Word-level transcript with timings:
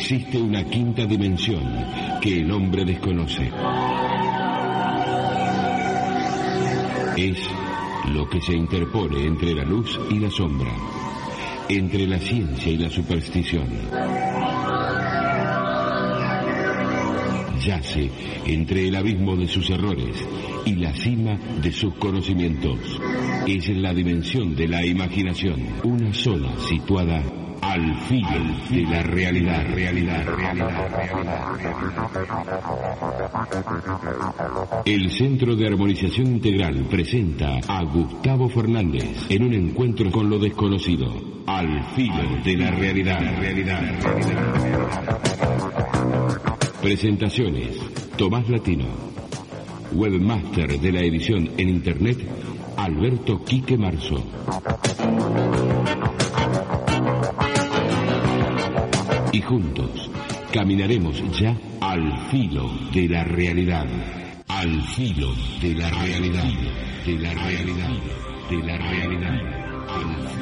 Existe 0.00 0.40
una 0.40 0.62
quinta 0.62 1.04
dimensión 1.06 1.60
que 2.22 2.38
el 2.38 2.52
hombre 2.52 2.84
desconoce. 2.84 3.50
Es 7.16 7.36
lo 8.14 8.30
que 8.30 8.40
se 8.40 8.54
interpone 8.54 9.24
entre 9.24 9.54
la 9.54 9.64
luz 9.64 9.98
y 10.08 10.20
la 10.20 10.30
sombra, 10.30 10.70
entre 11.68 12.06
la 12.06 12.20
ciencia 12.20 12.70
y 12.70 12.76
la 12.76 12.88
superstición. 12.88 13.66
Yace 17.60 18.08
entre 18.46 18.86
el 18.86 18.94
abismo 18.94 19.34
de 19.34 19.48
sus 19.48 19.68
errores 19.68 20.16
y 20.64 20.76
la 20.76 20.94
cima 20.94 21.36
de 21.60 21.72
sus 21.72 21.92
conocimientos. 21.94 22.78
Es 23.48 23.68
la 23.70 23.92
dimensión 23.92 24.54
de 24.54 24.68
la 24.68 24.86
imaginación, 24.86 25.60
una 25.82 26.14
sola 26.14 26.56
situada 26.68 27.47
al 27.78 27.94
filo 28.08 28.28
de 28.70 28.82
la 28.82 29.02
realidad, 29.04 29.64
realidad, 29.72 30.26
realidad, 30.26 30.88
realidad. 30.96 31.52
El 34.84 35.10
Centro 35.10 35.54
de 35.54 35.68
Armonización 35.68 36.26
Integral 36.26 36.86
presenta 36.90 37.60
a 37.68 37.84
Gustavo 37.84 38.48
Fernández 38.48 39.26
en 39.28 39.44
un 39.44 39.54
encuentro 39.54 40.10
con 40.10 40.28
lo 40.28 40.40
desconocido, 40.40 41.06
al 41.46 41.84
filo 41.94 42.42
de 42.44 42.56
la 42.56 42.72
realidad, 42.72 43.20
realidad, 43.38 43.80
realidad. 44.02 45.18
Presentaciones, 46.82 47.78
Tomás 48.16 48.48
Latino. 48.48 48.86
Webmaster 49.92 50.80
de 50.80 50.92
la 50.92 51.00
edición 51.00 51.48
en 51.56 51.68
Internet, 51.68 52.18
Alberto 52.76 53.42
Quique 53.44 53.78
Marzo. 53.78 54.22
Juntos 59.48 60.10
caminaremos 60.52 61.22
ya 61.40 61.56
al 61.80 62.18
filo 62.30 62.70
de 62.92 63.08
la 63.08 63.24
realidad. 63.24 63.86
Al 64.46 64.82
filo 64.82 65.32
de 65.62 65.74
la 65.74 65.88
realidad. 65.88 66.50
De 67.06 67.18
la 67.18 67.32
realidad. 67.32 67.90
De 68.50 68.56
la 68.58 68.76
realidad. 68.76 69.40
Al 69.88 70.28
filo. 70.28 70.37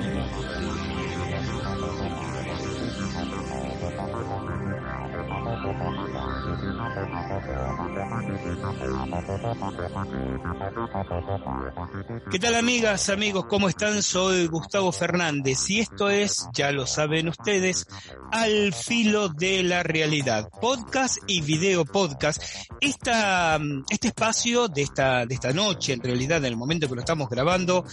¿Qué 12.29 12.41
tal 12.41 12.57
amigas, 12.57 13.09
amigos? 13.09 13.47
¿Cómo 13.49 13.69
están? 13.69 14.03
Soy 14.03 14.49
Gustavo 14.49 14.91
Fernández 14.91 15.71
y 15.71 15.79
esto 15.79 16.11
es, 16.11 16.49
ya 16.53 16.73
lo 16.73 16.85
saben 16.85 17.29
ustedes, 17.29 17.87
Al 18.33 18.75
Filo 18.75 19.29
de 19.29 19.63
la 19.63 19.85
Realidad, 19.85 20.49
podcast 20.61 21.19
y 21.29 21.43
video 21.43 21.85
podcast. 21.85 22.43
Esta, 22.81 23.61
este 23.89 24.09
espacio 24.09 24.67
de 24.67 24.83
esta, 24.83 25.25
de 25.25 25.37
esta 25.37 25.53
noche, 25.53 25.93
en 25.93 26.01
realidad, 26.03 26.39
en 26.39 26.47
el 26.47 26.57
momento 26.57 26.89
que 26.89 26.97
lo 26.97 27.01
estamos 27.01 27.29
grabando, 27.29 27.85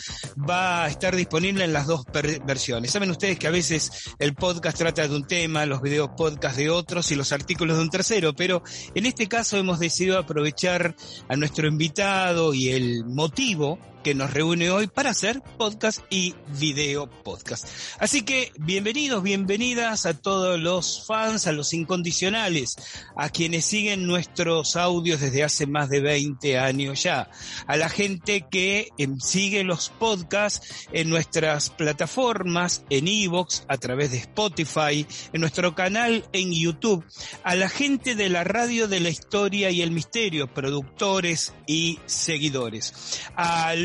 va 0.50 0.86
a 0.86 0.88
estar 0.88 1.16
disponible 1.16 1.66
en 1.66 1.72
las 1.72 1.86
dos 1.86 2.03
versiones. 2.44 2.90
Saben 2.90 3.12
ustedes 3.12 3.38
que 3.38 3.47
a 3.47 3.52
veces 3.52 4.16
el 4.18 4.34
podcast 4.34 4.80
trata 4.80 5.08
de 5.08 5.16
un 5.16 5.28
tema, 5.28 5.68
los 5.68 5.84
videos 5.84 6.09
podcast 6.18 6.58
de 6.58 6.72
otros 6.72 7.12
y 7.12 7.16
los 7.16 7.31
artículos 7.31 7.78
de 7.78 7.84
un 7.84 7.90
tercero, 7.92 8.34
pero 8.34 8.63
en 8.96 9.06
este 9.06 9.28
caso 9.28 9.58
hemos 9.58 9.78
decidido 9.78 10.18
aprovechar 10.18 10.96
a 11.29 11.35
nuestro 11.35 11.68
invitado 11.68 12.56
y 12.56 12.69
el 12.69 13.06
motivo 13.06 13.78
que 14.03 14.14
nos 14.14 14.34
reúne 14.34 14.69
hoy 14.69 14.88
para 14.88 15.12
hacer 15.12 15.41
podcast 15.58 16.02
y 16.09 16.36
video 16.59 17.09
podcast. 17.09 17.68
Así 18.00 18.24
que 18.24 18.52
bienvenidos, 18.59 19.24
bienvenidas 19.24 20.06
a 20.06 20.14
todos 20.14 20.59
los 20.59 21.06
fans, 21.08 21.47
a 21.47 21.53
los 21.53 21.74
incondicionales, 21.74 22.75
a 23.16 23.30
quienes 23.30 23.66
siguen 23.66 24.06
nuestros 24.06 24.75
audios 24.75 25.22
desde 25.22 25.44
hace 25.44 25.68
más 25.68 25.90
de 25.90 26.02
20 26.02 26.59
años 26.59 27.02
ya, 27.02 27.30
a 27.66 27.78
la 27.78 27.88
gente 27.88 28.46
que 28.52 28.90
em, 28.97 29.19
sigue 29.19 29.64
los 29.64 29.90
podcasts 29.90 30.88
en 30.91 31.09
nuestras 31.09 31.70
plataformas, 31.70 32.84
en 32.90 33.08
Evox, 33.08 33.64
a 33.70 33.78
través 33.78 34.12
de 34.12 34.18
Spotify, 34.18 35.08
en 35.31 35.41
nuestro 35.41 35.75
canal 35.75 36.25
en 36.34 36.52
YouTube, 36.52 37.06
a 37.44 37.56
la 37.56 37.70
gente 37.70 38.16
de 38.16 38.28
la 38.28 38.44
radio 38.44 38.88
de 38.90 39.00
la 39.00 39.09
historia 39.09 39.72
y 39.72 39.81
el 39.81 39.91
misterio, 39.91 40.53
productores 40.53 41.53
y 41.66 42.00
seguidores, 42.06 43.22
a 43.35 43.75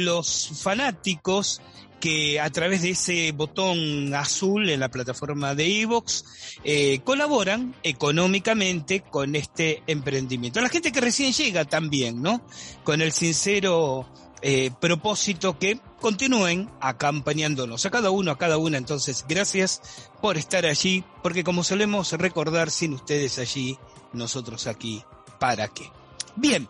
fanáticos 0.63 1.61
que 2.01 2.41
a 2.41 2.51
través 2.51 2.83
de 2.83 2.91
ese 2.91 3.33
botón 3.33 4.15
azul 4.15 4.69
en 4.69 4.81
la 4.81 4.89
plataforma 4.89 5.55
de 5.55 5.81
Evox 5.81 6.25
eh, 6.65 7.01
colaboran 7.01 7.75
económicamente 7.83 9.01
con 9.01 9.35
este 9.35 9.83
emprendimiento. 9.87 10.61
La 10.61 10.69
gente 10.69 10.93
que 10.93 11.01
recién 11.01 11.33
llega 11.33 11.65
también, 11.65 12.23
¿no? 12.23 12.41
Con 12.85 13.03
el 13.03 13.13
sincero 13.13 14.07
eh, 14.41 14.71
propósito 14.81 15.59
que 15.59 15.81
continúen 16.01 16.71
acompañándonos 16.81 17.85
a 17.85 17.91
cada 17.91 18.11
uno, 18.11 18.31
a 18.31 18.39
cada 18.39 18.59
una. 18.59 18.79
Entonces, 18.79 19.25
gracias 19.29 19.83
por 20.23 20.37
estar 20.37 20.65
allí, 20.67 21.05
porque 21.23 21.43
como 21.45 21.65
solemos 21.65 22.13
recordar, 22.13 22.71
sin 22.71 22.93
ustedes 22.95 23.39
allí, 23.39 23.77
nosotros 24.13 24.67
aquí, 24.67 25.03
¿para 25.41 25.69
qué? 25.69 25.91
Bien, 26.37 26.69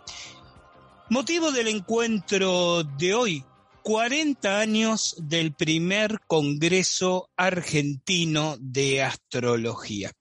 Motivo 1.10 1.50
del 1.52 1.68
encuentro 1.68 2.84
de 2.84 3.14
hoy, 3.14 3.42
40 3.82 4.60
años 4.60 5.16
del 5.18 5.54
primer 5.54 6.20
Congreso 6.26 7.30
Argentino 7.34 8.56
de 8.60 9.02
Astrología. 9.02 10.12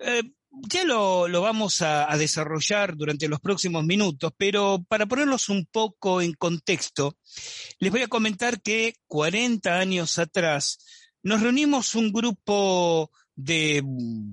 Eh, 0.00 0.22
ya 0.68 0.82
lo, 0.82 1.28
lo 1.28 1.42
vamos 1.42 1.80
a, 1.80 2.08
desarrollar 2.16 2.96
durante 2.96 3.28
los 3.28 3.38
próximos 3.38 3.84
minutos, 3.84 4.32
pero 4.36 4.84
para 4.88 5.06
ponerlos 5.06 5.48
un 5.48 5.64
poco 5.66 6.20
en 6.20 6.32
contexto, 6.32 7.16
les 7.78 7.92
voy 7.92 8.02
a 8.02 8.08
comentar 8.08 8.60
que 8.60 8.94
40 9.06 9.78
años 9.78 10.18
atrás 10.18 10.78
nos 11.22 11.40
reunimos 11.40 11.94
un 11.94 12.10
grupo 12.12 13.12
de 13.36 13.78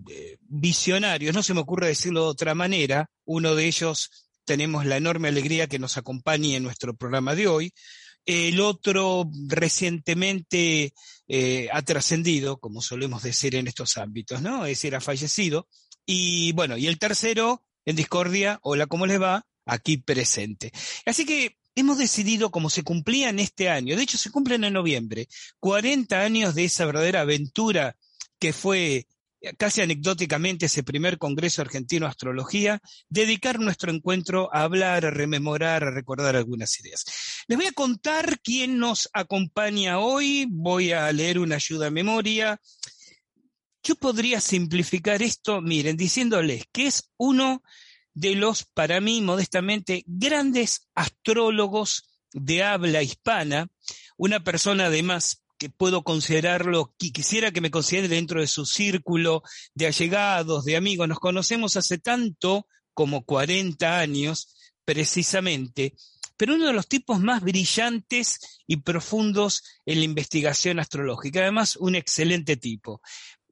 eh, 0.09 0.37
visionarios, 0.39 1.35
no 1.35 1.43
se 1.43 1.53
me 1.53 1.59
ocurre 1.59 1.87
decirlo 1.87 2.23
de 2.23 2.29
otra 2.29 2.55
manera, 2.55 3.11
uno 3.25 3.53
de 3.53 3.67
ellos 3.67 4.22
tenemos 4.45 4.85
la 4.85 4.97
enorme 4.97 5.27
alegría 5.27 5.67
que 5.67 5.79
nos 5.79 5.97
acompañe 5.97 6.55
en 6.55 6.63
nuestro 6.63 6.95
programa 6.95 7.35
de 7.35 7.47
hoy. 7.47 7.73
El 8.25 8.61
otro 8.61 9.29
recientemente 9.47 10.93
eh, 11.27 11.69
ha 11.71 11.81
trascendido, 11.81 12.57
como 12.57 12.81
solemos 12.81 13.23
decir 13.23 13.55
en 13.55 13.67
estos 13.67 13.97
ámbitos, 13.97 14.41
¿no? 14.41 14.65
Es 14.65 14.77
decir, 14.77 14.95
ha 14.95 15.01
fallecido. 15.01 15.67
Y 16.05 16.51
bueno, 16.53 16.77
y 16.77 16.87
el 16.87 16.99
tercero, 16.99 17.63
en 17.85 17.95
discordia, 17.95 18.59
hola, 18.61 18.87
¿cómo 18.87 19.05
les 19.05 19.21
va? 19.21 19.45
Aquí 19.65 19.97
presente. 19.97 20.71
Así 21.05 21.25
que 21.25 21.57
hemos 21.75 21.97
decidido, 21.97 22.51
como 22.51 22.69
se 22.69 22.83
cumplía 22.83 23.29
en 23.29 23.39
este 23.39 23.69
año, 23.69 23.95
de 23.95 24.03
hecho 24.03 24.17
se 24.17 24.31
cumplen 24.31 24.63
en 24.63 24.73
noviembre, 24.73 25.27
40 25.59 26.21
años 26.21 26.55
de 26.55 26.65
esa 26.65 26.85
verdadera 26.85 27.21
aventura 27.21 27.97
que 28.39 28.53
fue 28.53 29.07
casi 29.57 29.81
anecdóticamente 29.81 30.67
ese 30.67 30.83
primer 30.83 31.17
Congreso 31.17 31.61
Argentino 31.61 32.05
de 32.05 32.11
Astrología, 32.11 32.81
dedicar 33.09 33.59
nuestro 33.59 33.91
encuentro 33.91 34.49
a 34.53 34.63
hablar, 34.63 35.05
a 35.05 35.11
rememorar, 35.11 35.83
a 35.83 35.91
recordar 35.91 36.35
algunas 36.35 36.79
ideas. 36.79 37.03
Les 37.47 37.57
voy 37.57 37.67
a 37.67 37.73
contar 37.73 38.39
quién 38.39 38.77
nos 38.77 39.09
acompaña 39.13 39.99
hoy, 39.99 40.47
voy 40.49 40.91
a 40.91 41.11
leer 41.11 41.39
una 41.39 41.55
ayuda 41.55 41.87
a 41.87 41.91
memoria. 41.91 42.61
Yo 43.83 43.95
podría 43.95 44.39
simplificar 44.39 45.21
esto, 45.21 45.61
miren, 45.61 45.97
diciéndoles 45.97 46.63
que 46.71 46.87
es 46.87 47.11
uno 47.17 47.63
de 48.13 48.35
los, 48.35 48.63
para 48.63 49.01
mí, 49.01 49.21
modestamente, 49.21 50.03
grandes 50.07 50.87
astrólogos 50.95 52.09
de 52.31 52.63
habla 52.63 53.03
hispana, 53.03 53.67
una 54.17 54.43
persona 54.43 54.85
además 54.85 55.42
que 55.63 55.69
puedo 55.69 56.03
considerarlo, 56.03 56.93
quisiera 56.97 57.51
que 57.51 57.61
me 57.61 57.71
considere 57.71 58.09
dentro 58.09 58.41
de 58.41 58.47
su 58.47 58.65
círculo 58.65 59.43
de 59.73 59.87
allegados, 59.87 60.65
de 60.65 60.75
amigos. 60.75 61.07
Nos 61.07 61.19
conocemos 61.19 61.77
hace 61.77 61.99
tanto 61.99 62.67
como 62.93 63.23
40 63.23 63.97
años, 63.97 64.49
precisamente, 64.83 65.95
pero 66.35 66.55
uno 66.55 66.67
de 66.67 66.73
los 66.73 66.89
tipos 66.89 67.21
más 67.21 67.41
brillantes 67.41 68.61
y 68.67 68.77
profundos 68.77 69.63
en 69.85 69.99
la 69.99 70.03
investigación 70.03 70.79
astrológica. 70.79 71.39
Además, 71.39 71.77
un 71.77 71.95
excelente 71.95 72.57
tipo. 72.57 73.01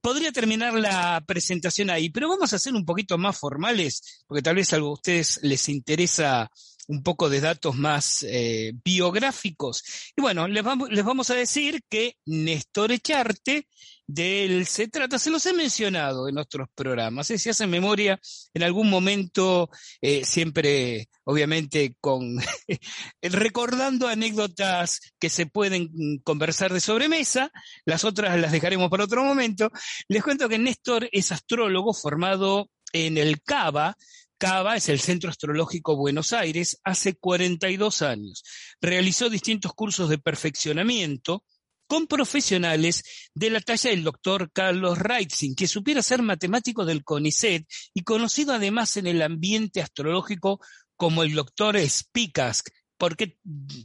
Podría 0.02 0.34
terminar 0.34 0.74
la 0.74 1.24
presentación 1.26 1.92
ahí, 1.92 2.10
pero 2.10 2.28
vamos 2.28 2.52
a 2.52 2.60
ser 2.60 2.74
un 2.74 2.84
poquito 2.84 3.18
más 3.18 3.38
formales, 3.38 4.24
porque 4.28 4.42
tal 4.42 4.56
vez 4.56 4.74
a 4.74 4.84
ustedes 4.84 5.40
les 5.44 5.70
interesa 5.70 6.52
un 6.92 7.04
poco 7.04 7.30
de 7.30 7.40
datos 7.40 7.78
más 7.78 8.26
eh, 8.28 8.74
biográficos. 8.84 9.82
Y 10.16 10.22
bueno, 10.22 10.50
les 10.50 10.62
vamos, 10.62 10.90
les 10.92 11.06
vamos 11.06 11.30
a 11.30 11.36
decir 11.36 11.82
que 11.90 12.18
Néstor 12.26 12.92
Echarte 12.92 13.70
del 14.06 14.66
se 14.66 14.90
trata, 14.90 15.18
se 15.18 15.30
los 15.30 15.46
he 15.46 15.54
mencionado 15.54 16.28
en 16.28 16.38
otros 16.38 16.68
programas, 16.76 17.28
si 17.28 17.50
hace 17.50 17.66
memoria, 17.66 18.20
en 18.54 18.64
algún 18.64 18.90
momento, 18.90 19.70
eh, 20.02 20.26
siempre, 20.26 21.08
obviamente, 21.24 21.96
con 22.02 22.38
recordando 23.22 24.10
anécdotas 24.10 25.00
que 25.18 25.30
se 25.30 25.46
pueden 25.46 26.20
conversar 26.26 26.74
de 26.74 26.82
sobremesa, 26.82 27.52
las 27.86 28.04
otras 28.04 28.38
las 28.38 28.52
dejaremos 28.52 28.90
para 28.90 29.06
otro 29.06 29.24
momento. 29.24 29.72
Les 30.10 30.22
cuento 30.22 30.50
que 30.50 30.60
Néstor 30.60 31.08
es 31.14 31.32
astrólogo 31.32 31.94
formado 31.94 32.70
en 32.92 33.18
el 33.18 33.42
CABA, 33.42 33.96
CABA 34.42 34.78
es 34.78 34.90
el 34.90 35.00
Centro 35.00 35.30
Astrológico 35.30 35.96
Buenos 35.96 36.34
Aires, 36.34 36.80
hace 36.84 37.14
42 37.14 38.02
años. 38.02 38.44
Realizó 38.82 39.30
distintos 39.30 39.72
cursos 39.74 40.10
de 40.10 40.18
perfeccionamiento, 40.18 41.44
con 41.86 42.08
profesionales 42.08 43.04
de 43.36 43.52
la 43.52 43.62
talla 43.62 43.92
del 43.92 44.04
doctor 44.04 44.52
Carlos 44.52 44.98
Reitzing, 44.98 45.54
que 45.54 45.68
supiera 45.68 46.02
ser 46.02 46.24
matemático 46.24 46.86
del 46.86 47.04
CONICET 47.04 47.68
y 47.94 48.02
conocido 48.02 48.54
además 48.54 48.98
en 48.98 49.06
el 49.06 49.22
ambiente 49.22 49.80
astrológico 49.80 50.60
como 50.96 51.22
el 51.22 51.36
doctor 51.36 51.78
Spicask, 51.78 52.68
porque 52.98 53.38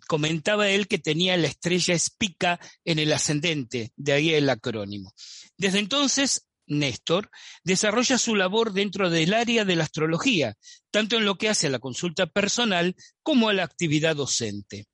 comentaba 0.08 0.70
él 0.70 0.88
que 0.88 0.98
tenía 0.98 1.36
la 1.36 1.48
estrella 1.48 1.98
Spica 1.98 2.58
en 2.82 2.98
el 2.98 3.12
ascendente, 3.12 3.92
de 3.94 4.12
ahí 4.14 4.32
el 4.32 4.48
acrónimo. 4.48 5.12
Desde 5.58 5.80
entonces, 5.80 6.46
Néstor 6.66 7.30
desarrolla 7.64 8.18
su 8.18 8.34
labor 8.34 8.72
dentro 8.72 9.10
del 9.10 9.34
área 9.34 9.64
de 9.64 9.76
la 9.76 9.84
astrología, 9.84 10.56
tanto 10.90 11.16
en 11.16 11.24
lo 11.24 11.36
que 11.36 11.48
hace 11.48 11.68
a 11.68 11.70
la 11.70 11.78
consulta 11.78 12.26
personal 12.26 12.96
como 13.22 13.48
a 13.48 13.52
la 13.52 13.64
actividad 13.64 14.16
docente. 14.16 14.86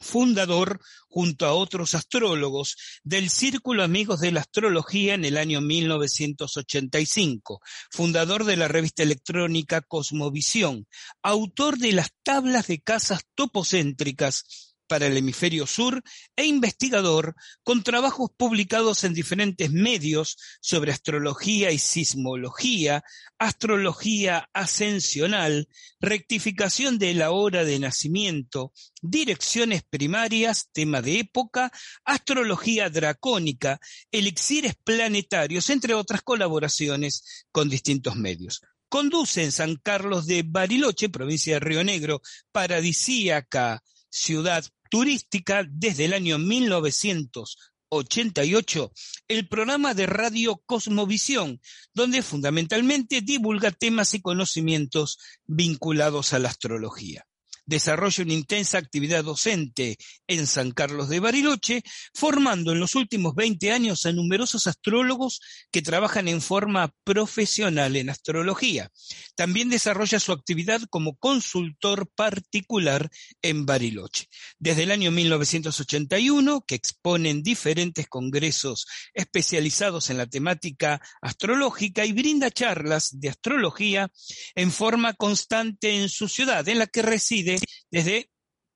Fundador, 0.00 0.80
junto 1.08 1.46
a 1.46 1.54
otros 1.54 1.94
astrólogos, 1.94 2.76
del 3.04 3.30
Círculo 3.30 3.82
Amigos 3.82 4.20
de 4.20 4.32
la 4.32 4.40
Astrología 4.40 5.14
en 5.14 5.24
el 5.24 5.38
año 5.38 5.62
1985, 5.62 7.60
fundador 7.90 8.44
de 8.44 8.56
la 8.56 8.68
revista 8.68 9.02
electrónica 9.02 9.80
Cosmovisión, 9.80 10.86
autor 11.22 11.78
de 11.78 11.92
las 11.92 12.10
tablas 12.22 12.66
de 12.66 12.80
casas 12.80 13.22
topocéntricas 13.34 14.73
para 14.86 15.06
el 15.06 15.16
hemisferio 15.16 15.66
sur 15.66 16.02
e 16.36 16.44
investigador 16.46 17.34
con 17.62 17.82
trabajos 17.82 18.30
publicados 18.36 19.04
en 19.04 19.14
diferentes 19.14 19.70
medios 19.70 20.36
sobre 20.60 20.92
astrología 20.92 21.70
y 21.70 21.78
sismología, 21.78 23.04
astrología 23.38 24.48
ascensional, 24.52 25.68
rectificación 26.00 26.98
de 26.98 27.14
la 27.14 27.30
hora 27.30 27.64
de 27.64 27.78
nacimiento, 27.78 28.72
direcciones 29.00 29.82
primarias, 29.82 30.68
tema 30.72 31.02
de 31.02 31.20
época, 31.20 31.70
astrología 32.04 32.90
dracónica, 32.90 33.80
elixires 34.10 34.74
planetarios, 34.82 35.70
entre 35.70 35.94
otras 35.94 36.22
colaboraciones 36.22 37.44
con 37.50 37.68
distintos 37.68 38.16
medios. 38.16 38.62
Conduce 38.88 39.42
en 39.42 39.50
San 39.50 39.76
Carlos 39.76 40.26
de 40.26 40.44
Bariloche, 40.46 41.08
provincia 41.08 41.54
de 41.54 41.60
Río 41.60 41.82
Negro, 41.82 42.22
paradisíaca 42.52 43.82
ciudad 44.14 44.64
turística 44.90 45.66
desde 45.68 46.04
el 46.04 46.12
año 46.12 46.38
1988 46.38 48.92
el 49.26 49.48
programa 49.48 49.94
de 49.94 50.06
radio 50.06 50.62
Cosmovisión, 50.64 51.60
donde 51.94 52.22
fundamentalmente 52.22 53.22
divulga 53.22 53.72
temas 53.72 54.14
y 54.14 54.20
conocimientos 54.20 55.18
vinculados 55.46 56.32
a 56.32 56.38
la 56.38 56.48
astrología 56.48 57.26
desarrolla 57.66 58.24
una 58.24 58.32
intensa 58.32 58.78
actividad 58.78 59.24
docente 59.24 59.96
en 60.26 60.46
San 60.46 60.72
Carlos 60.72 61.08
de 61.08 61.20
Bariloche, 61.20 61.82
formando 62.12 62.72
en 62.72 62.80
los 62.80 62.94
últimos 62.94 63.34
20 63.34 63.72
años 63.72 64.06
a 64.06 64.12
numerosos 64.12 64.66
astrólogos 64.66 65.40
que 65.70 65.82
trabajan 65.82 66.28
en 66.28 66.40
forma 66.40 66.92
profesional 67.04 67.96
en 67.96 68.10
astrología. 68.10 68.90
También 69.34 69.70
desarrolla 69.70 70.20
su 70.20 70.32
actividad 70.32 70.82
como 70.90 71.16
consultor 71.16 72.08
particular 72.14 73.10
en 73.42 73.66
Bariloche. 73.66 74.26
Desde 74.58 74.84
el 74.84 74.90
año 74.90 75.10
1981, 75.10 76.64
que 76.66 76.74
expone 76.74 77.30
en 77.30 77.42
diferentes 77.42 78.08
congresos 78.08 78.86
especializados 79.14 80.10
en 80.10 80.18
la 80.18 80.26
temática 80.26 81.00
astrológica 81.20 82.04
y 82.04 82.12
brinda 82.12 82.50
charlas 82.50 83.10
de 83.20 83.28
astrología 83.28 84.10
en 84.54 84.70
forma 84.70 85.14
constante 85.14 85.96
en 85.96 86.08
su 86.08 86.28
ciudad, 86.28 86.68
en 86.68 86.78
la 86.78 86.86
que 86.86 87.02
reside 87.02 87.53
desde 87.90 88.30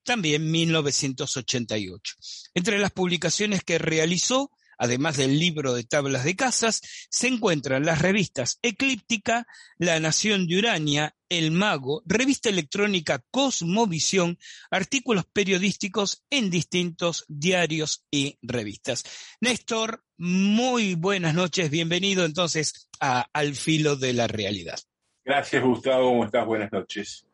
también 0.08 0.50
1988. 0.50 2.14
Entre 2.54 2.78
las 2.78 2.92
publicaciones 2.92 3.62
que 3.62 3.78
realizó, 3.78 4.50
además 4.78 5.18
del 5.18 5.38
libro 5.38 5.74
de 5.74 5.84
tablas 5.84 6.24
de 6.24 6.34
casas, 6.34 6.80
se 7.10 7.28
encuentran 7.28 7.84
las 7.84 8.00
revistas 8.00 8.58
Eclíptica, 8.62 9.46
La 9.76 10.00
Nación 10.00 10.46
de 10.46 10.58
Urania, 10.58 11.14
El 11.28 11.50
Mago, 11.50 12.02
revista 12.06 12.48
electrónica 12.48 13.22
Cosmovisión, 13.30 14.38
artículos 14.70 15.26
periodísticos 15.26 16.24
en 16.30 16.48
distintos 16.48 17.26
diarios 17.28 18.06
y 18.10 18.38
revistas. 18.40 19.04
Néstor, 19.42 20.04
muy 20.16 20.94
buenas 20.94 21.34
noches, 21.34 21.70
bienvenido 21.70 22.24
entonces 22.24 22.88
a 22.98 23.28
Al 23.32 23.54
Filo 23.54 23.96
de 23.96 24.14
la 24.14 24.26
Realidad. 24.26 24.78
Gracias, 25.22 25.62
Gustavo, 25.62 26.08
¿cómo 26.08 26.24
estás? 26.24 26.46
Buenas 26.46 26.72
noches. 26.72 27.26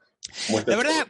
la 0.49 0.77
verdad, 0.77 1.07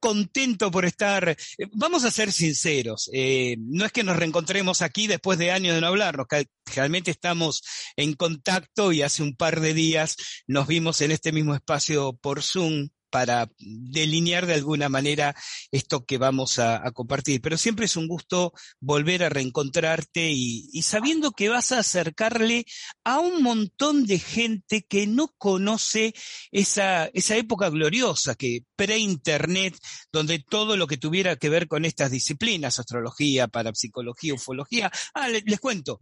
contento 0.00 0.70
por 0.70 0.84
estar. 0.84 1.28
Eh, 1.28 1.36
vamos 1.72 2.04
a 2.04 2.10
ser 2.10 2.32
sinceros, 2.32 3.10
eh, 3.12 3.56
no 3.58 3.84
es 3.84 3.92
que 3.92 4.04
nos 4.04 4.16
reencontremos 4.16 4.82
aquí 4.82 5.06
después 5.06 5.38
de 5.38 5.52
años 5.52 5.74
de 5.74 5.80
no 5.80 5.88
hablarnos, 5.88 6.26
realmente 6.74 7.10
estamos 7.10 7.62
en 7.96 8.14
contacto 8.14 8.92
y 8.92 9.02
hace 9.02 9.22
un 9.22 9.36
par 9.36 9.60
de 9.60 9.74
días 9.74 10.16
nos 10.46 10.66
vimos 10.66 11.00
en 11.00 11.10
este 11.10 11.32
mismo 11.32 11.54
espacio 11.54 12.12
por 12.20 12.42
Zoom 12.42 12.88
para 13.10 13.50
delinear 13.58 14.46
de 14.46 14.54
alguna 14.54 14.88
manera 14.88 15.34
esto 15.70 16.04
que 16.04 16.18
vamos 16.18 16.58
a, 16.58 16.90
compartir. 16.92 17.40
Pero 17.40 17.56
siempre 17.56 17.86
es 17.86 17.96
un 17.96 18.08
gusto 18.08 18.52
volver 18.80 19.24
a 19.24 19.28
reencontrarte 19.28 20.30
y, 20.30 20.82
sabiendo 20.82 21.32
que 21.32 21.48
vas 21.48 21.72
a 21.72 21.80
acercarle 21.80 22.64
a 23.04 23.18
un 23.18 23.42
montón 23.42 24.06
de 24.06 24.18
gente 24.18 24.82
que 24.82 25.06
no 25.06 25.28
conoce 25.38 26.14
esa, 26.50 27.06
esa 27.06 27.36
época 27.36 27.68
gloriosa 27.70 28.34
que 28.34 28.64
pre-internet, 28.76 29.76
donde 30.12 30.38
todo 30.38 30.76
lo 30.76 30.86
que 30.86 30.96
tuviera 30.96 31.36
que 31.36 31.48
ver 31.48 31.68
con 31.68 31.84
estas 31.84 32.10
disciplinas, 32.10 32.78
astrología, 32.78 33.48
parapsicología, 33.48 34.34
ufología, 34.34 34.90
ah, 35.14 35.28
les, 35.28 35.44
les 35.44 35.60
cuento. 35.60 36.00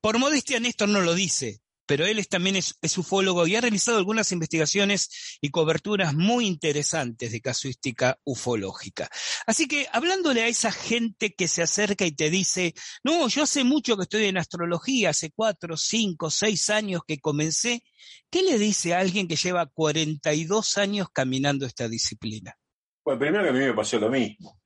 Por 0.00 0.18
modestia 0.18 0.60
Néstor 0.60 0.88
no 0.88 1.00
lo 1.00 1.14
dice, 1.14 1.60
pero 1.86 2.06
él 2.06 2.26
también 2.28 2.56
es, 2.56 2.98
ufólogo 2.98 3.46
y 3.46 3.56
ha 3.56 3.60
realizado 3.60 3.98
algunas 3.98 4.32
investigaciones 4.32 5.38
y 5.40 5.50
coberturas 5.50 6.14
muy 6.14 6.46
interesantes 6.46 7.32
de 7.32 7.40
casuística 7.40 8.18
ufológica. 8.24 9.08
Así 9.46 9.66
que 9.66 9.86
hablándole 9.92 10.42
a 10.42 10.48
esa 10.48 10.72
gente 10.72 11.34
que 11.34 11.48
se 11.48 11.62
acerca 11.62 12.06
y 12.06 12.12
te 12.12 12.30
dice, 12.30 12.74
no, 13.02 13.28
yo 13.28 13.42
hace 13.42 13.64
mucho 13.64 13.96
que 13.96 14.04
estoy 14.04 14.26
en 14.26 14.38
astrología, 14.38 15.10
hace 15.10 15.30
cuatro, 15.30 15.76
cinco, 15.76 16.30
seis 16.30 16.70
años 16.70 17.02
que 17.06 17.18
comencé, 17.18 17.82
¿qué 18.30 18.42
le 18.42 18.58
dice 18.58 18.94
a 18.94 19.00
alguien 19.00 19.28
que 19.28 19.36
lleva 19.36 19.66
42 19.66 20.78
años 20.78 21.08
caminando 21.12 21.66
esta 21.66 21.88
disciplina? 21.88 22.56
Bueno, 23.04 23.20
primero 23.20 23.44
que 23.44 23.50
a 23.50 23.52
mí 23.52 23.58
me 23.58 23.74
pasó 23.74 23.98
lo 23.98 24.08
mismo. 24.08 24.58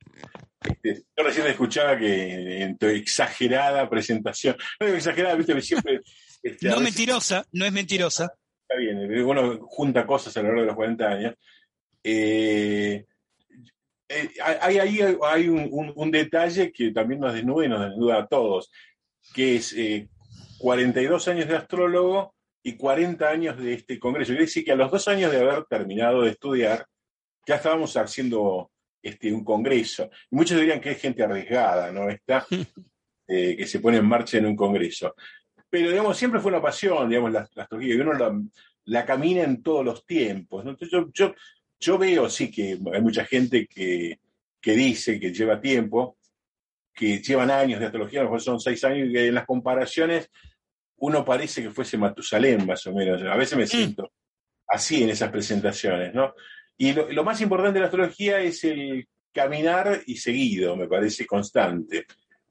Este, 0.61 1.03
yo 1.15 1.23
recién 1.23 1.47
escuchaba 1.47 1.97
que 1.97 2.63
en 2.63 2.77
tu 2.77 2.85
exagerada 2.87 3.89
presentación, 3.89 4.55
no 4.79 4.87
es 4.87 4.95
exagerada, 4.95 5.35
viste, 5.35 5.61
siempre 5.61 6.01
este, 6.41 6.69
no 6.69 6.79
mentirosa, 6.79 7.45
no 7.51 7.65
es 7.65 7.71
mentirosa. 7.71 8.33
Está 8.67 8.79
bien, 8.79 9.25
uno 9.25 9.59
junta 9.67 10.05
cosas 10.05 10.35
a 10.37 10.41
lo 10.41 10.49
largo 10.49 10.61
de 10.61 10.67
los 10.67 10.75
40 10.75 11.07
años. 11.07 11.35
Eh, 12.03 13.05
eh, 14.07 14.29
hay 14.41 14.77
ahí 14.79 14.99
hay, 15.23 15.49
un, 15.49 16.11
detalle 16.11 16.71
que 16.71 16.91
también 16.91 17.19
nos 17.19 17.33
desnuda 17.33 17.65
y 17.65 17.69
nos 17.69 17.81
desnuda 17.81 18.19
a 18.19 18.27
todos, 18.27 18.71
que 19.33 19.57
es 19.57 19.75
42 20.59 21.27
eh, 21.27 21.31
años 21.31 21.47
de 21.47 21.57
astrólogo 21.57 22.35
y 22.63 22.75
40 22.75 23.29
años 23.29 23.57
de 23.57 23.73
este 23.73 23.99
congreso. 23.99 24.29
Quiere 24.29 24.45
decir 24.45 24.63
que 24.63 24.71
a 24.71 24.75
los 24.75 24.91
dos 24.91 25.07
años 25.07 25.31
de 25.31 25.39
haber 25.39 25.65
terminado 25.65 26.21
de 26.21 26.31
estudiar, 26.31 26.85
ya 27.45 27.55
estábamos 27.55 27.95
haciendo 27.97 28.71
este, 29.01 29.33
un 29.33 29.43
congreso. 29.43 30.09
Y 30.31 30.35
muchos 30.35 30.59
dirían 30.59 30.79
que 30.79 30.91
es 30.91 31.01
gente 31.01 31.23
arriesgada, 31.23 31.91
¿no? 31.91 32.09
Está, 32.09 32.45
que 33.27 33.67
se 33.67 33.79
pone 33.79 33.97
en 33.97 34.05
marcha 34.05 34.37
en 34.37 34.47
un 34.47 34.55
congreso 34.55 35.15
pero 35.69 35.89
digamos, 35.89 36.17
siempre 36.17 36.39
fue 36.39 36.51
una 36.51 36.61
pasión, 36.61 37.09
digamos, 37.09 37.31
la, 37.31 37.47
astrología, 37.55 37.95
y 37.95 37.99
uno 37.99 38.47
la, 38.85 39.05
camina 39.05 39.43
en 39.43 39.61
todos 39.61 39.85
los 39.85 40.05
tiempos. 40.05 40.65
Entonces 40.65 40.89
yo, 40.91 41.09
yo, 41.13 41.35
yo, 41.79 41.97
veo, 41.97 42.29
sí, 42.29 42.49
que 42.49 42.79
hay 42.93 43.01
mucha 43.01 43.25
gente 43.25 43.67
que, 43.67 44.19
que, 44.59 44.71
dice 44.73 45.19
que 45.19 45.31
lleva 45.31 45.61
tiempo, 45.61 46.17
que 46.93 47.19
llevan 47.19 47.51
años 47.51 47.79
de 47.79 47.85
astrología, 47.85 48.21
a 48.21 48.23
lo 48.23 48.29
mejor 48.29 48.41
son 48.41 48.59
seis 48.59 48.83
años, 48.83 49.09
y 49.09 49.13
que 49.13 49.27
en 49.27 49.35
las 49.35 49.45
comparaciones 49.45 50.29
uno 50.97 51.23
parece 51.23 51.63
que 51.63 51.71
fuese 51.71 51.97
Matusalén, 51.97 52.65
más 52.65 52.85
o 52.87 52.93
menos. 52.93 53.21
A 53.23 53.35
veces 53.35 53.57
me 53.57 53.65
mm. 53.65 53.67
siento 53.67 54.11
así 54.67 55.03
en 55.03 55.09
esas 55.09 55.31
presentaciones, 55.31 56.13
¿no? 56.13 56.33
Y 56.77 56.93
lo, 56.93 57.23
más 57.23 57.41
importante 57.41 57.73
de 57.73 57.79
la 57.81 57.87
astrología 57.87 58.39
es 58.39 58.63
el 58.63 59.07
caminar 59.33 60.01
y 60.05 60.15
seguido, 60.15 60.77
me 60.77 60.87
parece 60.87 61.25
constante. 61.25 62.05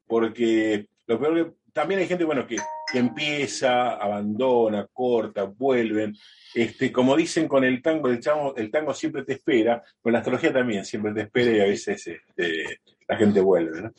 Porque 0.05 0.87
lo 1.07 1.19
peor 1.19 1.35
que 1.35 1.58
también 1.73 1.99
hay 1.99 2.07
gente, 2.07 2.23
bueno, 2.23 2.45
que, 2.47 2.57
empieza, 2.93 3.93
abandona, 3.93 4.87
corta, 4.91 5.43
vuelven. 5.43 6.15
Este, 6.53 6.91
como 6.91 7.15
dicen 7.15 7.47
con 7.47 7.63
el 7.63 7.81
tango, 7.81 8.09
el, 8.09 8.19
el 8.57 8.71
tango 8.71 8.93
siempre 8.93 9.23
te 9.23 9.33
espera, 9.33 9.83
con 10.01 10.11
la 10.13 10.19
astrología 10.19 10.51
también 10.51 10.85
siempre 10.85 11.13
te 11.13 11.21
espera 11.21 11.51
y 11.51 11.59
a 11.61 11.65
veces 11.65 12.07
este, 12.07 12.81
la 13.07 13.17
gente 13.17 13.41
vuelve, 13.41 13.81
¿no? 13.81 13.93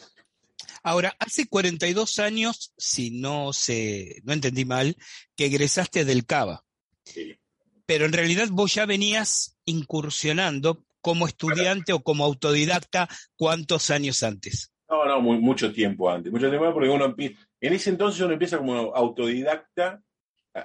Ahora, 0.82 1.14
hace 1.18 1.46
42 1.46 2.18
años, 2.20 2.72
si 2.78 3.10
no 3.10 3.52
se, 3.52 4.20
no 4.24 4.32
entendí 4.32 4.64
mal, 4.64 4.96
que 5.36 5.46
egresaste 5.46 6.04
del 6.04 6.24
CABA. 6.24 6.64
Sí. 7.04 7.36
Pero 7.84 8.06
en 8.06 8.12
realidad 8.12 8.48
vos 8.50 8.74
ya 8.74 8.86
venías 8.86 9.58
incursionando 9.66 10.84
como 11.00 11.26
estudiante 11.26 11.92
o 11.92 12.02
como 12.02 12.24
autodidacta 12.24 13.08
cuántos 13.36 13.90
años 13.90 14.22
antes. 14.22 14.72
No, 14.88 15.04
no, 15.04 15.20
mucho 15.20 15.72
tiempo 15.72 16.10
antes. 16.10 16.32
Mucho 16.32 16.48
tiempo 16.48 16.66
antes 16.66 16.74
porque 16.74 16.88
uno 16.88 17.14
en 17.60 17.72
ese 17.72 17.90
entonces 17.90 18.20
uno 18.20 18.32
empieza 18.32 18.58
como 18.58 18.94
autodidacta. 18.94 20.00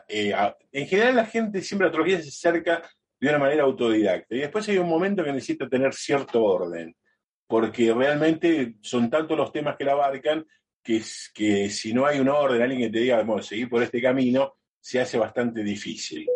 Eh, 0.08 0.34
en 0.72 0.88
general 0.88 1.16
la 1.16 1.26
gente 1.26 1.62
siempre 1.62 1.86
a 1.86 1.88
la 1.88 1.92
astrología 1.92 2.22
se 2.22 2.30
acerca 2.30 2.82
de 3.20 3.30
una 3.30 3.40
manera 3.40 3.64
autodidacta. 3.64 4.36
Y 4.36 4.40
después 4.40 4.68
hay 4.70 4.78
un 4.78 4.90
momento 4.90 5.24
que 5.24 5.32
necesita 5.32 5.68
tener 5.68 5.94
cierto 5.94 6.44
orden 6.44 6.96
porque 7.48 7.94
realmente 7.94 8.76
son 8.82 9.10
tantos 9.10 9.38
los 9.38 9.52
temas 9.52 9.76
que 9.78 9.86
la 9.86 9.94
abarcan 9.94 10.46
que, 10.84 11.02
que 11.34 11.70
si 11.70 11.94
no 11.94 12.06
hay 12.06 12.20
un 12.20 12.30
orden, 12.30 12.62
alguien 12.62 12.82
que 12.82 12.90
te 12.90 13.00
diga, 13.00 13.22
bueno, 13.24 13.42
seguir 13.42 13.70
por 13.70 13.82
este 13.82 14.02
camino, 14.02 14.56
se 14.80 15.00
hace 15.00 15.18
bastante 15.18 15.64
difícil. 15.64 16.28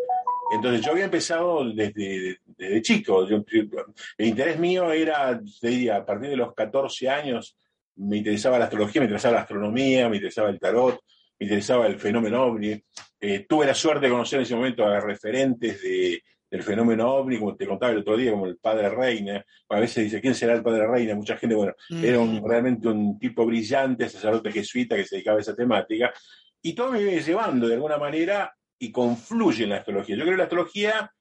Entonces 0.52 0.84
yo 0.84 0.92
había 0.92 1.06
empezado 1.06 1.64
desde, 1.72 2.40
chico. 2.82 3.28
el 3.28 4.26
interés 4.26 4.58
mío 4.58 4.92
era, 4.92 5.40
diría, 5.62 5.98
a 5.98 6.06
partir 6.06 6.32
de 6.32 6.38
los 6.38 6.56
14 6.56 7.10
años, 7.10 7.56
me 8.00 8.18
interesaba 8.18 8.58
la 8.58 8.66
astrología, 8.66 9.02
me 9.02 9.06
interesaba 9.06 9.36
la 9.36 9.42
astronomía, 9.42 10.10
me 10.10 10.18
interesaba 10.18 10.50
el 10.50 10.60
tarot, 10.60 11.02
me 11.40 11.46
interesaba 11.46 11.86
el 11.88 12.00
fenómeno 12.00 12.44
ovni. 12.44 12.82
Eh, 13.20 13.46
tuve 13.48 13.66
la 13.66 13.74
suerte 13.74 14.06
de 14.06 14.12
conocer 14.12 14.40
en 14.40 14.44
ese 14.44 14.56
momento 14.56 14.86
a 14.86 15.00
referentes 15.00 15.82
de, 15.82 16.24
del 16.50 16.64
fenómeno 16.64 17.14
ovni, 17.14 17.38
como 17.38 17.56
te 17.56 17.68
contaba 17.68 17.92
el 17.92 18.00
otro 18.00 18.16
día, 18.16 18.32
como 18.32 18.46
el 18.46 18.58
padre 18.58 18.90
Reina. 18.90 19.46
A 19.70 19.80
veces 19.80 20.06
dice, 20.06 20.22
¿quién 20.22 20.34
será 20.34 20.54
el 20.54 20.64
padre 20.64 20.88
Reina? 20.88 21.16
Mucha 21.16 21.38
gente, 21.38 21.56
bueno, 21.56 21.74
mm. 21.90 22.04
era 22.04 22.20
realmente 22.44 22.88
un 22.88 23.20
tipo 23.20 23.46
brillante, 23.46 24.10
sacerdote 24.10 24.52
jesuita 24.52 24.96
que 24.96 25.06
se 25.06 25.18
dedicaba 25.18 25.38
a 25.38 25.42
esa 25.42 25.56
temática. 25.56 26.14
Y 26.62 26.74
todo 26.74 26.92
me 26.92 27.04
viene 27.04 27.22
llevando 27.22 27.68
de 27.68 27.76
alguna 27.76 27.98
manera 27.98 28.54
y 28.78 28.92
confluye 28.92 29.66
en 29.66 29.72
la 29.72 29.78
astrología. 29.78 30.16
Yo 30.16 30.22
creo 30.24 30.34
que 30.34 30.38
la 30.38 30.44
astrología 30.44 31.12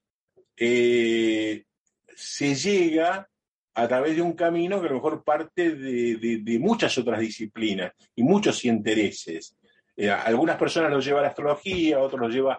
eh, 0.57 1.65
se 2.15 2.55
llega 2.55 3.28
a 3.79 3.87
través 3.87 4.17
de 4.17 4.23
un 4.23 4.33
camino 4.33 4.81
que 4.81 4.89
a 4.89 4.91
lo 4.91 4.97
mejor 4.97 5.23
parte 5.23 5.71
de, 5.71 6.59
muchas 6.59 6.99
otras 6.99 7.21
disciplinas 7.21 7.93
y 8.17 8.25
muchos 8.25 8.65
intereses. 8.65 9.57
Eh, 9.97 10.11
algunas 10.11 10.57
personas 10.57 10.91
lo 10.91 10.99
llevan 10.99 11.21
a 11.21 11.23
la 11.23 11.29
astrología, 11.29 12.01
otros 12.01 12.21
lo 12.21 12.29
llevan 12.29 12.59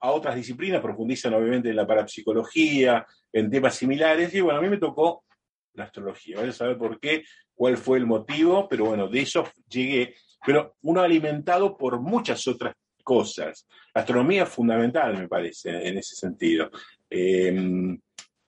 a 0.00 0.10
otras 0.10 0.36
disciplinas, 0.36 0.82
profundizan 0.82 1.32
obviamente 1.32 1.70
en 1.70 1.76
la 1.76 1.86
parapsicología, 1.86 3.06
en 3.32 3.50
temas 3.50 3.76
similares, 3.76 4.34
y 4.34 4.42
bueno, 4.42 4.58
a 4.58 4.62
mí 4.62 4.68
me 4.68 4.76
tocó 4.76 5.24
la 5.72 5.84
astrología. 5.84 6.38
Voy 6.38 6.50
a 6.50 6.52
saber 6.52 6.76
por 6.76 7.00
qué, 7.00 7.24
cuál 7.54 7.78
fue 7.78 7.96
el 7.96 8.04
motivo, 8.04 8.68
pero 8.68 8.84
bueno, 8.84 9.08
de 9.08 9.20
eso 9.20 9.48
llegué. 9.70 10.16
Pero 10.44 10.76
uno 10.82 11.00
alimentado 11.00 11.78
por 11.78 11.98
muchas 11.98 12.46
otras 12.46 12.74
cosas. 13.02 13.66
La 13.94 14.02
astronomía 14.02 14.42
es 14.42 14.50
fundamental, 14.50 15.16
me 15.16 15.28
parece, 15.28 15.88
en 15.88 15.96
ese 15.96 16.14
sentido. 16.14 16.70
Eh, 17.08 17.98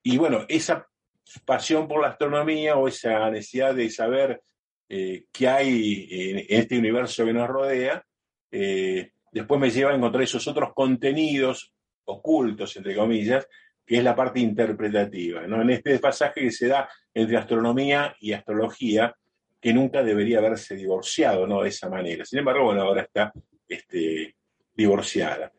y 0.02 0.16
bueno, 0.18 0.44
esa 0.48 0.89
pasión 1.44 1.86
por 1.86 2.00
la 2.00 2.08
astronomía 2.08 2.76
o 2.76 2.88
esa 2.88 3.30
necesidad 3.30 3.74
de 3.74 3.90
saber 3.90 4.42
eh, 4.88 5.24
qué 5.32 5.48
hay 5.48 6.08
en, 6.10 6.46
este 6.48 6.78
universo 6.78 7.24
que 7.24 7.32
nos 7.32 7.48
rodea, 7.48 8.04
eh, 8.50 9.12
después 9.30 9.60
me 9.60 9.70
lleva 9.70 9.92
a 9.92 9.94
encontrar 9.94 10.24
esos 10.24 10.46
otros 10.48 10.72
contenidos 10.74 11.72
ocultos, 12.04 12.76
entre 12.76 12.96
comillas, 12.96 13.46
que 13.86 13.98
es 13.98 14.04
la 14.04 14.16
parte 14.16 14.40
interpretativa, 14.40 15.46
¿no? 15.46 15.62
En 15.62 15.70
este 15.70 15.98
pasaje 15.98 16.42
que 16.42 16.50
se 16.50 16.68
da 16.68 16.88
entre 17.14 17.36
astronomía 17.36 18.14
y 18.20 18.32
astrología, 18.32 19.14
que 19.60 19.72
nunca 19.72 20.02
debería 20.02 20.38
haberse 20.38 20.74
divorciado, 20.74 21.46
¿no? 21.46 21.62
De 21.62 21.68
esa 21.68 21.88
manera. 21.88 22.24
Sin 22.24 22.40
embargo, 22.40 22.64
bueno, 22.64 22.82
ahora 22.82 23.02
está 23.02 23.32
este, 23.68 24.36
divorciada. 24.74 25.52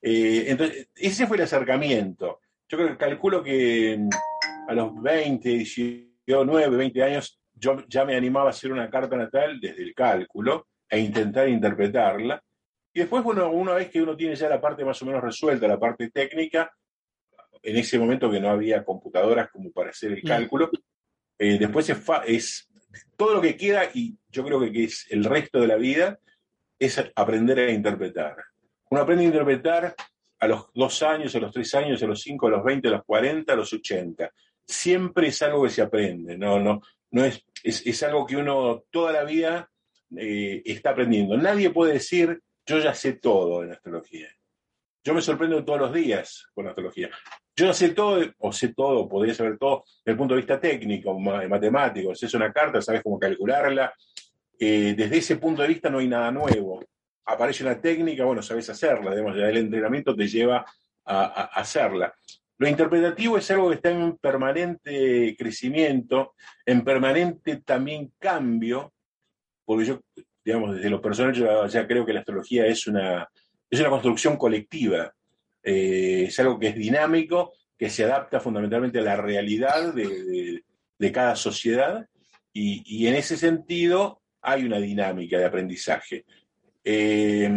Eh, 0.00 0.46
entonces, 0.48 0.88
ese 0.96 1.26
fue 1.26 1.36
el 1.36 1.44
acercamiento. 1.44 2.40
Yo 2.68 2.78
creo 2.78 2.90
que 2.90 2.96
calculo 2.96 3.42
que 3.42 3.98
a 4.66 4.74
los 4.74 5.00
20, 5.02 5.48
19, 5.48 6.76
20 6.76 7.02
años, 7.02 7.40
yo 7.52 7.84
ya 7.88 8.04
me 8.04 8.16
animaba 8.16 8.46
a 8.46 8.50
hacer 8.50 8.72
una 8.72 8.90
carta 8.90 9.16
natal 9.16 9.60
desde 9.60 9.82
el 9.82 9.94
cálculo 9.94 10.68
e 10.88 10.98
intentar 10.98 11.48
interpretarla. 11.48 12.42
Y 12.92 13.00
después, 13.00 13.22
bueno, 13.22 13.50
una 13.50 13.74
vez 13.74 13.90
que 13.90 14.02
uno 14.02 14.16
tiene 14.16 14.34
ya 14.36 14.48
la 14.48 14.60
parte 14.60 14.84
más 14.84 15.00
o 15.02 15.06
menos 15.06 15.22
resuelta, 15.22 15.66
la 15.66 15.78
parte 15.78 16.10
técnica, 16.10 16.72
en 17.62 17.76
ese 17.76 17.98
momento 17.98 18.30
que 18.30 18.40
no 18.40 18.50
había 18.50 18.84
computadoras 18.84 19.50
como 19.50 19.72
para 19.72 19.90
hacer 19.90 20.12
el 20.12 20.22
cálculo, 20.22 20.70
eh, 21.38 21.58
después 21.58 21.88
es, 21.90 22.00
es, 22.26 22.68
todo 23.16 23.34
lo 23.34 23.40
que 23.40 23.56
queda, 23.56 23.84
y 23.92 24.16
yo 24.28 24.44
creo 24.44 24.60
que, 24.60 24.84
es 24.84 25.06
el 25.10 25.24
resto 25.24 25.60
de 25.60 25.66
la 25.66 25.76
vida, 25.76 26.18
es 26.78 27.02
aprender 27.16 27.58
a 27.58 27.72
interpretar. 27.72 28.36
Uno 28.90 29.00
aprende 29.00 29.24
a 29.24 29.28
interpretar 29.28 29.94
a 30.38 30.46
los 30.46 30.66
dos 30.74 31.02
años, 31.02 31.34
a 31.34 31.40
los 31.40 31.52
tres 31.52 31.74
años, 31.74 32.02
a 32.02 32.06
los 32.06 32.20
cinco, 32.20 32.46
a 32.46 32.50
los 32.50 32.64
veinte, 32.64 32.88
a 32.88 32.92
los 32.92 33.04
cuarenta, 33.04 33.54
a 33.54 33.56
los 33.56 33.72
ochenta. 33.72 34.30
Siempre 34.66 35.28
es 35.28 35.42
algo 35.42 35.64
que 35.64 35.70
se 35.70 35.82
aprende, 35.82 36.38
no, 36.38 36.58
no, 36.58 36.80
no 37.10 37.24
es, 37.24 38.02
algo 38.02 38.26
que 38.26 38.36
uno 38.36 38.84
toda 38.90 39.12
la 39.12 39.24
vida 39.24 39.70
eh, 40.16 40.62
está 40.64 40.90
aprendiendo. 40.90 41.36
Nadie 41.36 41.70
puede 41.70 41.94
decir 41.94 42.40
yo 42.66 42.78
ya 42.78 42.94
sé 42.94 43.14
todo 43.14 43.62
en 43.62 43.72
astrología. 43.72 44.28
Yo 45.02 45.12
me 45.12 45.20
sorprendo 45.20 45.64
todos 45.64 45.80
los 45.80 45.92
días 45.92 46.46
con 46.54 46.66
astrología. 46.66 47.10
Yo 47.54 47.72
sé 47.74 47.90
todo, 47.90 48.20
o 48.38 48.52
sé 48.52 48.68
todo, 48.74 49.06
podría 49.06 49.34
saber 49.34 49.58
todo 49.58 49.84
desde 49.98 50.12
el 50.12 50.16
punto 50.16 50.34
de 50.34 50.40
vista 50.40 50.58
técnico, 50.58 51.18
matemático. 51.18 52.14
Si 52.14 52.26
es 52.26 52.34
una 52.34 52.52
carta, 52.52 52.80
sabes 52.80 53.02
cómo 53.02 53.18
calcularla. 53.18 53.92
Eh, 54.58 54.94
desde 54.96 55.18
ese 55.18 55.36
punto 55.36 55.62
de 55.62 55.68
vista 55.68 55.90
no 55.90 55.98
hay 55.98 56.08
nada 56.08 56.30
nuevo. 56.30 56.82
Aparece 57.26 57.64
una 57.64 57.78
técnica, 57.80 58.24
bueno, 58.24 58.42
sabes 58.42 58.68
hacerla. 58.70 59.10
Digamos, 59.10 59.36
el 59.36 59.56
entrenamiento 59.56 60.16
te 60.16 60.26
lleva 60.26 60.64
a 61.04 61.44
hacerla. 61.60 62.14
Lo 62.58 62.68
interpretativo 62.68 63.36
es 63.36 63.50
algo 63.50 63.68
que 63.68 63.76
está 63.76 63.90
en 63.90 64.16
permanente 64.16 65.34
crecimiento, 65.36 66.34
en 66.64 66.84
permanente 66.84 67.62
también 67.64 68.12
cambio, 68.18 68.92
porque 69.64 69.86
yo 69.86 70.00
digamos, 70.44 70.76
desde 70.76 70.90
lo 70.90 71.00
personal 71.00 71.32
yo 71.32 71.66
ya 71.66 71.86
creo 71.86 72.04
que 72.04 72.12
la 72.12 72.20
astrología 72.20 72.66
es 72.66 72.86
una, 72.86 73.28
es 73.70 73.80
una 73.80 73.88
construcción 73.88 74.36
colectiva, 74.36 75.12
eh, 75.62 76.24
es 76.28 76.38
algo 76.38 76.58
que 76.58 76.68
es 76.68 76.74
dinámico, 76.74 77.54
que 77.78 77.88
se 77.88 78.04
adapta 78.04 78.40
fundamentalmente 78.40 78.98
a 78.98 79.02
la 79.02 79.16
realidad 79.16 79.94
de, 79.94 80.62
cada 81.12 81.36
sociedad 81.36 82.06
y, 82.50 83.06
en 83.06 83.14
ese 83.14 83.36
sentido 83.36 84.22
hay 84.40 84.64
una 84.64 84.78
dinámica 84.78 85.38
de 85.38 85.44
aprendizaje. 85.44 86.24
Eh, 86.82 87.50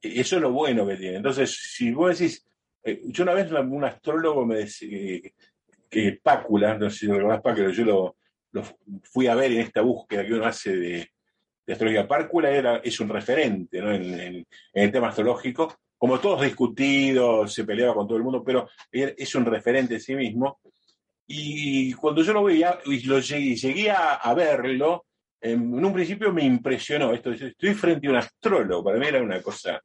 eso 0.00 0.36
es 0.36 0.42
lo 0.42 0.52
bueno 0.52 0.86
que 0.86 0.96
tiene. 0.96 1.16
Entonces, 1.16 1.56
si 1.74 1.92
vos 1.92 2.16
decís, 2.16 2.46
eh, 2.84 3.02
yo 3.04 3.22
una 3.24 3.34
vez 3.34 3.50
un 3.50 3.84
astrólogo 3.84 4.44
me 4.44 4.56
decía 4.56 5.20
que 5.88 6.20
Pácula, 6.22 6.76
no 6.76 6.90
sé 6.90 7.00
si 7.00 7.06
lo 7.06 7.14
recordás 7.14 7.42
Pácula, 7.42 7.70
yo 7.70 7.84
lo, 7.84 8.16
fui 9.04 9.26
a 9.26 9.34
ver 9.34 9.52
en 9.52 9.60
esta 9.60 9.82
búsqueda 9.82 10.26
que 10.26 10.32
uno 10.32 10.46
hace 10.46 10.76
de, 10.76 11.10
astrología. 11.68 12.08
Párcula 12.08 12.50
era, 12.50 12.76
es 12.78 12.98
un 13.00 13.08
referente 13.08 13.78
en, 13.78 14.46
el 14.72 14.92
tema 14.92 15.08
astrológico, 15.08 15.76
como 15.96 16.18
todos 16.18 16.42
discutidos, 16.42 17.54
se 17.54 17.64
peleaba 17.64 17.94
con 17.94 18.08
todo 18.08 18.18
el 18.18 18.24
mundo, 18.24 18.42
pero 18.44 18.68
es 18.90 19.34
un 19.34 19.44
referente 19.44 19.94
en 19.94 20.00
sí 20.00 20.16
mismo. 20.16 20.60
Y 21.26 21.92
cuando 21.92 22.22
yo 22.22 22.32
lo 22.32 22.42
veía 22.44 22.78
y 22.84 23.02
lo 23.04 23.20
llegué, 23.20 23.90
a, 23.90 24.34
verlo, 24.34 25.06
en, 25.40 25.72
un 25.72 25.92
principio 25.92 26.32
me 26.32 26.44
impresionó 26.44 27.12
esto. 27.12 27.30
Estoy 27.30 27.74
frente 27.74 28.08
a 28.08 28.10
un 28.10 28.16
astrólogo, 28.16 28.84
para 28.84 28.98
mí 28.98 29.06
era 29.06 29.22
una 29.22 29.40
cosa 29.40 29.80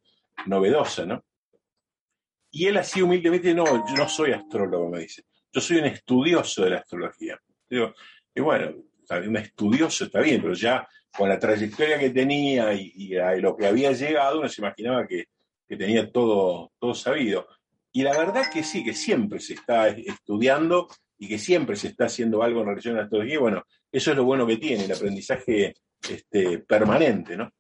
novedosa, 0.48 1.06
¿no? 1.06 1.24
Y 2.58 2.66
él 2.66 2.78
así 2.78 3.04
humildemente, 3.04 3.54
no, 3.54 3.66
yo 3.88 3.96
no 3.96 4.10
soy 4.10 4.32
astrólogo, 4.32 4.90
me 4.90 5.02
dice. 5.02 5.26
Yo 5.54 5.62
soy 5.62 5.78
un 5.78 5.86
estudioso 5.86 6.64
de 6.64 6.72
la 6.72 6.78
astrología. 6.78 7.40
Y 7.70 8.42
bueno, 8.42 8.74
un 9.28 9.38
estudioso 9.38 10.06
está 10.06 10.22
bien, 10.22 10.42
pero 10.42 10.56
ya 10.56 10.88
con 11.16 11.30
la 11.30 11.38
trayectoria 11.38 12.00
que 12.00 12.10
tenía 12.10 12.74
y, 12.74 13.16
a 13.16 13.36
lo 13.36 13.56
que 13.56 13.68
había 13.68 13.92
llegado, 13.92 14.40
uno 14.40 14.50
se 14.50 14.62
imaginaba 14.62 15.06
que, 15.06 15.26
tenía 15.68 16.12
todo, 16.12 16.72
todo 16.80 16.96
sabido. 16.96 17.48
Y 17.92 18.02
la 18.02 18.18
verdad 18.18 18.52
que 18.52 18.64
sí, 18.64 18.84
que 18.84 18.96
siempre 18.96 19.40
se 19.40 19.54
está 19.54 19.90
estudiando 19.90 20.88
y 21.16 21.28
que 21.28 21.38
siempre 21.38 21.76
se 21.76 21.90
está 21.90 22.06
haciendo 22.06 22.42
algo 22.42 22.62
en 22.62 22.70
relación 22.70 22.96
a 22.96 22.98
la 22.98 23.04
astrología. 23.04 23.40
Bueno, 23.40 23.66
eso 23.92 24.10
es 24.10 24.18
lo 24.18 24.24
bueno 24.24 24.48
que 24.48 24.58
tiene, 24.58 24.86
el 24.86 24.94
aprendizaje 24.94 25.76
este, 26.10 26.58
permanente, 26.58 27.38
¿no? 27.38 27.52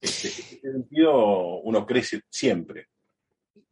Este, 0.00 0.28
en 0.28 0.34
ese 0.34 0.72
sentido, 0.72 1.60
uno 1.62 1.84
crece 1.84 2.20
siempre. 2.30 2.86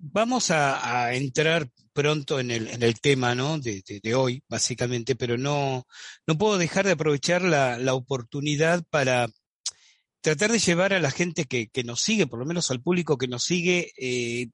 Vamos 0.03 0.51
a, 0.51 1.15
entrar 1.15 1.71
pronto 1.93 2.41
en 2.41 2.51
el, 2.51 3.01
tema 3.01 3.35
de, 3.35 4.15
hoy, 4.15 4.43
básicamente, 4.49 5.15
pero 5.15 5.39
no, 5.39 5.87
no 6.27 6.39
puedo 6.39 6.59
dejar 6.59 6.87
de 6.87 6.93
aprovechar 6.93 7.43
la, 7.43 7.95
oportunidad 7.95 8.85
para 8.91 9.29
tratar 10.21 10.53
de 10.53 10.59
llevar 10.59 10.93
a 10.93 11.01
la 11.01 11.11
gente 11.11 11.45
que, 11.47 11.71
nos 11.85 12.01
sigue, 12.01 12.27
por 12.27 12.41
lo 12.41 12.47
menos 12.47 12.71
al 12.71 12.83
público 12.83 13.17
que 13.17 13.29
nos 13.29 13.45
sigue, 13.45 13.93
eh, 13.97 14.49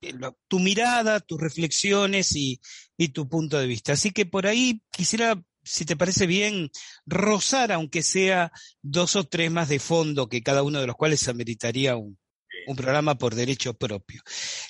tu 0.49 0.59
mirada, 0.61 1.21
tus 1.21 1.41
reflexiones 1.41 2.37
y, 2.37 2.61
y, 2.97 3.09
tu 3.09 3.29
punto 3.29 3.59
de 3.59 3.67
vista. 3.67 3.95
Así 3.95 4.11
que 4.11 4.27
por 4.27 4.47
ahí 4.47 4.83
quisiera, 4.91 5.43
si 5.63 5.85
te 5.87 5.97
parece 5.97 6.27
bien, 6.27 6.71
rozar, 7.07 7.73
aunque 7.73 8.03
sea 8.03 8.53
dos 8.83 9.17
o 9.17 9.25
tres 9.25 9.51
más 9.51 9.69
de 9.69 9.79
fondo, 9.79 10.29
que 10.29 10.43
cada 10.43 10.63
uno 10.63 10.81
de 10.81 10.87
los 10.87 10.97
cuales 10.97 11.27
ameritaría 11.29 11.97
un, 11.97 12.19
un 12.69 12.77
programa 12.77 13.17
por 13.17 13.35
derecho 13.35 13.75
propio. 13.75 14.23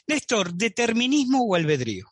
Néstor, 0.06 0.54
¿determinismo 0.54 1.44
o 1.44 1.54
albedrío? 1.54 2.06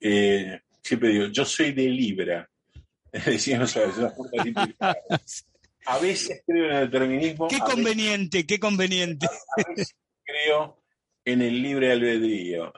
Eh, 0.00 0.60
siempre 0.82 1.10
digo, 1.10 1.26
yo 1.26 1.44
soy 1.44 1.72
de 1.72 1.88
Libra. 1.88 2.50
Decíamos 3.12 3.76
a 3.76 3.80
veces, 3.80 5.46
a 5.86 5.98
veces 5.98 6.42
creo 6.46 6.66
en 6.66 6.76
el 6.76 6.90
determinismo. 6.90 7.48
Qué 7.48 7.58
conveniente, 7.58 8.46
qué 8.46 8.58
conveniente. 8.58 9.26
A 9.56 9.68
veces 9.68 9.96
creo 10.24 10.82
en 11.24 11.42
el 11.42 11.60
libre 11.60 11.92
albedrío. 11.92 12.72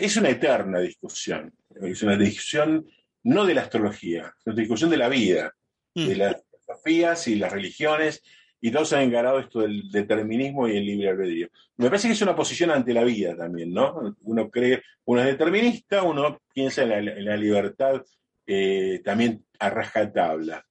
es 0.00 0.16
una 0.16 0.30
eterna 0.30 0.80
discusión. 0.80 1.52
Es 1.82 2.02
una 2.02 2.16
discusión 2.16 2.88
no 3.24 3.44
de 3.44 3.54
la 3.54 3.62
astrología, 3.62 4.34
es 4.38 4.46
una 4.46 4.56
discusión 4.56 4.90
de 4.90 4.96
la 4.96 5.08
vida, 5.08 5.54
de 5.94 6.14
mm. 6.14 6.18
las 6.18 6.36
filosofías 6.50 7.28
y 7.28 7.34
las 7.34 7.52
religiones, 7.52 8.22
y 8.60 8.70
todos 8.70 8.92
han 8.92 9.02
encarado 9.02 9.38
esto 9.38 9.60
del 9.60 9.90
determinismo 9.90 10.66
y 10.66 10.76
el 10.76 10.86
libre 10.86 11.10
albedrío. 11.10 11.48
Me 11.76 11.86
parece 11.88 12.08
que 12.08 12.14
es 12.14 12.22
una 12.22 12.34
posición 12.34 12.70
ante 12.70 12.92
la 12.92 13.04
vida 13.04 13.36
también, 13.36 13.72
¿no? 13.72 14.16
Uno 14.22 14.50
cree, 14.50 14.82
uno 15.04 15.20
es 15.20 15.26
determinista, 15.26 16.02
uno 16.02 16.40
piensa 16.52 16.82
en 16.82 17.24
la, 17.24 17.36
libertad 17.36 18.02
eh, 18.46 19.00
también 19.04 19.44
a 19.58 19.70
rajatabla. 19.70 20.64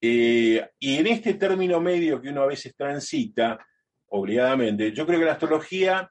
Eh, 0.00 0.68
y 0.78 0.96
en 0.96 1.06
este 1.06 1.34
término 1.34 1.80
medio 1.80 2.20
que 2.20 2.28
uno 2.28 2.42
a 2.42 2.46
veces 2.46 2.74
transita, 2.76 3.58
obligadamente, 4.08 4.92
yo 4.92 5.06
creo 5.06 5.18
que 5.18 5.24
la 5.24 5.32
astrología 5.32 6.10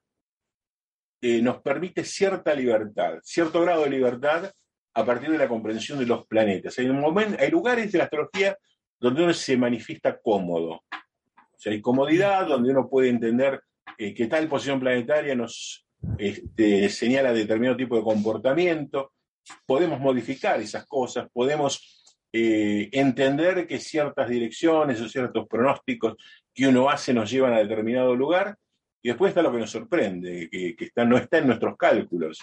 eh, 1.22 1.42
nos 1.42 1.62
permite 1.62 2.04
cierta 2.04 2.56
libertad, 2.56 3.20
cierto 3.22 3.62
grado 3.62 3.84
de 3.84 3.92
libertad 3.92 4.51
a 4.94 5.06
partir 5.06 5.30
de 5.30 5.38
la 5.38 5.48
comprensión 5.48 6.00
de 6.00 6.08
los 6.08 6.25
planetas. 6.25 6.80
Hay, 6.80 6.90
un 6.90 7.36
hay 7.38 7.51
lugares 7.51 7.92
de 7.92 8.00
la 8.00 8.06
astrología 8.06 8.58
donde 9.00 9.24
uno 9.24 9.34
se 9.34 9.56
manifiesta 9.56 10.20
cómodo. 10.20 10.84
Sea, 11.62 11.74
hay 11.74 11.82
comodidad 11.82 12.48
donde 12.48 12.72
uno 12.72 12.89
puede 12.89 13.10
entender 13.10 13.62
eh, 13.96 14.15
que 14.15 14.25
tal 14.25 14.48
posición 14.48 14.80
planetaria 14.80 15.36
nos 15.36 15.86
este, 16.18 16.89
señala 16.89 17.32
determinado 17.34 17.77
tipo 17.77 17.96
de 17.96 18.01
comportamiento. 18.01 19.13
Podemos 19.68 20.00
modificar 20.00 20.60
esas 20.60 20.88
cosas, 20.88 21.30
podemos 21.32 22.18
eh, 22.34 22.89
entender 22.91 23.68
que 23.68 23.77
ciertas 23.77 24.27
direcciones 24.27 25.00
o 25.01 25.08
ciertos 25.08 25.48
pronósticos 25.48 26.15
que 26.51 26.68
uno 26.68 26.89
hace 26.89 27.13
nos 27.13 27.30
llevan 27.30 27.53
a 27.53 27.60
determinado 27.60 28.15
lugar, 28.15 28.58
y 29.03 29.10
después 29.10 29.30
está 29.30 29.44
lo 29.44 29.51
que 29.51 29.60
nos 29.60 29.70
sorprende, 29.70 30.50
que, 30.50 30.75
está, 30.80 31.06
no 31.06 31.15
está 31.15 31.38
en 31.38 31.46
nuestros 31.46 31.77
cálculos, 31.77 32.39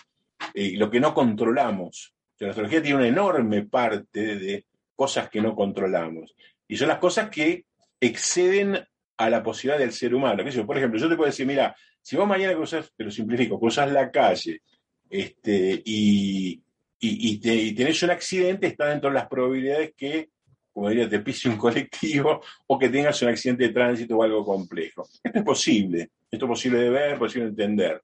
eh, 0.54 0.76
lo 0.76 0.88
que 0.88 1.00
no 1.00 1.12
controlamos. 1.12 2.14
la 2.38 2.50
astrología 2.50 2.80
tiene 2.80 2.98
una 2.98 3.08
enorme 3.08 3.64
parte 3.64 4.36
de 4.36 4.66
cosas 4.94 5.28
que 5.28 5.40
no 5.40 5.56
controlamos, 5.56 6.36
y 6.68 6.76
son 6.76 6.86
las 6.86 6.98
cosas 6.98 7.30
que 7.30 7.64
exceden 8.00 8.78
a 9.18 9.28
la 9.28 9.42
posibilidad 9.42 9.78
del 9.78 9.92
ser 9.92 10.14
humano. 10.14 10.42
Por 10.64 10.78
ejemplo, 10.78 10.98
yo 10.98 11.08
te 11.08 11.16
puedo 11.16 11.28
decir, 11.28 11.46
mira, 11.46 11.76
si 12.00 12.16
vos 12.16 12.26
mañana 12.26 12.54
cruzas, 12.54 12.90
te 12.96 13.04
lo 13.04 13.10
simplifico, 13.10 13.58
cruzas 13.58 13.90
la 13.92 14.10
calle 14.10 14.62
este, 15.10 15.82
y, 15.84 16.62
y, 17.00 17.74
tenés 17.74 18.02
un 18.02 18.10
accidente, 18.10 18.68
está 18.68 18.86
dentro 18.86 19.10
de 19.10 19.14
las 19.14 19.26
probabilidades 19.26 19.92
que, 19.96 20.30
como 20.72 20.88
diría, 20.88 21.08
te 21.08 21.18
pise 21.18 21.48
un 21.48 21.56
colectivo 21.56 22.40
o 22.66 22.78
que 22.78 22.88
tengas 22.88 23.20
un 23.22 23.28
accidente 23.28 23.64
de 23.64 23.74
tránsito 23.74 24.16
o 24.16 24.22
algo 24.22 24.44
complejo. 24.44 25.08
Esto 25.22 25.38
es 25.38 25.44
posible, 25.44 26.10
esto 26.30 26.44
es 26.44 26.48
posible 26.48 26.78
de 26.78 26.90
ver, 26.90 27.18
posible 27.18 27.46
de 27.46 27.50
entender. 27.50 28.02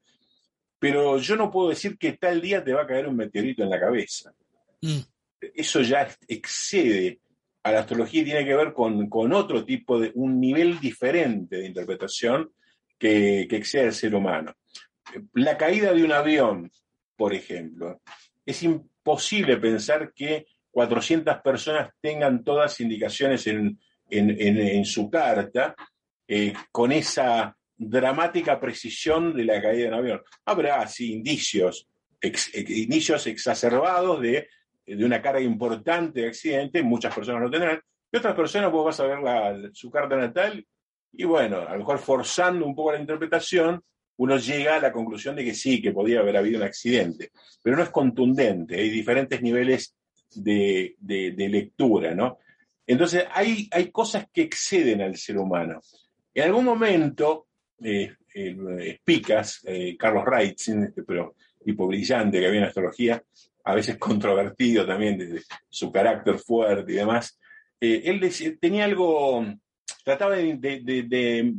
Pero 0.79 1.19
yo 1.19 1.37
no 1.37 1.51
puedo 1.51 1.69
decir 1.69 1.97
que 1.97 2.15
tal 2.15 2.41
día 2.41 2.63
te 2.63 2.75
va 2.75 2.83
a 2.83 2.87
caer 2.87 3.07
un 3.07 3.17
meteorito 3.17 3.63
en 3.63 3.71
la 3.71 3.81
cabeza. 3.81 4.35
Mm. 4.83 4.99
Eso 5.55 5.81
ya 5.83 6.09
excede 6.27 7.21
a 7.65 7.73
la 7.73 7.81
astrología 7.81 8.25
tiene 8.25 8.45
que 8.45 8.55
ver 8.55 8.73
con, 8.73 9.33
otro 9.33 9.65
tipo 9.65 9.99
de, 9.99 10.13
un 10.15 10.39
nivel 10.39 10.79
diferente 10.79 11.57
de 11.57 11.67
interpretación 11.67 12.53
que, 12.99 13.47
que 13.49 13.57
excede 13.57 13.87
al 13.87 13.95
ser 13.95 14.15
humano. 14.15 14.55
La 15.33 15.57
caída 15.57 15.93
de 15.93 16.05
un 16.05 16.13
avión, 16.13 16.71
por 17.17 17.35
ejemplo, 17.35 18.01
es 18.45 18.63
imposible 18.63 19.57
pensar 19.57 20.13
que 20.15 20.47
400 20.75 21.37
personas 21.39 21.91
tengan 22.01 22.43
todas 22.43 22.81
indicaciones 22.81 23.47
en, 23.47 23.79
su 24.85 25.09
carta 25.09 25.75
eh, 26.29 26.53
con 26.71 26.93
esa 26.93 27.57
dramática 27.77 28.61
precisión 28.61 29.35
de 29.35 29.45
la 29.45 29.63
caída 29.63 29.85
de 29.85 29.89
un 29.89 29.95
avión. 29.95 30.23
Habrá 30.45 30.81
así 30.83 31.13
indicios, 31.13 31.89
indicios 32.21 33.27
exacerbados 33.27 34.21
de, 34.21 34.49
una 34.87 35.23
carga 35.23 35.41
importante 35.41 36.21
de 36.21 36.29
accidente, 36.29 36.83
muchas 36.83 37.15
personas 37.15 37.43
lo 37.43 37.51
tendrán, 37.51 37.81
y 38.13 38.17
otras 38.17 38.35
personas 38.35 38.71
vos 38.71 38.85
vas 38.85 39.01
a 39.01 39.07
ver 39.07 39.71
su 39.75 39.91
carta 39.91 40.17
natal 40.17 40.65
y 41.17 41.25
bueno, 41.25 41.61
a 41.61 41.73
lo 41.73 41.79
mejor 41.79 41.99
forzando 41.99 42.67
un 42.67 42.75
poco 42.75 42.93
la 42.93 43.01
interpretación, 43.01 43.83
uno 44.17 44.37
llega 44.37 44.77
a 44.77 44.81
la 44.81 44.93
conclusión 44.93 45.37
de 45.37 45.45
que 45.45 45.55
sí, 45.55 45.81
que 45.81 45.93
podía 45.93 46.21
haber 46.21 46.37
habido 46.37 46.59
un 46.59 46.67
accidente, 46.67 47.31
pero 47.63 47.77
no 47.77 47.83
es 47.83 47.91
contundente, 47.91 48.77
hay 48.77 48.91
diferentes 48.91 49.41
niveles 49.41 49.95
de, 50.35 50.97
lectura, 51.01 52.15
¿no? 52.15 52.39
Entonces, 52.87 53.25
hay, 53.33 53.69
hay, 53.71 53.91
cosas 53.91 54.27
que 54.33 54.43
exceden 54.43 55.01
al 55.01 55.17
ser 55.17 55.39
humano. 55.39 55.81
En 56.35 56.45
algún 56.45 56.65
momento, 56.65 57.47
eh, 57.83 58.15
eh 58.35 59.01
Picas, 59.03 59.63
eh, 59.65 59.97
Carlos 59.97 60.25
Reitzin, 60.27 60.85
este, 60.85 61.03
pero 61.03 61.35
tipo 61.65 61.87
brillante 61.87 62.39
que 62.39 62.47
había 62.47 62.61
en 62.61 62.67
astrología, 62.67 63.23
a 63.65 63.75
veces 63.75 63.97
controvertido 63.97 64.87
también 64.87 65.19
desde 65.19 65.43
su 65.69 65.91
carácter 65.91 66.39
fuerte 66.39 66.93
y 66.93 66.97
demás, 66.97 67.39
eh, 67.81 68.03
él 68.05 68.59
tenía 68.61 68.85
algo, 68.85 69.45
trataba 70.05 70.37
de, 70.37 71.53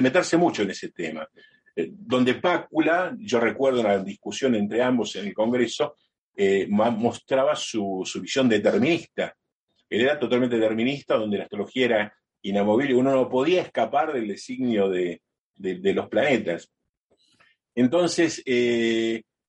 meterse 0.00 0.36
mucho 0.36 0.62
en 0.62 0.70
ese 0.70 0.90
tema. 0.90 1.28
Eh, 1.76 1.90
donde 1.92 2.34
Pácula, 2.34 3.14
yo 3.18 3.38
recuerdo 3.38 3.80
una 3.80 3.98
discusión 3.98 4.54
entre 4.54 4.82
ambos 4.82 5.14
en 5.16 5.26
el 5.26 5.34
Congreso, 5.34 5.94
eh, 6.34 6.66
mostraba 6.68 7.54
su, 7.54 8.02
visión 8.20 8.48
determinista. 8.48 9.36
Él 9.90 10.00
era 10.02 10.18
totalmente 10.18 10.56
determinista, 10.56 11.16
donde 11.16 11.36
la 11.38 11.44
astrología 11.44 11.84
era 11.84 12.14
inamovible, 12.42 12.94
uno 12.94 13.12
no 13.12 13.28
podía 13.28 13.60
escapar 13.60 14.14
del 14.14 14.28
designio 14.28 14.88
de, 14.88 15.20
los 15.58 16.08
planetas. 16.08 16.70
Entonces, 17.74 18.42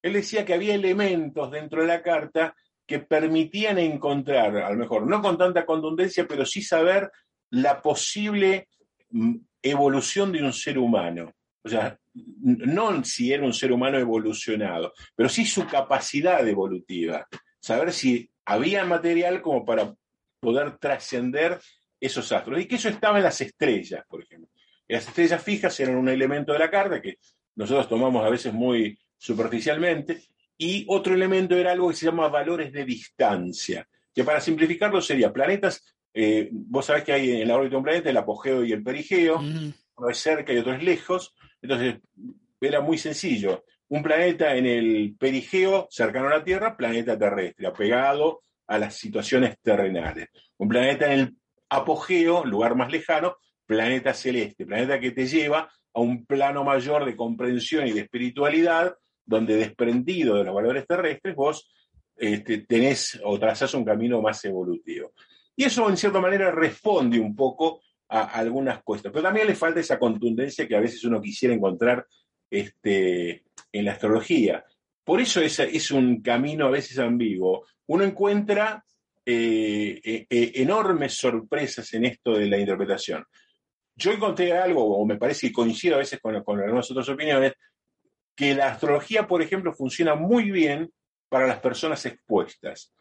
él 0.02 0.14
decía 0.14 0.46
que 0.46 0.54
había 0.54 0.76
elementos 0.76 1.52
dentro 1.52 1.82
de 1.82 1.88
la 1.88 2.02
carta 2.02 2.56
que 2.86 3.00
permitían 3.00 3.78
encontrar, 3.80 4.58
a 4.58 4.70
lo 4.72 4.78
mejor 4.78 5.08
no 5.08 5.22
con 5.22 5.38
tanta 5.38 5.66
contundencia, 5.66 6.28
pero 6.28 6.46
sí 6.46 6.62
saber 6.62 7.10
la 7.52 7.82
posible 7.82 8.68
mm, 9.10 9.36
evolución 9.62 10.32
de 10.32 10.44
un 10.44 10.54
ser 10.54 10.78
humano. 10.78 11.34
O 11.64 11.70
sea, 11.70 11.98
no 12.14 13.04
si 13.04 13.32
era 13.32 13.46
un 13.46 13.54
ser 13.54 13.72
humano 13.72 13.98
evolucionado, 14.00 14.94
pero 15.16 15.30
sí 15.30 15.46
su 15.46 15.68
capacidad 15.68 16.46
evolutiva. 16.48 17.28
Saber 17.60 17.94
si 17.94 18.30
había 18.46 18.84
material 18.84 19.42
como 19.42 19.64
para 19.64 19.94
poder 20.40 20.78
trascender 20.78 21.60
esos 22.00 22.32
astros. 22.32 22.60
Y 22.60 22.66
que 22.66 22.76
eso 22.76 22.90
estaba 22.90 23.20
en 23.20 23.24
las 23.24 23.40
estrellas, 23.42 24.04
por 24.10 24.24
ejemplo. 24.24 24.50
Las 24.88 25.08
estrellas 25.08 25.42
fijas 25.42 25.80
eran 25.80 25.96
un 25.96 26.10
elemento 26.10 26.52
de 26.52 26.60
la 26.60 26.70
carta 26.70 27.02
que 27.02 27.20
nosotros 27.56 27.88
tomamos 27.88 28.26
a 28.26 28.30
veces 28.30 28.52
muy 28.52 28.98
superficialmente. 29.21 30.23
Y 30.57 30.84
otro 30.88 31.13
elemento 31.13 31.55
era 31.55 31.71
algo 31.71 31.89
que 31.89 31.95
se 31.95 32.07
llama 32.07 32.27
valores 32.27 32.71
de 32.73 32.86
distancia, 32.86 33.88
que 34.13 34.23
para 34.23 34.41
simplificarlo 34.41 34.99
sería 34.99 35.31
planetas. 35.31 35.84
Eh, 36.13 36.49
vos 36.51 36.86
sabés 36.86 37.03
que 37.03 37.13
hay 37.13 37.41
en 37.41 37.47
la 37.47 37.55
órbita 37.55 37.71
de 37.71 37.77
un 37.77 37.84
planeta 37.84 38.10
el 38.10 38.17
apogeo 38.17 38.63
y 38.63 38.71
el 38.73 38.84
perigeo, 38.84 39.39
uno 39.39 40.10
es 40.10 40.17
cerca 40.17 40.51
y 40.51 40.57
otro 40.57 40.73
es 40.73 40.84
lejos. 40.84 41.36
Entonces, 41.62 41.99
era 42.60 42.81
muy 42.81 42.97
sencillo. 42.97 43.63
Un 43.89 44.01
planeta 44.01 44.55
en 44.55 44.65
el 44.65 45.15
perigeo, 45.19 45.88
cercano 45.89 46.27
a 46.27 46.38
la 46.38 46.43
Tierra, 46.43 46.75
planeta 46.75 47.17
terrestre, 47.17 47.67
apegado 47.67 48.43
a 48.67 48.79
las 48.79 48.95
situaciones 48.95 49.57
terrenales. 49.62 50.29
Un 50.57 50.67
planeta 50.67 51.13
en 51.13 51.19
el 51.19 51.36
apogeo, 51.69 52.43
lugar 52.43 52.75
más 52.75 52.91
lejano, 52.91 53.38
planeta 53.65 54.13
celeste, 54.13 54.65
planeta 54.65 54.99
que 54.99 55.12
te 55.12 55.27
lleva 55.27 55.71
a 55.93 55.99
un 55.99 56.25
plano 56.25 56.63
mayor 56.63 57.05
de 57.05 57.15
comprensión 57.15 57.88
y 57.88 57.91
de 57.91 58.01
espiritualidad, 58.01 58.95
donde 59.32 59.56
desprendido 59.56 60.36
de 60.36 60.44
los 60.44 60.54
valores 60.54 60.86
terrestres, 60.86 61.36
vos 61.36 61.72
este, 62.15 62.60
tenés 62.60 63.20
o 63.24 63.39
trazás 63.39 63.74
un 63.74 63.84
camino 63.84 64.22
más 64.22 64.46
evolutivo. 64.46 65.13
Y 65.56 65.63
eso, 65.63 65.89
en 65.89 65.98
cierta 65.98 66.20
manera, 66.20 66.52
responde 66.52 67.20
un 67.20 67.36
poco 67.36 67.82
a 68.10 68.24
algunas 68.26 68.84
cuestiones. 68.84 69.13
Pero 69.13 69.24
también 69.24 69.48
le 69.48 69.56
falta 69.56 69.80
esa 69.80 69.98
contundencia 69.98 70.67
que 70.67 70.76
a 70.76 70.80
veces 70.80 71.04
uno 71.04 71.22
quisiera 71.22 71.56
encontrar 71.56 72.06
este, 72.50 73.44
en 73.72 73.86
la 73.86 73.94
astrología. 73.94 74.63
Por 75.04 75.20
eso 75.20 75.41
es, 75.41 75.60
es 75.60 75.91
un 75.91 76.22
camino 76.22 76.67
a 76.67 76.72
veces 76.72 77.00
ambiguo. 77.00 77.65
Uno 77.88 78.04
encuentra 78.04 78.84
eh, 79.26 80.02
eh, 80.04 80.26
eh, 80.30 80.52
enormes 80.56 81.13
sorpresas 81.13 81.94
en 81.94 82.06
esto 82.06 82.34
de 82.34 82.48
la 82.48 82.58
interpretación. 82.58 83.26
Yo 83.96 84.12
encontré 84.12 84.54
algo, 84.54 84.98
o 84.98 85.06
me 85.06 85.17
parece 85.17 85.48
que 85.48 85.54
coincido 85.54 85.96
a 85.96 86.00
veces 86.00 86.20
con, 86.20 86.44
con 86.44 86.60
algunas 86.60 86.89
otras 86.89 87.08
opiniones, 87.10 87.54
que 88.36 88.56
la 88.56 88.70
astrología, 88.70 89.28
por 89.28 89.41
ejemplo, 89.41 89.74
funciona 89.74 90.15
muy 90.15 90.52
bien 90.52 90.91
para 91.30 91.48
las 91.48 91.60
personas 91.60 92.06
expuestas. 92.06 92.94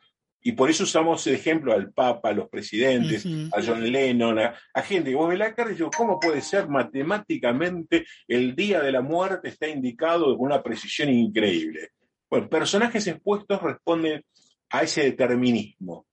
Y 0.43 0.53
por 0.53 0.71
eso 0.71 0.85
usamos 0.85 1.25
de 1.25 1.35
ejemplo 1.35 1.73
al 1.73 1.93
Papa, 1.93 2.31
a 2.31 2.33
los 2.33 2.49
presidentes, 2.49 3.27
a 3.53 3.63
John 3.63 3.91
Lennon, 3.91 4.39
a, 4.39 4.83
gente 4.83 5.11
que 5.11 5.17
vos 5.17 5.29
ves 5.29 5.39
la 5.39 5.55
cara 5.55 5.71
y 5.71 5.75
digo, 5.75 5.91
¿cómo 5.95 6.19
puede 6.19 6.41
ser 6.41 6.67
matemáticamente 6.67 8.07
el 8.27 8.57
día 8.57 8.81
de 8.81 8.93
la 8.93 9.03
muerte 9.03 9.49
está 9.49 9.69
indicado 9.69 10.37
con 10.39 10.47
una 10.47 10.63
precisión 10.63 11.11
increíble? 11.11 11.91
Bueno, 12.31 12.49
personajes 12.49 13.07
expuestos 13.07 13.61
responden 13.61 14.25
a 14.71 14.83
ese 14.83 15.03
determinismo, 15.03 16.07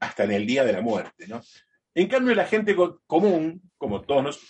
hasta 0.00 0.24
en 0.24 0.32
el 0.32 0.46
día 0.46 0.64
de 0.64 0.72
la 0.72 0.80
muerte, 0.80 1.28
¿no? 1.28 1.40
En 1.94 2.08
cambio, 2.08 2.34
la 2.34 2.46
gente 2.46 2.74
común, 3.06 3.62
como 3.78 4.00
todos 4.00 4.40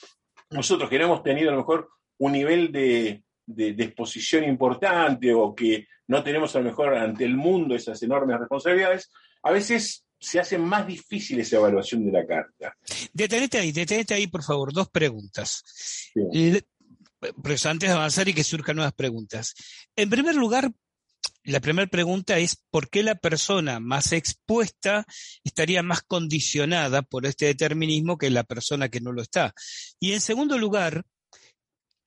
nosotros 0.48 0.88
que 0.88 0.98
no 0.98 1.04
hemos 1.04 1.22
tenido 1.22 1.50
a 1.50 1.52
lo 1.52 1.58
mejor 1.58 1.90
un 2.18 2.32
nivel 2.32 2.72
de, 2.72 3.22
de, 3.46 3.70
exposición 3.70 4.44
importante 4.44 5.32
o 5.32 5.54
que 5.54 5.86
no 6.08 6.22
tenemos 6.22 6.54
a 6.54 6.60
lo 6.60 6.66
mejor 6.66 6.94
ante 6.94 7.24
el 7.24 7.36
mundo 7.36 7.74
esas 7.74 8.02
enormes 8.02 8.38
responsabilidades, 8.38 9.10
a 9.42 9.50
veces 9.50 10.04
se 10.18 10.40
hace 10.40 10.58
más 10.58 10.86
difícil 10.86 11.40
esa 11.40 11.56
evaluación 11.56 12.04
de 12.06 12.12
la 12.12 12.26
carta. 12.26 12.76
Detenete 13.12 13.58
ahí, 13.58 13.72
detenete 13.72 14.14
ahí, 14.14 14.26
por 14.26 14.42
favor, 14.42 14.72
dos 14.72 14.88
preguntas. 14.88 15.62
Pero 16.12 17.56
antes 17.70 17.88
de 17.88 17.94
avanzar 17.94 18.28
y 18.28 18.34
que 18.34 18.44
surjan 18.44 18.76
nuevas 18.76 18.94
preguntas. 18.94 19.54
En 19.96 20.08
primer 20.08 20.34
lugar, 20.34 20.70
la 21.44 21.60
primera 21.60 21.86
pregunta 21.86 22.38
es 22.38 22.62
por 22.70 22.88
qué 22.88 23.02
la 23.02 23.16
persona 23.16 23.78
más 23.78 24.12
expuesta 24.12 25.06
estaría 25.44 25.82
más 25.82 26.02
condicionada 26.02 27.02
por 27.02 27.26
este 27.26 27.46
determinismo 27.46 28.16
que 28.16 28.30
la 28.30 28.44
persona 28.44 28.88
que 28.88 29.00
no 29.00 29.12
lo 29.12 29.20
está. 29.20 29.54
Y 30.00 30.12
en 30.12 30.22
segundo 30.22 30.56
lugar, 30.56 31.04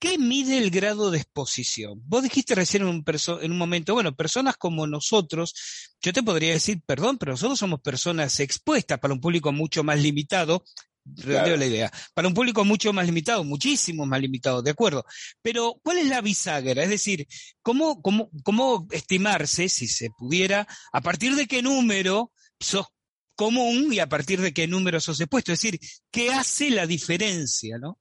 ¿Qué 0.00 0.16
mide 0.16 0.58
el 0.58 0.70
grado 0.70 1.10
de 1.10 1.18
exposición? 1.18 2.00
Vos 2.06 2.22
dijiste 2.22 2.54
recién 2.54 2.82
en 2.82 2.88
un, 2.88 3.04
en 3.42 3.50
un, 3.50 3.58
momento, 3.58 3.94
bueno, 3.94 4.14
personas 4.14 4.56
como 4.56 4.86
nosotros, 4.86 5.54
yo 6.00 6.12
te 6.12 6.22
podría 6.22 6.52
decir, 6.52 6.80
perdón, 6.86 7.18
pero 7.18 7.32
nosotros 7.32 7.58
somos 7.58 7.80
personas 7.80 8.38
expuestas 8.38 9.00
para 9.00 9.12
un 9.14 9.20
público 9.20 9.50
mucho 9.50 9.82
más 9.82 10.00
limitado, 10.00 10.62
la 11.04 11.66
idea, 11.66 11.90
para 12.14 12.28
un 12.28 12.34
público 12.34 12.64
mucho 12.64 12.92
más 12.92 13.06
limitado, 13.06 13.42
muchísimo 13.42 14.06
más 14.06 14.20
limitado, 14.20 14.62
de 14.62 14.70
acuerdo. 14.70 15.04
Pero, 15.42 15.80
¿cuál 15.82 15.98
es 15.98 16.06
la 16.06 16.20
bisagra? 16.20 16.82
Es 16.82 16.90
decir, 16.90 17.26
¿cómo, 17.62 18.00
cómo, 18.02 18.30
cómo 18.44 18.86
estimarse, 18.90 19.68
si 19.68 19.88
se 19.88 20.10
pudiera, 20.10 20.66
a 20.92 21.00
partir 21.00 21.34
de 21.34 21.46
qué 21.46 21.62
número 21.62 22.32
sos 22.60 22.86
común 23.34 23.92
y 23.92 24.00
a 24.00 24.08
partir 24.08 24.40
de 24.40 24.52
qué 24.52 24.66
número 24.66 25.00
sos 25.00 25.20
expuesto? 25.20 25.52
Es 25.52 25.60
decir, 25.60 25.80
¿qué 26.10 26.32
hace 26.32 26.70
la 26.70 26.86
diferencia, 26.86 27.78
no? 27.78 27.98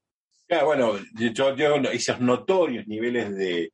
Bueno, 0.64 0.94
yo, 1.14 1.56
yo 1.56 1.76
esos 1.92 2.20
notorios 2.20 2.88
niveles 2.88 3.36
de, 3.36 3.72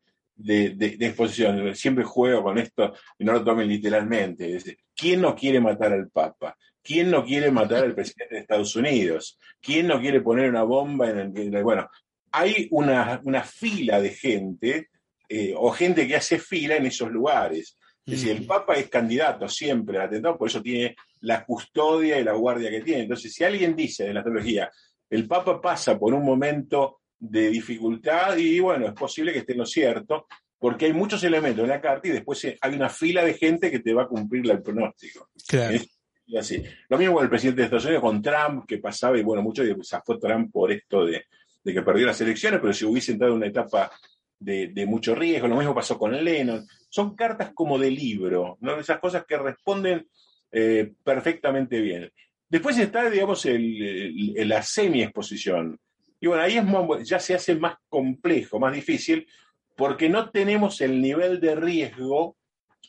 exposición, 0.99 1.75
siempre 1.75 2.03
juego 2.03 2.43
con 2.43 2.57
esto 2.57 2.93
y 3.17 3.23
no 3.23 3.33
lo 3.33 3.43
tomen 3.43 3.67
literalmente. 3.67 4.59
¿Quién 4.95 5.21
no 5.21 5.35
quiere 5.35 5.59
matar 5.59 5.93
al 5.93 6.09
Papa? 6.09 6.57
¿Quién 6.81 7.11
no 7.11 7.23
quiere 7.23 7.49
matar 7.51 7.83
al 7.83 7.95
presidente 7.95 8.35
de 8.35 8.41
Estados 8.41 8.75
Unidos? 8.75 9.39
¿Quién 9.61 9.87
no 9.87 9.99
quiere 10.01 10.21
poner 10.21 10.49
una 10.49 10.63
bomba 10.63 11.09
en 11.09 11.37
el... 11.37 11.63
Bueno, 11.63 11.87
hay 12.31 12.67
una, 12.71 13.43
fila 13.43 14.01
de 14.01 14.09
gente 14.09 14.89
eh, 15.29 15.53
o 15.55 15.71
gente 15.71 16.07
que 16.07 16.15
hace 16.15 16.39
fila 16.39 16.75
en 16.75 16.87
esos 16.87 17.11
lugares. 17.11 17.77
Es 18.05 18.15
decir, 18.15 18.31
el 18.35 18.45
Papa 18.45 18.73
es 18.73 18.89
candidato 18.89 19.47
siempre 19.47 19.97
al 19.97 20.07
atentado, 20.07 20.37
por 20.37 20.49
eso 20.49 20.61
tiene 20.61 20.95
la 21.21 21.45
custodia 21.45 22.19
y 22.19 22.23
la 22.23 22.33
guardia 22.33 22.69
que 22.69 22.81
tiene. 22.81 23.03
Entonces, 23.03 23.33
si 23.33 23.45
alguien 23.45 23.75
dice 23.75 24.07
en 24.07 24.15
la 24.15 24.23
teología, 24.23 24.69
el 25.13 25.27
Papa 25.27 25.61
pasa 25.61 25.97
por 25.99 26.13
un 26.13 26.25
momento 26.25 27.01
de 27.19 27.49
dificultad 27.49 28.35
y 28.35 28.59
bueno, 28.59 28.87
es 28.87 28.93
posible 28.93 29.31
que 29.31 29.39
esté 29.39 29.51
en 29.51 29.59
lo 29.59 29.65
cierto, 29.65 30.25
porque 30.57 30.85
hay 30.85 30.93
muchos 30.93 31.23
elementos 31.23 31.63
en 31.63 31.69
la 31.69 31.79
carta 31.79 32.07
y 32.07 32.11
después 32.11 32.43
hay 32.59 32.73
una 32.73 32.89
fila 32.89 33.23
de 33.23 33.35
gente 33.35 33.69
que 33.69 33.79
te 33.79 33.93
va 33.93 34.03
a 34.03 34.07
cumplir 34.07 34.49
el 34.49 34.63
pronóstico. 34.63 35.29
Claro. 35.47 35.77
Y 36.25 36.37
así. 36.37 36.63
Lo 36.89 36.97
mismo 36.97 37.15
con 37.15 37.23
el 37.23 37.29
presidente 37.29 37.61
de 37.61 37.65
Estados 37.65 37.85
Unidos, 37.85 38.01
con 38.01 38.21
Trump, 38.23 38.65
que 38.65 38.79
pasaba, 38.79 39.17
y 39.19 39.21
bueno, 39.21 39.43
muchos 39.43 39.67
fue 40.03 40.17
Trump 40.17 40.51
por 40.51 40.71
esto 40.71 41.05
de, 41.05 41.25
que 41.63 41.81
perdió 41.83 42.07
las 42.07 42.19
elecciones, 42.21 42.59
pero 42.59 42.73
si 42.73 42.85
hubiese 42.85 43.11
entrado 43.11 43.33
en 43.33 43.37
una 43.37 43.47
etapa 43.47 43.91
de, 44.39 44.85
mucho 44.87 45.13
riesgo, 45.13 45.47
lo 45.47 45.57
mismo 45.57 45.75
pasó 45.75 45.99
con 45.99 46.11
Lennon. 46.11 46.65
Son 46.89 47.15
cartas 47.15 47.51
como 47.53 47.77
de 47.77 47.91
libro, 47.91 48.57
¿no? 48.61 48.79
Esas 48.79 48.99
cosas 48.99 49.25
que 49.27 49.37
responden 49.37 50.07
eh, 50.51 50.93
perfectamente 51.03 51.79
bien. 51.81 52.11
Después 52.49 52.77
está, 52.77 53.09
digamos, 53.09 53.45
el, 53.45 54.33
la 54.47 54.61
semi-exposición. 54.61 55.79
Y 56.19 56.27
bueno, 56.27 56.43
ahí 56.43 56.57
es 56.57 57.09
ya 57.09 57.19
se 57.19 57.33
hace 57.33 57.55
más 57.55 57.75
complejo, 57.89 58.59
más 58.59 58.73
difícil, 58.73 59.27
porque 59.75 60.07
no 60.07 60.29
tenemos 60.29 60.79
el 60.81 61.01
nivel 61.01 61.39
de 61.39 61.55
riesgo 61.55 62.37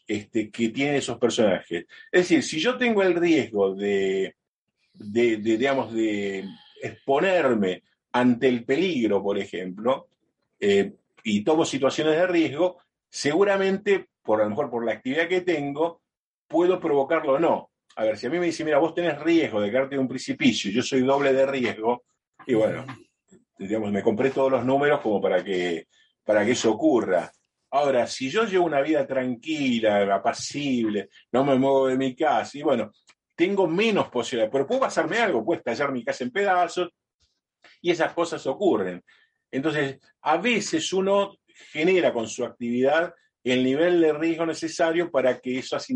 este, 0.07 0.51
que 0.51 0.69
tienen 0.69 0.97
esos 0.97 1.19
personajes. 1.19 1.87
Es 2.13 2.29
decir, 2.29 2.43
si 2.43 2.61
yo 2.61 2.77
tengo 2.77 3.03
el 3.03 3.15
riesgo 3.15 3.75
de, 3.75 4.37
digamos, 4.93 5.93
de 5.93 6.45
exponerme 6.83 7.83
ante 8.13 8.49
el 8.49 8.65
peligro, 8.65 9.23
por 9.23 9.39
ejemplo, 9.39 10.09
eh, 10.61 10.93
y 11.25 11.43
tomo 11.43 11.65
situaciones 11.65 12.17
de 12.17 12.27
riesgo, 12.27 12.79
seguramente, 13.09 14.09
por 14.23 14.41
a 14.41 14.45
lo 14.45 14.51
mejor 14.51 14.71
por 14.71 14.85
la 14.85 14.93
actividad 14.93 15.27
que 15.27 15.41
tengo, 15.41 16.03
puedo 16.47 16.79
provocarlo 16.79 17.33
o 17.33 17.39
no 17.39 17.71
a 17.97 18.05
ver, 18.05 18.17
si 18.19 18.27
a 18.27 18.31
mí 18.31 18.39
me 18.39 18.47
dice, 18.47 18.65
mira, 18.65 18.79
vos 18.79 18.95
tenés 18.95 19.19
riesgo 19.21 19.61
de 19.61 19.71
caerte 19.71 19.95
de 19.95 20.01
un 20.01 20.09
precipicio, 20.09 20.71
yo 20.71 20.83
soy 20.83 21.03
doble 21.03 21.33
de 21.33 21.47
riesgo, 21.47 22.05
y 22.47 22.55
bueno, 22.55 22.85
digamos, 23.59 23.93
me 23.93 24.03
compré 24.03 24.31
todos 24.31 24.51
los 24.51 24.65
números 24.65 25.01
como 25.01 25.21
para 25.21 25.43
que, 25.45 25.87
para 26.25 26.45
que 26.45 26.53
eso 26.53 26.73
ocurra. 26.73 27.31
Ahora, 27.71 28.07
si 28.07 28.31
yo 28.31 28.45
llevo 28.45 28.67
una 28.67 28.81
vida 28.81 29.07
tranquila, 29.07 30.15
apacible, 30.15 31.09
no 31.33 31.45
me 31.45 31.57
muevo 31.57 31.89
de 31.89 31.97
mi 31.97 32.15
casa, 32.15 32.59
y 32.59 32.63
bueno, 32.63 32.93
tengo 33.35 33.67
menos 33.67 34.09
posibilidades, 34.09 34.53
pero 34.53 34.67
puede 34.67 34.81
pasarme 34.81 35.19
algo, 35.19 35.45
puede 35.45 35.59
estallar 35.59 35.93
mi 35.93 36.05
casa 36.05 36.25
en 36.25 36.31
pedazos, 36.31 36.91
y 37.81 37.91
esas 37.91 38.13
cosas 38.13 38.47
ocurren. 38.47 39.03
Entonces, 39.51 39.99
a 40.23 40.37
veces 40.39 40.93
uno 40.93 41.37
genera 41.73 42.13
con 42.13 42.29
su 42.29 42.45
actividad 42.45 43.15
el 43.45 43.63
nivel 43.63 44.01
de 44.01 44.13
riesgo 44.15 44.47
necesario 44.47 45.11
para 45.11 45.39
que 45.39 45.59
esos 45.59 45.87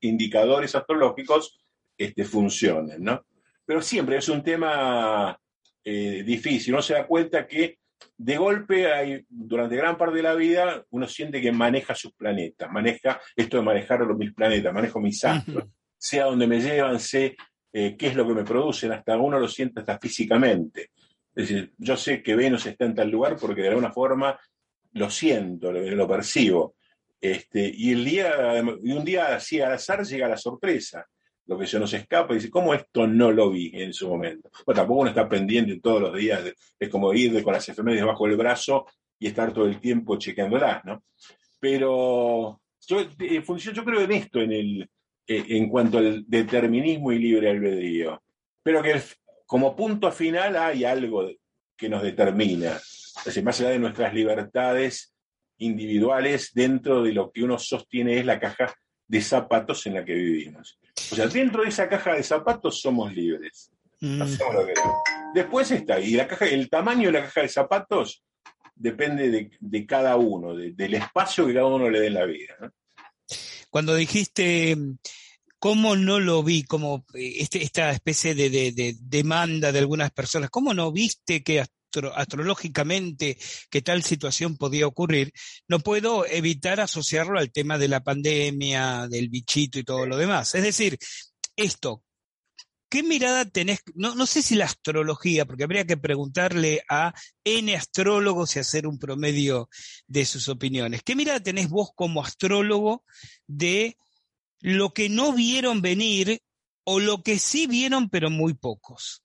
indicadores 0.00 0.74
astrológicos 0.74 1.58
este, 1.96 2.24
funcionen, 2.24 3.02
¿no? 3.02 3.24
Pero 3.64 3.80
siempre 3.80 4.18
es 4.18 4.28
un 4.28 4.42
tema 4.42 5.38
eh, 5.82 6.22
difícil. 6.24 6.74
Uno 6.74 6.82
se 6.82 6.94
da 6.94 7.06
cuenta 7.06 7.46
que 7.46 7.78
de 8.18 8.36
golpe 8.36 8.92
hay, 8.92 9.24
durante 9.28 9.76
gran 9.76 9.96
parte 9.96 10.16
de 10.16 10.22
la 10.22 10.34
vida, 10.34 10.84
uno 10.90 11.08
siente 11.08 11.40
que 11.40 11.50
maneja 11.50 11.94
sus 11.94 12.12
planetas, 12.12 12.70
maneja 12.70 13.20
esto 13.36 13.56
de 13.56 13.62
manejar 13.62 14.00
los 14.00 14.18
mis 14.18 14.34
planetas, 14.34 14.74
manejo 14.74 15.00
mis 15.00 15.24
astros, 15.24 15.64
sé 15.96 16.20
a 16.20 16.26
dónde 16.26 16.46
me 16.46 16.60
llevan, 16.60 17.00
sé 17.00 17.36
eh, 17.72 17.96
qué 17.96 18.08
es 18.08 18.16
lo 18.16 18.26
que 18.26 18.34
me 18.34 18.44
producen, 18.44 18.92
hasta 18.92 19.16
uno 19.16 19.38
lo 19.38 19.48
siente 19.48 19.80
hasta 19.80 19.98
físicamente. 19.98 20.90
Es 21.34 21.48
decir, 21.48 21.72
yo 21.78 21.96
sé 21.96 22.22
que 22.22 22.34
Venus 22.34 22.66
está 22.66 22.84
en 22.84 22.94
tal 22.94 23.10
lugar 23.10 23.36
porque 23.40 23.62
de 23.62 23.68
alguna 23.68 23.92
forma 23.92 24.38
lo 24.92 25.08
siento, 25.08 25.72
lo 25.72 26.08
percibo. 26.08 26.74
Este, 27.22 27.72
y, 27.72 27.92
el 27.92 28.04
día, 28.04 28.34
y 28.82 28.90
un 28.90 29.04
día 29.04 29.36
así 29.36 29.60
al 29.60 29.74
azar 29.74 30.04
llega 30.04 30.26
la 30.26 30.36
sorpresa, 30.36 31.06
lo 31.46 31.56
que 31.56 31.68
se 31.68 31.78
nos 31.78 31.92
escapa 31.94 32.32
y 32.32 32.38
dice, 32.38 32.50
¿cómo 32.50 32.74
esto 32.74 33.06
no 33.06 33.30
lo 33.30 33.48
vi 33.48 33.70
en 33.74 33.92
su 33.92 34.08
momento? 34.08 34.50
Bueno, 34.66 34.80
tampoco 34.80 35.00
uno 35.02 35.10
está 35.10 35.28
pendiente 35.28 35.78
todos 35.80 36.00
los 36.00 36.16
días, 36.16 36.42
es 36.80 36.88
como 36.88 37.14
ir 37.14 37.40
con 37.44 37.52
las 37.52 37.68
efemérides 37.68 38.06
bajo 38.06 38.26
el 38.26 38.36
brazo 38.36 38.86
y 39.20 39.28
estar 39.28 39.52
todo 39.52 39.66
el 39.66 39.78
tiempo 39.80 40.18
chequeándolas, 40.18 40.84
¿no? 40.84 41.04
Pero 41.60 42.60
yo, 42.88 42.98
función, 43.44 43.72
yo 43.72 43.84
creo 43.84 44.00
en 44.00 44.12
esto, 44.12 44.40
en, 44.40 44.52
el, 44.52 44.90
eh, 45.28 45.44
en 45.48 45.68
cuanto 45.68 45.98
al 45.98 46.24
determinismo 46.26 47.12
y 47.12 47.20
libre 47.20 47.50
albedrío, 47.50 48.20
pero 48.64 48.82
que 48.82 49.00
como 49.46 49.76
punto 49.76 50.10
final 50.10 50.56
hay 50.56 50.82
algo 50.82 51.30
que 51.76 51.88
nos 51.88 52.02
determina, 52.02 52.72
es 52.72 53.22
decir, 53.24 53.44
más 53.44 53.60
allá 53.60 53.70
de 53.70 53.78
nuestras 53.78 54.12
libertades, 54.12 55.11
individuales 55.62 56.50
dentro 56.54 57.02
de 57.02 57.12
lo 57.12 57.30
que 57.30 57.42
uno 57.42 57.58
sostiene 57.58 58.18
es 58.18 58.26
la 58.26 58.38
caja 58.38 58.74
de 59.06 59.20
zapatos 59.20 59.86
en 59.86 59.94
la 59.94 60.04
que 60.04 60.14
vivimos. 60.14 60.78
O 61.10 61.14
sea, 61.14 61.26
dentro 61.26 61.62
de 61.62 61.68
esa 61.68 61.88
caja 61.88 62.14
de 62.14 62.22
zapatos 62.22 62.80
somos 62.80 63.12
libres. 63.12 63.70
Mm. 64.00 64.22
Después 65.34 65.70
está, 65.70 66.00
y 66.00 66.12
la 66.12 66.26
caja, 66.26 66.46
el 66.46 66.68
tamaño 66.68 67.06
de 67.06 67.12
la 67.12 67.24
caja 67.24 67.42
de 67.42 67.48
zapatos 67.48 68.24
depende 68.74 69.50
de, 69.60 69.86
cada 69.86 70.16
uno, 70.16 70.54
del 70.54 70.94
espacio 70.94 71.46
que 71.46 71.54
cada 71.54 71.66
uno 71.66 71.88
le 71.88 72.00
dé 72.00 72.06
en 72.08 72.14
la 72.14 72.24
vida. 72.24 72.72
Cuando 73.70 73.94
dijiste 73.94 74.76
cómo 75.58 75.94
no 75.94 76.18
lo 76.18 76.42
vi, 76.42 76.64
como 76.64 77.04
eh, 77.14 77.34
este, 77.38 77.62
esta 77.62 77.92
especie 77.92 78.34
de, 78.34 78.96
demanda 79.00 79.72
de 79.72 79.78
algunas 79.78 80.10
personas, 80.10 80.50
¿cómo 80.50 80.74
no 80.74 80.90
viste 80.90 81.42
que 81.42 81.64
astrológicamente 82.14 83.38
que 83.70 83.82
tal 83.82 84.02
situación 84.02 84.56
podía 84.56 84.86
ocurrir, 84.86 85.32
no 85.68 85.80
puedo 85.80 86.26
evitar 86.26 86.80
asociarlo 86.80 87.38
al 87.38 87.52
tema 87.52 87.78
de 87.78 87.88
la 87.88 88.02
pandemia, 88.02 89.08
del 89.08 89.28
bichito 89.28 89.78
y 89.78 89.84
todo 89.84 90.06
lo 90.06 90.16
demás. 90.16 90.54
Es 90.54 90.62
decir, 90.62 90.98
esto, 91.56 92.02
¿qué 92.88 93.02
mirada 93.02 93.44
tenés? 93.44 93.80
No, 93.94 94.14
no 94.14 94.26
sé 94.26 94.42
si 94.42 94.54
la 94.54 94.66
astrología, 94.66 95.46
porque 95.46 95.64
habría 95.64 95.86
que 95.86 95.96
preguntarle 95.96 96.82
a 96.88 97.14
N 97.44 97.74
astrólogos 97.74 98.56
y 98.56 98.58
hacer 98.58 98.86
un 98.86 98.98
promedio 98.98 99.68
de 100.06 100.24
sus 100.24 100.48
opiniones. 100.48 101.02
¿Qué 101.02 101.16
mirada 101.16 101.40
tenés 101.40 101.68
vos 101.68 101.90
como 101.94 102.22
astrólogo 102.22 103.04
de 103.46 103.96
lo 104.60 104.92
que 104.92 105.08
no 105.08 105.32
vieron 105.32 105.82
venir 105.82 106.42
o 106.84 107.00
lo 107.00 107.22
que 107.22 107.38
sí 107.38 107.66
vieron 107.66 108.08
pero 108.08 108.30
muy 108.30 108.54
pocos? 108.54 109.22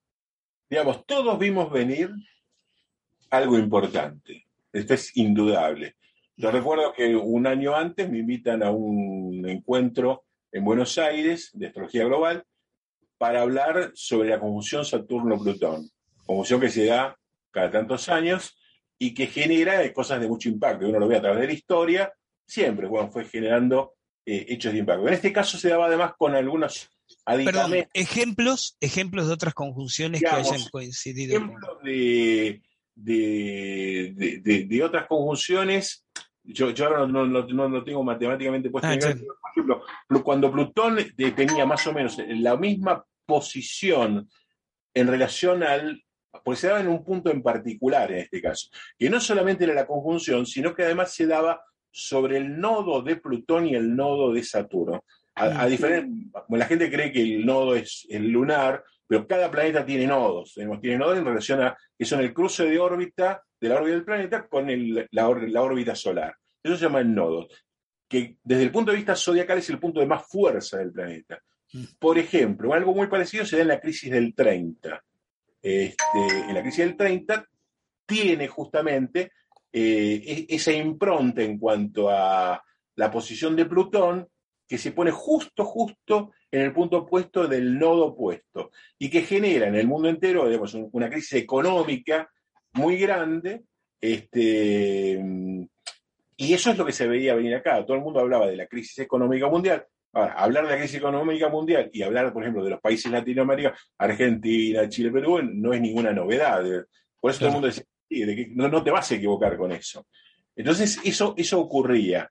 Digamos, 0.70 1.06
todos 1.06 1.40
vimos 1.40 1.72
venir 1.72 2.12
algo 3.30 3.58
importante. 3.58 4.48
Esto 4.72 4.94
es 4.94 5.16
indudable. 5.18 5.96
Yo 6.36 6.52
recuerdo 6.52 6.94
que 6.94 7.16
un 7.16 7.48
año 7.48 7.76
antes 7.76 8.10
me 8.10 8.20
invitan 8.20 8.62
a 8.62 8.72
un 8.72 9.48
encuentro 9.50 10.26
en 10.52 10.64
Buenos 10.64 10.98
Aires 10.98 11.50
de 11.54 11.68
astrología 11.68 12.06
global 12.06 12.46
para 13.18 13.42
hablar 13.42 13.92
sobre 13.96 14.30
la 14.30 14.40
conjunción 14.40 14.86
Saturno-Plutón, 14.86 15.90
conjunción 16.26 16.62
que 16.62 16.70
se 16.70 16.86
da 16.86 17.18
cada 17.52 17.72
tantos 17.72 18.10
años 18.10 18.56
y 19.00 19.14
que 19.14 19.28
genera 19.28 19.92
cosas 19.94 20.22
de 20.22 20.28
mucho 20.28 20.50
impacto. 20.50 20.88
Uno 20.88 21.00
lo 21.00 21.08
ve 21.08 21.18
a 21.18 21.22
través 21.22 21.42
de 21.42 21.48
la 21.48 21.54
historia, 21.54 22.14
siempre 22.46 22.88
bueno, 22.88 23.10
fue 23.12 23.26
generando 23.26 23.96
eh, 24.26 24.46
hechos 24.50 24.74
de 24.74 24.80
impacto. 24.80 25.08
En 25.08 25.14
este 25.14 25.34
caso 25.34 25.58
se 25.58 25.70
daba 25.70 25.88
además 25.88 26.14
con 26.18 26.36
algunos 26.36 26.90
aditamentos. 27.26 27.90
ejemplos, 27.94 28.78
ejemplos 28.80 29.28
de 29.28 29.34
otras 29.34 29.54
conjunciones 29.54 30.22
que 30.22 30.28
hayan 30.28 30.70
coincidido. 30.70 31.38
Ejemplos 31.38 31.82
de, 31.84 32.62
de, 32.98 34.42
de, 34.68 34.84
otras 34.84 35.06
conjunciones 35.08 36.04
yo, 36.44 36.72
yo 36.72 36.86
ahora 36.86 37.06
no, 37.06 37.26
no, 37.26 37.84
tengo 37.84 38.04
matemáticamente 38.04 38.70
puesto. 38.70 38.88
Ah, 38.88 38.98
por 38.98 39.52
ejemplo, 39.52 39.84
cuando 40.24 40.52
Plutón 40.52 40.98
tenía 41.36 41.66
más 41.66 41.86
o 41.88 41.94
menos 41.94 42.18
la 42.26 42.56
misma 42.56 43.06
posición 43.26 44.30
en 44.94 45.08
relación 45.08 45.64
al. 45.64 46.02
Pues 46.44 46.60
se 46.60 46.68
daba 46.68 46.80
en 46.80 46.88
un 46.88 47.04
punto 47.04 47.32
en 47.32 47.42
particular 47.42 48.12
en 48.12 48.20
este 48.20 48.42
caso, 48.42 48.70
que 48.98 49.10
no 49.10 49.20
solamente 49.20 49.64
era 49.64 49.74
la 49.74 49.88
conjunción, 49.88 50.46
sino 50.46 50.74
que 50.74 50.84
además 50.84 51.14
se 51.14 51.26
daba 51.26 51.62
sobre 51.92 52.38
el 52.38 52.60
nodo 52.60 53.02
de 53.02 53.16
Plutón 53.16 53.68
y 53.68 53.76
el 53.76 53.96
nodo 53.96 54.32
de 54.32 54.44
Saturno. 54.44 55.04
A, 55.36 55.64
a 55.64 55.66
diferencia, 55.66 56.14
la 56.50 56.66
gente 56.66 56.92
cree 56.92 57.12
que 57.12 57.22
el 57.22 57.46
nodo 57.46 57.76
es 57.76 58.06
el 58.10 58.30
lunar, 58.30 58.84
pero 59.08 59.26
cada 59.26 59.50
planeta 59.50 59.86
tiene 59.86 60.06
nodos. 60.06 60.54
Tiene 60.54 60.98
nodos 60.98 61.18
en 61.18 61.26
relación 61.26 61.62
a 61.62 61.78
que 61.98 62.06
son 62.06 62.20
el 62.20 62.34
cruce 62.34 62.66
de 62.66 62.78
órbita 62.78 63.42
de 63.60 63.70
la 63.70 63.76
órbita 63.76 63.94
del 63.94 64.06
planeta 64.06 64.48
con 64.48 64.68
la, 65.12 65.30
órbita 65.30 65.96
solar. 65.96 66.36
Eso 66.62 66.76
se 66.76 66.84
llama 66.84 67.04
nodos, 67.04 67.48
que 68.08 68.38
desde 68.44 68.64
el 68.64 68.72
punto 68.72 68.92
de 68.92 68.98
vista 68.98 69.16
zodiacal 69.16 69.58
es 69.58 69.70
el 69.70 69.80
punto 69.80 70.00
de 70.00 70.06
más 70.06 70.28
fuerza 70.28 70.78
del 70.78 70.92
planeta. 70.92 71.40
Mm. 71.74 71.84
Por 72.00 72.18
ejemplo, 72.18 72.74
algo 72.74 72.94
muy 72.94 73.08
parecido 73.08 73.46
se 73.46 73.56
da 73.56 73.62
en 73.64 73.70
la 73.70 73.80
crisis 73.80 74.12
del 74.12 74.36
30. 74.36 75.04
Este, 75.62 76.20
en 76.48 76.54
la 76.54 76.62
crisis 76.62 76.86
del 76.86 76.96
30 76.96 77.48
tiene 78.06 78.48
justamente 78.48 79.32
eh, 79.72 80.46
e-, 80.50 80.56
esa 80.56 80.72
impronta 80.72 81.42
en 81.42 81.58
cuanto 81.58 82.10
a 82.10 82.62
la 82.96 83.12
posición 83.12 83.56
de 83.56 83.66
Plutón 83.66 84.28
que 84.68 84.78
se 84.78 84.92
pone 84.92 85.12
justo, 85.12 85.64
justo 85.64 86.32
en 86.52 86.62
el 86.62 86.74
punto 86.74 86.98
opuesto 86.98 87.48
del 87.48 87.78
nodo 87.78 88.08
opuesto 88.08 88.72
y 89.00 89.10
que 89.10 89.22
genera 89.22 89.68
en 89.68 89.76
el 89.76 89.88
mundo 89.88 90.10
entero 90.10 90.48
digamos, 90.48 90.74
una 90.92 91.10
crisis 91.10 91.34
económica 91.34 92.30
muy 92.74 92.98
grande. 92.98 93.64
Este, 94.00 95.20
y 96.36 96.54
eso 96.54 96.72
es 96.72 96.78
lo 96.78 96.86
que 96.86 96.92
se 96.92 97.08
veía 97.08 97.36
venir 97.36 97.56
acá. 97.56 97.84
Todo 97.86 97.98
el 97.98 98.04
mundo 98.04 98.20
hablaba 98.20 98.48
de 98.48 98.58
la 98.58 98.68
crisis 98.68 99.00
económica 99.00 99.48
mundial. 99.48 99.86
Ahora, 100.14 100.34
hablar 100.34 100.66
de 100.66 100.72
la 100.72 100.78
crisis 100.78 100.98
económica 100.98 101.50
mundial 101.50 101.90
y 101.92 102.02
hablar, 102.04 102.32
por 102.32 102.44
ejemplo, 102.44 102.64
de 102.64 102.72
los 102.72 102.82
países 102.82 103.12
latinoamericanos, 103.12 103.80
Argentina, 103.98 104.88
Chile, 104.90 105.12
Perú, 105.12 105.42
no 105.44 105.74
es 105.74 105.82
ninguna 105.82 106.12
novedad. 106.14 106.64
Por 107.20 107.32
eso 107.32 107.40
todo 107.40 107.50
el 107.50 107.54
mundo 107.54 107.68
decía, 107.68 107.84
no, 108.56 108.68
no 108.68 108.84
te 108.84 108.92
vas 108.92 109.12
a 109.12 109.16
equivocar 109.16 109.58
con 109.58 109.72
eso. 109.72 110.06
Entonces, 110.56 111.00
eso, 111.04 111.34
eso 111.38 111.60
ocurría 111.60 112.30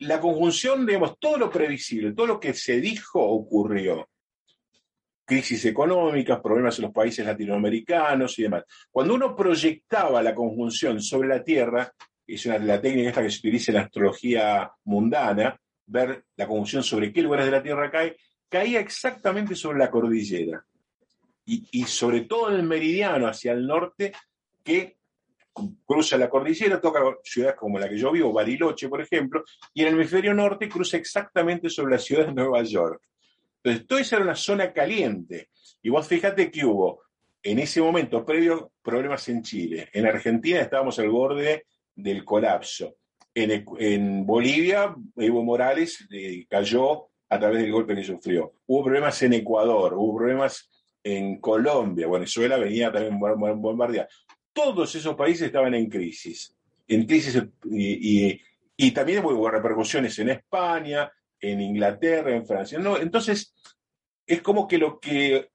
la 0.00 0.20
conjunción, 0.20 0.86
digamos, 0.86 1.18
todo 1.18 1.38
lo 1.38 1.50
previsible, 1.50 2.12
todo 2.12 2.26
lo 2.26 2.40
que 2.40 2.54
se 2.54 2.80
dijo 2.80 3.20
ocurrió. 3.20 4.08
Crisis 5.24 5.64
económicas, 5.66 6.40
problemas 6.40 6.78
en 6.78 6.86
los 6.86 6.94
países 6.94 7.26
latinoamericanos 7.26 8.38
y 8.38 8.42
demás. 8.42 8.64
Cuando 8.90 9.14
uno 9.14 9.36
proyectaba 9.36 10.22
la 10.22 10.34
conjunción 10.34 11.02
sobre 11.02 11.28
la 11.28 11.44
Tierra, 11.44 11.92
es 12.26 12.46
una, 12.46 12.58
la 12.58 12.80
técnica 12.80 13.22
que 13.22 13.30
se 13.30 13.38
utiliza 13.38 13.72
en 13.72 13.76
la 13.76 13.82
astrología 13.82 14.70
mundana, 14.84 15.60
ver 15.86 16.24
la 16.36 16.46
conjunción 16.46 16.82
sobre 16.82 17.12
qué 17.12 17.20
lugares 17.20 17.46
de 17.46 17.52
la 17.52 17.62
Tierra 17.62 17.90
cae, 17.90 18.16
caía 18.48 18.80
exactamente 18.80 19.54
sobre 19.54 19.78
la 19.78 19.90
cordillera. 19.90 20.64
Y, 21.44 21.66
y 21.72 21.84
sobre 21.84 22.22
todo 22.22 22.50
en 22.50 22.56
el 22.56 22.62
meridiano 22.62 23.26
hacia 23.26 23.52
el 23.52 23.66
norte, 23.66 24.12
que 24.62 24.97
cruza 25.84 26.16
la 26.16 26.28
cordillera, 26.28 26.80
toca 26.80 27.00
ciudades 27.22 27.56
como 27.56 27.78
la 27.78 27.88
que 27.88 27.98
yo 27.98 28.12
vivo, 28.12 28.32
Bariloche, 28.32 28.88
por 28.88 29.00
ejemplo, 29.00 29.44
y 29.74 29.82
en 29.82 29.88
el 29.88 29.94
hemisferio 29.94 30.34
norte 30.34 30.68
cruza 30.68 30.96
exactamente 30.96 31.68
sobre 31.70 31.92
la 31.92 31.98
ciudad 31.98 32.26
de 32.26 32.34
Nueva 32.34 32.62
York. 32.62 33.02
Entonces, 33.62 33.86
toda 33.86 34.00
esa 34.00 34.16
era 34.16 34.24
una 34.24 34.34
zona 34.34 34.72
caliente. 34.72 35.50
Y 35.82 35.90
vos 35.90 36.06
fíjate 36.06 36.50
que 36.50 36.64
hubo, 36.64 37.02
en 37.42 37.58
ese 37.58 37.80
momento 37.80 38.24
previo, 38.24 38.72
problemas 38.82 39.28
en 39.28 39.42
Chile. 39.42 39.88
En 39.92 40.06
Argentina 40.06 40.60
estábamos 40.60 40.98
al 40.98 41.10
borde 41.10 41.66
del 41.94 42.24
colapso. 42.24 42.96
En, 43.34 44.26
Bolivia, 44.26 44.94
Evo 45.16 45.44
Morales 45.44 46.06
eh, 46.10 46.44
cayó 46.48 47.08
a 47.28 47.38
través 47.38 47.62
del 47.62 47.70
golpe 47.70 47.94
que 47.94 48.02
sufrió. 48.02 48.54
Hubo 48.66 48.84
problemas 48.84 49.22
en 49.22 49.34
Ecuador, 49.34 49.94
hubo 49.94 50.16
problemas 50.16 50.68
en 51.04 51.40
Colombia, 51.40 52.08
Venezuela 52.08 52.56
venía 52.56 52.90
también 52.90 53.18
bombardeada 53.20 54.08
todos 54.58 54.92
esos 54.96 55.14
países 55.14 55.46
estaban 55.46 55.72
en 55.74 55.88
crisis. 55.88 56.52
En 56.88 57.06
crisis 57.06 57.40
y, 57.70 58.90
también 58.90 59.24
hubo 59.24 59.48
repercusiones 59.48 60.18
en 60.18 60.30
España, 60.30 61.12
en 61.40 61.60
Inglaterra, 61.60 62.34
en 62.34 62.44
Francia. 62.44 62.76
No, 62.80 62.98
entonces, 62.98 63.54
es 64.26 64.42
como 64.42 64.66
que 64.66 64.78
lo 64.78 64.98
que, 64.98 65.50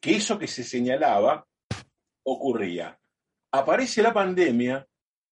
que 0.00 0.14
eso 0.14 0.38
que 0.38 0.46
se 0.46 0.62
señalaba 0.62 1.44
ocurría. 2.22 2.96
Aparece 3.50 4.02
la 4.02 4.12
pandemia, 4.12 4.86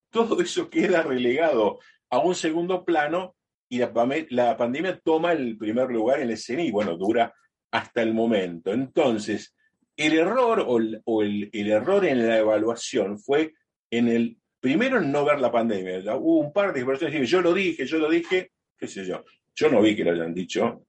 todo 0.09 0.41
eso 0.41 0.69
queda 0.69 1.01
relegado 1.01 1.79
a 2.09 2.19
un 2.19 2.35
segundo 2.35 2.83
plano 2.83 3.37
y 3.69 3.77
la, 3.77 3.93
la 4.31 4.57
pandemia 4.57 4.99
toma 4.99 5.31
el 5.31 5.57
primer 5.57 5.89
lugar 5.89 6.19
en 6.19 6.27
la 6.27 6.33
escena 6.33 6.61
y 6.61 6.71
bueno, 6.71 6.97
dura 6.97 7.33
hasta 7.71 8.01
el 8.01 8.13
momento. 8.13 8.73
Entonces, 8.73 9.55
el 9.95 10.13
error 10.13 10.63
o, 10.65 11.21
el, 11.21 11.51
error 11.53 12.05
en 12.05 12.27
la 12.27 12.37
evaluación 12.37 13.19
fue 13.19 13.53
en 13.91 14.07
el, 14.07 14.37
primero 14.59 14.97
en 14.97 15.11
no 15.11 15.25
ver 15.25 15.39
la 15.39 15.51
pandemia. 15.51 16.15
Hubo 16.15 16.39
un 16.39 16.53
par 16.53 16.73
de 16.73 16.85
personas 16.85 17.13
que 17.13 17.25
yo 17.25 17.41
lo 17.41 17.53
dije, 17.53 17.85
yo 17.85 17.99
lo 17.99 18.09
dije, 18.09 18.51
qué 18.77 18.87
sé 18.87 19.05
yo. 19.05 19.23
Yo 19.55 19.69
no 19.69 19.81
vi 19.81 19.95
que 19.95 20.03
lo 20.03 20.11
hayan 20.11 20.33
dicho 20.33 20.85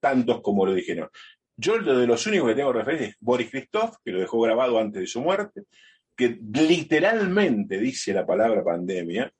tantos 0.00 0.42
como 0.42 0.66
lo 0.66 0.74
dijeron. 0.74 1.08
Yo 1.56 1.78
de 1.78 2.06
los 2.06 2.26
únicos 2.26 2.48
que 2.50 2.54
tengo 2.56 2.72
referencia 2.72 3.08
es 3.08 3.16
Boris 3.20 3.50
Christoph, 3.50 3.96
que 4.04 4.12
lo 4.12 4.20
dejó 4.20 4.40
grabado 4.40 4.78
antes 4.78 5.00
de 5.00 5.06
su 5.06 5.22
muerte, 5.22 5.62
que 6.14 6.38
literalmente 6.52 7.78
dice 7.78 8.12
la 8.12 8.26
palabra 8.26 8.62
pandemia. 8.62 9.32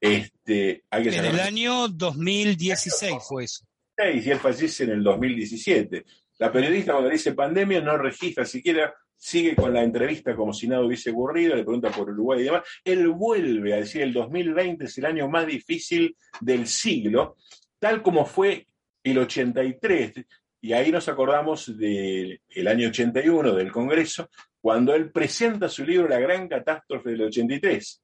Este, 0.00 0.84
en 0.90 1.24
el 1.24 1.40
año 1.40 1.88
2016 1.88 3.14
fue 3.26 3.44
eso. 3.44 3.64
Y 3.98 4.30
él 4.30 4.38
fallece 4.38 4.84
en 4.84 4.90
el 4.90 5.02
2017. 5.02 6.04
La 6.38 6.52
periodista 6.52 6.92
cuando 6.92 7.10
dice 7.10 7.32
pandemia 7.32 7.80
no 7.80 7.96
registra 7.96 8.44
siquiera, 8.44 8.94
sigue 9.16 9.56
con 9.56 9.72
la 9.72 9.82
entrevista 9.82 10.36
como 10.36 10.52
si 10.52 10.68
nada 10.68 10.84
hubiese 10.84 11.10
ocurrido, 11.10 11.56
le 11.56 11.64
pregunta 11.64 11.90
por 11.90 12.10
Uruguay 12.10 12.40
y 12.40 12.44
demás. 12.44 12.62
Él 12.84 13.08
vuelve 13.08 13.74
a 13.74 13.78
decir 13.78 14.02
el 14.02 14.12
2020 14.12 14.84
es 14.84 14.98
el 14.98 15.06
año 15.06 15.28
más 15.28 15.46
difícil 15.46 16.16
del 16.40 16.66
siglo, 16.66 17.36
tal 17.78 18.02
como 18.02 18.26
fue 18.26 18.66
el 19.02 19.18
83. 19.18 20.12
Y 20.60 20.72
ahí 20.72 20.90
nos 20.90 21.08
acordamos 21.08 21.76
del 21.78 22.40
año 22.66 22.88
81 22.88 23.54
del 23.54 23.72
Congreso, 23.72 24.28
cuando 24.60 24.94
él 24.94 25.10
presenta 25.12 25.68
su 25.68 25.84
libro 25.84 26.08
La 26.08 26.18
gran 26.18 26.48
catástrofe 26.48 27.10
del 27.10 27.22
83, 27.22 28.02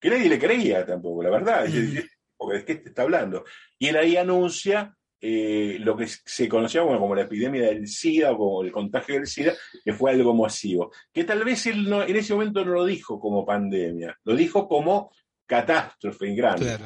que 0.00 0.10
nadie 0.10 0.28
le 0.28 0.38
creía 0.38 0.86
tampoco, 0.86 1.22
la 1.22 1.30
verdad, 1.30 1.66
mm. 1.68 1.98
porque 2.36 2.58
¿de 2.58 2.64
qué 2.64 2.74
te 2.76 2.88
está 2.90 3.02
hablando? 3.02 3.44
Y 3.78 3.88
él 3.88 3.96
ahí 3.96 4.16
anuncia 4.16 4.96
eh, 5.26 5.78
lo 5.80 5.96
que 5.96 6.06
se 6.06 6.46
conocía 6.50 6.82
como 6.82 7.14
la 7.14 7.22
epidemia 7.22 7.62
del 7.62 7.88
SIDA 7.88 8.32
o 8.32 8.36
como 8.36 8.62
el 8.62 8.70
contagio 8.70 9.14
del 9.14 9.26
SIDA, 9.26 9.54
que 9.82 9.94
fue 9.94 10.10
algo 10.10 10.34
masivo. 10.34 10.92
Que 11.10 11.24
tal 11.24 11.42
vez 11.42 11.66
él 11.66 11.90
en 11.90 12.14
ese 12.14 12.34
momento 12.34 12.62
no 12.62 12.72
lo 12.72 12.84
dijo 12.84 13.18
como 13.18 13.46
pandemia, 13.46 14.18
lo 14.22 14.36
dijo 14.36 14.68
como 14.68 15.10
catástrofe 15.46 16.34
grande. 16.34 16.76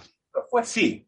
fue 0.48 0.60
así. 0.60 1.04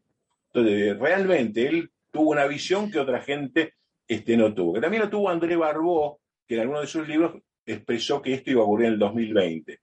Entonces, 0.47 0.99
realmente 0.99 1.67
él 1.69 1.89
tuvo 2.11 2.31
una 2.31 2.45
visión 2.47 2.91
que 2.91 2.99
otra 2.99 3.21
gente 3.21 3.75
este, 4.05 4.35
no 4.35 4.53
tuvo. 4.53 4.73
Que 4.73 4.81
también 4.81 5.03
lo 5.03 5.09
tuvo 5.09 5.29
André 5.29 5.55
Barbó, 5.55 6.19
que 6.45 6.55
en 6.55 6.61
alguno 6.61 6.81
de 6.81 6.87
sus 6.87 7.07
libros 7.07 7.41
expresó 7.65 8.21
que 8.21 8.33
esto 8.33 8.51
iba 8.51 8.59
a 8.59 8.65
ocurrir 8.65 8.87
en 8.87 8.93
el 8.93 8.99
2020. 8.99 9.79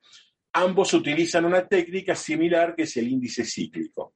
ambos 0.52 0.92
utilizan 0.92 1.46
una 1.46 1.66
técnica 1.66 2.14
similar 2.14 2.76
que 2.76 2.82
es 2.82 2.94
el 2.98 3.08
índice 3.08 3.42
cíclico. 3.42 4.12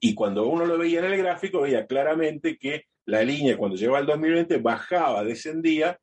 Y 0.00 0.14
cuando 0.14 0.46
uno 0.46 0.66
lo 0.66 0.78
veía 0.78 1.00
en 1.00 1.06
el 1.06 1.18
gráfico, 1.18 1.62
veía 1.62 1.86
claramente 1.86 2.58
que 2.58 2.84
la 3.06 3.22
línea 3.22 3.56
cuando 3.56 3.76
llegaba 3.76 3.98
al 3.98 4.06
2020 4.06 4.58
bajaba, 4.58 5.24
descendía 5.24 5.98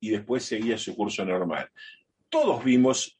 y 0.00 0.10
después 0.10 0.44
seguía 0.44 0.76
su 0.76 0.94
curso 0.94 1.24
normal. 1.24 1.70
Todos 2.28 2.64
vimos 2.64 3.18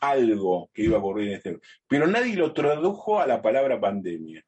algo 0.00 0.70
que 0.74 0.82
iba 0.82 0.96
a 0.96 1.00
ocurrir 1.00 1.28
en 1.28 1.34
este, 1.34 1.58
pero 1.86 2.06
nadie 2.06 2.34
lo 2.36 2.52
tradujo 2.52 3.20
a 3.20 3.26
la 3.26 3.40
palabra 3.40 3.80
pandemia. 3.80 4.44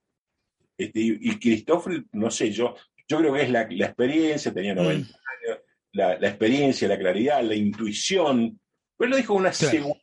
Este, 0.76 1.00
y 1.00 1.38
Cristóforo, 1.38 1.96
no 2.12 2.30
sé, 2.30 2.50
yo, 2.50 2.74
yo 3.06 3.18
creo 3.18 3.32
que 3.32 3.42
es 3.42 3.50
la, 3.50 3.62
experiencia, 3.62 4.52
tenía 4.52 4.74
90 4.74 5.08
mm. 5.08 5.12
años, 5.12 5.60
la, 5.92 6.28
experiencia, 6.28 6.88
la 6.88 6.98
claridad, 6.98 7.42
la 7.42 7.54
intuición, 7.54 8.60
pero 8.96 9.10
lo 9.10 9.16
dijo 9.16 9.34
una 9.34 9.52
seguridad 9.52 10.02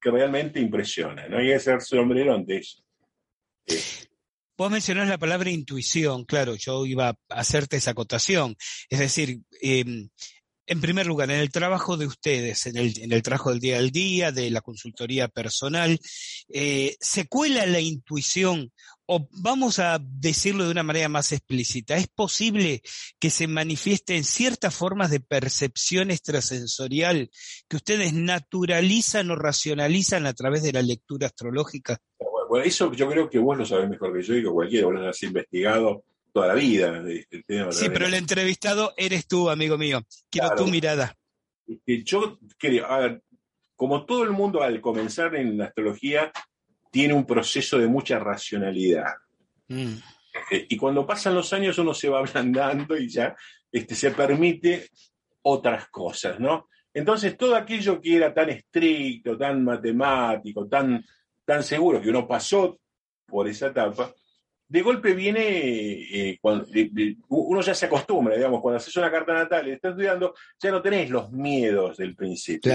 que 0.00 0.10
realmente 0.10 0.60
impresiona, 0.60 1.28
no 1.28 1.38
que 1.38 1.54
hacer 1.54 1.80
sombrero 1.80 2.34
ante 2.34 2.56
eso. 2.56 2.82
Vos 4.62 4.70
mencionás 4.70 5.08
la 5.08 5.18
palabra 5.18 5.50
intuición, 5.50 6.24
claro, 6.24 6.54
yo 6.54 6.86
iba 6.86 7.08
a 7.08 7.16
hacerte 7.30 7.78
esa 7.78 7.90
acotación. 7.90 8.54
Es 8.88 9.00
decir, 9.00 9.40
em, 9.60 10.08
en 10.66 10.80
primer 10.80 11.04
lugar, 11.04 11.32
en 11.32 11.40
el 11.40 11.50
trabajo 11.50 11.96
de 11.96 12.06
ustedes, 12.06 12.66
en 12.66 12.76
el, 12.76 12.96
en 13.02 13.10
el 13.10 13.24
trabajo 13.24 13.50
del 13.50 13.58
día 13.58 13.78
al 13.78 13.90
día, 13.90 14.30
de 14.30 14.50
la 14.50 14.60
consultoría 14.60 15.26
personal, 15.26 15.98
eh, 16.48 16.96
¿se 17.00 17.26
cuela 17.26 17.66
la 17.66 17.80
intuición 17.80 18.72
o 19.06 19.28
vamos 19.32 19.80
a 19.80 19.98
decirlo 20.00 20.64
de 20.64 20.70
una 20.70 20.84
manera 20.84 21.08
más 21.08 21.32
explícita, 21.32 21.96
¿es 21.96 22.06
posible 22.06 22.82
que 23.18 23.30
se 23.30 23.48
manifiesten 23.48 24.22
ciertas 24.22 24.74
formas 24.76 25.10
de 25.10 25.18
percepción 25.18 26.12
extrasensorial 26.12 27.30
que 27.68 27.76
ustedes 27.76 28.12
naturalizan 28.12 29.28
o 29.32 29.34
racionalizan 29.34 30.24
a 30.26 30.34
través 30.34 30.62
de 30.62 30.72
la 30.72 30.82
lectura 30.82 31.26
astrológica? 31.26 32.00
Bueno, 32.52 32.66
eso 32.66 32.92
yo 32.92 33.08
creo 33.08 33.30
que 33.30 33.38
vos 33.38 33.56
lo 33.56 33.64
sabés 33.64 33.88
mejor 33.88 34.12
que 34.12 34.22
yo 34.22 34.36
y 34.36 34.42
que 34.42 34.50
cualquiera, 34.50 34.84
vos 34.84 34.94
lo 34.96 35.08
has 35.08 35.22
investigado 35.22 36.04
toda 36.34 36.48
la 36.48 36.54
vida. 36.54 37.02
sí, 37.70 37.88
pero 37.88 38.06
el 38.06 38.12
entrevistado 38.12 38.92
eres 38.98 39.26
tú, 39.26 39.48
amigo 39.48 39.78
mío. 39.78 40.02
Quiero 40.28 40.54
tu 40.54 40.66
mirada. 40.66 41.16
Yo 41.86 42.38
creo, 42.58 42.84
a 42.84 42.98
ver, 42.98 43.22
como 43.74 44.04
todo 44.04 44.24
el 44.24 44.32
mundo 44.32 44.62
al 44.62 44.82
comenzar 44.82 45.34
en 45.34 45.56
la 45.56 45.64
astrología 45.64 46.30
tiene 46.90 47.14
un 47.14 47.24
proceso 47.24 47.78
de 47.78 47.86
mucha 47.86 48.18
racionalidad. 48.18 49.14
Mm. 49.68 49.94
Eh, 50.50 50.66
y 50.68 50.76
cuando 50.76 51.06
pasan 51.06 51.34
los 51.34 51.50
años 51.54 51.78
uno 51.78 51.94
se 51.94 52.10
va 52.10 52.18
ablandando 52.20 52.98
y 52.98 53.08
ya 53.08 53.34
este, 53.72 53.94
se 53.94 54.10
permite 54.10 54.90
otras 55.40 55.88
cosas, 55.88 56.38
¿no? 56.38 56.68
Entonces 56.92 57.34
todo 57.34 57.56
aquello 57.56 57.98
que 57.98 58.14
era 58.14 58.34
tan 58.34 58.50
estricto, 58.50 59.38
tan 59.38 59.64
matemático, 59.64 60.68
tan, 60.68 61.02
tan 61.44 61.62
seguro 61.62 62.00
que 62.00 62.10
uno 62.10 62.26
pasó 62.26 62.78
por 63.26 63.48
esa 63.48 63.68
etapa, 63.68 64.12
de 64.72 64.80
golpe 64.80 65.12
viene, 65.12 65.42
eh, 65.42 66.38
cuando, 66.40 66.66
uno 67.28 67.60
ya 67.60 67.74
se 67.74 67.86
acostumbra, 67.86 68.36
digamos, 68.36 68.62
cuando 68.62 68.78
haces 68.78 68.96
una 68.96 69.10
carta 69.10 69.34
natal 69.34 69.68
y 69.68 69.72
estás 69.72 69.90
estudiando, 69.90 70.34
ya 70.58 70.70
no 70.70 70.80
tenés 70.80 71.10
los 71.10 71.30
miedos 71.30 71.98
del 71.98 72.16
principio. 72.16 72.72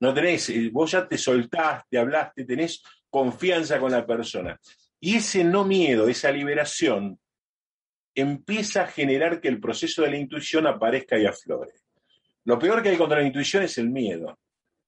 No 0.00 0.12
tenés, 0.12 0.50
eh, 0.50 0.68
vos 0.72 0.90
ya 0.90 1.06
te 1.06 1.16
soltaste, 1.16 1.96
hablaste, 1.96 2.44
tenés 2.44 2.82
confianza 3.08 3.78
con 3.78 3.92
la 3.92 4.04
persona. 4.04 4.58
Y 4.98 5.16
ese 5.16 5.44
no 5.44 5.64
miedo, 5.64 6.08
esa 6.08 6.32
liberación, 6.32 7.20
empieza 8.12 8.82
a 8.82 8.86
generar 8.88 9.40
que 9.40 9.46
el 9.46 9.60
proceso 9.60 10.02
de 10.02 10.10
la 10.10 10.16
intuición 10.16 10.66
aparezca 10.66 11.16
y 11.18 11.24
aflore. 11.26 11.72
Lo 12.44 12.58
peor 12.58 12.82
que 12.82 12.88
hay 12.88 12.96
contra 12.96 13.20
la 13.20 13.26
intuición 13.26 13.62
es 13.62 13.78
el 13.78 13.90
miedo. 13.90 14.38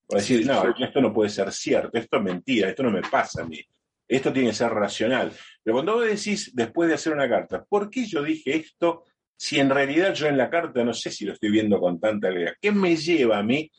O 0.07 0.17
decir, 0.17 0.45
no, 0.47 0.75
esto 0.79 1.01
no 1.01 1.13
puede 1.13 1.31
ser 1.31 1.53
cierto, 1.53 1.97
esto 1.99 2.17
es 2.17 2.23
mentira, 2.23 2.69
esto 2.69 2.83
no 2.83 2.91
me 2.91 3.03
pasa 3.03 3.43
a 3.43 3.47
mí. 3.47 3.61
Esto 4.07 4.33
tiene 4.33 4.51
que 4.51 4.55
ser 4.55 4.71
racional. 4.71 5.33
Pero 5.63 5.77
cuando 5.77 5.95
vos 5.95 6.07
decís, 6.07 6.51
después 6.55 6.89
de 6.89 6.97
hacer 6.97 7.13
una 7.13 7.29
carta, 7.29 7.65
¿por 7.65 7.89
qué 7.89 8.05
yo 8.05 8.23
dije 8.23 8.57
esto 8.57 9.05
si 9.37 9.59
en 9.59 9.71
realidad 9.71 10.15
yo 10.15 10.27
en 10.27 10.37
la 10.37 10.51
carta 10.51 10.85
no 10.85 10.93
sé 10.93 11.11
si 11.11 11.25
lo 11.25 11.33
estoy 11.33 11.51
viendo 11.51 11.81
con 11.81 11.99
tanta 11.99 12.29
alegría? 12.29 12.57
¿Qué 12.61 12.73
me 12.73 12.97
lleva 12.97 13.39
a 13.39 13.43
mí 13.43 13.71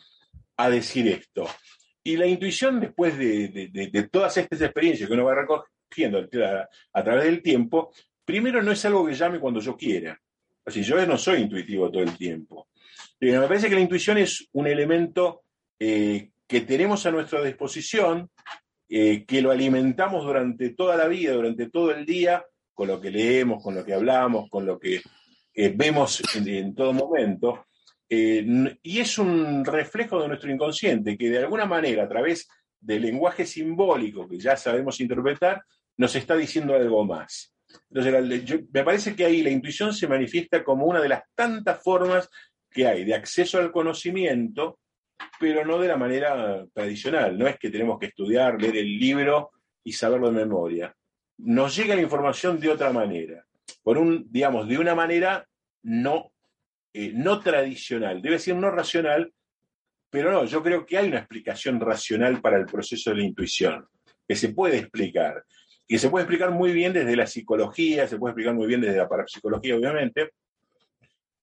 a 0.58 0.70
decir 0.70 1.08
esto? 1.08 1.48
Y 2.04 2.18
la 2.18 2.26
intuición, 2.26 2.80
después 2.80 3.18
de, 3.18 4.10
todas 4.12 4.36
estas 4.36 4.62
experiencias 4.62 5.08
que 5.08 5.14
uno 5.14 5.24
va 5.26 5.36
recogiendo 5.36 6.28
a, 6.94 7.04
través 7.04 7.26
del 7.26 7.42
tiempo, 7.42 7.94
primero 8.26 8.62
no 8.62 8.72
es 8.72 8.84
algo 8.86 9.06
que 9.06 9.14
llame 9.14 9.40
cuando 9.40 9.62
yo 9.62 9.78
quiera. 9.78 10.20
O 10.66 10.72
sea, 10.72 10.82
yo 10.82 11.06
no 11.06 11.18
soy 11.18 11.42
intuitivo 11.42 11.92
todo 11.92 12.04
el 12.04 12.18
tiempo. 12.18 12.70
Me 13.20 13.40
parece 13.48 13.70
que 13.70 13.76
la 13.76 13.82
intuición 13.82 14.18
es 14.18 14.50
un 14.54 14.68
elemento 14.68 15.44
eh, 15.80 16.32
que 16.48 16.62
tenemos 16.62 17.06
a 17.06 17.12
nuestra 17.12 17.44
disposición 17.44 18.30
eh, 18.90 19.26
que 19.26 19.42
lo 19.42 19.52
alimentamos 19.52 20.24
durante 20.24 20.72
toda 20.72 20.96
la 20.96 21.08
vida, 21.08 21.34
durante 21.34 21.70
todo 21.70 21.92
el 21.92 22.06
día, 22.06 22.46
con 22.74 22.88
lo 22.88 23.00
que 23.00 23.12
leemos, 23.12 23.64
con 23.64 23.76
lo 23.76 23.84
que 23.84 23.94
hablamos, 23.94 24.50
con 24.50 24.66
lo 24.66 24.80
que 24.80 25.02
vemos 25.56 26.22
en, 26.36 26.74
todo 26.74 26.94
momento. 26.94 27.66
Eh, 28.10 28.46
y 28.82 29.00
es 29.00 29.18
un 29.18 29.64
reflejo 29.64 30.22
de 30.22 30.28
nuestro 30.28 30.52
inconsciente 30.52 31.18
que 31.18 31.30
de 31.30 31.40
alguna 31.40 31.66
manera, 31.66 32.04
a 32.04 32.10
través 32.10 32.48
del 32.80 33.02
lenguaje 33.02 33.46
simbólico 33.46 34.28
que 34.28 34.40
ya 34.40 34.58
sabemos 34.58 35.00
interpretar, 35.00 35.64
nos 35.98 36.16
está 36.16 36.36
diciendo 36.36 36.76
algo 36.76 37.06
más. 37.06 37.54
Entonces, 37.90 38.68
me 38.72 38.84
parece 38.84 39.16
que 39.16 39.26
ahí 39.26 39.42
la 39.42 39.50
intuición 39.50 39.94
se 39.94 40.08
manifiesta 40.08 40.64
como 40.64 40.86
una 40.86 41.02
de 41.02 41.10
las 41.10 41.24
tantas 41.34 41.82
formas 41.82 42.30
que 42.70 42.88
hay 42.88 43.06
de 43.06 43.16
acceso 43.16 43.60
al 43.60 43.72
conocimiento 43.72 44.80
pero 45.40 45.66
no 45.66 45.80
de 45.80 45.88
la 45.88 45.98
manera 45.98 46.66
tradicional. 46.74 47.38
No 47.38 47.48
es 47.48 47.58
que 47.58 47.70
tenemos 47.70 48.00
que 48.00 48.08
estudiar, 48.08 48.62
leer 48.62 48.78
el 48.78 48.98
libro 48.98 49.52
y 49.84 49.94
saberlo 49.94 50.28
de 50.28 50.38
memoria. 50.46 50.96
Nos 51.38 51.76
llega 51.76 51.96
la 51.96 52.02
información 52.02 52.60
de 52.60 52.70
otra 52.70 52.92
manera, 52.94 53.46
por 53.82 53.98
un, 53.98 54.26
digamos, 54.30 54.68
de 54.68 54.78
una 54.78 54.96
manera 54.96 55.46
no, 55.84 56.32
eh, 56.94 57.12
no 57.14 57.40
tradicional, 57.40 58.22
debe 58.22 58.40
ser 58.40 58.56
no 58.56 58.72
racional, 58.72 59.34
pero 60.10 60.32
no, 60.32 60.46
yo 60.46 60.62
creo 60.62 60.86
que 60.86 60.98
hay 60.98 61.08
una 61.08 61.20
explicación 61.20 61.80
racional 61.80 62.40
para 62.40 62.58
el 62.58 62.66
proceso 62.66 63.10
de 63.10 63.18
la 63.18 63.24
intuición, 63.24 63.88
que 64.28 64.36
se 64.36 64.50
puede 64.50 64.78
explicar, 64.78 65.44
y 65.88 65.98
se 65.98 66.10
puede 66.10 66.24
explicar 66.24 66.52
muy 66.52 66.72
bien 66.72 66.94
desde 66.94 67.16
la 67.16 67.28
psicología, 67.28 68.08
se 68.08 68.18
puede 68.18 68.32
explicar 68.32 68.54
muy 68.54 68.68
bien 68.68 68.82
desde 68.82 68.98
la 68.98 69.10
parapsicología, 69.10 69.76
obviamente, 69.76 70.32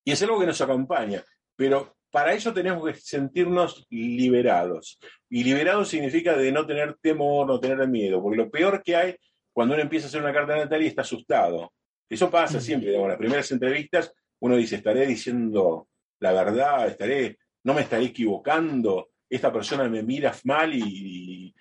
y 0.04 0.12
es 0.12 0.22
algo 0.22 0.40
que 0.40 0.46
nos 0.46 0.60
acompaña, 0.60 1.22
pero 1.56 1.96
para 2.10 2.32
eso 2.32 2.52
tenemos 2.52 2.86
que 2.86 2.94
sentirnos 2.94 3.86
liberados. 3.90 4.98
Y 5.28 5.44
liberados 5.44 5.88
significa 5.88 6.36
de 6.36 6.52
no 6.52 6.66
tener 6.66 6.96
temor, 7.00 7.46
no 7.46 7.60
tener 7.60 7.86
miedo, 7.88 8.22
porque 8.22 8.36
lo 8.36 8.50
peor 8.50 8.82
que 8.82 8.96
hay 8.96 9.16
cuando 9.52 9.74
uno 9.74 9.82
empieza 9.82 10.06
a 10.06 10.08
hacer 10.08 10.22
una 10.22 10.32
carta 10.32 10.56
natal 10.56 10.82
y 10.82 10.86
está 10.86 11.02
asustado. 11.02 11.72
Eso 12.08 12.30
pasa 12.30 12.60
siempre, 12.60 12.94
en 12.94 13.08
las 13.08 13.18
primeras 13.18 13.50
entrevistas 13.52 14.12
uno 14.40 14.56
dice, 14.56 14.76
estaré 14.76 15.06
diciendo 15.06 15.88
la 16.20 16.32
verdad, 16.32 16.86
estaré, 16.86 17.38
no 17.64 17.74
me 17.74 17.80
estaré 17.80 18.04
equivocando, 18.04 19.10
esta 19.28 19.52
persona 19.52 19.88
me 19.88 20.02
mira 20.02 20.34
mal 20.44 20.72
y, 20.74 21.54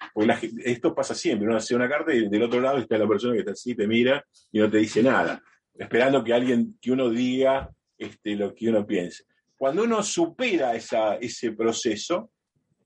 esto 0.63 0.93
pasa 0.93 1.13
siempre, 1.15 1.47
uno 1.47 1.57
hace 1.57 1.75
una 1.75 1.87
carta 1.87 2.13
y 2.13 2.27
del 2.27 2.43
otro 2.43 2.59
lado 2.59 2.77
está 2.77 2.97
la 2.97 3.07
persona 3.07 3.33
que 3.33 3.39
está 3.39 3.51
así, 3.51 3.75
te 3.75 3.87
mira 3.87 4.23
y 4.51 4.59
no 4.59 4.69
te 4.69 4.77
dice 4.77 5.01
nada, 5.01 5.41
esperando 5.73 6.23
que 6.23 6.33
alguien, 6.33 6.77
que 6.81 6.91
uno 6.91 7.09
diga 7.09 7.69
este, 7.97 8.35
lo 8.35 8.53
que 8.53 8.69
uno 8.69 8.85
piense. 8.85 9.23
Cuando 9.59 9.83
uno 9.83 10.01
supera 10.01 10.73
ese 10.73 11.51
proceso, 11.51 12.31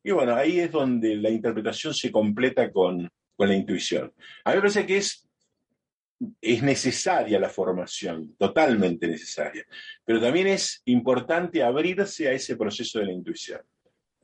y 0.04 0.10
bueno, 0.10 0.34
ahí 0.36 0.60
es 0.60 0.72
donde 0.72 1.16
la 1.18 1.30
interpretación 1.30 1.94
se 1.94 2.12
completa 2.12 2.72
con, 2.72 3.08
la 3.38 3.54
intuición. 3.54 4.12
A 4.44 4.50
mí 4.50 4.56
me 4.56 4.62
parece 4.62 4.86
que 4.86 4.98
es, 4.98 5.30
es 6.42 6.64
necesaria 6.64 7.40
la 7.40 7.50
formación, 7.50 8.36
totalmente 8.38 9.06
necesaria, 9.06 9.66
pero 10.04 10.20
también 10.20 10.48
es 10.48 10.82
importante 10.86 11.62
abrirse 11.62 12.30
a 12.30 12.32
ese 12.32 12.56
proceso 12.56 12.98
de 12.98 13.06
la 13.06 13.12
intuición. 13.12 13.62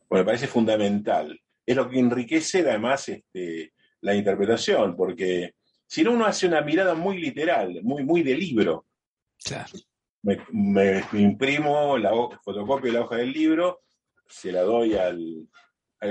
Bueno, 0.09 0.23
me 0.23 0.25
parece 0.25 0.47
fundamental. 0.47 1.39
Es 1.63 1.75
lo 1.75 1.87
que 1.87 1.99
enriquece 1.99 2.61
además 2.61 3.09
este, 3.09 3.73
la 4.01 4.15
interpretación, 4.15 4.95
porque 4.95 5.53
si 5.85 6.01
no 6.01 6.13
uno 6.13 6.25
hace 6.25 6.47
una 6.47 6.61
mirada 6.61 6.95
muy 6.95 7.19
literal, 7.19 7.83
muy, 7.83 8.03
muy 8.03 8.23
de 8.23 8.35
libro. 8.35 8.87
Claro 9.43 9.88
me, 10.23 11.03
imprimo 11.13 11.97
la 11.97 12.11
fotocopio 12.43 12.91
la 12.91 13.01
hoja 13.01 13.17
del 13.17 13.31
libro, 13.31 13.81
se 14.27 14.51
la 14.51 14.61
doy 14.61 14.95
al, 14.95 15.47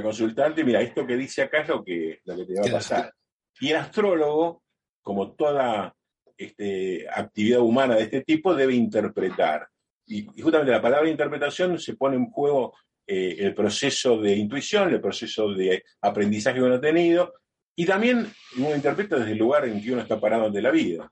consultante, 0.03 0.65
mira, 0.65 0.81
esto 0.81 1.07
que 1.07 1.17
dice 1.17 1.43
acá 1.43 1.63
es 1.63 1.69
lo 1.69 1.85
que, 1.85 2.21
lo 2.25 2.37
que 2.37 2.45
te 2.45 2.61
va 2.61 2.69
a 2.69 2.73
pasar. 2.73 3.15
Y 3.61 3.71
el 3.71 3.77
astrólogo, 3.77 4.63
como 5.03 5.33
toda 5.33 5.95
este, 6.37 7.07
actividad 7.09 7.61
humana 7.61 7.97
de 7.97 8.03
este 8.03 8.23
tipo, 8.23 8.55
debe 8.55 8.75
interpretar. 8.75 9.69
Y, 10.07 10.27
justamente 10.41 10.73
la 10.73 10.83
palabra 10.83 11.09
interpretación 11.09 11.79
se 11.79 11.97
pone 11.97 12.17
en 12.17 12.27
juego 12.31 12.75
eh, 13.07 13.37
el 13.39 13.55
proceso 13.55 14.19
de 14.19 14.37
intuición, 14.37 14.93
el 14.93 15.01
proceso 15.01 15.53
de 15.53 15.83
aprendizaje 16.03 16.59
que 16.59 16.65
uno 16.65 16.75
ha 16.75 16.81
tenido, 16.81 17.35
y 17.75 17.87
también 17.87 18.31
uno 18.57 18.75
interpreta 18.75 19.17
desde 19.17 19.33
el 19.33 19.39
lugar 19.39 19.67
en 19.67 19.83
que 19.83 19.93
uno 19.93 20.03
está 20.03 20.21
parado 20.21 20.47
ante 20.47 20.61
la 20.61 20.71
vida 20.71 21.11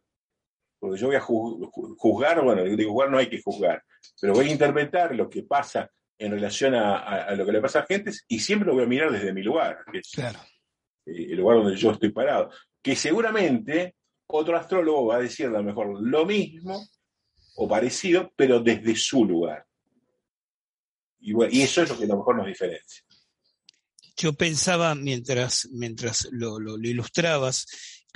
porque 0.78 0.98
yo 1.00 1.06
voy 1.08 1.16
a 1.16 1.20
juzgar, 1.20 2.42
bueno, 2.44 2.62
de 2.64 2.84
juzgar 2.84 3.10
no 3.10 3.18
hay 3.18 3.28
que 3.28 3.40
juzgar, 3.42 3.82
pero 4.20 4.34
voy 4.34 4.48
a 4.48 4.52
interpretar 4.52 5.14
lo 5.14 5.28
que 5.28 5.42
pasa 5.42 5.90
en 6.18 6.32
relación 6.32 6.74
a, 6.74 7.30
lo 7.34 7.44
que 7.44 7.52
le 7.52 7.60
pasa 7.60 7.80
a 7.80 7.86
gente 7.86 8.10
y 8.28 8.38
siempre 8.40 8.66
lo 8.66 8.74
voy 8.74 8.84
a 8.84 8.88
mirar 8.88 9.10
desde 9.12 9.32
mi 9.32 9.42
lugar, 9.42 9.78
que 9.92 9.98
es 9.98 10.10
Claro. 10.12 10.38
eh, 11.06 11.26
el 11.30 11.36
lugar 11.36 11.58
donde 11.58 11.76
yo 11.76 11.90
estoy 11.92 12.10
parado. 12.10 12.50
Que 12.82 12.94
seguramente 12.96 13.96
otro 14.28 14.56
astrólogo 14.56 15.06
va 15.06 15.16
a 15.16 15.20
decir 15.20 15.46
a 15.46 15.50
lo 15.50 15.62
mejor 15.62 16.00
lo 16.00 16.24
mismo 16.26 16.80
o 17.56 17.68
parecido, 17.68 18.32
pero 18.36 18.60
desde 18.60 18.94
su 18.96 19.24
lugar. 19.24 19.64
Y, 21.20 21.32
bueno, 21.32 21.52
y 21.52 21.62
eso 21.62 21.82
es 21.82 21.88
lo 21.90 21.98
que 21.98 22.04
a 22.04 22.08
lo 22.08 22.16
mejor 22.18 22.36
nos 22.36 22.46
diferencia. 22.46 23.02
Yo 24.16 24.32
pensaba 24.32 24.94
mientras, 24.94 25.68
mientras 25.72 26.28
lo, 26.32 26.58
lo- 26.58 26.76
lo 26.78 26.88
ilustrabas, 26.88 27.66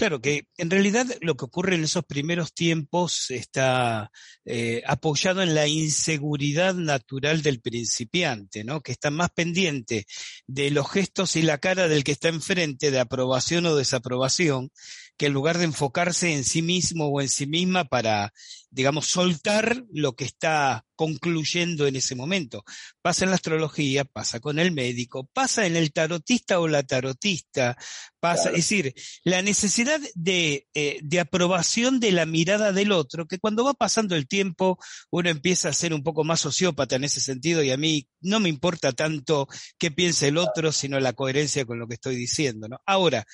claro 0.01 0.23
que 0.23 0.47
en 0.57 0.71
realidad 0.71 1.07
lo 1.21 1.37
que 1.37 1.45
ocurre 1.45 1.75
en 1.75 1.85
esos 1.85 2.07
primeros 2.07 2.55
tiempos 2.55 3.31
está 3.31 4.11
eh, 4.47 4.83
apoyado 4.87 5.43
en 5.43 5.55
la 5.55 5.67
inseguridad 5.67 6.73
natural 6.75 7.43
del 7.43 7.61
principiante, 7.61 8.65
¿no? 8.65 8.81
Que 8.81 8.93
está 8.93 9.11
más 9.11 9.29
pendiente 9.29 10.07
de 10.47 10.71
los 10.71 10.91
gestos 10.91 11.37
y 11.37 11.43
la 11.43 11.59
cara 11.59 11.87
del 11.87 12.03
que 12.03 12.13
está 12.13 12.29
enfrente, 12.29 12.91
de 12.91 12.99
aprobación 12.99 13.67
o 13.67 13.77
desaprobación, 13.77 14.71
que 15.19 15.27
en 15.27 15.35
lugar 15.35 15.59
de 15.59 15.65
enfocarse 15.65 16.33
en 16.33 16.45
sí 16.45 16.63
mismo 16.63 17.09
o 17.09 17.21
en 17.21 17.29
sí 17.29 17.47
misma 17.47 17.85
para, 17.85 18.33
digamos, 18.71 19.07
soltar 19.07 19.85
lo 19.93 20.15
que 20.15 20.25
está 20.25 20.85
concluyendo 20.95 21.87
en 21.87 21.97
ese 21.97 22.15
momento. 22.15 22.63
Pasa 23.03 23.25
en 23.25 23.31
la 23.31 23.37
astrología, 23.37 24.05
pasa 24.05 24.39
con 24.39 24.59
el 24.59 24.71
médico, 24.71 25.29
pasa 25.33 25.67
en 25.67 25.75
el 25.77 25.93
tarotista 25.93 26.61
o 26.61 26.69
la 26.69 26.83
tarotista, 26.83 27.77
pasa, 28.21 28.43
Claro. 28.45 28.57
es 28.59 28.69
decir, 28.69 28.95
la 29.25 29.41
necesidad 29.43 29.99
de, 30.15 30.69
eh, 30.75 30.99
de 31.03 31.21
aprobación 31.21 32.01
de 32.01 32.13
la 32.13 32.27
mirada 32.27 32.73
del 32.73 32.93
otro, 32.93 33.27
que 33.27 33.39
cuando 33.39 33.65
va 33.65 33.73
pasando 33.75 34.15
el 34.15 34.29
tiempo 34.29 34.79
uno 35.11 35.31
empieza 35.31 35.71
a 35.71 35.73
ser 35.73 35.95
un 35.95 36.03
poco 36.03 36.23
más 36.23 36.41
sociópata 36.41 36.97
en 36.97 37.05
ese 37.05 37.21
sentido 37.21 37.63
y 37.63 37.71
a 37.71 37.77
mí 37.79 38.09
no 38.21 38.39
me 38.39 38.51
importa 38.51 38.93
tanto 38.93 39.49
qué 39.79 39.91
piensa 39.91 40.27
el 40.27 40.37
otro, 40.37 40.71
sino 40.71 41.01
la 41.01 41.15
coherencia 41.15 41.65
con 41.65 41.79
lo 41.79 41.89
que 41.89 41.95
estoy 41.95 42.15
diciendo, 42.17 42.69
¿no? 42.69 42.79
Ahora, 42.85 43.25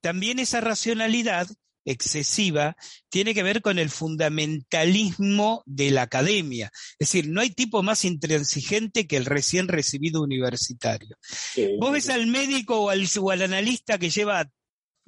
también 0.00 0.38
esa 0.38 0.60
racionalidad 0.62 1.46
excesiva 1.84 2.76
tiene 3.08 3.34
que 3.34 3.42
ver 3.42 3.62
con 3.62 3.78
el 3.78 3.90
fundamentalismo 3.90 5.62
de 5.66 5.90
la 5.90 6.02
academia. 6.02 6.70
Es 6.98 7.12
decir, 7.12 7.28
no 7.28 7.40
hay 7.40 7.50
tipo 7.50 7.82
más 7.82 8.04
intransigente 8.04 9.06
que 9.06 9.16
el 9.16 9.24
recién 9.24 9.68
recibido 9.68 10.22
universitario. 10.22 11.16
Sí, 11.22 11.76
Vos 11.78 11.92
ves 11.92 12.08
al 12.08 12.26
médico 12.26 12.80
o 12.80 12.90
al, 12.90 13.06
o 13.20 13.30
al 13.30 13.42
analista 13.42 13.98
que 13.98 14.10
lleva 14.10 14.48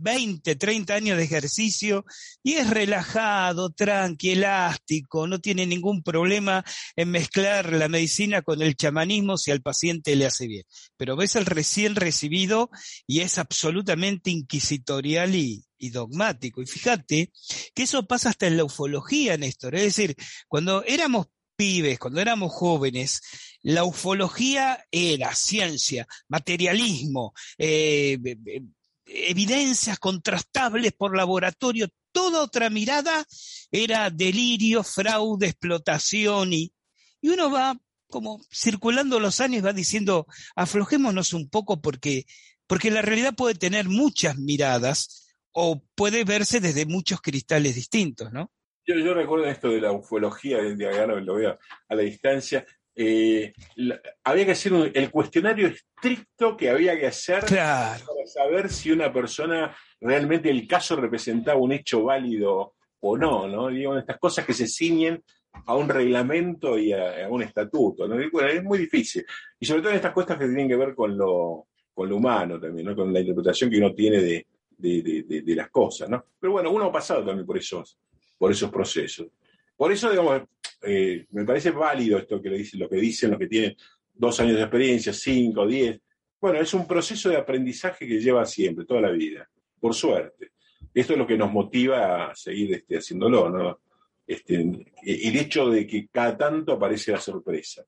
20, 0.02 0.56
30 0.56 0.94
años 0.94 1.16
de 1.16 1.24
ejercicio 1.24 2.04
y 2.42 2.54
es 2.54 2.68
relajado, 2.68 3.70
tranqui, 3.70 4.30
elástico, 4.30 5.26
no 5.26 5.40
tiene 5.40 5.66
ningún 5.66 6.02
problema 6.02 6.64
en 6.96 7.10
mezclar 7.10 7.72
la 7.72 7.88
medicina 7.88 8.42
con 8.42 8.62
el 8.62 8.76
chamanismo 8.76 9.36
si 9.36 9.50
al 9.50 9.62
paciente 9.62 10.16
le 10.16 10.26
hace 10.26 10.46
bien. 10.46 10.64
Pero 10.96 11.16
ves 11.16 11.36
al 11.36 11.46
recién 11.46 11.96
recibido 11.96 12.70
y 13.06 13.20
es 13.20 13.38
absolutamente 13.38 14.30
inquisitorial 14.30 15.34
y, 15.34 15.64
dogmático. 15.90 16.62
Y 16.62 16.66
fíjate 16.66 17.32
que 17.74 17.82
eso 17.82 18.06
pasa 18.06 18.28
hasta 18.28 18.46
en 18.46 18.56
la 18.56 18.64
ufología, 18.64 19.36
Néstor. 19.36 19.74
Es 19.74 19.82
decir, 19.82 20.16
cuando 20.46 20.84
éramos 20.84 21.26
pibes, 21.56 21.98
cuando 21.98 22.20
éramos 22.20 22.52
jóvenes, 22.52 23.20
la 23.62 23.84
ufología 23.84 24.84
era 24.92 25.34
ciencia, 25.34 26.06
materialismo, 26.28 27.34
eh, 27.58 28.16
eh, 28.24 28.62
evidencias 29.06 29.98
contrastables 29.98 30.92
por 30.92 31.16
laboratorio, 31.16 31.88
toda 32.12 32.42
otra 32.42 32.70
mirada 32.70 33.26
era 33.70 34.10
delirio, 34.10 34.82
fraude, 34.82 35.46
explotación 35.46 36.52
y, 36.52 36.72
y 37.20 37.28
uno 37.28 37.50
va 37.50 37.78
como 38.08 38.40
circulando 38.52 39.18
los 39.18 39.40
años, 39.40 39.64
va 39.64 39.72
diciendo, 39.72 40.26
aflojémonos 40.54 41.32
un 41.32 41.48
poco 41.48 41.80
porque, 41.80 42.26
porque 42.66 42.90
la 42.90 43.00
realidad 43.00 43.34
puede 43.34 43.54
tener 43.54 43.88
muchas 43.88 44.36
miradas 44.36 45.34
o 45.50 45.82
puede 45.94 46.24
verse 46.24 46.60
desde 46.60 46.86
muchos 46.86 47.20
cristales 47.20 47.74
distintos, 47.74 48.30
¿no? 48.32 48.52
Yo, 48.84 49.14
recuerdo 49.14 49.46
esto 49.46 49.68
de 49.68 49.80
la 49.80 49.92
ufología, 49.92 50.58
de, 50.58 50.74
de 50.74 50.88
acá 50.88 51.06
lo 51.06 51.34
veo 51.36 51.58
a 51.88 51.94
la 51.94 52.02
distancia. 52.02 52.66
Eh, 52.94 53.52
la- 53.76 54.00
había 54.24 54.44
que 54.44 54.52
hacer 54.52 54.72
un- 54.72 54.90
el 54.92 55.10
cuestionario 55.10 55.68
estricto 55.68 56.56
que 56.56 56.68
había 56.70 56.98
que 56.98 57.06
hacer 57.06 57.44
Claro. 57.44 58.04
para 58.06 58.26
saber 58.26 58.68
si 58.70 58.90
una 58.90 59.12
persona 59.12 59.74
realmente 60.00 60.50
el 60.50 60.66
caso 60.66 60.96
representaba 60.96 61.58
un 61.58 61.72
hecho 61.72 62.04
válido 62.04 62.74
o 63.00 63.16
no, 63.16 63.48
¿no? 63.48 63.68
Digo, 63.68 63.96
estas 63.96 64.18
cosas 64.18 64.44
que 64.44 64.52
se 64.52 64.66
ciñen 64.66 65.22
a 65.66 65.74
un 65.74 65.88
reglamento 65.88 66.78
y 66.78 66.92
a, 66.92 67.26
a 67.26 67.28
un 67.28 67.42
estatuto, 67.42 68.06
¿no? 68.06 68.16
Bueno, 68.30 68.48
es 68.48 68.62
muy 68.62 68.78
difícil. 68.78 69.24
Y 69.58 69.66
sobre 69.66 69.80
todo 69.82 69.90
en 69.90 69.96
estas 69.96 70.12
cosas 70.12 70.38
que 70.38 70.46
tienen 70.46 70.68
que 70.68 70.76
ver 70.76 70.94
con 70.94 71.16
lo, 71.16 71.66
con 71.94 72.08
lo 72.08 72.16
humano 72.16 72.60
también, 72.60 72.86
¿no? 72.86 72.96
Con 72.96 73.12
la 73.12 73.20
interpretación 73.20 73.70
que 73.70 73.78
uno 73.78 73.92
tiene 73.94 74.18
de, 74.20 74.46
de- 74.78 75.02
de- 75.02 75.22
de- 75.22 75.42
de 75.42 75.54
las 75.54 75.70
cosas, 75.70 76.08
¿no? 76.08 76.24
Pero 76.40 76.52
bueno, 76.52 76.70
uno 76.70 76.86
ha 76.86 76.92
pasado 76.92 77.24
también 77.24 77.46
por 77.46 77.56
esos, 77.58 77.98
por 78.38 78.50
esos 78.50 78.70
procesos. 78.70 79.28
Por 79.76 79.92
eso, 79.92 80.10
digamos, 80.10 80.42
eh, 80.82 81.26
me 81.30 81.44
parece 81.44 81.70
válido 81.70 82.18
esto 82.18 82.40
que 82.40 82.50
le 82.50 82.58
dicen, 82.58 82.80
lo 82.80 82.88
que 82.88 82.96
dicen 82.96 83.30
los 83.30 83.38
que 83.38 83.46
tienen 83.48 83.76
dos 84.14 84.38
años 84.40 84.56
de 84.56 84.62
experiencia, 84.62 85.12
cinco, 85.12 85.66
diez. 85.66 86.00
Bueno, 86.40 86.60
es 86.60 86.74
un 86.74 86.86
proceso 86.86 87.28
de 87.28 87.36
aprendizaje 87.36 88.06
que 88.06 88.20
lleva 88.20 88.44
siempre, 88.44 88.84
toda 88.84 89.00
la 89.00 89.10
vida, 89.10 89.48
por 89.80 89.94
suerte. 89.94 90.52
Esto 90.92 91.12
es 91.12 91.18
lo 91.18 91.26
que 91.26 91.38
nos 91.38 91.50
motiva 91.52 92.30
a 92.30 92.34
seguir 92.36 92.74
este, 92.74 92.98
haciéndolo, 92.98 93.48
¿no? 93.48 93.80
Este, 94.26 94.56
el 94.56 95.36
hecho 95.36 95.68
de 95.70 95.86
que 95.86 96.08
cada 96.08 96.36
tanto 96.36 96.72
aparece 96.72 97.12
la 97.12 97.20
sorpresa. 97.20 97.84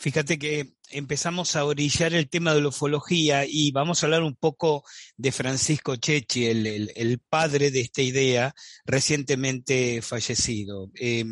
Fíjate 0.00 0.38
que 0.38 0.74
empezamos 0.90 1.56
a 1.56 1.64
orillar 1.64 2.14
el 2.14 2.28
tema 2.28 2.54
de 2.54 2.60
la 2.62 2.68
ufología 2.68 3.44
y 3.44 3.72
vamos 3.72 4.02
a 4.02 4.06
hablar 4.06 4.22
un 4.22 4.36
poco 4.36 4.84
de 5.16 5.32
Francisco 5.32 5.96
Chechi, 5.96 6.46
el, 6.46 6.90
el- 6.94 7.18
padre 7.28 7.72
de 7.72 7.80
esta 7.80 8.00
idea, 8.00 8.54
recientemente 8.84 10.00
fallecido. 10.00 10.90
Eh, 10.94 11.24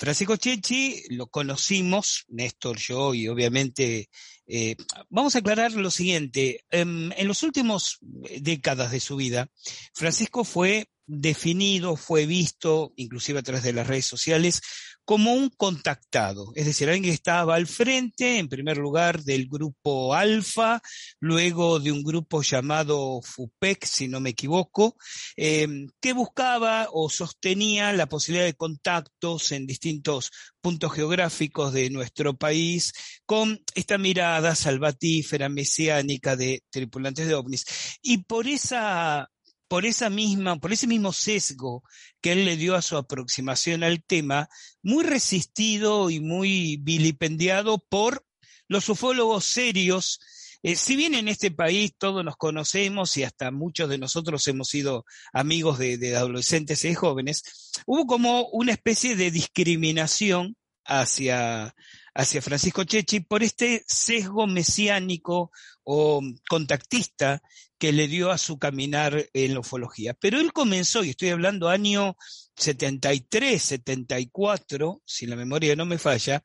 Francisco 0.00 0.36
Chechi 0.36 1.02
lo 1.10 1.26
conocimos, 1.26 2.24
Néstor, 2.28 2.78
yo 2.78 3.12
y 3.12 3.28
obviamente, 3.28 4.08
eh, 4.46 4.74
vamos 5.10 5.34
a 5.34 5.40
aclarar 5.40 5.72
lo 5.72 5.90
siguiente, 5.90 6.64
em, 6.70 7.12
en 7.12 7.28
los 7.28 7.42
últimos 7.42 7.98
décadas 8.40 8.92
de 8.92 9.00
su 9.00 9.16
vida, 9.16 9.50
Francisco 9.92 10.44
fue 10.44 10.88
definido, 11.06 11.96
fue 11.96 12.24
visto, 12.24 12.94
inclusive 12.96 13.40
a 13.40 13.42
través 13.42 13.62
de 13.62 13.74
las 13.74 13.86
redes 13.86 14.06
sociales, 14.06 14.62
como 15.10 15.32
un 15.32 15.50
contactado, 15.50 16.52
es 16.54 16.66
decir, 16.66 16.86
alguien 16.86 17.02
que 17.02 17.10
estaba 17.10 17.56
al 17.56 17.66
frente, 17.66 18.38
en 18.38 18.48
primer 18.48 18.76
lugar, 18.76 19.24
del 19.24 19.48
grupo 19.48 20.14
Alfa, 20.14 20.80
luego 21.18 21.80
de 21.80 21.90
un 21.90 22.04
grupo 22.04 22.42
llamado 22.42 23.20
FUPEC, 23.20 23.86
si 23.86 24.06
no 24.06 24.20
me 24.20 24.30
equivoco, 24.30 24.96
eh, 25.36 25.66
que 26.00 26.12
buscaba 26.12 26.86
o 26.92 27.10
sostenía 27.10 27.92
la 27.92 28.06
posibilidad 28.06 28.44
de 28.44 28.54
contactos 28.54 29.50
en 29.50 29.66
distintos 29.66 30.30
puntos 30.60 30.92
geográficos 30.92 31.72
de 31.72 31.90
nuestro 31.90 32.36
país 32.36 32.92
con 33.26 33.60
esta 33.74 33.98
mirada 33.98 34.54
salvatífera, 34.54 35.48
mesiánica 35.48 36.36
de 36.36 36.62
tripulantes 36.70 37.26
de 37.26 37.34
ovnis. 37.34 37.64
Y 38.00 38.18
por 38.18 38.46
esa 38.46 39.28
por 39.70 39.86
esa 39.86 40.10
misma, 40.10 40.58
por 40.58 40.72
ese 40.72 40.88
mismo 40.88 41.12
sesgo 41.12 41.84
que 42.20 42.32
él 42.32 42.44
le 42.44 42.56
dio 42.56 42.74
a 42.74 42.82
su 42.82 42.96
aproximación 42.96 43.84
al 43.84 44.02
tema, 44.02 44.48
muy 44.82 45.04
resistido 45.04 46.10
y 46.10 46.18
muy 46.18 46.78
vilipendiado 46.78 47.78
por 47.78 48.26
los 48.66 48.88
ufólogos 48.88 49.44
serios. 49.44 50.18
Eh, 50.64 50.74
si 50.74 50.96
bien 50.96 51.14
en 51.14 51.28
este 51.28 51.52
país 51.52 51.94
todos 51.96 52.24
nos 52.24 52.36
conocemos 52.36 53.16
y 53.16 53.22
hasta 53.22 53.52
muchos 53.52 53.88
de 53.88 53.98
nosotros 53.98 54.44
hemos 54.48 54.66
sido 54.66 55.04
amigos 55.32 55.78
de, 55.78 55.98
de 55.98 56.16
adolescentes 56.16 56.84
y 56.84 56.92
jóvenes, 56.94 57.70
hubo 57.86 58.08
como 58.08 58.48
una 58.48 58.72
especie 58.72 59.14
de 59.14 59.30
discriminación 59.30 60.56
hacia, 60.84 61.76
hacia 62.12 62.42
Francisco 62.42 62.82
Chechi 62.82 63.20
por 63.20 63.44
este 63.44 63.84
sesgo 63.86 64.48
mesiánico 64.48 65.52
o 65.84 66.20
contactista 66.48 67.40
que 67.80 67.92
le 67.92 68.08
dio 68.08 68.30
a 68.30 68.36
su 68.36 68.58
caminar 68.58 69.30
en 69.32 69.54
la 69.54 69.60
ufología. 69.60 70.12
Pero 70.12 70.38
él 70.38 70.52
comenzó, 70.52 71.02
y 71.02 71.10
estoy 71.10 71.30
hablando 71.30 71.70
año 71.70 72.14
73, 72.54 73.60
74, 73.60 75.00
si 75.06 75.26
la 75.26 75.34
memoria 75.34 75.74
no 75.74 75.86
me 75.86 75.96
falla, 75.96 76.44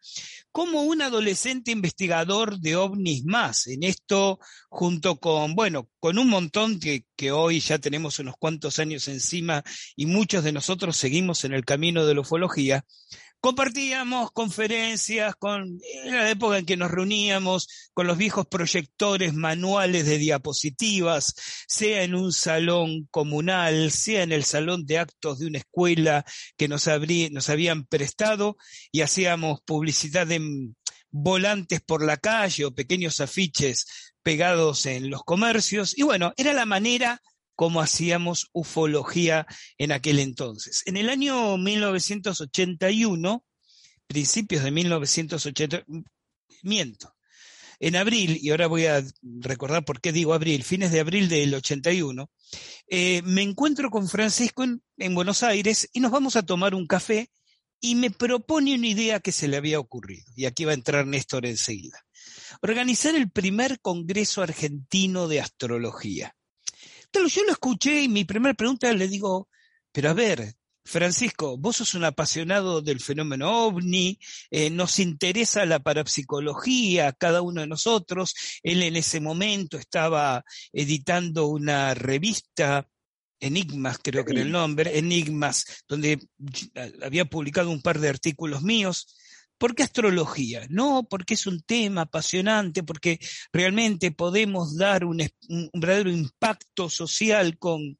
como 0.54 0.84
un 0.84 1.02
adolescente 1.02 1.72
investigador 1.72 2.58
de 2.60 2.78
ovnis 2.78 3.26
más. 3.26 3.68
En 3.68 3.84
esto, 3.84 4.40
junto 4.70 5.18
con, 5.18 5.56
bueno, 5.56 5.90
con 6.00 6.18
un 6.18 6.30
montón 6.30 6.80
que, 6.80 7.04
que 7.18 7.34
hoy 7.34 7.60
ya 7.60 7.80
tenemos 7.80 8.18
unos 8.20 8.36
cuantos 8.40 8.80
años 8.80 9.10
encima 9.10 9.62
y 9.98 10.06
muchos 10.06 10.42
de 10.46 10.54
nosotros 10.54 10.96
seguimos 10.96 11.44
en 11.44 11.54
el 11.54 11.66
camino 11.66 12.06
de 12.06 12.16
la 12.16 12.22
ufología, 12.22 12.86
compartíamos 13.40 14.32
conferencias 14.32 15.36
con 15.36 15.80
la 16.06 16.30
época 16.30 16.58
en 16.58 16.66
que 16.66 16.78
nos 16.78 16.90
reuníamos 16.90 17.68
con 17.94 18.08
los 18.08 18.18
viejos 18.18 18.48
proyectores 18.48 19.34
manuales 19.34 20.06
de 20.06 20.18
diapositivas, 20.18 21.36
sea 21.68 22.04
en 22.04 22.16
un 22.16 22.34
salón 22.34 23.08
comunal, 23.12 23.92
sea 23.92 24.24
en 24.24 24.32
el 24.32 24.44
salón 24.44 24.86
de 24.86 25.00
actos 25.00 25.40
de 25.40 25.48
una 25.48 25.60
escuela 25.60 26.26
que 26.58 26.68
nos, 26.68 26.88
habrí, 26.88 27.30
nos 27.30 27.50
habían 27.50 27.86
prestado 27.86 28.58
y 28.92 29.02
hacíamos 29.02 29.62
publicidad 29.66 30.32
en 30.32 30.76
volantes 31.12 31.82
por 31.82 32.04
la 32.04 32.18
calle 32.18 32.66
o 32.66 32.76
pequeños 32.76 33.22
afiches 33.22 34.14
pegados 34.22 34.86
en 34.86 35.10
los 35.10 35.24
comercios. 35.24 35.98
Y 35.98 36.04
bueno, 36.04 36.34
era 36.36 36.52
la 36.52 36.66
manera 36.66 37.22
como 37.56 37.82
hacíamos 37.82 38.49
ufología 38.53 39.45
en 39.78 39.91
aquel 39.91 40.20
entonces. 40.20 40.84
En 40.86 40.97
el 40.97 41.10
año 41.10 41.58
1981, 41.58 43.45
principios 44.08 44.64
de 44.64 44.72
1980, 44.72 45.86
miento, 46.64 47.16
en 47.80 47.95
abril, 47.95 48.38
y 48.41 48.51
ahora 48.51 48.68
voy 48.68 48.86
a 48.86 49.03
recordar 49.22 49.84
por 49.84 49.99
qué 50.01 50.12
digo 50.12 50.34
abril, 50.34 50.64
fines 50.64 50.91
de 50.91 50.99
abril 50.99 51.30
del 51.30 51.53
81, 51.53 52.30
eh, 52.88 53.22
me 53.24 53.41
encuentro 53.41 53.89
con 53.89 54.08
Francisco 54.08 54.64
en, 54.64 54.82
en 54.97 55.16
Buenos 55.16 55.43
Aires 55.43 55.89
y 55.93 55.99
nos 55.99 56.12
vamos 56.12 56.36
a 56.36 56.43
tomar 56.43 56.76
un 56.76 56.88
café 56.88 57.30
y 57.82 57.95
me 57.95 58.12
propone 58.12 58.76
una 58.76 58.88
idea 58.88 59.20
que 59.20 59.32
se 59.32 59.47
le 59.47 59.58
había 59.58 59.80
ocurrido. 59.80 60.26
Y 60.36 60.45
aquí 60.45 60.66
va 60.66 60.72
a 60.72 60.76
entrar 60.76 61.06
Néstor 61.06 61.45
enseguida. 61.45 61.99
Organizar 62.62 63.16
el 63.16 63.30
primer 63.30 63.80
Congreso 63.80 64.41
Argentino 64.41 65.28
de 65.28 65.41
Astrología. 65.41 66.36
Claro, 67.16 67.30
yo 67.30 67.45
lo 67.45 67.53
escuché 67.53 68.01
y 68.01 68.09
mi 68.09 68.26
primera 68.26 68.53
pregunta 68.53 68.91
le 68.91 69.07
digo, 69.07 69.47
pero 69.93 70.09
a 70.09 70.13
ver, 70.13 70.53
Francisco, 70.84 71.57
vos 71.57 71.78
sos 71.78 71.93
un 71.93 72.03
apasionado 72.03 72.82
del 72.82 72.99
fenómeno 72.99 73.68
ovni, 73.68 74.20
eh, 74.51 74.70
nos 74.70 74.99
interesa 74.99 75.66
la 75.66 75.80
parapsicología, 75.80 77.13
cada 77.13 77.41
uno 77.41 77.61
de 77.61 77.68
nosotros. 77.68 78.34
Él 78.63 78.84
en 78.84 78.97
ese 78.97 79.22
momento 79.22 79.78
estaba 79.78 80.43
editando 80.74 81.47
una 81.47 81.93
revista, 81.93 82.86
Enigmas 83.39 83.97
creo 84.03 84.26
que 84.26 84.34
era 84.34 84.41
el 84.41 84.51
nombre, 84.51 84.97
Enigmas, 84.99 85.86
donde 85.88 86.20
había 87.01 87.24
publicado 87.24 87.72
un 87.72 87.82
par 87.82 87.99
de 87.99 88.09
artículos 88.09 88.61
míos. 88.61 89.16
¿Por 89.58 89.76
qué 89.76 89.84
astrología? 89.84 90.66
No, 90.70 91.08
porque 91.10 91.36
es 91.36 91.47
un 91.47 91.62
tema 91.62 92.01
apasionante, 92.01 92.84
porque 92.84 93.20
realmente 93.53 94.12
podemos 94.12 94.78
dar 94.78 95.06
un, 95.06 95.22
un 95.49 95.70
verdadero 95.74 96.10
impacto 96.10 96.89
social 96.89 97.58
con, 97.58 97.97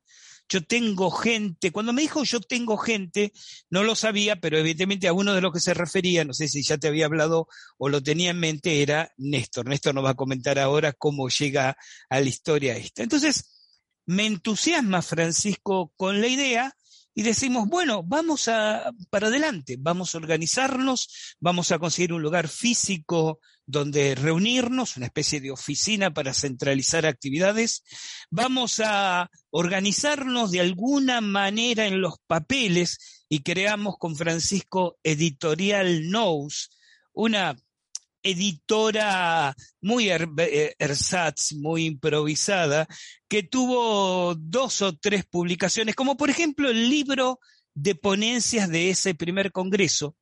yo 0.48 0.62
tengo 0.64 1.10
gente, 1.10 1.72
cuando 1.72 1.92
me 1.92 2.04
dijo 2.04 2.24
yo 2.24 2.40
tengo 2.40 2.78
gente, 2.78 3.34
no 3.70 3.84
lo 3.84 3.96
sabía, 3.96 4.36
pero 4.36 4.58
evidentemente 4.58 5.08
a 5.08 5.14
uno 5.14 5.34
de 5.34 5.42
los 5.42 5.52
que 5.52 5.60
se 5.60 5.74
refería, 5.74 6.24
no 6.24 6.34
sé 6.34 6.48
si 6.48 6.62
ya 6.62 6.78
te 6.78 6.88
había 6.88 7.06
hablado 7.06 7.48
o 7.78 7.90
lo 7.90 8.02
tenía 8.04 8.32
en 8.32 8.40
mente, 8.40 8.82
era 8.82 9.12
Néstor. 9.18 9.68
Néstor 9.68 9.96
nos 9.96 10.06
va 10.06 10.12
a 10.12 10.16
comentar 10.16 10.60
ahora 10.60 10.94
cómo 10.94 11.30
llega 11.30 11.78
a 12.10 12.20
la 12.20 12.30
historia 12.30 12.78
esta. 12.78 13.02
Entonces, 13.02 13.52
me 14.06 14.28
entusiasma 14.28 15.02
Francisco 15.02 15.92
con 15.96 16.22
la 16.22 16.28
idea 16.28 16.76
y 17.18 17.24
decimos, 17.24 17.68
bueno, 17.70 18.04
vamos 18.04 18.50
a, 18.50 18.92
para 19.10 19.28
adelante, 19.28 19.78
vamos 19.80 20.14
a 20.14 20.18
organizarnos, 20.18 21.36
vamos 21.40 21.72
a 21.72 21.80
conseguir 21.80 22.12
un 22.12 22.22
lugar 22.22 22.50
físico 22.50 23.40
donde 23.66 24.16
reunirnos, 24.16 24.98
una 24.98 25.06
especie 25.06 25.40
de 25.40 25.50
oficina 25.50 26.14
para 26.14 26.34
centralizar 26.34 27.06
actividades, 27.06 27.84
vamos 28.30 28.82
a 28.84 29.30
organizarnos 29.50 30.52
de 30.52 30.60
alguna 30.60 31.22
manera 31.22 31.88
en 31.88 32.02
los 32.02 32.16
papeles 32.28 33.24
y 33.30 33.44
creamos 33.44 33.96
con 33.98 34.18
Francisco 34.18 34.98
Editorial 35.02 36.10
Nous, 36.10 36.70
una 37.14 37.56
editora 38.26 39.56
muy 39.82 40.10
er-, 40.10 40.28
ersatz, 40.80 41.54
muy 41.54 41.86
improvisada, 41.86 42.88
que 43.28 43.44
tuvo 43.44 44.36
dos 44.36 44.82
o 44.82 44.98
tres 44.98 45.26
publicaciones, 45.26 45.96
como 45.96 46.18
por 46.18 46.30
ejemplo 46.30 46.70
el 46.70 46.90
libro 46.90 47.40
de 47.76 47.96
ponencias 47.96 48.70
de 48.70 48.90
ese 48.90 49.14
primer 49.14 49.52
congreso. 49.52 50.16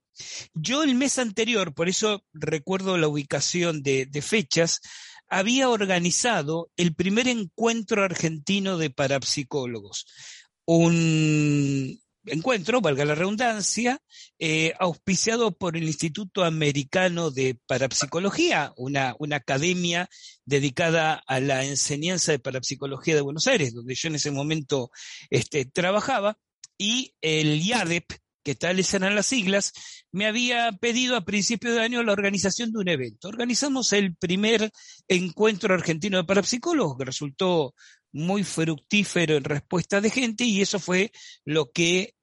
Yo 0.53 0.83
el 0.83 0.95
mes 0.95 1.17
anterior, 1.17 1.73
por 1.73 1.89
eso 1.89 2.23
recuerdo 2.33 2.97
la 2.97 3.07
ubicación 3.07 3.81
de, 3.81 4.05
de 4.05 4.21
fechas, 4.21 4.81
había 5.29 5.69
organizado 5.69 6.69
el 6.77 6.93
primer 6.93 7.27
encuentro 7.27 8.03
argentino 8.03 8.77
de 8.77 8.89
parapsicólogos. 8.91 10.05
Un, 10.65 11.99
encuentro, 12.25 12.81
valga 12.81 13.05
la 13.05 13.15
redundancia, 13.15 14.01
eh, 14.39 14.73
auspiciado 14.79 15.51
por 15.51 15.77
el 15.77 15.83
Instituto 15.83 16.43
Americano 16.43 17.31
de 17.31 17.57
Parapsicología, 17.65 18.73
una, 18.77 19.15
una 19.19 19.37
academia 19.37 20.09
dedicada 20.45 21.23
a 21.27 21.39
la 21.39 21.65
enseñanza 21.65 22.31
de 22.31 22.39
parapsicología 22.39 23.15
de 23.15 23.21
Buenos 23.21 23.47
Aires, 23.47 23.73
donde 23.73 23.95
yo 23.95 24.09
en 24.09 24.15
ese 24.15 24.31
momento 24.31 24.91
este, 25.29 25.65
trabajaba, 25.65 26.37
y 26.77 27.13
el 27.21 27.61
IADEP, 27.61 28.05
que 28.43 28.55
tales 28.55 28.93
eran 28.93 29.15
las 29.15 29.27
siglas, 29.27 29.73
me 30.11 30.27
había 30.27 30.71
pedido 30.73 31.15
a 31.15 31.25
principios 31.25 31.75
de 31.75 31.81
año 31.81 32.03
la 32.03 32.13
organización 32.13 32.71
de 32.71 32.79
un 32.79 32.89
evento. 32.89 33.29
Organizamos 33.29 33.93
el 33.93 34.15
primer 34.15 34.71
encuentro 35.07 35.73
argentino 35.73 36.17
de 36.17 36.25
parapsicólogos, 36.25 36.97
que 36.97 37.05
resultó 37.05 37.73
muy 38.11 38.43
fructífero 38.43 39.37
en 39.37 39.43
respuesta 39.43 39.99
de 40.01 40.09
gente 40.09 40.43
y 40.43 40.61
eso 40.61 40.79
fue 40.79 41.11
lo 41.45 41.71
que 41.71 42.15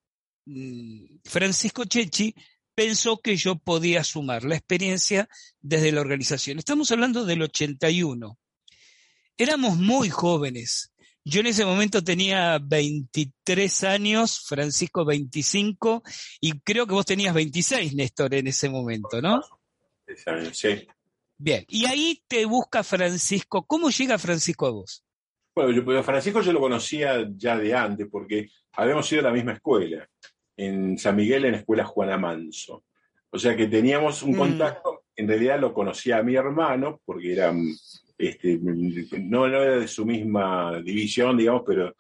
mm, 0.46 1.18
Francisco 1.24 1.84
Chechi 1.84 2.34
pensó 2.74 3.20
que 3.20 3.36
yo 3.36 3.56
podía 3.56 4.04
sumar 4.04 4.44
la 4.44 4.56
experiencia 4.56 5.28
desde 5.60 5.92
la 5.92 6.00
organización. 6.00 6.58
Estamos 6.58 6.90
hablando 6.92 7.24
del 7.24 7.42
81. 7.42 8.38
Éramos 9.36 9.76
muy 9.76 10.08
jóvenes. 10.10 10.89
Yo 11.24 11.40
en 11.40 11.46
ese 11.48 11.64
momento 11.64 12.02
tenía 12.02 12.58
23 12.62 13.84
años, 13.84 14.44
Francisco 14.48 15.04
25, 15.04 16.02
y 16.40 16.58
creo 16.60 16.86
que 16.86 16.94
vos 16.94 17.04
tenías 17.04 17.34
26, 17.34 17.94
Néstor, 17.94 18.34
en 18.34 18.46
ese 18.46 18.70
momento, 18.70 19.20
¿no? 19.20 19.40
Sí. 20.52 20.86
Bien, 21.36 21.64
y 21.68 21.86
ahí 21.86 22.22
te 22.26 22.44
busca 22.44 22.82
Francisco. 22.82 23.64
¿Cómo 23.66 23.90
llega 23.90 24.18
Francisco 24.18 24.66
a 24.66 24.70
vos? 24.70 25.04
Bueno, 25.54 25.72
yo, 25.72 26.02
Francisco 26.02 26.40
yo 26.40 26.52
lo 26.52 26.60
conocía 26.60 27.28
ya 27.36 27.56
de 27.58 27.74
antes, 27.74 28.08
porque 28.10 28.48
habíamos 28.72 29.10
ido 29.12 29.20
a 29.20 29.24
la 29.24 29.32
misma 29.32 29.52
escuela, 29.52 30.08
en 30.56 30.98
San 30.98 31.16
Miguel, 31.16 31.44
en 31.44 31.52
la 31.52 31.58
escuela 31.58 31.84
Juana 31.84 32.16
Manso. 32.16 32.84
O 33.30 33.38
sea 33.38 33.56
que 33.56 33.66
teníamos 33.66 34.22
un 34.22 34.32
mm. 34.32 34.38
contacto, 34.38 35.04
en 35.16 35.28
realidad 35.28 35.60
lo 35.60 35.72
conocía 35.72 36.18
a 36.18 36.22
mi 36.22 36.34
hermano, 36.34 37.00
porque 37.04 37.32
era, 37.32 37.54
este, 38.20 38.58
no, 39.20 39.46
era 39.46 39.78
de 39.78 39.88
su 39.88 40.04
misma 40.04 40.80
división, 40.82 41.36
digamos, 41.36 41.62
pero 41.66 41.94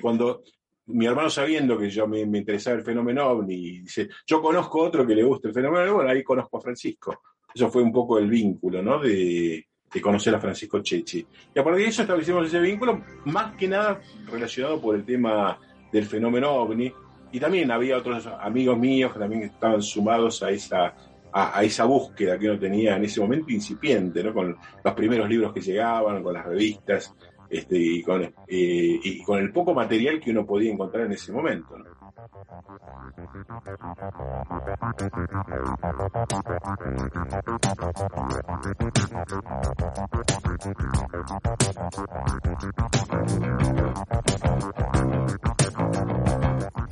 cuando 0.00 0.42
mi 0.86 1.06
hermano 1.06 1.30
sabiendo 1.30 1.78
que 1.78 1.88
yo 1.88 2.06
me, 2.06 2.20
interesaba 2.20 2.76
el 2.76 2.84
fenómeno 2.84 3.26
ovni, 3.26 3.80
dice, 3.80 4.08
yo 4.26 4.42
conozco 4.42 4.82
otro 4.82 5.06
que 5.06 5.14
le 5.14 5.22
gusta 5.22 5.48
el 5.48 5.54
fenómeno, 5.54 5.94
bueno, 5.94 6.10
ahí 6.10 6.22
conozco 6.22 6.58
a 6.58 6.60
Francisco. 6.60 7.22
Eso 7.54 7.70
fue 7.70 7.82
un 7.82 7.92
poco 7.92 8.18
el 8.18 8.28
vínculo, 8.28 8.82
¿no? 8.82 8.98
De, 8.98 9.66
de 9.92 10.00
conocer 10.00 10.34
a 10.34 10.40
Francisco 10.40 10.80
Chechi. 10.80 11.26
Y 11.54 11.58
a 11.58 11.64
partir 11.64 11.84
de 11.84 11.90
eso 11.90 12.02
establecimos 12.02 12.46
ese 12.46 12.60
vínculo, 12.60 13.02
más 13.26 13.54
que 13.56 13.68
nada 13.68 14.00
relacionado 14.30 14.80
por 14.80 14.94
el 14.94 15.04
tema 15.04 15.58
del 15.92 16.06
fenómeno 16.06 16.50
ovni. 16.52 16.92
Y 17.30 17.40
también 17.40 17.70
había 17.70 17.96
otros 17.96 18.26
amigos 18.26 18.78
míos 18.78 19.12
que 19.12 19.18
también 19.18 19.42
estaban 19.42 19.82
sumados 19.82 20.42
a 20.42 20.50
esa, 20.50 20.94
a, 21.32 21.62
esa 21.62 21.84
búsqueda 21.84 22.38
que 22.38 22.48
uno 22.48 22.58
tenía 22.58 22.96
en 22.96 23.04
ese 23.04 23.20
momento 23.20 23.50
incipiente, 23.50 24.22
¿no? 24.22 24.32
con 24.34 24.56
los 24.84 24.94
primeros 24.94 25.28
libros 25.28 25.52
que 25.52 25.60
llegaban, 25.60 26.22
con 26.22 26.34
las 26.34 26.44
revistas, 26.44 27.14
este, 27.48 27.78
y, 27.78 28.02
con, 28.02 28.22
eh, 28.22 28.32
y 28.48 29.22
con 29.22 29.38
el 29.38 29.52
poco 29.52 29.74
material 29.74 30.20
que 30.20 30.30
uno 30.30 30.46
podía 30.46 30.72
encontrar 30.72 31.06
en 31.06 31.12
ese 31.12 31.32
momento. 31.32 31.76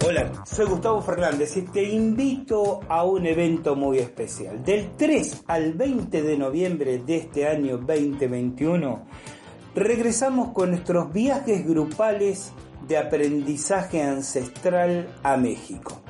Hola, 0.07 0.33
soy 0.47 0.67
Gustavo 0.67 1.03
Fernández 1.03 1.57
y 1.57 1.63
te 1.63 1.83
invito 1.83 2.81
a 2.89 3.05
un 3.05 3.27
evento 3.27 3.77
muy 3.77 3.99
especial. 3.99 4.65
Del 4.65 4.97
3 4.97 5.45
al 5.49 5.75
20 5.75 6.23
de 6.23 6.39
noviembre 6.39 6.99
de 6.99 7.17
este 7.17 7.47
año 7.47 7.77
2021, 7.77 9.05
regresamos 9.75 10.53
con 10.55 10.71
nuestros 10.71 11.13
viajes 11.13 11.67
grupales 11.67 12.55
de 12.87 12.99
aprendizaje 12.99 14.03
ancestral 14.03 15.09
a 15.23 15.37
México. 15.37 16.03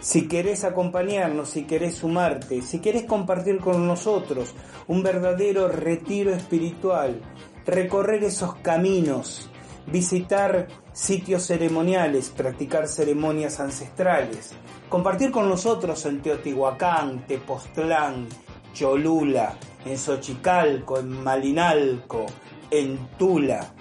Si 0.00 0.28
querés 0.28 0.64
acompañarnos, 0.64 1.48
si 1.48 1.64
querés 1.64 1.94
sumarte, 1.94 2.60
si 2.60 2.80
querés 2.80 3.04
compartir 3.04 3.60
con 3.60 3.86
nosotros 3.86 4.54
un 4.86 5.02
verdadero 5.02 5.68
retiro 5.68 6.34
espiritual, 6.34 7.22
recorrer 7.64 8.24
esos 8.24 8.56
caminos, 8.56 9.48
visitar 9.86 10.68
sitios 10.92 11.46
ceremoniales, 11.46 12.30
practicar 12.30 12.88
ceremonias 12.88 13.60
ancestrales, 13.60 14.52
compartir 14.88 15.30
con 15.30 15.48
nosotros 15.48 16.04
en 16.04 16.20
Teotihuacán, 16.20 17.26
Tepoztlán, 17.26 18.26
Cholula, 18.72 19.58
en 19.84 19.98
Xochicalco, 19.98 20.98
en 20.98 21.22
Malinalco, 21.22 22.24
en 22.70 23.08
Tula. 23.18 23.74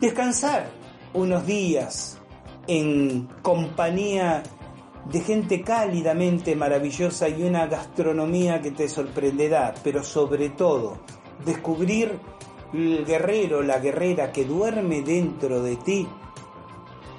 Descansar 0.00 0.68
unos 1.14 1.46
días, 1.46 2.18
en 2.66 3.28
compañía 3.42 4.42
de 5.10 5.20
gente 5.20 5.62
cálidamente 5.62 6.54
maravillosa 6.56 7.28
y 7.28 7.42
una 7.42 7.66
gastronomía 7.66 8.60
que 8.60 8.72
te 8.72 8.88
sorprenderá, 8.88 9.72
pero 9.82 10.02
sobre 10.02 10.50
todo 10.50 10.98
descubrir 11.44 12.18
el 12.72 13.04
guerrero, 13.06 13.62
la 13.62 13.78
guerrera 13.78 14.32
que 14.32 14.44
duerme 14.44 15.02
dentro 15.02 15.62
de 15.62 15.76
ti. 15.76 16.08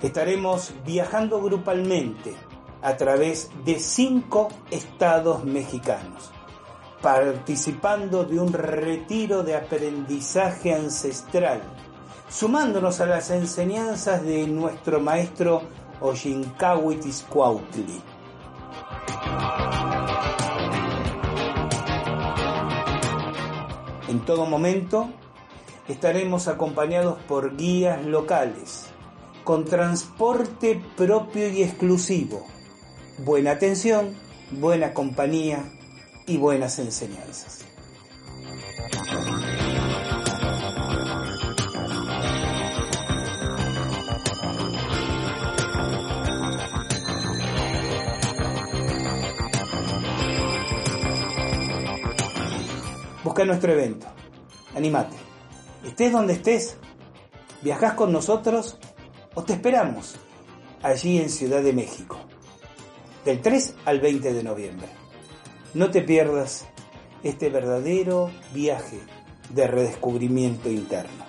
Estaremos 0.08 0.72
viajando 0.86 1.42
grupalmente 1.42 2.34
a 2.82 2.96
través 2.96 3.52
de 3.66 3.78
cinco 3.78 4.48
estados 4.72 5.44
mexicanos, 5.44 6.32
participando 7.02 8.24
de 8.24 8.40
un 8.40 8.54
retiro 8.54 9.44
de 9.44 9.58
aprendizaje 9.58 10.74
ancestral, 10.74 11.62
sumándonos 12.30 13.02
a 13.02 13.06
las 13.06 13.32
enseñanzas 13.32 14.24
de 14.24 14.48
nuestro 14.48 15.02
maestro 15.02 15.64
Cuautli. 17.30 18.02
En 24.08 24.22
todo 24.22 24.46
momento 24.46 25.10
estaremos 25.90 26.48
acompañados 26.48 27.18
por 27.28 27.58
guías 27.58 28.06
locales 28.06 28.94
con 29.48 29.64
transporte 29.64 30.78
propio 30.98 31.48
y 31.48 31.64
exclusivo, 31.64 32.46
buena 33.20 33.52
atención, 33.52 34.14
buena 34.52 34.94
compañía 34.94 35.64
y 36.26 36.36
buenas 36.36 36.80
enseñanzas. 36.80 37.64
Busca 53.24 53.46
nuestro 53.46 53.72
evento, 53.72 54.08
animate, 54.76 55.16
estés 55.86 56.12
donde 56.12 56.34
estés, 56.34 56.76
viajás 57.62 57.94
con 57.94 58.12
nosotros 58.12 58.78
o 59.38 59.44
te 59.44 59.54
esperamos 59.54 60.16
allí 60.82 61.20
en 61.20 61.30
Ciudad 61.30 61.62
de 61.62 61.72
México, 61.72 62.18
del 63.24 63.40
3 63.40 63.76
al 63.86 64.00
20 64.00 64.34
de 64.34 64.42
noviembre. 64.42 64.88
No 65.76 65.92
te 65.92 66.02
pierdas 66.02 66.66
este 67.22 67.52
verdadero 67.52 68.32
viaje 68.52 69.00
de 69.52 69.68
redescubrimiento 69.68 70.72
interno. 70.72 71.27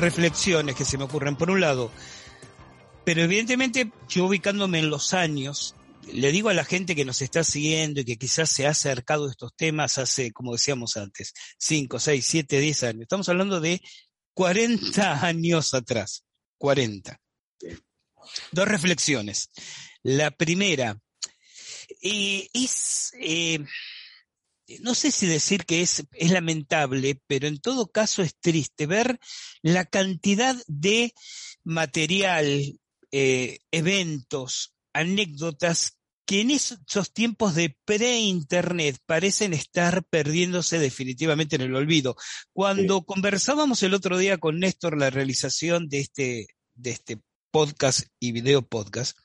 Reflexiones 0.00 0.74
que 0.74 0.84
se 0.84 0.98
me 0.98 1.04
ocurren. 1.04 1.36
Por 1.36 1.50
un 1.50 1.60
lado, 1.60 1.90
pero 3.04 3.22
evidentemente 3.22 3.90
yo 4.08 4.26
ubicándome 4.26 4.78
en 4.78 4.90
los 4.90 5.14
años, 5.14 5.74
le 6.12 6.32
digo 6.32 6.48
a 6.48 6.54
la 6.54 6.64
gente 6.64 6.94
que 6.94 7.04
nos 7.04 7.22
está 7.22 7.44
siguiendo 7.44 8.00
y 8.00 8.04
que 8.04 8.16
quizás 8.16 8.50
se 8.50 8.66
ha 8.66 8.70
acercado 8.70 9.26
a 9.26 9.30
estos 9.30 9.54
temas 9.56 9.98
hace, 9.98 10.32
como 10.32 10.52
decíamos 10.52 10.96
antes, 10.96 11.34
5, 11.58 11.98
6, 11.98 12.26
7, 12.26 12.60
10 12.60 12.82
años. 12.84 13.02
Estamos 13.02 13.28
hablando 13.28 13.60
de 13.60 13.80
40 14.34 15.24
años 15.26 15.74
atrás. 15.74 16.24
40. 16.58 17.18
Dos 18.52 18.68
reflexiones. 18.68 19.50
La 20.02 20.30
primera, 20.30 20.98
eh, 22.02 22.48
es, 22.52 23.12
eh, 23.20 23.58
no 24.80 24.94
sé 24.94 25.10
si 25.10 25.26
decir 25.26 25.64
que 25.64 25.82
es, 25.82 26.04
es 26.12 26.30
lamentable, 26.30 27.20
pero 27.26 27.48
en 27.48 27.58
todo 27.58 27.90
caso 27.90 28.22
es 28.22 28.36
triste 28.38 28.86
ver 28.86 29.18
la 29.62 29.84
cantidad 29.84 30.56
de 30.66 31.12
material, 31.64 32.78
eh, 33.12 33.58
eventos, 33.70 34.74
anécdotas 34.92 35.98
que 36.30 36.42
en 36.42 36.52
esos 36.52 37.12
tiempos 37.12 37.56
de 37.56 37.76
pre-internet 37.84 38.98
parecen 39.04 39.52
estar 39.52 40.04
perdiéndose 40.04 40.78
definitivamente 40.78 41.56
en 41.56 41.62
el 41.62 41.74
olvido. 41.74 42.14
Cuando 42.52 43.02
conversábamos 43.02 43.82
el 43.82 43.94
otro 43.94 44.16
día 44.16 44.38
con 44.38 44.60
Néstor 44.60 44.96
la 44.96 45.10
realización 45.10 45.88
de 45.88 45.98
este, 45.98 46.46
de 46.74 46.90
este 46.90 47.20
podcast 47.50 48.06
y 48.20 48.30
video 48.30 48.62
podcast, 48.62 49.18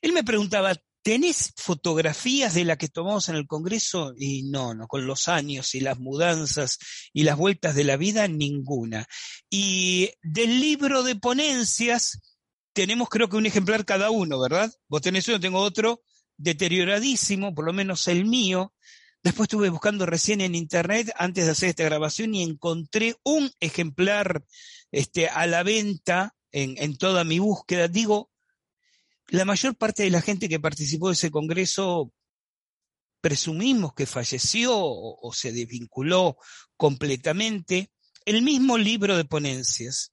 él 0.00 0.12
me 0.12 0.24
preguntaba, 0.24 0.74
¿Tenés 1.02 1.52
fotografías 1.56 2.54
de 2.54 2.64
la 2.64 2.76
que 2.76 2.88
tomamos 2.88 3.28
en 3.28 3.34
el 3.34 3.48
Congreso? 3.48 4.14
Y 4.16 4.44
no, 4.44 4.72
no, 4.72 4.86
con 4.86 5.04
los 5.04 5.26
años 5.26 5.74
y 5.74 5.80
las 5.80 5.98
mudanzas 5.98 6.78
y 7.12 7.24
las 7.24 7.36
vueltas 7.36 7.74
de 7.74 7.82
la 7.82 7.96
vida, 7.96 8.28
ninguna. 8.28 9.06
Y 9.50 10.10
del 10.22 10.60
libro 10.60 11.02
de 11.02 11.16
ponencias, 11.16 12.20
tenemos 12.72 13.08
creo 13.08 13.28
que 13.28 13.36
un 13.36 13.46
ejemplar 13.46 13.84
cada 13.84 14.10
uno, 14.10 14.38
¿verdad? 14.40 14.72
Vos 14.88 15.02
tenés 15.02 15.26
uno, 15.26 15.40
tengo 15.40 15.58
otro, 15.58 16.02
deterioradísimo, 16.36 17.52
por 17.52 17.64
lo 17.64 17.72
menos 17.72 18.06
el 18.06 18.24
mío. 18.24 18.72
Después 19.24 19.46
estuve 19.46 19.70
buscando 19.70 20.06
recién 20.06 20.40
en 20.40 20.54
internet 20.54 21.12
antes 21.16 21.46
de 21.46 21.50
hacer 21.52 21.68
esta 21.70 21.84
grabación 21.84 22.34
y 22.34 22.42
encontré 22.42 23.16
un 23.24 23.50
ejemplar 23.60 24.44
este, 24.92 25.28
a 25.28 25.46
la 25.46 25.64
venta 25.64 26.34
en, 26.52 26.74
en 26.78 26.96
toda 26.96 27.24
mi 27.24 27.40
búsqueda. 27.40 27.88
Digo, 27.88 28.31
la 29.32 29.46
mayor 29.46 29.74
parte 29.76 30.02
de 30.02 30.10
la 30.10 30.20
gente 30.20 30.46
que 30.46 30.60
participó 30.60 31.08
de 31.08 31.14
ese 31.14 31.30
congreso 31.30 32.12
presumimos 33.22 33.94
que 33.94 34.04
falleció 34.04 34.72
o, 34.76 35.32
se 35.32 35.52
desvinculó 35.52 36.36
completamente. 36.76 37.90
El 38.26 38.42
mismo 38.42 38.76
libro 38.76 39.16
de 39.16 39.24
ponencias 39.24 40.11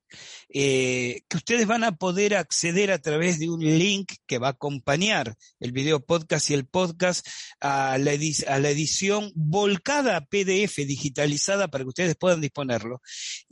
eh, 0.49 1.21
que 1.27 1.37
ustedes 1.37 1.67
van 1.67 1.83
a 1.83 1.95
poder 1.95 2.35
acceder 2.35 2.91
a 2.91 2.99
través 2.99 3.39
de 3.39 3.49
un 3.49 3.59
link 3.59 4.13
que 4.25 4.37
va 4.37 4.47
a 4.47 4.51
acompañar 4.51 5.35
el 5.59 5.71
video 5.71 5.99
podcast 5.99 6.49
y 6.49 6.53
el 6.53 6.65
podcast 6.65 7.27
a 7.59 7.97
la, 7.97 8.11
a 8.47 8.59
la 8.59 8.69
edición 8.69 9.31
volcada 9.35 10.17
a 10.17 10.25
PDF 10.25 10.77
digitalizada 10.77 11.67
para 11.67 11.83
que 11.83 11.89
ustedes 11.89 12.15
puedan 12.15 12.41
disponerlo. 12.41 13.01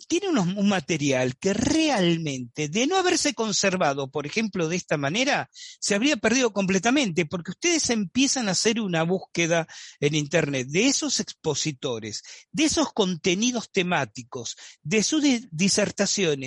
Tiene 0.07 0.29
unos, 0.29 0.47
un 0.47 0.69
material 0.69 1.37
que 1.37 1.53
realmente, 1.53 2.69
de 2.69 2.87
no 2.87 2.97
haberse 2.97 3.33
conservado, 3.33 4.09
por 4.09 4.25
ejemplo, 4.25 4.67
de 4.67 4.75
esta 4.75 4.97
manera, 4.97 5.49
se 5.79 5.95
habría 5.95 6.17
perdido 6.17 6.53
completamente, 6.53 7.25
porque 7.25 7.51
ustedes 7.51 7.89
empiezan 7.89 8.47
a 8.47 8.51
hacer 8.51 8.79
una 8.79 9.03
búsqueda 9.03 9.67
en 9.99 10.15
Internet 10.15 10.67
de 10.69 10.87
esos 10.87 11.19
expositores, 11.19 12.23
de 12.51 12.65
esos 12.65 12.91
contenidos 12.93 13.71
temáticos, 13.71 14.55
de 14.81 15.03
sus 15.03 15.23
disertaciones, 15.51 16.46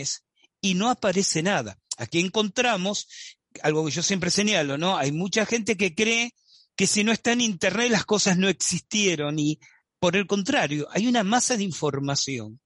y 0.60 0.74
no 0.74 0.90
aparece 0.90 1.42
nada. 1.42 1.78
Aquí 1.96 2.20
encontramos 2.20 3.08
algo 3.62 3.84
que 3.84 3.90
yo 3.90 4.02
siempre 4.02 4.30
señalo, 4.30 4.78
¿no? 4.78 4.96
Hay 4.96 5.12
mucha 5.12 5.46
gente 5.46 5.76
que 5.76 5.94
cree 5.94 6.34
que 6.76 6.86
si 6.86 7.04
no 7.04 7.12
está 7.12 7.32
en 7.32 7.40
Internet 7.40 7.90
las 7.90 8.04
cosas 8.04 8.38
no 8.38 8.48
existieron 8.48 9.38
y 9.38 9.58
por 9.98 10.16
el 10.16 10.26
contrario, 10.26 10.88
hay 10.90 11.06
una 11.06 11.24
masa 11.24 11.56
de 11.56 11.64
información 11.64 12.60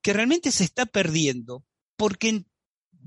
que 0.00 0.14
realmente 0.14 0.50
se 0.50 0.64
está 0.64 0.86
perdiendo 0.86 1.64
porque 1.96 2.44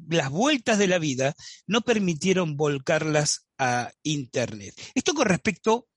las 0.07 0.29
vueltas 0.29 0.77
de 0.77 0.87
la 0.87 0.99
vida 0.99 1.35
no 1.65 1.81
permitieron 1.81 2.57
volcarlas 2.57 3.47
a 3.57 3.91
Internet. 4.03 4.79
Esto 4.93 5.13
con 5.13 5.25
respecto 5.25 5.87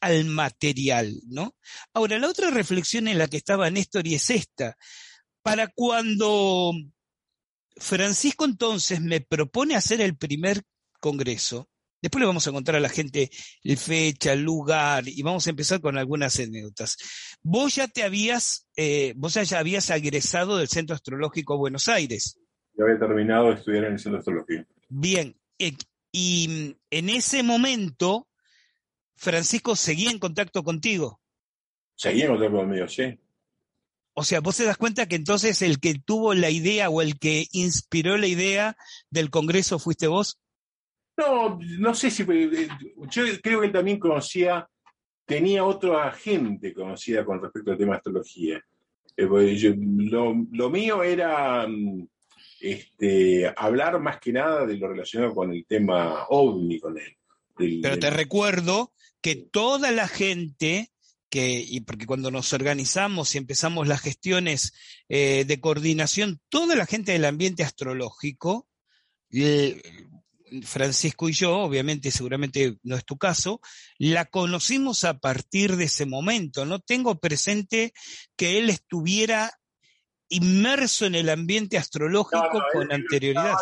al 0.00 0.24
material, 0.24 1.20
¿no? 1.28 1.56
Ahora, 1.94 2.18
la 2.18 2.28
otra 2.28 2.50
reflexión 2.50 3.08
en 3.08 3.18
la 3.18 3.28
que 3.28 3.36
estaba 3.36 3.70
Néstor 3.70 4.06
y 4.06 4.14
es 4.14 4.30
esta. 4.30 4.76
Para 5.42 5.68
cuando 5.68 6.72
Francisco 7.76 8.44
entonces 8.44 9.00
me 9.00 9.20
propone 9.20 9.74
hacer 9.74 10.00
el 10.00 10.16
primer 10.16 10.62
congreso. 11.00 11.68
Después 12.00 12.20
le 12.20 12.26
vamos 12.26 12.46
a 12.48 12.52
contar 12.52 12.74
a 12.74 12.80
la 12.80 12.88
gente 12.88 13.30
la 13.62 13.76
fecha, 13.76 14.32
el 14.32 14.42
lugar 14.42 15.04
y 15.06 15.22
vamos 15.22 15.46
a 15.46 15.50
empezar 15.50 15.80
con 15.80 15.96
algunas 15.96 16.38
anécdotas. 16.40 16.96
Vos 17.42 17.76
ya 17.76 17.86
te 17.86 18.02
habías, 18.02 18.66
eh, 18.76 19.14
vos 19.16 19.34
ya 19.34 19.58
habías 19.58 19.90
agresado 19.90 20.56
del 20.56 20.68
Centro 20.68 20.96
Astrológico 20.96 21.58
Buenos 21.58 21.88
Aires. 21.88 22.38
Yo 22.76 22.84
había 22.84 22.98
terminado 22.98 23.48
de 23.48 23.54
estudiar 23.54 23.84
en 23.84 23.92
el 23.92 23.98
Centro 23.98 24.18
Astrológico. 24.18 24.64
Bien. 24.88 25.36
Eh, 25.58 25.72
Y 26.14 26.76
en 26.90 27.08
ese 27.08 27.42
momento, 27.42 28.28
Francisco 29.16 29.74
seguía 29.76 30.10
en 30.10 30.18
contacto 30.18 30.62
contigo. 30.62 31.20
Seguía 31.94 32.24
en 32.26 32.32
contacto 32.32 32.56
conmigo, 32.58 32.86
sí. 32.86 33.18
O 34.14 34.24
sea, 34.24 34.40
vos 34.40 34.56
te 34.56 34.64
das 34.64 34.76
cuenta 34.76 35.06
que 35.06 35.16
entonces 35.16 35.62
el 35.62 35.80
que 35.80 35.94
tuvo 35.94 36.34
la 36.34 36.50
idea 36.50 36.90
o 36.90 37.00
el 37.00 37.18
que 37.18 37.46
inspiró 37.52 38.18
la 38.18 38.26
idea 38.26 38.76
del 39.10 39.30
Congreso 39.30 39.78
fuiste 39.78 40.06
vos. 40.06 40.38
No, 41.16 41.58
no 41.78 41.94
sé 41.94 42.10
si. 42.10 42.22
Eh, 42.22 42.68
yo 43.10 43.24
creo 43.42 43.60
que 43.60 43.66
él 43.66 43.72
también 43.72 43.98
conocía, 43.98 44.68
tenía 45.24 45.64
otra 45.64 46.12
gente 46.12 46.74
conocida 46.74 47.24
con 47.24 47.40
respecto 47.40 47.72
al 47.72 47.78
tema 47.78 47.92
de 47.92 47.96
astrología. 47.98 48.62
Eh, 49.16 49.26
lo, 49.26 50.70
mío 50.70 51.02
era 51.02 51.66
mm, 51.66 52.06
este, 52.60 53.52
hablar 53.56 53.98
más 54.00 54.18
que 54.18 54.32
nada 54.32 54.66
de 54.66 54.76
lo 54.76 54.88
relacionado 54.88 55.34
con 55.34 55.52
el 55.52 55.64
tema 55.66 56.26
ovni, 56.28 56.78
con 56.78 56.98
él. 56.98 57.16
Pero 57.56 57.98
te 57.98 58.10
recuerdo 58.10 58.92
que 59.20 59.36
toda 59.36 59.90
la 59.90 60.08
gente 60.08 60.91
que, 61.32 61.64
y 61.66 61.80
porque 61.80 62.04
cuando 62.04 62.30
nos 62.30 62.52
organizamos 62.52 63.34
y 63.34 63.38
empezamos 63.38 63.88
las 63.88 64.02
gestiones 64.02 64.74
eh, 65.08 65.46
de 65.46 65.60
coordinación, 65.62 66.42
toda 66.50 66.76
la 66.76 66.84
gente 66.84 67.12
del 67.12 67.24
ambiente 67.24 67.62
astrológico, 67.62 68.68
Francisco 70.62 71.30
y 71.30 71.32
yo, 71.32 71.60
obviamente 71.60 72.10
seguramente 72.10 72.76
no 72.82 72.96
es 72.96 73.06
tu 73.06 73.16
caso, 73.16 73.62
la 73.96 74.26
conocimos 74.26 75.04
a 75.04 75.20
partir 75.20 75.76
de 75.76 75.84
ese 75.84 76.04
momento. 76.04 76.66
No 76.66 76.80
tengo 76.80 77.14
presente 77.14 77.94
que 78.36 78.58
él 78.58 78.68
estuviera 78.68 79.58
inmerso 80.28 81.06
en 81.06 81.14
el 81.14 81.30
ambiente 81.30 81.78
astrológico 81.78 82.62
con 82.74 82.92
anterioridad. 82.92 83.56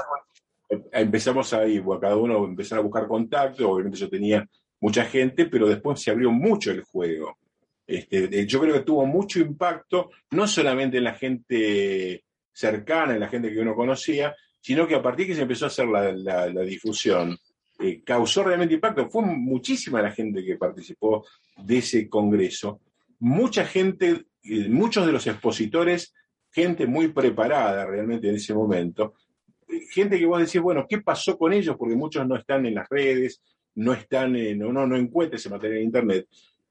Empezamos 0.90 1.52
ahí, 1.52 1.80
cada 2.00 2.16
uno 2.16 2.44
empezó 2.44 2.74
a 2.74 2.80
buscar 2.80 3.06
contacto, 3.06 3.70
obviamente 3.70 3.98
yo 3.98 4.10
tenía 4.10 4.44
mucha 4.80 5.04
gente, 5.04 5.46
pero 5.46 5.68
después 5.68 6.02
se 6.02 6.10
abrió 6.10 6.32
mucho 6.32 6.72
el 6.72 6.82
juego. 6.82 7.38
Este, 7.90 8.46
yo 8.46 8.60
creo 8.60 8.74
que 8.74 8.84
tuvo 8.84 9.04
mucho 9.04 9.40
impacto, 9.40 10.10
no 10.30 10.46
solamente 10.46 10.98
en 10.98 11.04
la 11.04 11.14
gente 11.14 12.22
cercana, 12.52 13.14
en 13.14 13.20
la 13.20 13.28
gente 13.28 13.52
que 13.52 13.58
uno 13.58 13.74
conocía, 13.74 14.32
sino 14.60 14.86
que 14.86 14.94
a 14.94 15.02
partir 15.02 15.26
que 15.26 15.34
se 15.34 15.42
empezó 15.42 15.64
a 15.64 15.68
hacer 15.68 15.88
la, 15.88 16.46
difusión, 16.62 17.36
eh, 17.80 18.00
causó 18.04 18.44
realmente 18.44 18.74
impacto. 18.74 19.10
Fue 19.10 19.22
muchísima 19.22 20.00
la 20.00 20.12
gente 20.12 20.44
que 20.44 20.56
participó 20.56 21.26
de 21.56 21.78
ese 21.78 22.08
congreso. 22.08 22.80
Mucha 23.18 23.64
gente, 23.64 24.26
eh, 24.44 24.68
muchos 24.68 25.04
de 25.04 25.12
los 25.12 25.26
expositores, 25.26 26.14
gente 26.52 26.86
muy 26.86 27.08
preparada 27.08 27.84
realmente 27.86 28.28
en 28.28 28.36
ese 28.36 28.54
momento. 28.54 29.14
Gente 29.90 30.16
que 30.16 30.26
vos 30.26 30.38
decís, 30.38 30.60
bueno, 30.60 30.86
¿qué 30.88 31.00
pasó 31.00 31.36
con 31.36 31.52
ellos? 31.52 31.74
Porque 31.76 31.96
muchos 31.96 32.24
no 32.24 32.36
están 32.36 32.66
en 32.66 32.76
las 32.76 32.88
redes, 32.88 33.42
no 33.74 33.94
están, 33.94 34.36
en, 34.36 34.60
no, 34.60 34.86
no 34.86 34.96
encuentra 34.96 35.38
ese 35.38 35.50
material 35.50 35.78
en 35.78 35.84
Internet. 35.86 36.28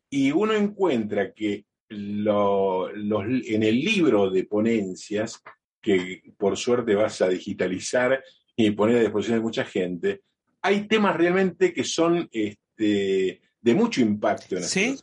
Y 0.10 0.32
uno 0.32 0.54
encuentra 0.54 1.34
que 1.34 1.66
en 1.90 3.64
el 3.64 3.80
libro 3.80 4.30
de 4.30 4.44
ponencias 4.44 5.42
que 5.82 6.22
por 6.38 6.58
suerte 6.58 6.94
vas 6.96 7.22
a 7.22 7.30
digitalizar 7.30 8.24
y 8.56 8.72
poner 8.72 8.98
a 8.98 9.02
disposición 9.02 9.38
de 9.38 9.44
mucha 9.44 9.64
gente, 9.64 10.22
hay 10.62 10.88
temas 10.88 11.16
realmente 11.16 11.74
que 11.74 11.84
son 11.84 12.28
este, 12.32 13.42
de 13.62 13.74
mucho 13.74 14.02
impacto. 14.02 14.58
En 14.58 14.64
sí, 14.64 15.00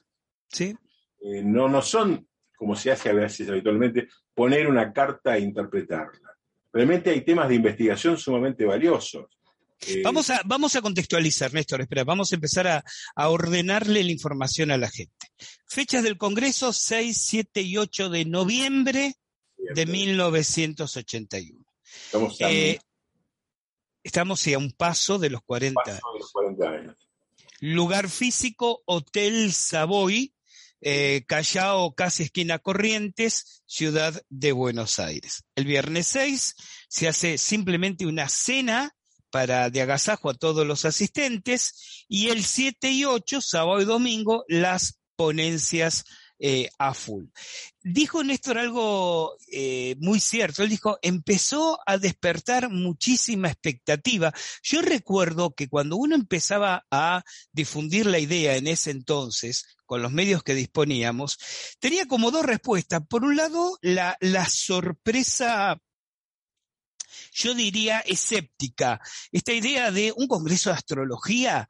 sí. 0.48 0.76
Eh, 1.20 1.42
no, 1.42 1.68
no 1.68 1.80
son, 1.82 2.28
como 2.56 2.76
se 2.76 2.90
hace 2.90 3.08
a 3.08 3.14
veces 3.14 3.48
habitualmente, 3.48 4.08
poner 4.34 4.68
una 4.68 4.92
carta 4.92 5.36
e 5.36 5.40
interpretarla. 5.40 6.36
Realmente 6.72 7.10
hay 7.10 7.22
temas 7.22 7.48
de 7.48 7.54
investigación 7.54 8.18
sumamente 8.18 8.64
valiosos. 8.64 9.26
Eh, 9.80 10.02
vamos, 10.02 10.30
a, 10.30 10.40
vamos 10.44 10.74
a 10.74 10.82
contextualizar, 10.82 11.52
Néstor, 11.52 11.82
espera, 11.82 12.04
vamos 12.04 12.32
a 12.32 12.34
empezar 12.34 12.66
a, 12.66 12.84
a, 13.14 13.28
ordenarle 13.28 14.02
la 14.02 14.10
información 14.10 14.70
a 14.70 14.78
la 14.78 14.90
gente. 14.90 15.26
Fechas 15.66 16.02
del 16.02 16.16
Congreso, 16.16 16.72
6, 16.72 17.24
7 17.26 17.62
y 17.62 17.76
8 17.76 18.08
de 18.08 18.24
noviembre 18.24 19.16
de 19.56 19.86
1981. 19.86 21.64
Estamos, 22.06 22.40
eh, 22.40 22.78
estamos 24.02 24.46
a 24.46 24.58
un 24.58 24.72
paso 24.72 25.18
de 25.18 25.30
los 25.30 25.42
40, 25.42 25.80
años. 26.72 27.08
Lugar 27.60 28.08
físico, 28.08 28.82
Hotel 28.86 29.52
Savoy, 29.52 30.34
eh, 30.80 31.24
Callao, 31.26 31.94
casi 31.94 32.24
esquina 32.24 32.58
Corrientes, 32.58 33.62
ciudad 33.66 34.22
de 34.28 34.52
Buenos 34.52 34.98
Aires. 34.98 35.44
El 35.54 35.64
viernes 35.64 36.06
6 36.08 36.54
se 36.88 37.08
hace 37.08 37.38
simplemente 37.38 38.06
una 38.06 38.28
cena 38.28 38.94
para 39.30 39.70
de 39.70 39.82
agasajo 39.82 40.30
a 40.30 40.34
todos 40.34 40.66
los 40.66 40.84
asistentes 40.84 42.04
y 42.08 42.28
el 42.28 42.44
7 42.44 42.90
y 42.90 43.04
8, 43.04 43.40
sábado 43.40 43.80
y 43.80 43.84
domingo, 43.84 44.44
las 44.48 44.98
ponencias 45.16 46.04
eh, 46.38 46.68
a 46.78 46.92
full. 46.92 47.24
Dijo 47.82 48.22
Néstor 48.22 48.58
algo 48.58 49.36
eh, 49.50 49.96
muy 50.00 50.20
cierto, 50.20 50.62
él 50.62 50.68
dijo, 50.68 50.98
empezó 51.00 51.78
a 51.86 51.96
despertar 51.96 52.68
muchísima 52.68 53.48
expectativa. 53.48 54.34
Yo 54.62 54.82
recuerdo 54.82 55.54
que 55.54 55.68
cuando 55.68 55.96
uno 55.96 56.14
empezaba 56.14 56.84
a 56.90 57.24
difundir 57.52 58.04
la 58.04 58.18
idea 58.18 58.56
en 58.56 58.66
ese 58.66 58.90
entonces, 58.90 59.64
con 59.86 60.02
los 60.02 60.12
medios 60.12 60.42
que 60.42 60.54
disponíamos, 60.54 61.38
tenía 61.78 62.04
como 62.04 62.30
dos 62.30 62.44
respuestas. 62.44 63.00
Por 63.08 63.24
un 63.24 63.36
lado, 63.36 63.78
la, 63.80 64.18
la 64.20 64.46
sorpresa 64.46 65.80
yo 67.32 67.54
diría 67.54 68.00
escéptica. 68.00 69.00
Esta 69.32 69.52
idea 69.52 69.90
de 69.90 70.12
un 70.16 70.26
congreso 70.26 70.70
de 70.70 70.76
astrología, 70.76 71.68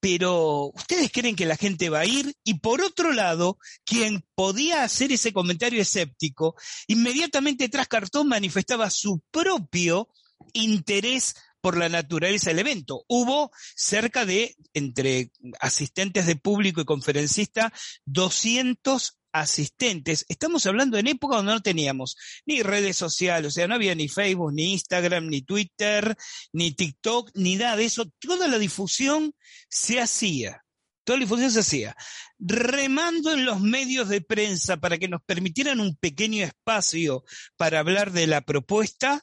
pero 0.00 0.70
¿ustedes 0.74 1.10
creen 1.10 1.36
que 1.36 1.46
la 1.46 1.56
gente 1.56 1.90
va 1.90 2.00
a 2.00 2.06
ir? 2.06 2.34
Y 2.44 2.60
por 2.60 2.80
otro 2.80 3.12
lado, 3.12 3.58
quien 3.84 4.24
podía 4.34 4.84
hacer 4.84 5.12
ese 5.12 5.32
comentario 5.32 5.80
escéptico, 5.80 6.54
inmediatamente 6.86 7.68
tras 7.68 7.88
cartón 7.88 8.28
manifestaba 8.28 8.90
su 8.90 9.22
propio 9.30 10.08
interés 10.52 11.34
por 11.60 11.76
la 11.76 11.88
naturaleza 11.88 12.50
del 12.50 12.60
evento. 12.60 13.04
Hubo 13.08 13.50
cerca 13.74 14.24
de, 14.24 14.54
entre 14.74 15.32
asistentes 15.58 16.26
de 16.26 16.36
público 16.36 16.80
y 16.80 16.84
conferencista, 16.84 17.72
200 18.04 19.18
asistentes. 19.40 20.24
Estamos 20.28 20.66
hablando 20.66 20.98
en 20.98 21.08
época 21.08 21.36
donde 21.36 21.52
no 21.52 21.62
teníamos 21.62 22.16
ni 22.46 22.62
redes 22.62 22.96
sociales, 22.96 23.48
o 23.48 23.50
sea, 23.50 23.68
no 23.68 23.74
había 23.74 23.94
ni 23.94 24.08
Facebook, 24.08 24.52
ni 24.52 24.72
Instagram, 24.72 25.28
ni 25.28 25.42
Twitter, 25.42 26.16
ni 26.52 26.72
TikTok, 26.72 27.30
ni 27.34 27.56
nada 27.56 27.76
de 27.76 27.84
eso. 27.84 28.06
Toda 28.18 28.48
la 28.48 28.58
difusión 28.58 29.34
se 29.68 30.00
hacía. 30.00 30.62
Toda 31.04 31.18
la 31.18 31.24
difusión 31.24 31.50
se 31.52 31.60
hacía 31.60 31.96
remando 32.38 33.32
en 33.32 33.44
los 33.44 33.60
medios 33.60 34.08
de 34.08 34.20
prensa 34.20 34.76
para 34.76 34.98
que 34.98 35.08
nos 35.08 35.22
permitieran 35.22 35.80
un 35.80 35.96
pequeño 35.96 36.44
espacio 36.44 37.24
para 37.56 37.78
hablar 37.78 38.12
de 38.12 38.26
la 38.26 38.42
propuesta 38.42 39.22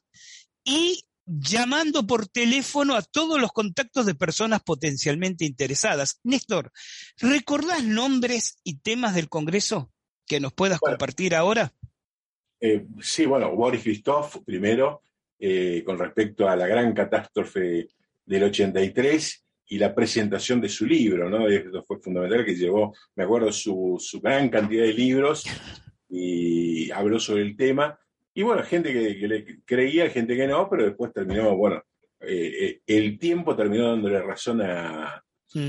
y 0.64 1.06
llamando 1.26 2.06
por 2.06 2.28
teléfono 2.28 2.96
a 2.96 3.02
todos 3.02 3.40
los 3.40 3.52
contactos 3.52 4.06
de 4.06 4.16
personas 4.16 4.62
potencialmente 4.64 5.46
interesadas. 5.46 6.20
Néstor, 6.24 6.72
¿recordás 7.18 7.84
nombres 7.84 8.58
y 8.64 8.80
temas 8.80 9.16
del 9.16 9.30
Congreso? 9.30 9.92
Que 10.26 10.40
nos 10.40 10.54
puedas 10.54 10.80
compartir 10.80 11.36
ahora? 11.36 11.74
Eh, 12.60 12.86
sí, 13.02 13.26
bueno, 13.26 13.54
Boris 13.56 13.84
Christoph 13.84 14.38
primero, 14.46 15.02
eh, 15.40 15.84
con 15.86 16.00
respecto 16.00 16.48
a 16.48 16.56
la 16.56 16.68
gran 16.68 16.94
catástrofe 16.94 17.90
del 18.26 18.44
83 18.44 19.46
y 19.68 19.78
la 19.78 19.94
presentación 19.94 20.62
de 20.62 20.70
su 20.70 20.86
libro, 20.86 21.30
¿no? 21.30 21.48
Esto 21.48 21.84
fue 21.84 22.00
fundamental 22.00 22.46
que 22.46 22.56
llevó, 22.56 22.94
me 23.16 23.24
acuerdo, 23.24 23.52
su, 23.52 24.00
gran 24.22 24.50
cantidad 24.50 24.84
de 24.84 24.94
libros 24.94 25.44
y 26.10 26.90
habló 26.92 27.20
sobre 27.20 27.42
el 27.42 27.58
tema. 27.58 28.00
Y 28.34 28.44
bueno, 28.44 28.64
gente 28.64 28.94
que, 28.94 29.28
le 29.28 29.62
creía, 29.66 30.10
gente 30.10 30.36
que 30.36 30.48
no, 30.48 30.70
pero 30.70 30.86
después 30.86 31.12
terminó, 31.12 31.56
bueno, 31.58 31.84
eh, 32.22 32.80
el 32.88 33.20
tiempo 33.20 33.56
terminó 33.56 33.90
dándole 33.90 34.22
razón 34.22 34.62
a, 34.62 35.24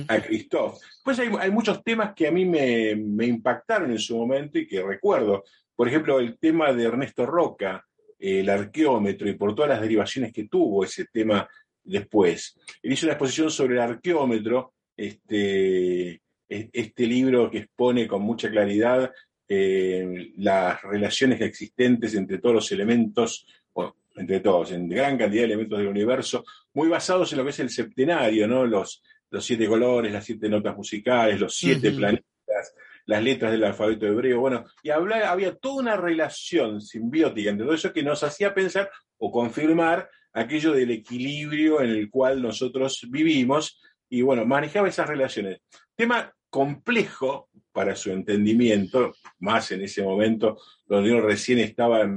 a 0.09 0.21
Christoph. 0.21 0.79
Pues 1.03 1.19
hay, 1.19 1.51
muchos 1.51 1.83
temas 1.83 2.15
que 2.15 2.27
a 2.27 2.31
mí 2.31 2.45
me, 2.45 2.91
impactaron 3.27 3.91
en 3.91 3.99
su 3.99 4.17
momento 4.17 4.59
y 4.59 4.67
que 4.67 4.83
recuerdo. 4.83 5.45
Por 5.75 5.89
ejemplo, 5.89 6.21
el 6.21 6.39
tema 6.39 6.73
de 6.73 6.85
Ernesto 6.85 7.27
Roca, 7.27 7.85
el 8.19 8.49
arqueómetro, 8.49 9.29
y 9.29 9.35
por 9.35 9.55
todas 9.55 9.71
las 9.71 9.81
derivaciones 9.81 10.33
que 10.33 10.49
tuvo 10.49 10.85
ese 10.85 11.07
tema 11.07 11.49
después. 11.83 12.59
Él 12.83 12.93
hizo 12.93 13.07
una 13.07 13.13
exposición 13.13 13.51
sobre 13.51 13.75
el 13.75 13.81
arqueómetro, 13.81 14.73
este, 14.97 16.13
e, 16.49 16.71
este 16.73 17.07
libro 17.07 17.51
que 17.51 17.59
expone 17.59 18.07
con 18.07 18.23
mucha 18.23 18.51
claridad 18.51 19.13
eh, 19.47 20.33
las 20.39 20.81
relaciones 20.83 21.41
existentes 21.41 22.15
entre 22.15 22.39
todos 22.39 22.55
los 22.55 22.73
elementos, 22.73 23.47
entre 24.17 24.41
todos, 24.41 24.73
en 24.73 24.89
gran 24.89 25.19
cantidad 25.19 25.43
de 25.43 25.47
elementos 25.47 25.79
del 25.79 25.89
universo, 25.89 26.45
muy 26.73 26.89
basados 26.89 27.33
en 27.33 27.39
lo 27.39 27.45
que 27.45 27.51
es 27.51 27.59
el 27.59 27.71
septenario, 27.71 28.47
¿no? 28.47 28.65
Los, 28.65 29.03
los 29.35 29.45
siete 29.45 29.67
colores, 29.67 30.13
las 30.13 30.25
siete 30.25 30.49
notas 30.49 30.77
musicales, 30.77 31.41
los 31.41 31.57
siete 31.57 31.91
planetas, 31.91 32.73
las 33.07 33.21
letras 33.21 33.51
del 33.51 33.65
alfabeto 33.65 34.07
hebreo, 34.07 34.39
bueno, 34.39 34.65
y 34.81 34.91
había 34.91 35.57
toda 35.57 35.83
una 35.83 35.97
relación 35.97 36.81
simbiótica 36.81 37.51
entre 37.51 37.67
todo 37.67 37.75
eso 37.75 37.93
que 37.93 38.05
nos 38.05 38.23
hacía 38.23 38.55
pensar 38.55 38.89
o 39.19 39.33
confirmar 39.33 40.09
aquello 40.33 40.73
del 40.73 40.93
equilibrio 40.93 41.81
en 41.81 41.91
el 41.91 42.11
cual 42.11 42.41
nosotros 42.41 43.01
vivimos 43.11 43.81
y 44.09 44.23
bueno, 44.23 44.47
manejaba 44.47 44.89
esas 44.89 45.09
relaciones. 45.09 45.63
Tema 45.97 46.33
complejo 46.49 47.49
para 47.73 47.97
su 47.97 48.13
entendimiento, 48.13 49.17
más 49.41 49.73
en 49.73 49.83
ese 49.83 50.05
momento 50.05 50.59
donde 50.87 51.11
uno 51.11 51.23
recién 51.23 51.59
estaba 51.59 52.09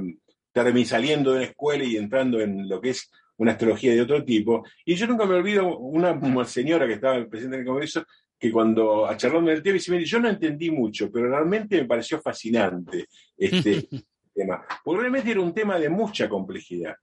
saliendo 0.84 1.32
de 1.32 1.40
la 1.40 1.46
escuela 1.46 1.82
y 1.82 1.96
entrando 1.96 2.40
en 2.40 2.68
lo 2.68 2.80
que 2.80 2.90
es 2.90 3.10
una 3.38 3.52
astrología 3.52 3.94
de 3.94 4.02
otro 4.02 4.24
tipo. 4.24 4.64
Y 4.84 4.94
yo 4.94 5.06
nunca 5.06 5.26
me 5.26 5.34
olvido 5.34 5.78
una, 5.78 6.44
señora 6.44 6.86
que 6.86 6.94
estaba 6.94 7.24
presente 7.26 7.56
en 7.56 7.62
el 7.62 7.66
Congreso 7.66 8.04
que 8.38 8.52
cuando 8.52 9.08
charlando 9.16 9.50
del 9.50 9.62
tema 9.62 9.74
dice, 9.74 10.04
yo 10.04 10.20
no 10.20 10.28
entendí 10.28 10.70
mucho, 10.70 11.10
pero 11.10 11.28
realmente 11.28 11.80
me 11.80 11.88
pareció 11.88 12.20
fascinante 12.20 13.06
este 13.36 13.88
tema. 14.34 14.64
Porque 14.84 15.00
realmente 15.00 15.30
era 15.30 15.40
un 15.40 15.52
tema 15.52 15.78
de 15.78 15.88
mucha 15.88 16.28
complejidad. 16.28 16.94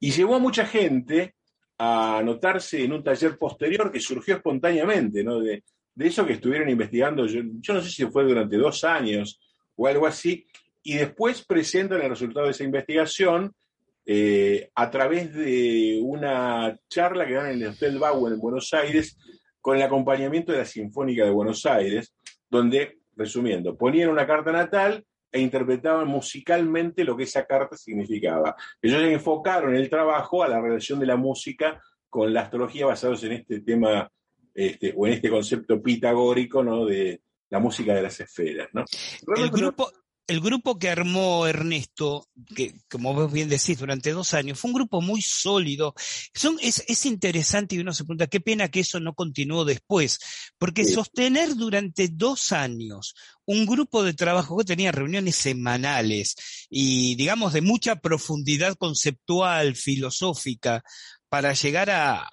Y 0.00 0.10
llevó 0.10 0.36
a 0.36 0.38
mucha 0.38 0.64
gente 0.64 1.34
a 1.78 2.18
anotarse 2.18 2.84
en 2.84 2.92
un 2.92 3.04
taller 3.04 3.36
posterior 3.38 3.90
que 3.90 4.00
surgió 4.00 4.36
espontáneamente, 4.36 5.22
¿no? 5.22 5.40
De, 5.40 5.62
eso 5.98 6.24
que 6.24 6.34
estuvieron 6.34 6.70
investigando, 6.70 7.26
yo, 7.26 7.42
no 7.42 7.82
sé 7.82 7.90
si 7.90 8.06
fue 8.06 8.22
durante 8.22 8.56
dos 8.56 8.84
años 8.84 9.40
o 9.74 9.88
algo 9.88 10.06
así, 10.06 10.46
y 10.82 10.94
después 10.94 11.44
presentan 11.44 12.00
el 12.00 12.10
resultado 12.10 12.46
de 12.46 12.52
esa 12.52 12.62
investigación 12.62 13.52
eh, 14.10 14.70
a 14.74 14.90
través 14.90 15.34
de 15.34 16.00
una 16.02 16.74
charla 16.88 17.26
que 17.26 17.34
dan 17.34 17.50
en 17.50 17.60
el 17.60 17.68
Hotel 17.68 17.98
Bau 17.98 18.26
en 18.26 18.38
Buenos 18.38 18.72
Aires 18.72 19.18
con 19.60 19.76
el 19.76 19.82
acompañamiento 19.82 20.50
de 20.50 20.58
la 20.58 20.64
Sinfónica 20.64 21.26
de 21.26 21.30
Buenos 21.30 21.66
Aires, 21.66 22.14
donde, 22.48 23.00
resumiendo, 23.14 23.76
ponían 23.76 24.08
una 24.08 24.26
carta 24.26 24.50
natal 24.50 25.04
e 25.30 25.40
interpretaban 25.40 26.08
musicalmente 26.08 27.04
lo 27.04 27.18
que 27.18 27.24
esa 27.24 27.44
carta 27.44 27.76
significaba. 27.76 28.56
Ellos 28.80 29.02
enfocaron 29.02 29.76
el 29.76 29.90
trabajo 29.90 30.42
a 30.42 30.48
la 30.48 30.58
relación 30.58 30.98
de 30.98 31.04
la 31.04 31.16
música 31.16 31.78
con 32.08 32.32
la 32.32 32.40
astrología 32.40 32.86
basados 32.86 33.22
en 33.24 33.32
este 33.32 33.60
tema 33.60 34.10
este, 34.54 34.94
o 34.96 35.06
en 35.06 35.12
este 35.12 35.28
concepto 35.28 35.82
pitagórico 35.82 36.64
¿no? 36.64 36.86
de 36.86 37.20
la 37.50 37.58
música 37.58 37.94
de 37.94 38.04
las 38.04 38.18
esferas. 38.20 38.68
¿no? 38.72 38.86
El 39.36 39.50
grupo, 39.50 39.90
el 40.28 40.40
grupo 40.40 40.78
que 40.78 40.90
armó 40.90 41.46
Ernesto, 41.46 42.28
que 42.54 42.74
como 42.90 43.14
vos 43.14 43.32
bien 43.32 43.48
decís, 43.48 43.78
durante 43.78 44.12
dos 44.12 44.34
años, 44.34 44.60
fue 44.60 44.68
un 44.68 44.74
grupo 44.74 45.00
muy 45.00 45.22
sólido. 45.22 45.94
Son, 46.34 46.58
es, 46.60 46.84
es 46.86 47.06
interesante 47.06 47.74
y 47.74 47.78
uno 47.78 47.94
se 47.94 48.04
pregunta, 48.04 48.26
qué 48.26 48.38
pena 48.38 48.68
que 48.68 48.80
eso 48.80 49.00
no 49.00 49.14
continuó 49.14 49.64
después, 49.64 50.18
porque 50.58 50.84
sostener 50.84 51.56
durante 51.56 52.08
dos 52.08 52.52
años 52.52 53.14
un 53.46 53.64
grupo 53.64 54.04
de 54.04 54.12
trabajo 54.12 54.58
que 54.58 54.64
tenía 54.64 54.92
reuniones 54.92 55.36
semanales 55.36 56.36
y, 56.68 57.14
digamos, 57.14 57.54
de 57.54 57.62
mucha 57.62 57.96
profundidad 57.96 58.76
conceptual, 58.76 59.74
filosófica, 59.76 60.84
para 61.28 61.52
llegar 61.52 61.90
a, 61.90 62.28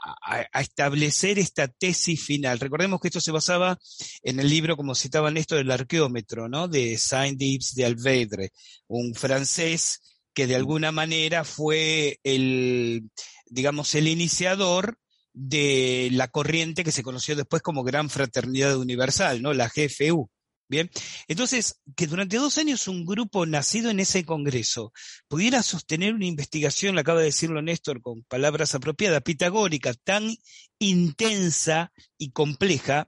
establecer 0.53 1.37
esta 1.37 1.67
tesis 1.67 2.23
final. 2.23 2.59
Recordemos 2.59 2.99
que 2.99 3.09
esto 3.09 3.21
se 3.21 3.31
basaba 3.31 3.77
en 4.23 4.39
el 4.39 4.49
libro, 4.49 4.77
como 4.77 4.95
citaba 4.95 5.31
Néstor, 5.31 5.59
del 5.59 5.71
arqueómetro, 5.71 6.47
¿no? 6.47 6.67
De 6.67 6.97
Saint-Yves 6.97 7.75
de 7.75 7.85
Alvedre, 7.85 8.51
un 8.87 9.13
francés 9.13 10.01
que 10.33 10.47
de 10.47 10.55
alguna 10.55 10.91
manera 10.91 11.43
fue 11.43 12.19
el, 12.23 13.09
digamos, 13.47 13.95
el 13.95 14.07
iniciador 14.07 14.97
de 15.33 16.09
la 16.13 16.29
corriente 16.29 16.83
que 16.83 16.91
se 16.91 17.03
conoció 17.03 17.35
después 17.35 17.61
como 17.61 17.83
Gran 17.83 18.09
Fraternidad 18.09 18.77
Universal, 18.77 19.41
¿no? 19.41 19.53
La 19.53 19.69
GFU. 19.69 20.29
Bien, 20.67 20.89
entonces, 21.27 21.79
que 21.95 22.07
durante 22.07 22.37
dos 22.37 22.57
años 22.57 22.87
un 22.87 23.05
grupo 23.05 23.45
nacido 23.45 23.91
en 23.91 23.99
ese 23.99 24.25
congreso 24.25 24.91
pudiera 25.27 25.61
sostener 25.61 26.15
una 26.15 26.25
investigación, 26.25 26.95
le 26.95 27.01
acaba 27.01 27.19
de 27.19 27.25
decirlo 27.25 27.61
Néstor 27.61 28.01
con 28.01 28.23
palabras 28.23 28.73
apropiadas, 28.73 29.21
pitagórica, 29.21 29.93
tan 29.93 30.35
intensa 30.79 31.91
y 32.17 32.31
compleja, 32.31 33.07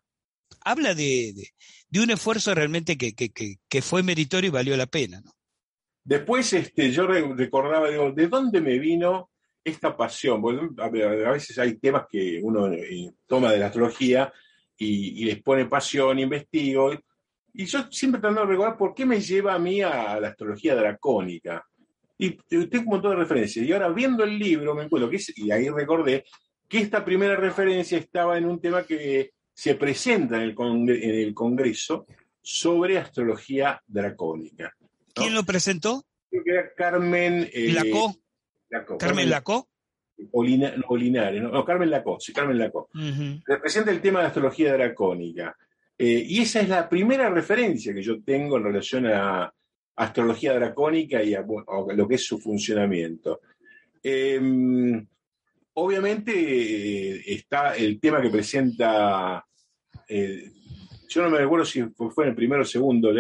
habla 0.62 0.94
de, 0.94 1.34
un 1.96 2.12
esfuerzo 2.12 2.54
realmente 2.54 2.96
que, 2.96 3.82
fue 3.82 4.04
meritorio 4.04 4.50
y 4.50 4.52
valió 4.52 4.78
la 4.78 4.86
pena. 4.86 5.20
¿no? 5.22 5.32
Después 6.04 6.54
este, 6.54 6.92
yo 6.92 7.08
recordaba, 7.08 7.90
digo, 7.90 8.12
¿de 8.12 8.28
dónde 8.28 8.62
me 8.62 8.78
vino 8.78 9.32
esta 9.64 9.98
pasión? 9.98 10.44
a, 10.78 10.90
veces 10.90 11.58
hay 11.58 11.80
temas 11.80 12.06
que 12.08 12.40
uno 12.44 12.72
eh, 12.72 13.14
toma 13.26 13.52
de 13.52 13.58
la 13.58 13.68
astrología 13.68 14.32
y 14.80 15.26
les 15.26 15.42
pone 15.42 15.66
pasión, 15.66 16.20
investigo, 16.20 16.92
y 17.58 17.66
yo 17.66 17.92
siempre 17.92 18.22
tratando 18.22 18.42
de 18.42 18.52
recordar 18.52 18.78
por 18.78 18.94
qué 18.94 19.04
me 19.04 19.20
lleva 19.20 19.56
a 19.56 19.60
mí 19.60 19.82
a 19.82 20.20
la 20.20 20.28
astrología 20.28 20.76
dracónica. 20.76 21.66
Y 22.20 22.32
tengo 22.48 22.84
un 22.84 22.86
montón 22.86 23.12
de 23.12 23.18
referencias. 23.18 23.66
Y 23.66 23.74
ahora 23.74 23.90
viendo 23.90 24.24
el 24.24 24.38
libro 24.38 24.76
me 24.76 24.84
encuentro 24.84 25.10
que 25.10 25.20
y 25.36 25.50
ahí 25.50 25.68
recordé 25.70 26.24
que 26.68 26.78
esta 26.78 27.04
primera 27.04 27.36
referencia 27.36 27.98
estaba 27.98 28.38
en 28.38 28.46
un 28.46 28.62
tema 28.62 28.84
que 28.84 29.32
se 29.56 29.74
presenta 29.74 30.36
en 30.36 30.44
el, 30.44 30.56
en 30.90 31.16
el 31.16 31.34
Congreso 31.34 32.06
sobre 32.44 33.00
astrología 33.00 33.82
dracónica. 33.88 34.76
¿Quién 35.16 35.34
lo 35.34 35.44
presentó? 35.44 36.06
Creo 36.30 36.44
que 36.44 36.52
era 36.52 36.74
Carmen... 36.76 37.50
Eh, 37.52 37.74
¿Lacó? 37.74 38.16
¿Carmen 39.00 39.32
Lacó? 39.32 39.68
O, 40.32 40.44
¿no? 40.44 41.66
Carmen 41.66 41.90
Lacó, 41.90 42.20
sí, 42.20 42.34
Carmen 42.34 42.60
Lacó. 42.60 42.90
Representa 43.46 43.90
el 43.90 44.02
tema 44.02 44.20
de 44.20 44.28
astrología 44.28 44.74
dracónica. 44.74 45.58
Eh, 45.98 46.26
y 46.28 46.42
esa 46.42 46.62
es 46.62 46.70
la 46.70 46.88
primera 46.88 47.30
referencia 47.30 47.94
que 47.94 48.04
yo 48.04 48.22
tengo 48.22 48.58
en 48.58 48.64
relación 48.64 49.08
a 49.08 49.52
astrología 49.96 50.54
dracónica 50.54 51.24
y 51.24 51.34
a, 51.34 51.42
lo 51.42 52.08
que 52.08 52.16
es 52.16 52.26
su 52.26 52.38
funcionamiento. 52.38 53.42
Em, 54.04 55.06
obviamente 55.74 56.32
eh, 56.34 57.24
está 57.26 57.76
el 57.76 58.00
tema 58.00 58.22
que 58.22 58.30
presenta, 58.30 59.44
eh, 60.08 60.52
yo 61.10 61.24
no 61.24 61.32
me 61.32 61.40
recuerdo 61.40 61.66
si 61.66 61.82
fue 61.82 62.26
en 62.26 62.30
el 62.30 62.36
primero 62.36 62.62
o 62.62 62.66
segundo, 62.66 63.12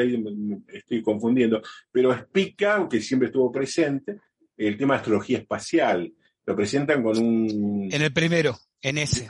estoy 0.67 1.01
confundiendo, 1.01 1.63
pero 1.91 2.13
explica, 2.13 2.88
que 2.88 3.01
siempre 3.01 3.28
estuvo 3.28 3.51
presente, 3.51 4.19
el 4.55 4.78
tema 4.78 4.93
de 4.93 4.97
astrología 4.99 5.39
espacial. 5.39 6.13
Lo 6.45 6.55
presentan 6.55 7.03
con 7.03 7.17
un... 7.17 7.89
En 7.91 8.01
el 8.01 8.13
primero, 8.13 8.55
en 8.82 8.99
ese 8.99 9.30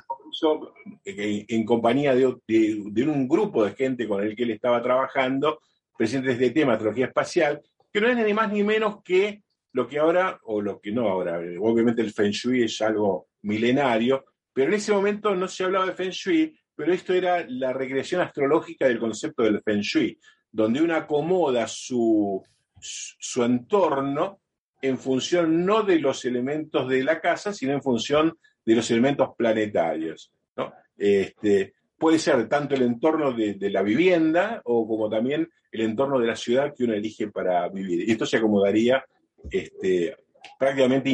en 1.06 1.66
compañía 1.66 2.14
de, 2.14 2.26
un 2.26 3.28
grupo 3.28 3.66
de 3.66 3.74
gente 3.74 4.08
con 4.08 4.24
el 4.24 4.36
que 4.36 4.44
él 4.44 4.52
estaba 4.52 4.82
trabajando, 4.82 5.60
presente 5.98 6.32
este 6.32 6.52
tema, 6.52 6.74
astrología 6.74 7.08
espacial, 7.08 7.62
que 7.92 8.02
no 8.02 8.08
es 8.10 8.18
ni 8.18 8.34
más 8.34 8.52
ni 8.52 8.64
menos 8.64 9.02
que 9.04 9.44
lo 9.74 9.88
que 9.88 10.00
ahora, 10.00 10.40
o 10.44 10.62
lo 10.62 10.80
que 10.80 10.92
no 10.92 11.08
ahora, 11.08 11.40
obviamente 11.60 12.02
el 12.02 12.14
Feng 12.14 12.32
Shui 12.32 12.64
es 12.64 12.82
algo 12.82 13.28
milenario, 13.44 14.26
pero 14.54 14.70
en 14.70 14.76
ese 14.76 14.92
momento 14.92 15.36
no 15.36 15.48
se 15.48 15.64
hablaba 15.64 15.86
de 15.86 15.94
Feng 15.94 16.12
Shui, 16.12 16.58
pero 16.76 16.94
esto 16.94 17.14
era 17.14 17.46
la 17.48 17.74
recreación 17.74 18.22
astrológica 18.22 18.88
del 18.88 19.00
concepto 19.00 19.44
del 19.44 19.62
Feng 19.62 19.82
Shui, 19.82 20.20
donde 20.52 20.82
uno 20.82 20.96
acomoda 20.96 21.68
su, 21.68 22.44
su 22.80 23.44
entorno 23.44 24.40
en 24.82 24.98
función 24.98 25.66
no 25.66 25.84
de 25.84 26.00
los 26.00 26.24
elementos 26.26 26.88
de 26.88 27.04
la 27.04 27.20
casa, 27.20 27.54
sino 27.54 27.74
en 27.74 27.82
función 27.82 28.38
de 28.68 28.76
los 28.76 28.92
elementos 28.92 29.30
planetarios. 29.38 30.32
¿no? 30.58 30.74
Este, 30.98 31.74
puede 31.98 32.20
ser 32.20 32.50
tanto 32.50 32.76
el 32.76 32.82
entorno 32.82 33.32
de, 33.32 33.58
la 33.70 33.82
vivienda 33.82 34.62
o 34.66 34.86
como 34.86 35.10
también 35.10 35.50
el 35.72 35.82
entorno 35.82 36.20
de 36.20 36.28
la 36.28 36.36
ciudad 36.36 36.74
que 36.76 36.84
uno 36.84 36.94
elige 36.94 37.30
para 37.30 37.70
vivir. 37.70 38.06
Y 38.06 38.12
esto 38.12 38.26
se 38.26 38.36
acomodaría 38.36 39.06
este, 39.50 40.18
prácticamente 40.60 41.10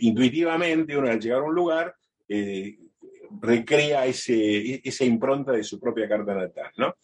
intuitivamente, 0.00 0.96
uno 0.96 1.10
al 1.10 1.18
llegar 1.18 1.40
a 1.40 1.44
un 1.44 1.54
lugar 1.56 1.92
eh, 2.28 2.78
recrea 3.40 4.06
ese, 4.06 4.80
esa 4.84 5.04
impronta 5.04 5.50
de 5.50 5.64
su 5.64 5.80
propia 5.80 6.08
carta 6.08 6.36
natal. 6.36 6.70
¿no? 6.76 6.94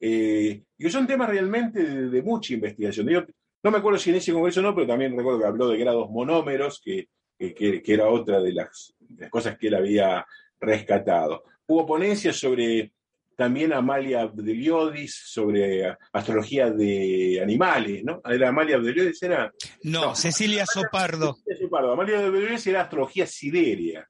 Eh, 0.00 0.62
y 0.78 0.90
son 0.90 1.08
temas 1.08 1.28
realmente 1.28 1.82
de, 1.84 2.22
mucha 2.22 2.54
investigación. 2.54 3.26
no 3.64 3.70
me 3.72 3.78
acuerdo 3.78 3.98
si 3.98 4.10
en 4.10 4.16
ese 4.16 4.32
congreso 4.32 4.62
no, 4.62 4.76
pero 4.76 4.86
también 4.86 5.16
recuerdo 5.16 5.40
que 5.40 5.46
habló 5.46 5.66
de 5.70 5.78
grados 5.78 6.08
monómeros, 6.08 6.80
que 6.80 7.08
que, 7.38 7.82
era 7.86 8.08
otra 8.08 8.40
de 8.40 8.52
las, 8.52 8.94
cosas 9.30 9.56
que 9.56 9.68
él 9.68 9.74
había 9.76 10.26
rescatado. 10.60 11.44
Hubo 11.66 11.86
ponencias 11.86 12.36
sobre 12.36 12.92
también 13.36 13.72
Amalia 13.72 14.22
Abdeliodis, 14.22 15.14
sobre 15.26 15.96
astrología 16.12 16.70
de 16.70 17.38
animales, 17.40 18.02
¿no? 18.02 18.20
¿Era 18.24 18.48
Amalia 18.48 18.76
Abdeliodis? 18.76 19.22
Era... 19.22 19.52
No, 19.84 20.16
Cecilia 20.16 20.66
Sopardo. 20.66 21.34
Cecilia 21.34 21.60
Sopardo. 21.60 21.92
Amalia 21.92 22.18
Abdeliodis 22.18 22.66
era 22.66 22.82
astrología 22.82 23.26
sideria. 23.26 24.08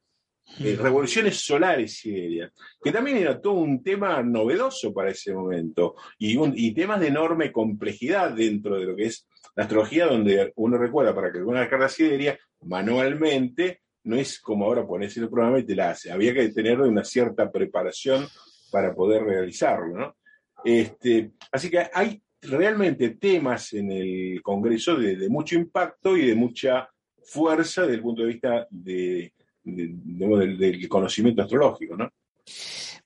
Eh, 0.61 0.77
mm. 0.77 0.83
revoluciones 0.83 1.45
solares 1.45 1.99
siberias, 1.99 2.51
que 2.83 2.91
también 2.91 3.19
era 3.19 3.39
todo 3.39 3.55
un 3.55 3.83
tema 3.83 4.23
novedoso 4.23 4.95
para 4.95 5.11
ese 5.11 5.33
momento 5.35 5.95
y, 6.19 6.39
y 6.55 6.73
temas 6.73 7.01
de 7.01 7.09
enorme 7.09 7.53
complejidad 7.53 8.33
dentro 8.33 8.77
de 8.77 8.87
lo 8.87 8.97
que 8.97 9.05
es 9.05 9.29
la 9.55 9.65
astrología, 9.65 10.07
donde 10.07 10.53
uno 10.57 10.79
recuerda 10.79 11.15
para 11.15 11.31
que 11.31 11.39
una 11.39 11.69
carta 11.69 11.89
sideria 11.89 12.39
manualmente 12.63 13.83
no 14.05 14.17
es 14.17 14.41
como 14.41 14.65
ahora 14.65 14.87
ponerse 14.87 15.21
el 15.21 15.29
programa 15.29 15.59
y 15.59 15.67
te 15.67 15.75
la 15.75 15.91
hace. 15.91 16.11
Había 16.11 16.33
que 16.33 16.49
tener 16.49 16.81
una 16.81 17.05
cierta 17.05 17.51
preparación 17.51 18.27
para 18.71 18.95
poder 18.95 19.23
realizarlo, 19.23 19.99
¿no? 19.99 20.17
Este, 20.65 21.33
así 21.53 21.71
que 21.71 21.89
hay 21.93 22.21
realmente 22.41 23.11
temas 23.11 23.73
en 23.73 23.91
el 23.91 24.43
Congreso 24.43 24.97
de, 24.97 25.29
mucho 25.29 25.57
impacto 25.57 26.17
y 26.17 26.27
de 26.27 26.35
mucha 26.35 26.89
fuerza 27.23 27.83
desde 27.83 27.97
el 27.97 28.03
punto 28.03 28.23
de 28.23 28.29
vista 28.29 28.67
de, 28.71 29.33
del, 29.63 30.89
conocimiento 30.89 31.43
astrológico, 31.43 31.97
¿no? 31.97 32.11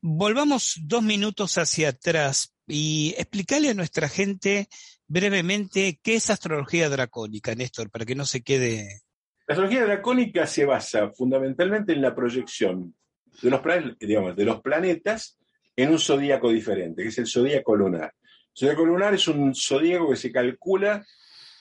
Volvamos 0.00 0.80
dos 0.82 1.02
minutos 1.02 1.58
hacia 1.58 1.90
atrás 1.90 2.54
y 2.66 3.14
explicarle 3.18 3.70
a 3.70 3.74
nuestra 3.74 4.08
gente 4.08 4.68
brevemente 5.06 6.00
qué 6.02 6.16
es 6.16 6.30
astrología 6.30 6.88
dracónica, 6.88 7.54
Néstor, 7.54 7.90
para 7.90 8.04
que 8.04 8.14
no 8.14 8.24
se 8.24 8.42
quede. 8.42 9.02
La 9.46 9.54
astrología 9.54 9.84
dracónica 9.84 10.46
se 10.46 10.64
basa 10.64 11.10
fundamentalmente 11.10 11.92
en 11.92 12.02
la 12.02 12.14
proyección 12.14 12.94
de 13.40 13.50
los, 13.50 13.60
digamos, 13.98 14.36
de 14.36 14.44
los 14.44 14.60
planetas 14.60 15.38
en 15.74 15.90
un 15.90 15.98
zodíaco 15.98 16.50
diferente, 16.50 17.02
que 17.02 17.08
es 17.08 17.18
el 17.18 17.26
zodíaco 17.26 17.74
lunar. 17.74 18.14
El 18.22 18.58
zodíaco 18.58 18.84
lunar 18.84 19.14
es 19.14 19.26
un 19.28 19.54
zodíaco 19.54 20.10
que 20.10 20.16
se 20.16 20.30
calcula 20.30 21.04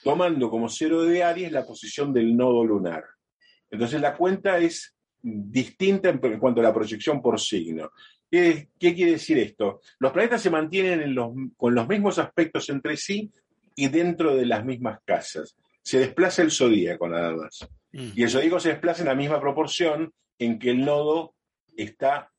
tomando 0.02 0.50
como 0.50 0.68
cero 0.68 1.02
de 1.02 1.22
Aries 1.22 1.52
la 1.52 1.64
posición 1.64 2.12
del 2.12 2.36
nodo 2.36 2.64
lunar. 2.64 3.04
Entonces 3.70 4.00
la 4.00 4.16
cuenta 4.16 4.58
es 4.58 4.94
distinta 5.22 6.08
en 6.10 6.18
cuanto 6.38 6.60
a 6.60 6.64
la 6.64 6.74
proyección 6.74 7.22
por 7.22 7.40
signo. 7.40 7.90
¿Qué, 8.30 8.68
quiere 8.78 9.12
decir 9.12 9.38
esto? 9.38 9.80
Los 9.98 10.12
planetas 10.12 10.40
se 10.40 10.50
mantienen 10.50 11.14
con 11.56 11.74
los 11.74 11.88
mismos 11.88 12.18
aspectos 12.18 12.68
entre 12.70 12.96
sí 12.96 13.30
y 13.76 13.88
dentro 13.88 14.34
de 14.34 14.46
las 14.46 14.64
mismas 14.64 15.00
casas. 15.04 15.56
Se 15.82 15.98
desplaza 15.98 16.42
el 16.42 16.50
zodíaco 16.50 17.08
nada 17.08 17.34
más. 17.34 17.68
Mm. 17.92 18.10
Y 18.14 18.22
el 18.22 18.30
zodíaco 18.30 18.60
se 18.60 18.70
desplaza 18.70 19.02
en 19.02 19.08
la 19.08 19.14
misma 19.14 19.40
proporción 19.40 20.12
en 20.38 20.58
que 20.58 20.70
el 20.70 20.84
nodo 20.84 21.34
está 21.76 22.30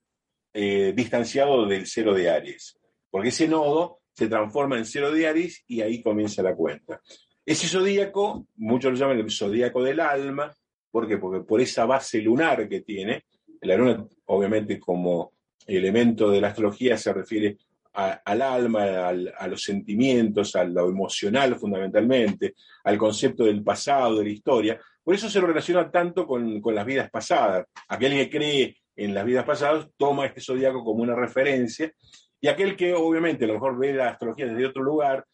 eh, 0.54 0.94
distanciado 0.96 1.66
del 1.66 1.88
cero 1.88 2.14
de 2.14 2.30
Aries. 2.30 2.80
Porque 3.10 3.30
ese 3.30 3.48
nodo 3.48 4.00
se 4.14 4.28
transforma 4.28 4.78
en 4.78 4.86
cero 4.86 5.12
de 5.12 5.28
Aries 5.28 5.64
y 5.68 5.82
ahí 5.82 6.02
comienza 6.02 6.44
la 6.44 6.56
cuenta. 6.56 7.02
Ese 7.46 7.68
zodíaco, 7.68 8.48
muchos 8.56 8.92
lo 8.92 8.98
llaman 8.98 9.20
el 9.20 9.32
zodíaco 9.32 9.84
del 9.84 10.00
alma, 10.00 10.54
¿por 10.92 11.08
qué? 11.08 11.18
Porque 11.18 11.44
por 11.44 11.60
esa 11.60 11.86
base 11.86 12.22
lunar 12.22 12.70
que 12.70 12.82
tiene, 12.82 13.26
la 13.62 13.76
luna 13.76 14.06
obviamente 14.26 14.80
como 14.80 15.34
elemento 15.66 16.30
de 16.30 16.42
la 16.42 16.50
astrología 16.50 16.98
se 16.98 17.14
refiere 17.14 17.58
al 17.94 18.42
alma, 18.42 19.10
a 19.10 19.48
los 19.48 19.62
sentimientos, 19.62 20.56
a 20.56 20.64
lo 20.64 20.90
emocional 20.90 21.56
fundamentalmente, 21.56 22.56
al 22.84 22.98
concepto 22.98 23.46
del 23.46 23.64
pasado, 23.64 24.20
de 24.20 24.26
la 24.26 24.32
historia. 24.32 24.80
Por 25.04 25.16
eso 25.16 25.30
se 25.30 25.42
relaciona 25.42 25.92
tanto 25.92 26.26
con, 26.26 26.60
con 26.62 26.74
las 26.74 26.86
vidas 26.86 27.10
pasadas. 27.10 27.68
Aquel 27.88 28.14
que 28.14 28.30
cree 28.30 28.78
en 28.96 29.14
las 29.14 29.26
vidas 29.26 29.46
pasadas 29.46 29.88
toma 29.98 30.26
este 30.26 30.42
zodíaco 30.42 30.84
como 30.84 31.04
una 31.04 31.16
referencia 31.16 31.92
y 32.40 32.48
aquel 32.48 32.76
que 32.76 32.94
obviamente 32.94 33.46
a 33.46 33.48
lo 33.48 33.54
mejor 33.56 33.78
ve 33.78 33.94
la 33.94 34.10
astrología 34.10 34.48
desde 34.48 34.66
otro 34.66 34.84
lugar 34.84 35.26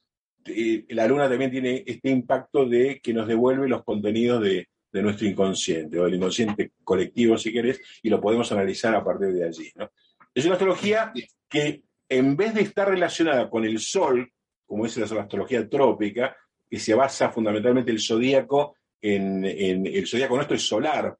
eh, 0.45 0.85
la 0.89 1.07
luna 1.07 1.29
también 1.29 1.51
tiene 1.51 1.83
este 1.85 2.09
impacto 2.09 2.65
de 2.65 2.99
que 3.01 3.13
nos 3.13 3.27
devuelve 3.27 3.67
los 3.67 3.83
contenidos 3.83 4.43
de, 4.43 4.67
nuestro 4.91 5.27
inconsciente, 5.27 5.99
o 5.99 6.05
del 6.05 6.15
inconsciente 6.15 6.71
colectivo, 6.83 7.37
si 7.37 7.53
querés, 7.53 7.79
y 8.01 8.09
lo 8.09 8.19
podemos 8.19 8.51
analizar 8.51 8.95
a 8.95 9.03
partir 9.03 9.33
de 9.33 9.45
allí. 9.45 9.71
Es 10.33 10.45
una 10.45 10.55
astrología 10.55 11.13
que, 11.47 11.83
en 12.09 12.35
vez 12.35 12.53
de 12.53 12.61
estar 12.61 12.89
relacionada 12.89 13.49
con 13.49 13.63
el 13.63 13.79
Sol, 13.79 14.29
como 14.65 14.85
es 14.85 14.97
la 14.97 15.21
astrología 15.21 15.69
trópica, 15.69 16.35
que 16.69 16.79
se 16.79 16.93
basa 16.93 17.29
fundamentalmente 17.29 17.91
el 17.91 17.99
zodíaco 17.99 18.75
en, 19.01 19.45
el 19.45 20.05
zodíaco 20.05 20.35
nuestro 20.35 20.57
es 20.57 20.63
solar, 20.63 21.17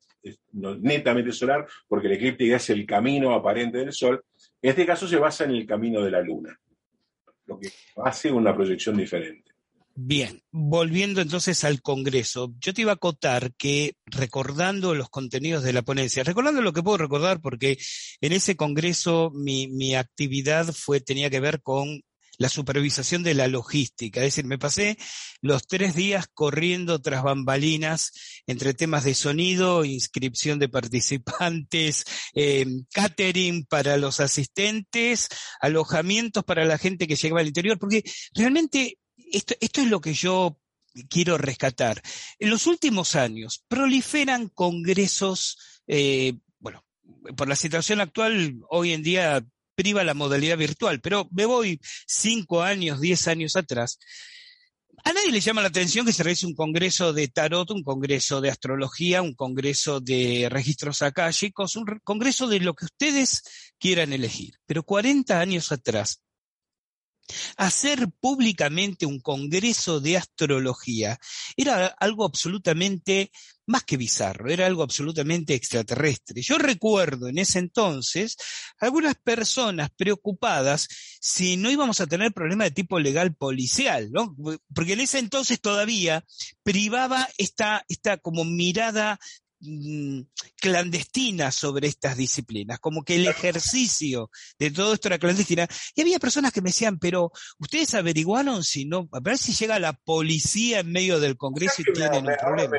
netamente 0.52 1.32
solar, 1.32 1.66
porque 1.88 2.08
el 2.08 2.14
eclíptica 2.14 2.58
es 2.58 2.70
el 2.72 2.86
camino 2.86 3.34
aparente 3.34 3.78
del 3.78 3.94
Sol. 3.94 4.22
En 4.62 4.72
este 4.72 4.86
caso 4.86 5.08
se 5.08 5.16
basa 5.16 5.46
en 5.46 5.52
el 5.52 5.66
camino 5.66 6.02
de 6.02 6.12
la 6.12 6.22
Luna 6.22 6.60
lo 7.50 7.60
que 7.60 7.70
hace 8.04 8.32
una 8.32 8.56
proyección 8.56 8.96
diferente. 8.96 9.52
Bien, 10.02 10.41
volviendo 10.52 11.20
entonces 11.20 11.66
al 11.66 11.82
Congreso, 11.82 12.54
yo 12.60 12.74
te 12.74 12.84
iba 12.84 12.91
a 12.91 12.95
acotar 12.95 13.54
que 13.56 13.95
recordando 14.06 14.95
los 14.95 15.10
contenidos 15.10 15.62
de 15.62 15.74
la 15.74 15.82
ponencia, 15.82 16.24
recordando 16.24 16.62
lo 16.62 16.72
que 16.72 16.82
puedo 16.82 16.97
recordar, 16.97 17.41
porque 17.41 17.78
en 18.22 18.32
ese 18.32 18.56
Congreso 18.56 19.30
mi, 19.36 19.68
mi 19.68 19.95
actividad 19.95 20.72
fue, 20.74 21.02
tenía 21.02 21.30
que 21.30 21.41
ver 21.41 21.62
con 21.62 22.02
la 22.38 22.47
supervisación 22.47 23.24
de 23.24 23.34
la 23.34 23.50
logística. 23.50 24.22
Es 24.22 24.28
decir, 24.28 24.45
me 24.45 24.58
pasé 24.58 24.97
los 25.41 25.68
tres 25.68 25.95
días 25.95 26.28
corriendo 26.34 27.02
tras 27.02 27.22
bambalinas 27.22 28.14
entre 28.47 28.74
temas 28.74 29.04
de 29.04 29.16
sonido, 29.16 29.84
inscripción 29.84 30.60
de 30.60 30.70
participantes, 30.70 32.06
eh, 32.36 32.66
catering 32.93 33.66
para 33.66 33.97
los 33.97 34.22
asistentes, 34.22 35.28
alojamientos 35.60 36.45
para 36.45 36.64
la 36.64 36.78
gente 36.78 37.06
que 37.06 37.18
llegaba 37.18 37.41
al 37.41 37.47
interior, 37.47 37.78
porque 37.78 38.04
realmente 38.34 38.97
esto, 39.32 39.55
es 39.59 39.88
lo 39.88 40.01
que 40.01 40.13
yo 40.13 40.59
quiero 41.09 41.38
rescatar. 41.38 42.01
En 42.39 42.49
los 42.49 42.67
últimos 42.67 43.15
años 43.15 43.63
proliferan 43.67 44.49
congresos, 44.49 45.57
eh, 45.88 46.34
bueno, 46.59 46.84
por 47.36 47.47
la 47.47 47.55
situación 47.55 48.01
actual, 48.01 48.59
hoy 48.69 48.93
en 48.93 49.03
día 49.03 49.45
priva 49.75 50.03
la 50.03 50.13
modalidad 50.13 50.57
virtual, 50.57 50.99
pero 50.99 51.27
me 51.32 51.45
voy 51.45 51.80
cinco 52.05 52.61
años, 52.61 52.99
diez 52.99 53.27
años 53.27 53.55
atrás. 53.55 53.97
A 55.05 55.13
nadie 55.13 55.32
le 55.32 55.39
llama 55.39 55.61
la 55.61 55.69
atención 55.69 56.05
que 56.05 56.11
se 56.11 56.23
realice 56.23 56.45
un 56.45 56.53
congreso 56.53 57.13
de 57.13 57.30
tarot, 57.30 57.71
un 57.71 57.84
congreso 57.84 58.41
de 58.41 58.49
astrología, 58.49 59.21
un 59.21 59.34
congreso 59.34 60.01
de 60.01 60.47
registros 60.49 61.01
akáshicos, 61.01 61.75
un 61.77 61.86
congreso 62.03 62.47
de 62.47 62.59
lo 62.59 62.73
que 62.73 62.86
ustedes 62.86 63.71
quieran 63.80 64.11
elegir. 64.11 64.55
Pero 64.65 64.84
40 64.84 65.39
años 65.39 65.71
atrás, 65.71 66.21
Hacer 67.57 68.09
públicamente 68.19 69.05
un 69.05 69.19
congreso 69.19 69.99
de 69.99 70.17
astrología 70.17 71.19
era 71.55 71.88
algo 71.88 72.25
absolutamente 72.25 73.32
más 73.69 73.84
que 73.84 73.97
bizarro, 73.97 74.49
era 74.49 74.65
algo 74.65 74.82
absolutamente 74.82 75.53
extraterrestre. 75.53 76.41
Yo 76.41 76.57
recuerdo 76.57 77.27
en 77.27 77.38
ese 77.38 77.59
entonces 77.59 78.36
algunas 78.80 79.15
personas 79.15 79.89
preocupadas 79.95 80.88
si 81.21 81.55
no 81.55 81.69
íbamos 81.69 82.01
a 82.01 82.07
tener 82.07 82.34
problemas 82.34 82.67
de 82.69 82.71
tipo 82.71 82.99
legal 82.99 83.36
policial, 83.36 84.09
¿no? 84.11 84.36
Porque 84.73 84.93
en 84.93 85.01
ese 85.01 85.19
entonces 85.19 85.61
todavía 85.61 86.25
privaba 86.63 87.30
esta, 87.38 87.86
esta 87.89 88.17
como 88.17 88.43
mirada 88.43 89.19
clandestina 90.60 91.51
sobre 91.51 91.88
estas 91.88 92.16
disciplinas, 92.18 92.80
como 92.80 93.03
que 93.03 93.16
el 93.16 93.28
ejercicio 93.28 94.30
de 94.57 94.72
todo 94.72 94.93
esto 94.93 95.10
era 95.10 95.20
clandestina. 95.20 95.68
Y 95.95 96.01
había 96.01 96.20
personas 96.20 96.51
que 96.51 96.62
me 96.62 96.70
decían, 96.70 96.99
pero 96.99 97.32
ustedes 97.60 97.93
averiguaron 97.93 98.64
si 98.64 98.86
no, 98.86 99.10
a 99.12 99.20
ver 99.20 99.38
si 99.38 99.53
llega 99.53 99.80
la 99.80 99.93
policía 99.93 100.80
en 100.80 100.91
medio 100.91 101.20
del 101.20 101.38
Congreso 101.38 101.82
y 101.82 101.93
tienen 101.93 102.28
un 102.28 102.36
problema. 102.39 102.78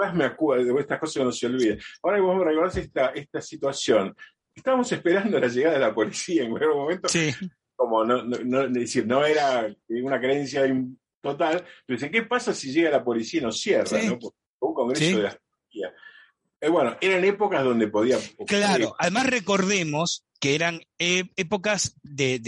Me, 0.00 0.12
me 0.14 0.24
acuerdo 0.24 0.74
de 0.74 0.80
estas 0.80 0.98
cosas 0.98 1.14
que 1.14 1.24
no 1.24 1.32
se 1.32 1.46
olviden. 1.46 1.78
Ahora 2.02 2.16
que 2.16 2.22
vos 2.22 2.36
me 2.38 2.44
recordás 2.44 2.76
esta, 2.76 3.06
esta 3.08 3.40
situación, 3.40 4.16
estábamos 4.54 4.90
esperando 4.90 5.38
la 5.38 5.48
llegada 5.48 5.74
de 5.74 5.80
la 5.80 5.94
policía 5.94 6.44
en 6.44 6.56
algún 6.56 6.76
momento. 6.76 7.08
Sí. 7.08 7.30
Como 7.76 8.04
no, 8.04 8.22
no, 8.22 8.68
decir, 8.68 9.06
no 9.06 9.24
era 9.24 9.74
una 9.88 10.20
creencia 10.20 10.62
total, 11.20 11.64
pero 11.86 12.10
¿qué 12.10 12.22
pasa 12.22 12.54
si 12.54 12.72
llega 12.72 12.90
la 12.90 13.04
policía 13.04 13.40
y 13.40 13.44
nos 13.44 13.60
cierra? 13.60 13.98
Un 14.60 14.74
congreso 14.74 15.18
de 15.18 15.26
astrología. 15.26 15.94
Eh, 16.62 16.68
bueno, 16.68 16.96
eran 17.00 17.24
épocas 17.24 17.64
donde 17.64 17.88
podía... 17.88 18.18
Claro, 18.46 18.94
además 18.96 19.26
recordemos 19.26 20.24
que 20.38 20.54
eran 20.54 20.80
e, 20.96 21.24
épocas 21.34 21.96
de, 22.04 22.38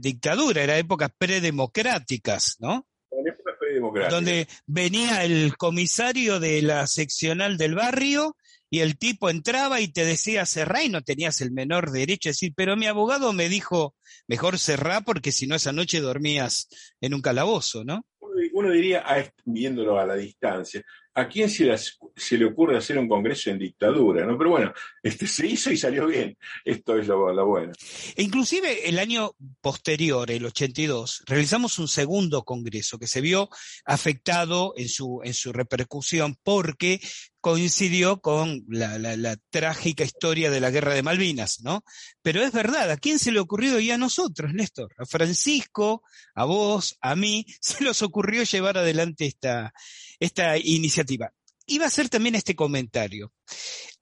dictadura, 0.00 0.62
eran 0.62 0.78
épocas 0.78 1.10
predemocráticas, 1.18 2.56
¿no? 2.60 2.86
épocas 3.10 3.54
predemocráticas. 3.60 4.10
Donde 4.10 4.48
venía 4.66 5.22
el 5.24 5.54
comisario 5.58 6.40
de 6.40 6.62
la 6.62 6.86
seccional 6.86 7.58
del 7.58 7.74
barrio 7.74 8.36
y 8.70 8.80
el 8.80 8.96
tipo 8.96 9.28
entraba 9.28 9.82
y 9.82 9.88
te 9.88 10.06
decía 10.06 10.46
cerrá 10.46 10.82
y 10.82 10.88
no 10.88 11.02
tenías 11.02 11.42
el 11.42 11.52
menor 11.52 11.90
derecho 11.90 12.30
a 12.30 12.32
decir, 12.32 12.54
pero 12.56 12.74
mi 12.74 12.86
abogado 12.86 13.34
me 13.34 13.50
dijo, 13.50 13.94
mejor 14.28 14.58
cerrá 14.58 15.02
porque 15.02 15.30
si 15.30 15.46
no 15.46 15.56
esa 15.56 15.72
noche 15.72 16.00
dormías 16.00 16.68
en 17.02 17.12
un 17.12 17.20
calabozo, 17.20 17.84
¿no? 17.84 18.06
Uno 18.52 18.70
diría, 18.70 19.04
viéndolo 19.44 19.98
a 19.98 20.06
la 20.06 20.14
distancia, 20.14 20.82
¿a 21.14 21.28
quién 21.28 21.50
se, 21.50 21.70
se, 22.16 22.38
le 22.38 22.44
ocurre 22.46 22.76
hacer 22.76 22.98
un 22.98 23.08
congreso 23.08 23.50
en 23.50 23.58
dictadura? 23.58 24.24
¿no? 24.24 24.36
Pero 24.38 24.50
bueno, 24.50 24.72
este, 25.02 25.26
se 25.26 25.46
hizo 25.46 25.70
y 25.70 25.76
salió 25.76 26.06
bien. 26.06 26.36
Esto 26.64 26.98
es 26.98 27.06
lo, 27.06 27.32
lo, 27.32 27.46
bueno. 27.46 27.72
E 28.16 28.22
inclusive 28.22 28.88
el 28.88 28.98
año 28.98 29.32
posterior, 29.60 30.30
el 30.30 30.44
82, 30.46 31.22
realizamos 31.26 31.78
un 31.78 31.88
segundo 31.88 32.44
congreso 32.44 32.98
que 32.98 33.06
se 33.06 33.20
vio 33.20 33.48
afectado 33.84 34.74
en 34.76 34.88
su, 34.88 35.20
en 35.24 35.34
su 35.34 35.52
repercusión 35.52 36.36
porque 36.42 37.00
coincidió 37.42 38.20
con 38.20 38.64
la, 38.68 38.98
la, 38.98 39.16
la, 39.16 39.36
trágica 39.50 40.04
historia 40.04 40.48
de 40.48 40.60
la 40.60 40.70
guerra 40.70 40.94
de 40.94 41.02
Malvinas, 41.02 41.60
¿no? 41.62 41.82
Pero 42.22 42.40
es 42.40 42.52
verdad, 42.52 42.88
¿a 42.88 42.96
quién 42.96 43.18
se 43.18 43.32
le 43.32 43.40
ocurrió? 43.40 43.80
Y 43.80 43.90
a 43.90 43.98
nosotros, 43.98 44.54
Néstor, 44.54 44.94
a 44.96 45.04
Francisco, 45.04 46.04
a 46.36 46.44
vos, 46.44 46.96
a 47.00 47.16
mí, 47.16 47.44
se 47.60 47.82
nos 47.82 48.00
ocurrió 48.02 48.41
llevar 48.44 48.78
adelante 48.78 49.26
esta, 49.26 49.72
esta 50.20 50.56
iniciativa. 50.58 51.32
Iba 51.66 51.84
a 51.84 51.88
hacer 51.88 52.08
también 52.08 52.34
este 52.34 52.54
comentario. 52.54 53.32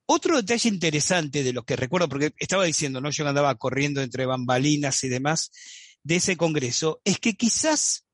Otro 0.07 0.37
detalle 0.37 0.69
interesante 0.69 1.43
de 1.43 1.53
lo 1.53 1.65
que 1.65 1.77
recuerdo, 1.77 2.09
porque 2.09 2.33
estaba 2.39 2.65
diciendo, 2.65 3.01
¿no? 3.01 3.11
Yo 3.11 3.27
andaba 3.29 3.55
corriendo 3.55 4.03
entre 4.03 4.27
bambalinas 4.27 5.05
y 5.05 5.09
demás 5.09 5.53
de 6.03 6.17
ese 6.17 6.37
congreso, 6.37 7.01
es 7.05 7.19
que 7.19 7.35
quizás 7.35 8.07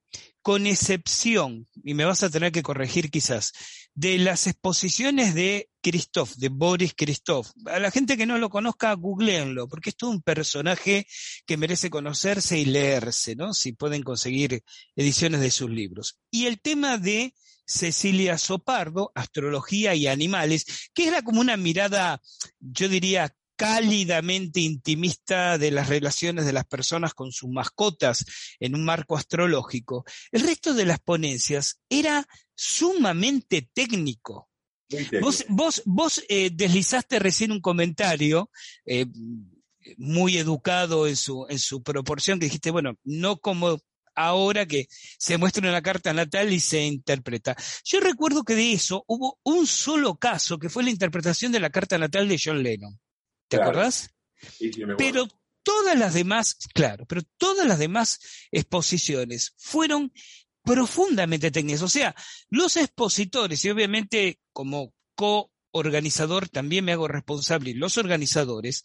con 0.47 0.65
excepción, 0.69 1.67
y 1.83 1.95
me 1.95 2.05
vas 2.05 2.23
a 2.23 2.31
tener 2.31 2.53
que 2.53 2.63
corregir 2.63 3.11
quizás, 3.11 3.53
de 3.97 4.17
las 4.17 4.47
exposiciones 4.47 5.35
de 5.35 5.71
Christoph, 5.83 6.37
de 6.37 6.51
Boris 6.51 6.95
Christoph. 6.97 7.51
A 7.65 7.81
la 7.81 7.91
gente 7.91 8.17
que 8.17 8.27
no 8.27 8.39
lo 8.39 8.49
conozca, 8.49 8.93
googleenlo, 8.93 9.67
porque 9.67 9.91
es 9.91 9.97
todo 9.97 10.11
un 10.11 10.23
personaje 10.23 11.05
que 11.47 11.57
merece 11.57 11.91
conocerse 11.91 12.61
y 12.61 12.65
leerse, 12.65 13.35
¿no? 13.35 13.55
Si 13.55 13.73
pueden 13.73 14.05
conseguir 14.05 14.63
ediciones 14.95 15.41
de 15.41 15.51
sus 15.51 15.69
libros. 15.69 16.21
Y 16.31 16.47
el 16.47 16.61
tema 16.61 16.97
de 16.97 17.35
Cecilia 17.67 18.39
Sopardo, 18.39 19.11
Astrología 19.17 19.97
y 19.97 20.07
Animales, 20.07 20.65
que 20.95 21.09
era 21.09 21.23
como 21.23 21.41
una 21.41 21.57
mirada, 21.57 22.23
yo 22.61 22.89
diría, 22.89 23.35
cálidamente 23.57 24.61
intimista 24.61 25.59
de 25.59 25.71
las 25.71 25.89
relaciones 25.89 26.45
de 26.45 26.53
las 26.53 26.67
personas 26.67 27.15
con 27.15 27.33
sus 27.33 27.51
mascotas 27.51 28.25
en 28.61 28.75
un 28.75 28.85
marco 28.85 29.17
astrológico. 29.17 30.05
El 30.31 30.43
resto 30.43 30.75
de 30.75 30.87
las 30.87 31.01
ponencias 31.01 31.81
era 31.89 32.27
sumamente 32.55 33.69
técnico. 33.73 34.49
Vos, 35.21 35.45
vos, 35.49 35.83
vos 35.85 36.23
eh, 36.29 36.51
deslizaste 36.53 37.19
recién 37.19 37.51
un 37.51 37.61
comentario 37.61 38.51
eh, 38.85 39.07
muy 39.97 40.37
educado 40.37 41.07
en 41.07 41.17
su, 41.17 41.47
en 41.49 41.59
su 41.59 41.83
proporción, 41.83 42.39
que 42.39 42.47
dijiste, 42.47 42.71
bueno, 42.71 42.97
no 43.03 43.39
como 43.39 43.79
ahora 44.15 44.67
que 44.67 44.89
se 45.19 45.39
muestra 45.39 45.69
una 45.69 45.83
carta 45.83 46.13
natal 46.13 46.53
y 46.53 46.61
se 46.61 46.85
interpreta. 46.85 47.57
Yo 47.85 48.01
recuerdo 48.01 48.45
que 48.45 48.55
de 48.55 48.73
eso 48.73 49.05
hubo 49.07 49.39
un 49.45 49.67
solo 49.67 50.17
caso, 50.17 50.59
que 50.59 50.71
fue 50.71 50.85
la 50.85 50.91
interpretación 50.91 51.53
de 51.53 51.61
la 51.61 51.71
carta 51.71 51.99
natal 51.99 52.29
de 52.29 52.41
John 52.43 52.63
Lennon. 52.63 52.99
¿Te 53.49 53.61
acordás? 53.61 54.11
pero 54.99 55.29
todas 55.63 55.99
las 55.99 56.15
demás, 56.15 56.57
claro, 56.75 57.07
pero 57.07 57.23
todas 57.37 57.67
las 57.67 57.79
demás 57.79 58.21
exposiciones 58.53 59.55
fueron 59.57 60.13
profundamente 60.63 61.51
técnicas. 61.51 61.83
O 61.83 61.89
sea, 61.89 62.15
los 62.51 62.77
expositores, 62.77 63.65
y 63.65 63.71
obviamente 63.71 64.41
como 64.53 64.95
co-organizador 65.15 66.49
también 66.49 66.85
me 66.85 66.93
hago 66.93 67.09
responsable, 67.09 67.75
los 67.75 67.99
organizadores, 67.99 68.83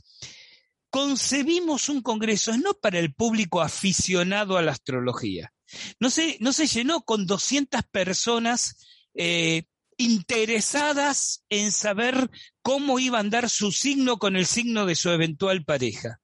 concebimos 0.89 1.89
un 1.89 2.01
congreso 2.01 2.55
no 2.57 2.73
para 2.73 2.99
el 2.99 3.13
público 3.13 3.61
aficionado 3.61 4.57
a 4.57 4.61
la 4.61 4.71
astrología. 4.71 5.53
No 5.99 6.09
se, 6.09 6.37
no 6.39 6.51
se 6.51 6.67
llenó 6.67 7.01
con 7.03 7.25
200 7.25 7.81
personas 7.91 8.75
eh, 9.13 9.63
interesadas 10.01 11.43
en 11.49 11.71
saber 11.71 12.29
cómo 12.61 12.99
iba 12.99 13.17
a 13.17 13.21
andar 13.21 13.49
su 13.49 13.71
signo 13.71 14.17
con 14.17 14.35
el 14.35 14.45
signo 14.45 14.85
de 14.85 14.95
su 14.95 15.09
eventual 15.09 15.63
pareja. 15.63 16.19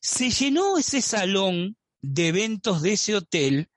Se 0.00 0.30
llenó 0.30 0.76
ese 0.78 1.00
salón 1.02 1.76
de 2.02 2.28
eventos 2.28 2.82
de 2.82 2.92
ese 2.92 3.14
hotel 3.14 3.70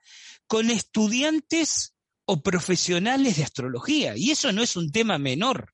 con 0.47 0.69
estudiantes 0.69 1.93
o 2.25 2.41
profesionales 2.41 3.37
de 3.37 3.43
astrología, 3.43 4.15
y 4.17 4.31
eso 4.31 4.51
no 4.51 4.61
es 4.61 4.75
un 4.75 4.91
tema 4.91 5.17
menor. 5.17 5.73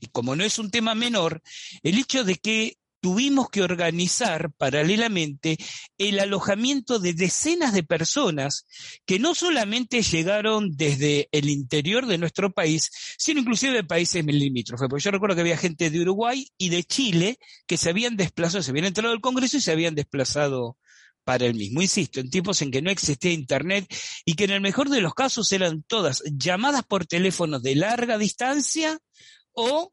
Y 0.00 0.08
como 0.08 0.36
no 0.36 0.44
es 0.44 0.58
un 0.58 0.70
tema 0.70 0.94
menor, 0.94 1.42
el 1.82 1.98
hecho 1.98 2.24
de 2.24 2.36
que 2.36 2.78
tuvimos 3.02 3.50
que 3.50 3.62
organizar 3.62 4.52
paralelamente 4.52 5.58
el 5.98 6.20
alojamiento 6.20 7.00
de 7.00 7.14
decenas 7.14 7.74
de 7.74 7.82
personas 7.82 8.64
que 9.04 9.18
no 9.18 9.34
solamente 9.34 10.02
llegaron 10.02 10.76
desde 10.76 11.28
el 11.32 11.50
interior 11.50 12.06
de 12.06 12.16
nuestro 12.16 12.52
país, 12.52 12.90
sino 13.18 13.40
inclusive 13.40 13.74
de 13.74 13.84
países 13.84 14.24
limítrofes. 14.24 14.88
Porque 14.88 15.02
yo 15.02 15.10
recuerdo 15.10 15.34
que 15.34 15.40
había 15.40 15.56
gente 15.56 15.90
de 15.90 16.00
Uruguay 16.00 16.46
y 16.56 16.68
de 16.68 16.84
Chile 16.84 17.38
que 17.66 17.76
se 17.76 17.90
habían 17.90 18.16
desplazado, 18.16 18.62
se 18.62 18.70
habían 18.70 18.86
entrado 18.86 19.12
al 19.12 19.20
Congreso 19.20 19.56
y 19.56 19.60
se 19.60 19.72
habían 19.72 19.96
desplazado 19.96 20.78
para 21.24 21.46
el 21.46 21.54
mismo. 21.54 21.82
Insisto, 21.82 22.20
en 22.20 22.30
tiempos 22.30 22.62
en 22.62 22.70
que 22.70 22.82
no 22.82 22.90
existía 22.92 23.32
Internet 23.32 23.92
y 24.24 24.34
que 24.34 24.44
en 24.44 24.50
el 24.52 24.60
mejor 24.60 24.88
de 24.90 25.00
los 25.00 25.12
casos 25.12 25.50
eran 25.50 25.82
todas 25.82 26.22
llamadas 26.36 26.84
por 26.84 27.04
teléfono 27.06 27.58
de 27.58 27.74
larga 27.74 28.16
distancia 28.16 28.96
o 29.50 29.92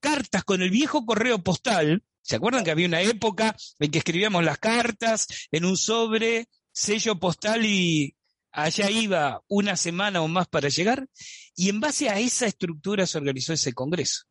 cartas 0.00 0.42
con 0.42 0.62
el 0.62 0.70
viejo 0.70 1.06
correo 1.06 1.38
postal 1.44 2.02
¿Se 2.24 2.36
acuerdan 2.36 2.64
que 2.64 2.70
había 2.70 2.86
una 2.86 3.02
época 3.02 3.54
en 3.78 3.90
que 3.90 3.98
escribíamos 3.98 4.42
las 4.42 4.58
cartas 4.58 5.26
en 5.52 5.66
un 5.66 5.76
sobre, 5.76 6.48
sello 6.72 7.20
postal 7.20 7.66
y 7.66 8.16
allá 8.50 8.90
iba 8.90 9.42
una 9.46 9.76
semana 9.76 10.22
o 10.22 10.28
más 10.28 10.48
para 10.48 10.70
llegar? 10.70 11.06
Y 11.54 11.68
en 11.68 11.80
base 11.80 12.08
a 12.08 12.18
esa 12.18 12.46
estructura 12.46 13.06
se 13.06 13.18
organizó 13.18 13.52
ese 13.52 13.74
congreso. 13.74 14.22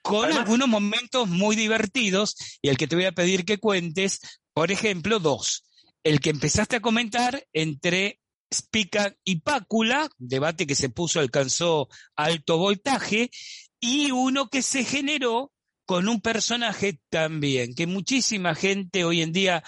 Con 0.00 0.32
algunos 0.32 0.66
momentos 0.66 1.28
muy 1.28 1.56
divertidos 1.56 2.36
y 2.62 2.70
el 2.70 2.78
que 2.78 2.88
te 2.88 2.96
voy 2.96 3.04
a 3.04 3.12
pedir 3.12 3.44
que 3.44 3.58
cuentes, 3.58 4.20
por 4.54 4.72
ejemplo, 4.72 5.18
dos. 5.18 5.64
El 6.02 6.20
que 6.20 6.30
empezaste 6.30 6.76
a 6.76 6.80
comentar 6.80 7.46
entre 7.52 8.18
Spica 8.52 9.14
y 9.24 9.40
Pácula, 9.40 10.08
debate 10.16 10.66
que 10.66 10.74
se 10.74 10.88
puso, 10.88 11.20
alcanzó 11.20 11.88
alto 12.16 12.56
voltaje, 12.56 13.30
y 13.78 14.10
uno 14.10 14.48
que 14.48 14.62
se 14.62 14.84
generó 14.84 15.52
con 15.88 16.06
un 16.06 16.20
personaje 16.20 17.00
también, 17.08 17.74
que 17.74 17.86
muchísima 17.86 18.54
gente 18.54 19.04
hoy 19.04 19.22
en 19.22 19.32
día 19.32 19.64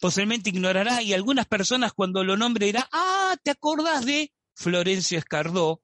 posiblemente 0.00 0.50
ignorará 0.50 1.00
y 1.00 1.12
algunas 1.12 1.46
personas 1.46 1.92
cuando 1.92 2.24
lo 2.24 2.36
nombre 2.36 2.66
dirá, 2.66 2.88
ah, 2.90 3.36
¿te 3.40 3.52
acordás 3.52 4.04
de 4.04 4.32
Florencio 4.56 5.16
Escardó? 5.16 5.80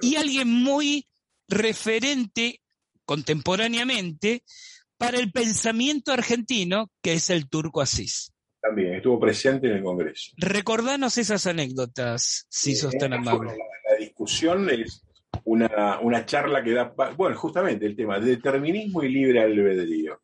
Y 0.00 0.16
alguien 0.16 0.48
muy 0.48 1.06
referente 1.46 2.62
contemporáneamente 3.04 4.44
para 4.96 5.18
el 5.18 5.30
pensamiento 5.30 6.10
argentino, 6.10 6.90
que 7.02 7.12
es 7.12 7.28
el 7.28 7.50
turco 7.50 7.82
Asís. 7.82 8.32
También 8.62 8.94
estuvo 8.94 9.20
presente 9.20 9.66
en 9.66 9.74
el 9.74 9.82
Congreso. 9.82 10.30
Recordanos 10.38 11.18
esas 11.18 11.46
anécdotas, 11.46 12.46
si 12.48 12.74
sos 12.74 12.94
tan 12.94 13.12
amable. 13.12 13.58
la 13.90 13.96
discusión 13.98 14.70
es 14.70 15.04
una, 15.44 16.00
una 16.00 16.24
charla 16.26 16.62
que 16.62 16.72
da, 16.72 16.92
bueno, 17.16 17.36
justamente 17.36 17.86
el 17.86 17.96
tema 17.96 18.18
de 18.18 18.36
determinismo 18.36 19.02
y 19.02 19.08
libre 19.08 19.40
albedrío. 19.40 20.20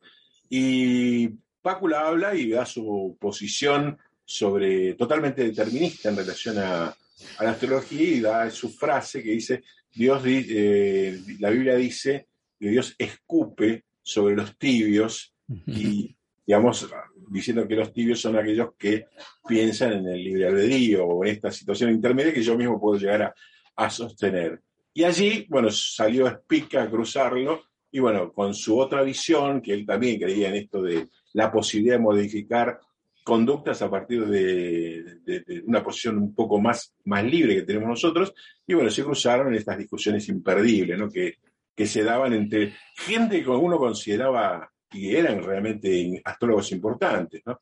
Y 0.49 1.29
Pácula 1.61 2.09
habla 2.09 2.35
y 2.35 2.51
da 2.51 2.65
su 2.65 3.17
posición 3.21 3.99
sobre, 4.25 4.95
totalmente 4.95 5.43
determinista 5.43 6.09
en 6.09 6.17
relación 6.17 6.59
a, 6.59 6.95
la 7.41 7.51
astrología 7.51 8.09
y 8.09 8.21
da 8.21 8.49
su 8.51 8.71
frase 8.71 9.23
que 9.23 9.31
dice, 9.31 9.65
Dios, 9.93 10.23
eh, 10.25 11.21
la 11.41 11.51
Biblia 11.51 11.75
dice 11.75 12.29
que 12.59 12.69
Dios 12.69 12.95
escupe 12.97 13.85
sobre 14.01 14.37
los 14.37 14.57
tibios 14.57 15.35
y, 15.67 16.17
digamos, 16.47 16.89
diciendo 17.29 17.67
que 17.67 17.75
los 17.75 17.93
tibios 17.93 18.21
son 18.21 18.37
aquellos 18.37 18.71
que 18.79 19.07
piensan 19.49 19.95
en 19.95 20.09
el 20.09 20.23
libre 20.23 20.47
albedrío 20.47 21.07
o 21.07 21.25
en 21.25 21.33
esta 21.33 21.51
situación 21.51 21.91
intermedia 21.91 22.33
que 22.33 22.43
yo 22.43 22.57
mismo 22.57 22.81
puedo 22.81 23.01
llegar 23.01 23.23
a, 23.23 23.35
a 23.77 23.91
sostener. 23.91 24.61
Y 24.95 25.05
allí, 25.05 25.47
bueno, 25.49 25.71
salió 25.71 26.29
Spica 26.29 26.83
a 26.83 26.91
cruzarlo 26.91 27.63
y 27.91 28.01
bueno, 28.01 28.33
con 28.33 28.55
su 28.55 28.79
otra 28.79 29.03
visión, 29.03 29.63
que 29.63 29.73
él 29.73 29.87
también 29.87 30.21
creía 30.21 30.49
en 30.49 30.57
esto 30.57 30.83
de 30.83 31.09
la 31.33 31.51
posibilidad 31.51 31.97
de 31.97 32.03
modificar 32.03 32.81
conductas 33.25 33.83
a 33.83 33.91
partir 33.91 34.27
de, 34.27 35.63
una 35.67 35.83
posición 35.83 36.17
un 36.19 36.35
poco 36.35 36.61
más, 36.61 36.95
más 37.05 37.25
libre 37.25 37.57
que 37.57 37.63
tenemos 37.63 37.89
nosotros, 37.89 38.33
y 38.67 38.75
bueno, 38.75 38.91
se 38.91 39.05
cruzaron 39.05 39.49
en 39.49 39.55
estas 39.55 39.77
discusiones 39.77 40.29
imperdibles, 40.29 40.99
¿no? 40.99 41.11
Que, 41.11 41.37
que 41.75 41.87
se 41.87 42.03
daban 42.03 42.33
entre 42.33 42.75
gente 42.97 43.43
que 43.43 43.51
uno 43.51 43.79
consideraba 43.79 44.71
que 44.89 45.19
eran 45.19 45.43
realmente 45.43 46.21
astrólogos 46.25 46.73
importantes, 46.73 47.43
¿no? 47.45 47.59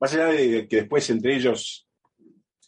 Más 0.00 0.14
allá 0.14 0.26
de 0.26 0.66
que 0.66 0.76
después 0.76 1.08
entre 1.10 1.36
ellos 1.36 1.86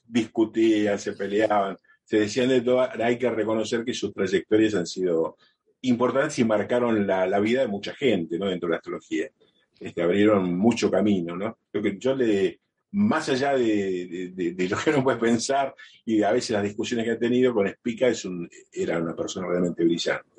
discutían, 0.06 0.98
se 0.98 1.14
peleaban, 1.14 1.76
se 2.04 2.20
decían 2.20 2.48
de 2.50 2.60
todo, 2.60 2.86
hay 3.02 3.18
que 3.18 3.30
reconocer 3.30 3.84
que 3.84 3.94
sus 3.94 4.12
trayectorias 4.12 4.74
han 4.74 4.86
sido 4.86 5.36
importantes 5.82 6.38
y 6.38 6.44
marcaron 6.44 7.06
la, 7.06 7.40
vida 7.40 7.62
de 7.62 7.68
mucha 7.68 7.94
gente 7.94 8.38
¿no? 8.38 8.48
dentro 8.48 8.68
de 8.68 8.72
la 8.72 8.76
astrología. 8.76 9.28
Este, 9.80 10.02
abrieron 10.02 10.56
mucho 10.56 10.90
camino. 10.90 11.36
¿no? 11.36 11.58
Lo 11.72 11.82
que 11.82 11.98
yo 11.98 12.14
le, 12.14 12.60
más 12.92 13.28
allá 13.28 13.54
de, 13.56 14.32
lo 14.68 14.76
que 14.78 14.90
uno 14.90 15.02
puede 15.02 15.18
pensar 15.18 15.74
y 16.04 16.22
a 16.22 16.32
veces 16.32 16.50
las 16.50 16.62
discusiones 16.62 17.04
que 17.04 17.12
ha 17.12 17.18
tenido 17.18 17.52
con 17.52 17.68
Spica, 17.68 18.08
es 18.08 18.24
un, 18.24 18.48
era 18.72 18.98
una 18.98 19.16
persona 19.16 19.48
realmente 19.48 19.84
brillante. 19.84 20.30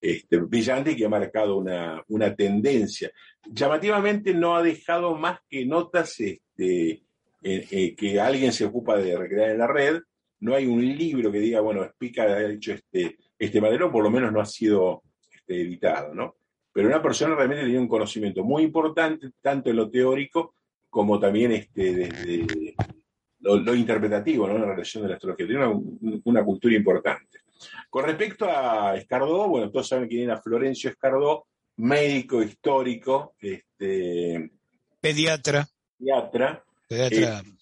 Este, 0.00 0.38
brillante 0.38 0.92
y 0.92 0.96
que 0.96 1.06
ha 1.06 1.10
marcado 1.10 1.56
una, 1.56 2.02
una, 2.08 2.34
tendencia. 2.34 3.10
Llamativamente 3.44 4.34
no 4.34 4.56
ha 4.56 4.62
dejado 4.62 5.16
más 5.16 5.40
que 5.48 5.66
notas 5.66 6.20
este, 6.20 7.02
que 7.42 8.20
alguien 8.20 8.52
se 8.52 8.64
ocupa 8.64 8.96
de 8.96 9.16
recrear 9.16 9.50
en 9.50 9.58
la 9.58 9.66
red, 9.66 10.00
no 10.40 10.54
hay 10.54 10.66
un 10.66 10.84
libro 10.84 11.32
que 11.32 11.38
diga, 11.38 11.60
bueno, 11.60 11.84
Spica 11.84 12.24
ha 12.24 12.50
hecho 12.50 12.72
este, 12.72 13.16
este 13.38 13.60
madero, 13.60 13.90
por 13.90 14.02
lo 14.02 14.10
menos 14.10 14.32
no 14.32 14.40
ha 14.40 14.46
sido 14.46 15.02
este, 15.30 15.62
editado, 15.62 16.14
¿no? 16.14 16.36
Pero 16.72 16.88
una 16.88 17.02
persona 17.02 17.34
realmente 17.34 17.64
tenía 17.64 17.80
un 17.80 17.88
conocimiento 17.88 18.44
muy 18.44 18.62
importante, 18.62 19.30
tanto 19.40 19.70
en 19.70 19.76
lo 19.76 19.90
teórico 19.90 20.54
como 20.90 21.18
también 21.18 21.52
este, 21.52 21.94
desde 21.94 22.74
lo, 23.40 23.74
interpretativo, 23.74 24.46
¿no? 24.46 24.56
En 24.56 24.62
la 24.62 24.68
relación 24.68 25.02
de 25.02 25.08
la 25.10 25.14
astrología. 25.14 25.46
Tiene 25.46 25.66
una, 26.24 26.44
cultura 26.44 26.74
importante. 26.74 27.40
Con 27.88 28.04
respecto 28.04 28.46
a 28.46 28.96
Escardó, 28.96 29.48
bueno, 29.48 29.70
todos 29.70 29.88
saben 29.88 30.08
quién 30.08 30.24
era 30.24 30.40
Florencio 30.40 30.90
Escardó, 30.90 31.46
médico 31.76 32.42
histórico, 32.42 33.34
este, 33.40 34.50
pediatra. 35.00 35.66
Pediatra. 35.98 36.64
Pediatra. 36.88 37.40
Eh, 37.40 37.55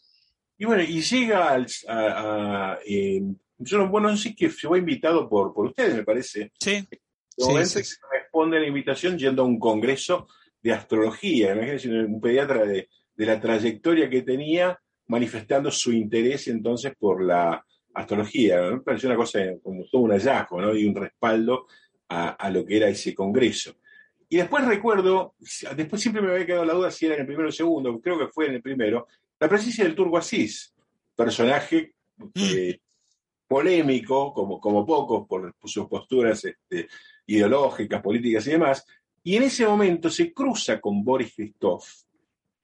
y 0.56 0.64
bueno, 0.64 0.82
y 0.82 1.00
llega 1.00 1.50
al, 1.50 1.66
a, 1.88 2.72
a, 2.72 2.78
eh, 2.86 3.22
yo, 3.58 3.88
bueno, 3.88 4.10
no 4.10 4.16
sé 4.16 4.34
que 4.34 4.50
fue 4.50 4.78
invitado 4.78 5.28
por, 5.28 5.52
por 5.52 5.66
ustedes, 5.66 5.94
me 5.94 6.04
parece. 6.04 6.52
Sí. 6.60 6.86
Sí, 7.36 7.82
sí. 7.82 7.96
responde 8.12 8.58
a 8.58 8.60
la 8.60 8.68
invitación 8.68 9.18
yendo 9.18 9.42
a 9.42 9.46
un 9.46 9.58
congreso 9.58 10.28
de 10.62 10.72
astrología. 10.72 11.52
Imagínense 11.52 11.88
un 11.88 12.20
pediatra 12.20 12.64
de, 12.64 12.88
de 13.14 13.26
la 13.26 13.40
trayectoria 13.40 14.08
que 14.08 14.22
tenía 14.22 14.78
manifestando 15.06 15.70
su 15.70 15.92
interés 15.92 16.48
entonces 16.48 16.94
por 16.96 17.22
la 17.22 17.64
astrología. 17.92 18.62
Me 18.62 18.80
pareció 18.80 19.08
una 19.08 19.16
cosa 19.16 19.40
como 19.62 19.84
todo 19.90 20.02
un 20.02 20.12
hallazgo 20.12 20.60
¿no? 20.60 20.76
y 20.76 20.84
un 20.86 20.94
respaldo 20.94 21.66
a, 22.08 22.30
a, 22.30 22.50
lo 22.50 22.64
que 22.64 22.76
era 22.76 22.88
ese 22.88 23.14
congreso. 23.14 23.74
Y 24.28 24.36
después 24.36 24.64
recuerdo, 24.64 25.34
después 25.76 26.00
siempre 26.00 26.22
me 26.22 26.32
había 26.32 26.46
quedado 26.46 26.64
la 26.64 26.72
duda 26.72 26.90
si 26.90 27.06
era 27.06 27.14
en 27.14 27.22
el 27.22 27.26
primero 27.26 27.46
o 27.46 27.50
el 27.50 27.54
segundo, 27.54 28.00
creo 28.00 28.18
que 28.18 28.28
fue 28.28 28.46
en 28.46 28.54
el 28.54 28.62
primero, 28.62 29.06
la 29.38 29.48
presencia 29.48 29.84
del 29.84 29.94
Turco 29.94 30.18
Asís, 30.18 30.74
personaje 31.14 31.94
eh, 32.34 32.78
polémico, 33.46 34.32
como, 34.32 34.60
como 34.60 34.86
pocos, 34.86 35.26
por, 35.26 35.54
sus 35.64 35.86
posturas 35.86 36.44
este, 36.44 36.88
ideológicas, 37.26 38.02
políticas 38.02 38.46
y 38.46 38.52
demás, 38.52 38.84
y 39.22 39.36
en 39.36 39.44
ese 39.44 39.66
momento 39.66 40.10
se 40.10 40.32
cruza 40.32 40.80
con 40.80 41.02
Boris 41.02 41.34
Christoph 41.34 41.86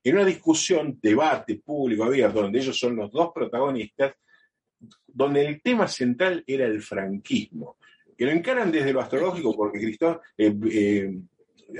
en 0.02 0.14
una 0.14 0.24
discusión, 0.24 0.98
debate 1.00 1.56
público 1.56 2.04
abierto, 2.04 2.42
donde 2.42 2.58
ellos 2.58 2.78
son 2.78 2.96
los 2.96 3.10
dos 3.10 3.30
protagonistas, 3.34 4.14
donde 5.06 5.46
el 5.46 5.62
tema 5.62 5.86
central 5.88 6.42
era 6.46 6.66
el 6.66 6.80
franquismo, 6.80 7.76
que 8.16 8.24
lo 8.24 8.32
encaran 8.32 8.72
desde 8.72 8.92
lo 8.92 9.00
astrológico, 9.00 9.54
porque 9.54 9.78
Christoph, 9.78 10.22
eh, 10.38 10.54
eh, 10.70 11.20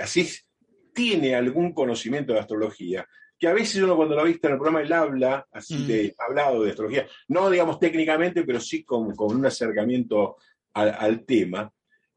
Asís 0.01 0.47
tiene 0.93 1.35
algún 1.35 1.73
conocimiento 1.73 2.33
de 2.33 2.41
astrología, 2.41 3.07
que 3.41 3.49
a 3.49 3.55
veces 3.55 3.83
uno 3.83 3.97
cuando 3.97 4.15
lo 4.15 4.21
ha 4.21 4.25
visto 4.25 4.47
en 4.47 4.53
el 4.53 4.59
programa, 4.61 4.83
él 4.83 4.93
habla, 4.93 5.47
así 5.51 5.75
Mm. 5.75 5.87
de, 5.87 6.15
hablado 6.19 6.63
de 6.63 6.71
astrología, 6.71 7.07
no 7.29 7.49
digamos 7.51 7.79
técnicamente, 7.81 8.45
pero 8.45 8.61
sí 8.61 8.85
con, 8.85 9.15
con 9.17 9.35
un 9.35 9.47
acercamiento 9.47 10.37
al, 10.75 10.95
al 10.99 11.25
tema. 11.25 11.73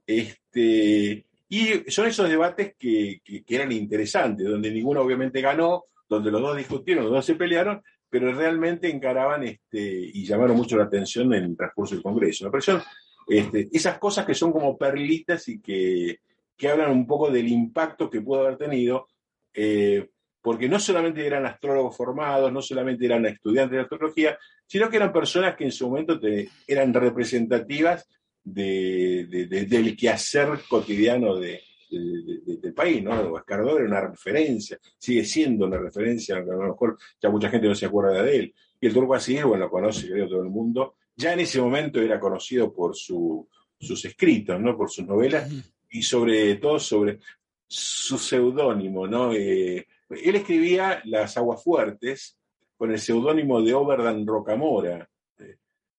Este, 0.05 1.25
y 1.49 1.89
son 1.91 2.07
esos 2.07 2.29
debates 2.29 2.75
que, 2.77 3.21
que- 3.23 3.43
que 3.43 3.55
eran 3.55 3.71
interesantes, 3.71 4.47
donde 4.47 4.71
ninguno 4.71 5.01
obviamente 5.01 5.41
ganó, 5.41 5.85
donde 6.09 6.31
los 6.31 6.41
dos 6.41 6.57
discutieron, 6.57 7.05
los 7.05 7.13
dos 7.13 7.25
se 7.25 7.35
pelearon, 7.35 7.81
pero 8.09 8.31
realmente 8.33 8.89
encaraban 8.89 9.43
este, 9.43 9.79
y 10.13 10.25
llamaron 10.25 10.55
mucho 10.57 10.77
la 10.77 10.83
atención 10.83 11.33
en 11.33 11.45
el 11.45 11.57
transcurso 11.57 11.95
del 11.95 12.03
Congreso. 12.03 12.45
Me 12.45 12.51
parecieron 12.51 12.83
este, 13.27 13.69
esas 13.71 13.97
cosas 13.97 14.25
que 14.25 14.33
son 14.35 14.51
como 14.51 14.77
perlitas 14.77 15.47
y 15.47 15.59
que, 15.61 16.19
que 16.55 16.69
hablan 16.69 16.91
un 16.91 17.07
poco 17.07 17.31
del 17.31 17.47
impacto 17.47 18.09
que 18.09 18.21
pudo 18.21 18.41
haber 18.41 18.57
tenido, 18.57 19.07
eh, 19.53 20.09
porque 20.43 20.69
no 20.69 20.77
solamente 20.77 21.25
eran 21.25 21.45
astrólogos 21.47 21.97
formados, 21.97 22.51
no 22.53 22.61
solamente 22.61 23.05
eran 23.05 23.25
estudiantes 23.25 23.77
de 23.77 23.81
astrología, 23.83 24.37
sino 24.67 24.89
que 24.89 24.97
eran 24.97 25.11
personas 25.13 25.55
que 25.55 25.63
en 25.63 25.71
su 25.71 25.87
momento 25.89 26.19
te- 26.19 26.49
eran 26.67 26.93
representativas 26.93 28.07
de, 28.43 29.25
de- 29.29 29.47
de- 29.47 29.65
del 29.65 29.95
quehacer 29.95 30.49
cotidiano 30.67 31.35
de, 31.37 31.61
de- 31.89 32.39
de- 32.45 32.57
del 32.57 32.73
país, 32.73 33.01
¿no? 33.01 33.37
Escardó 33.37 33.77
era 33.77 33.87
una 33.87 34.01
referencia, 34.01 34.77
sigue 34.97 35.23
siendo 35.23 35.65
una 35.65 35.77
referencia, 35.77 36.35
aunque 36.35 36.51
a 36.51 36.55
lo 36.55 36.67
mejor 36.71 36.97
ya 37.21 37.29
mucha 37.29 37.49
gente 37.49 37.67
no 37.67 37.75
se 37.75 37.85
acuerda 37.85 38.21
de 38.21 38.35
él. 38.37 38.53
Y 38.81 38.87
el 38.87 38.93
turco 38.93 39.15
así, 39.15 39.41
bueno, 39.41 39.65
lo 39.65 39.71
conoce 39.71 40.09
creo 40.09 40.27
todo 40.27 40.43
el 40.43 40.49
mundo. 40.49 40.95
Ya 41.15 41.31
en 41.33 41.39
ese 41.39 41.61
momento 41.61 42.01
era 42.01 42.19
conocido 42.19 42.73
por 42.73 42.95
su- 42.95 43.47
sus 43.79 44.03
escritos, 44.05 44.59
¿no? 44.59 44.75
Por 44.75 44.89
sus 44.89 45.05
novelas 45.07 45.49
y 45.89 46.01
sobre 46.01 46.55
todo 46.55 46.79
sobre 46.79 47.19
su 47.67 48.17
seudónimo, 48.17 49.07
¿no? 49.07 49.33
Eh, 49.33 49.85
él 50.09 50.35
escribía 50.35 51.01
Las 51.05 51.37
Aguas 51.37 51.63
Fuertes 51.63 52.37
con 52.77 52.91
el 52.91 52.99
seudónimo 52.99 53.61
de 53.61 53.73
Oberdan 53.73 54.25
Rocamora. 54.25 55.07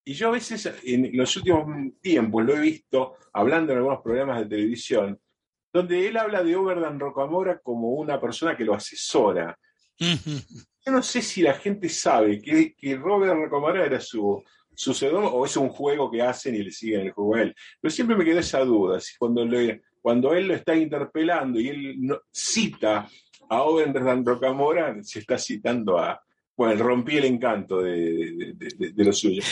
Y 0.07 0.13
yo 0.13 0.29
a 0.29 0.33
veces 0.33 0.71
en 0.85 1.17
los 1.17 1.35
últimos 1.37 1.65
tiempos 2.03 2.45
lo 2.45 2.55
he 2.55 2.61
visto 2.61 3.15
hablando 3.33 3.73
en 3.73 3.79
algunos 3.79 4.03
programas 4.03 4.41
de 4.41 4.47
televisión, 4.47 5.19
donde 5.73 6.07
él 6.09 6.17
habla 6.19 6.43
de 6.45 6.55
Oberdan 6.57 7.01
Rocamora 7.01 7.59
como 7.61 7.89
una 7.95 8.21
persona 8.21 8.55
que 8.57 8.65
lo 8.65 8.75
asesora. 8.75 9.59
Yo 9.99 10.93
no 10.93 11.03
sé 11.03 11.23
si 11.23 11.41
la 11.41 11.55
gente 11.55 11.89
sabe 11.89 12.41
que, 12.43 12.75
que 12.75 12.97
Robert 12.97 13.35
Rocamora 13.35 13.87
era 13.87 13.99
su, 13.99 14.43
su 14.75 14.93
seudónimo 14.93 15.31
o 15.33 15.47
es 15.47 15.57
un 15.57 15.71
juego 15.71 16.11
que 16.11 16.21
hacen 16.21 16.55
y 16.55 16.63
le 16.63 16.71
siguen 16.71 17.01
el 17.01 17.13
juego 17.13 17.37
a 17.37 17.43
él. 17.43 17.55
Pero 17.81 17.91
siempre 17.91 18.15
me 18.17 18.25
quedó 18.27 18.41
esa 18.41 18.61
duda, 18.61 19.01
si 19.01 19.17
cuando, 19.17 19.45
le- 19.47 19.83
cuando 20.03 20.35
él 20.35 20.49
lo 20.49 20.55
está 20.55 20.77
interpelando 20.77 21.59
y 21.59 21.69
él 21.69 21.95
no- 22.01 22.21
cita 22.31 23.09
a 23.55 23.63
Oberdan 23.63 24.25
Rocamora, 24.25 24.97
se 25.03 25.21
está 25.21 25.39
citando 25.39 25.99
a, 25.99 26.21
bueno, 26.57 26.83
rompí 26.83 27.17
el 27.17 27.25
encanto 27.25 27.81
de, 27.83 27.93
de- 28.01 28.53
de- 28.57 28.75
de- 28.79 28.93
de 28.93 29.05
lo 29.05 29.13
suyo. 29.13 29.43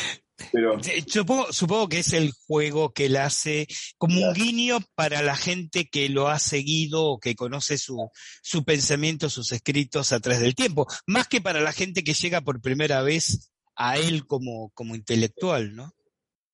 Pero 0.50 0.76
Supongo, 1.06 1.52
supongo 1.52 1.88
que 1.88 2.00
es 2.00 2.12
el 2.14 2.32
juego 2.46 2.92
que 2.92 3.06
él 3.06 3.16
hace 3.16 3.68
como 3.96 4.20
un 4.26 4.34
guiño 4.34 4.78
para 4.96 5.22
la 5.22 5.36
gente 5.36 5.88
que 5.88 6.08
lo 6.08 6.28
ha 6.28 6.38
seguido 6.40 7.04
o 7.04 7.20
que 7.20 7.36
conoce 7.36 7.78
su, 7.78 8.10
su 8.42 8.64
pensamiento, 8.64 9.30
sus 9.30 9.52
escritos 9.52 10.10
a 10.10 10.18
través 10.20 10.40
del 10.40 10.56
tiempo, 10.56 10.86
más 11.06 11.28
que 11.28 11.40
para 11.40 11.60
la 11.60 11.72
gente 11.72 12.02
que 12.02 12.14
llega 12.14 12.40
por 12.40 12.60
primera 12.60 13.02
vez 13.02 13.52
a 13.76 13.98
él 13.98 14.26
como, 14.26 14.70
como 14.74 14.96
intelectual, 14.96 15.76
¿no? 15.76 15.94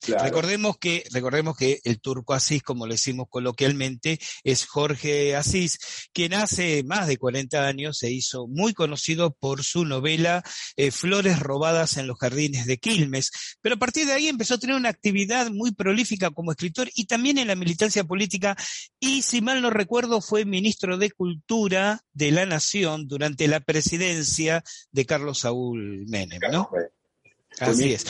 Claro, 0.01 0.25
Recordemos 0.25 0.79
que, 0.79 1.05
recordemos 1.13 1.57
que 1.57 1.81
el 1.85 2.01
turco 2.01 2.35
Asís, 2.35 2.63
como 2.63 2.87
le 2.87 2.95
decimos 2.95 3.27
coloquialmente, 3.29 4.19
es 4.45 4.67
Jorge 4.67 5.37
Asís, 5.37 5.79
quien 6.13 6.35
hace 6.35 6.83
más 6.85 7.07
de 7.07 7.17
40 7.17 7.67
años 7.67 7.99
se 7.99 8.11
hizo 8.11 8.47
muy 8.47 8.75
conocido 8.75 9.33
por 9.33 9.65
su 9.65 9.85
novela 9.85 10.43
eh, 10.77 10.91
Flores 10.91 11.39
robadas 11.41 11.97
en 11.97 12.07
los 12.07 12.19
jardines 12.19 12.67
de 12.67 12.79
Quilmes, 12.79 13.31
pero 13.61 13.77
a 13.77 13.79
partir 13.79 14.07
de 14.07 14.13
ahí 14.13 14.29
empezó 14.29 14.55
a 14.55 14.59
tener 14.59 14.77
una 14.77 14.89
actividad 14.89 15.51
muy 15.51 15.73
prolífica 15.73 16.31
como 16.31 16.53
escritor 16.53 16.91
y 16.95 17.07
también 17.07 17.39
en 17.39 17.49
la 17.49 17.57
militancia 17.57 18.05
política 18.05 18.57
y 19.01 19.23
si 19.23 19.41
mal 19.41 19.63
no 19.63 19.71
recuerdo 19.71 20.21
fue 20.21 20.45
ministro 20.45 20.99
de 20.99 21.11
Cultura 21.11 22.03
de 22.13 22.31
la 22.33 22.47
Nación 22.47 23.07
durante 23.07 23.49
la 23.49 23.61
presidencia 23.61 24.63
de 24.91 25.07
Carlos 25.07 25.41
Saúl 25.41 26.07
Menem, 26.09 26.41
¿no? 26.51 26.71
Así 27.61 27.93
es. 27.93 28.07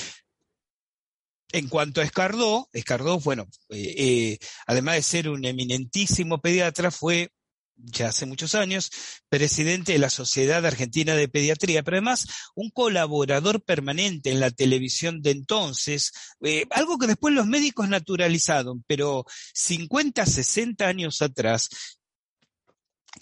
En 1.51 1.69
cuanto 1.69 2.01
a 2.01 2.05
Escardó, 2.05 2.69
Escardó, 2.73 3.19
bueno, 3.21 3.47
eh, 3.71 3.95
eh, 3.97 4.39
además 4.67 4.97
de 4.97 5.03
ser 5.03 5.29
un 5.29 5.45
eminentísimo 5.45 6.41
pediatra, 6.41 6.91
fue 6.91 7.31
ya 7.81 8.09
hace 8.09 8.27
muchos 8.27 8.55
años 8.55 8.91
presidente 9.29 9.93
de 9.93 9.99
la 9.99 10.11
Sociedad 10.11 10.65
Argentina 10.67 11.15
de 11.15 11.29
Pediatría, 11.29 11.83
pero 11.83 11.97
además 11.97 12.27
un 12.55 12.71
colaborador 12.71 13.63
permanente 13.63 14.31
en 14.31 14.41
la 14.41 14.51
televisión 14.51 15.23
de 15.23 15.31
entonces, 15.31 16.13
eh, 16.43 16.67
algo 16.71 16.99
que 16.99 17.07
después 17.07 17.35
los 17.35 17.47
médicos 17.47 17.89
naturalizaron, 17.89 18.85
pero 18.87 19.25
50, 19.55 20.27
60 20.27 20.87
años 20.87 21.23
atrás, 21.23 21.69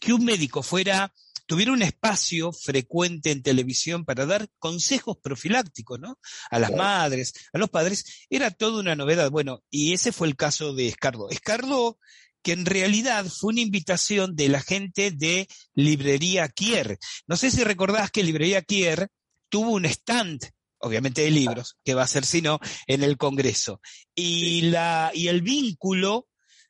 que 0.01 0.13
un 0.13 0.25
médico 0.25 0.63
fuera 0.63 1.13
tuviera 1.47 1.73
un 1.73 1.83
espacio 1.83 2.53
frecuente 2.53 3.31
en 3.31 3.43
televisión 3.43 4.05
para 4.05 4.27
dar 4.27 4.49
consejos 4.59 5.17
profilácticos, 5.23 5.99
¿no? 5.99 6.19
A 6.51 6.59
las 6.59 6.73
madres, 6.73 7.33
a 7.53 7.59
los 7.59 7.71
padres, 7.71 8.27
era 8.29 8.51
toda 8.51 8.81
una 8.81 8.97
novedad. 8.97 9.31
Bueno, 9.31 9.63
y 9.71 9.93
ese 9.93 10.13
fue 10.13 10.27
el 10.29 10.37
caso 10.37 10.75
de 10.75 10.89
Escardó. 10.89 11.31
Escardó, 11.31 11.99
que 12.43 12.53
en 12.53 12.65
realidad 12.65 13.27
fue 13.27 13.55
una 13.55 13.61
invitación 13.61 14.37
de 14.37 14.49
la 14.49 14.61
gente 14.61 15.11
de 15.11 15.49
Librería 15.75 16.49
Kier. 16.49 16.97
No 17.27 17.37
sé 17.37 17.51
si 17.51 17.65
recordás 17.65 18.13
que 18.13 18.23
Librería 18.23 18.63
Kier 18.63 19.09
tuvo 19.49 19.73
un 19.73 19.85
stand, 19.85 20.45
obviamente 20.79 21.23
de 21.23 21.33
libros, 21.33 21.77
que 21.85 21.95
va 21.95 22.05
a 22.05 22.07
ser 22.07 22.25
si 22.25 22.43
no, 22.43 22.61
en 22.87 23.03
el 23.03 23.17
Congreso. 23.17 23.81
Y, 24.15 24.63
la, 24.63 25.11
y 25.13 25.27
el 25.27 25.43
vínculo 25.43 26.29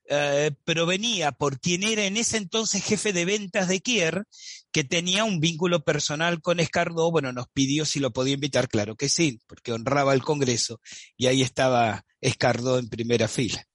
eh, 0.09 0.53
provenía 0.65 1.33
por 1.33 1.59
quien 1.59 1.83
era 1.83 2.05
en 2.05 2.17
ese 2.17 2.37
entonces 2.37 2.85
jefe 2.85 3.13
de 3.13 3.25
ventas 3.25 3.69
de 3.69 3.81
Kier, 3.81 4.25
que 4.73 4.85
tenía 4.85 5.25
un 5.25 5.41
vínculo 5.41 5.85
personal 5.85 6.41
con 6.41 6.61
Escardó. 6.61 7.11
Bueno, 7.11 7.33
nos 7.33 7.49
pidió 7.49 7.85
si 7.85 8.01
lo 8.01 8.13
podía 8.13 8.35
invitar, 8.35 8.69
claro 8.69 8.97
que 8.97 9.09
sí, 9.09 9.41
porque 9.47 9.73
honraba 9.73 10.15
el 10.15 10.23
Congreso. 10.23 10.81
Y 11.17 11.27
ahí 11.27 11.43
estaba 11.43 12.05
Escardó 12.21 12.79
en 12.79 12.89
primera 12.89 13.29
fila. 13.29 13.67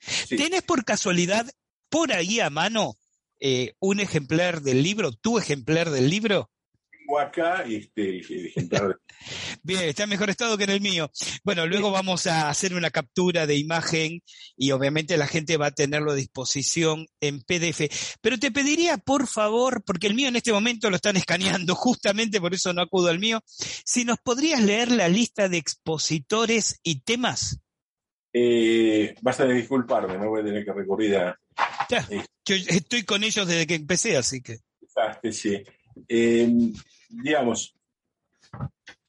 sí. 0.00 0.36
¿Tienes 0.36 0.62
por 0.62 0.84
casualidad 0.84 1.50
por 1.88 2.12
ahí 2.12 2.40
a 2.40 2.50
mano 2.50 2.96
eh, 3.40 3.74
un 3.78 4.00
ejemplar 4.00 4.62
del 4.62 4.82
libro, 4.82 5.12
tu 5.12 5.38
ejemplar 5.38 5.90
del 5.90 6.10
libro? 6.10 6.50
Acá 7.16 7.64
este, 7.66 8.20
Bien, 9.62 9.84
está 9.84 10.04
en 10.04 10.10
mejor 10.10 10.30
estado 10.30 10.58
que 10.58 10.64
en 10.64 10.70
el 10.70 10.80
mío. 10.80 11.10
Bueno, 11.44 11.66
luego 11.66 11.90
vamos 11.90 12.26
a 12.26 12.48
hacer 12.48 12.74
una 12.74 12.90
captura 12.90 13.46
de 13.46 13.56
imagen 13.56 14.22
y 14.56 14.72
obviamente 14.72 15.16
la 15.16 15.26
gente 15.26 15.56
va 15.56 15.66
a 15.66 15.70
tenerlo 15.70 16.12
a 16.12 16.16
disposición 16.16 17.06
en 17.20 17.40
PDF. 17.40 17.88
Pero 18.20 18.38
te 18.38 18.50
pediría, 18.50 18.98
por 18.98 19.26
favor, 19.26 19.82
porque 19.84 20.06
el 20.06 20.14
mío 20.14 20.28
en 20.28 20.36
este 20.36 20.52
momento 20.52 20.90
lo 20.90 20.96
están 20.96 21.16
escaneando, 21.16 21.74
justamente 21.74 22.40
por 22.40 22.54
eso 22.54 22.72
no 22.72 22.82
acudo 22.82 23.08
al 23.08 23.18
mío, 23.18 23.40
si 23.46 24.04
nos 24.04 24.18
podrías 24.18 24.62
leer 24.62 24.90
la 24.92 25.08
lista 25.08 25.48
de 25.48 25.58
expositores 25.58 26.80
y 26.82 27.00
temas. 27.00 27.60
Eh, 28.32 29.14
vas 29.22 29.40
a 29.40 29.46
disculparme, 29.46 30.18
no 30.18 30.28
voy 30.28 30.42
a 30.42 30.44
tener 30.44 30.64
que 30.64 30.72
recurrir 30.72 31.16
a 31.16 31.40
Ya, 31.88 32.06
yo 32.44 32.54
estoy 32.54 33.02
con 33.04 33.24
ellos 33.24 33.46
desde 33.46 33.66
que 33.66 33.74
empecé, 33.74 34.16
así 34.16 34.42
que. 34.42 34.58
desastre, 34.80 35.32
sí. 35.32 35.62
Eh, 36.06 36.48
digamos, 37.08 37.74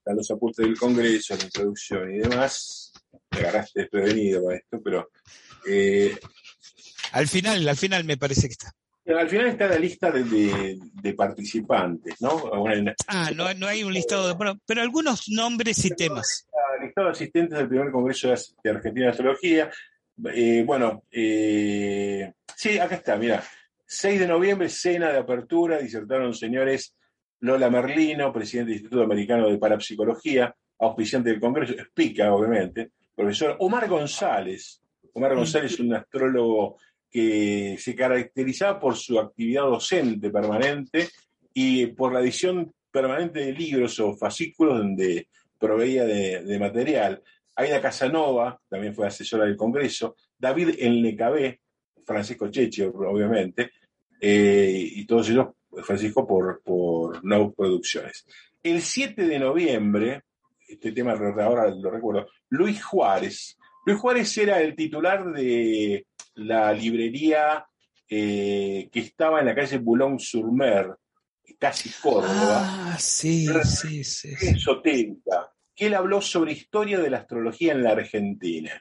a 0.05 0.13
los 0.13 0.29
apuntes 0.31 0.65
del 0.65 0.77
Congreso, 0.77 1.35
la 1.37 1.43
introducción 1.43 2.13
y 2.15 2.19
demás. 2.19 2.91
Me 3.31 3.39
agarraste 3.39 3.81
desprevenido 3.81 4.43
con 4.43 4.53
esto, 4.55 4.81
pero 4.83 5.09
eh, 5.67 6.17
Al 7.11 7.27
final, 7.27 7.67
al 7.67 7.77
final 7.77 8.03
me 8.05 8.17
parece 8.17 8.47
que 8.47 8.53
está. 8.53 8.71
al 9.05 9.29
final 9.29 9.47
está 9.47 9.67
la 9.67 9.77
lista 9.77 10.09
de, 10.11 10.23
de- 10.23 10.77
de 10.93 11.13
participantes, 11.13 12.15
¿no? 12.21 12.51
Ah, 13.07 13.29
no, 13.35 13.53
no 13.53 13.67
hay 13.67 13.83
un 13.83 13.93
listado 13.93 14.27
de. 14.27 14.33
Bueno, 14.33 14.59
pero 14.65 14.81
algunos 14.81 15.29
nombres 15.29 15.83
y 15.85 15.89
temas. 15.91 16.47
listado 16.81 17.07
de 17.07 17.11
asistentes 17.13 17.57
del 17.57 17.67
primer 17.67 17.91
Congreso 17.91 18.33
de 18.63 18.69
Argentina 18.69 19.05
de 19.07 19.11
Astrología. 19.11 19.69
Eh, 20.33 20.63
bueno, 20.65 21.03
eh, 21.11 22.33
sí, 22.55 22.77
acá 22.79 22.95
está, 22.95 23.15
mira. 23.15 23.43
6 23.85 24.19
de 24.19 24.27
noviembre, 24.27 24.69
cena 24.69 25.11
de 25.11 25.17
apertura, 25.19 25.79
disertaron 25.79 26.33
señores 26.33 26.95
Lola 27.41 27.69
Merlino, 27.69 28.33
presidente 28.33 28.71
del 28.71 28.77
Instituto 28.79 29.03
Americano 29.03 29.49
de 29.49 29.57
Parapsicología, 29.57 30.53
auspiciante 30.79 31.29
del 31.29 31.39
Congreso, 31.39 31.73
explica, 31.73 32.33
obviamente, 32.33 32.91
profesor 33.15 33.55
Omar 33.59 33.87
González. 33.87 34.81
Omar 35.13 35.35
González 35.35 35.73
es 35.73 35.79
un 35.79 35.93
astrólogo 35.93 36.77
que 37.09 37.75
se 37.79 37.95
caracterizaba 37.95 38.79
por 38.79 38.95
su 38.95 39.19
actividad 39.19 39.63
docente 39.63 40.29
permanente 40.29 41.09
y 41.53 41.87
por 41.87 42.13
la 42.13 42.21
edición 42.21 42.71
permanente 42.91 43.39
de 43.39 43.53
libros 43.53 43.99
o 43.99 44.15
fascículos 44.15 44.77
donde 44.77 45.27
proveía 45.57 46.05
de, 46.05 46.59
material. 46.59 47.21
Aida 47.55 47.81
Casanova, 47.81 48.59
también 48.69 48.93
fue 48.93 49.07
asesora 49.07 49.45
del 49.45 49.57
Congreso, 49.57 50.15
David 50.37 50.75
Elnecabé, 50.79 51.59
Francisco 52.05 52.49
Cheche, 52.49 52.85
obviamente, 52.85 53.71
eh, 54.21 54.89
y 54.95 55.05
todos 55.05 55.29
ellos, 55.29 55.47
Francisco, 55.83 56.25
por 56.25 56.61
No 57.23 57.51
Producciones. 57.53 58.25
El 58.61 58.81
7 58.81 59.25
de 59.25 59.39
noviembre, 59.39 60.23
este 60.67 60.91
tema 60.91 61.13
ahora 61.13 61.69
lo 61.69 61.89
recuerdo, 61.89 62.27
Luis 62.49 62.83
Juárez. 62.83 63.57
Luis 63.85 63.99
Juárez 63.99 64.37
era 64.37 64.61
el 64.61 64.75
titular 64.75 65.31
de 65.31 66.05
la 66.35 66.73
librería 66.73 67.65
eh, 68.07 68.89
que 68.91 68.99
estaba 68.99 69.39
en 69.39 69.45
la 69.45 69.55
calle 69.55 69.77
Boulogne-sur-Mer, 69.77 70.95
casi 71.57 71.89
Córdoba 72.01 72.91
Ah, 72.91 72.97
sí, 72.99 73.47
sí, 73.63 74.03
sí. 74.03 74.35
sí. 74.35 74.47
esotérica, 74.47 75.51
que 75.75 75.87
él 75.87 75.93
habló 75.95 76.21
sobre 76.21 76.53
historia 76.53 76.99
de 76.99 77.09
la 77.09 77.19
astrología 77.19 77.73
en 77.73 77.83
la 77.83 77.91
Argentina. 77.91 78.71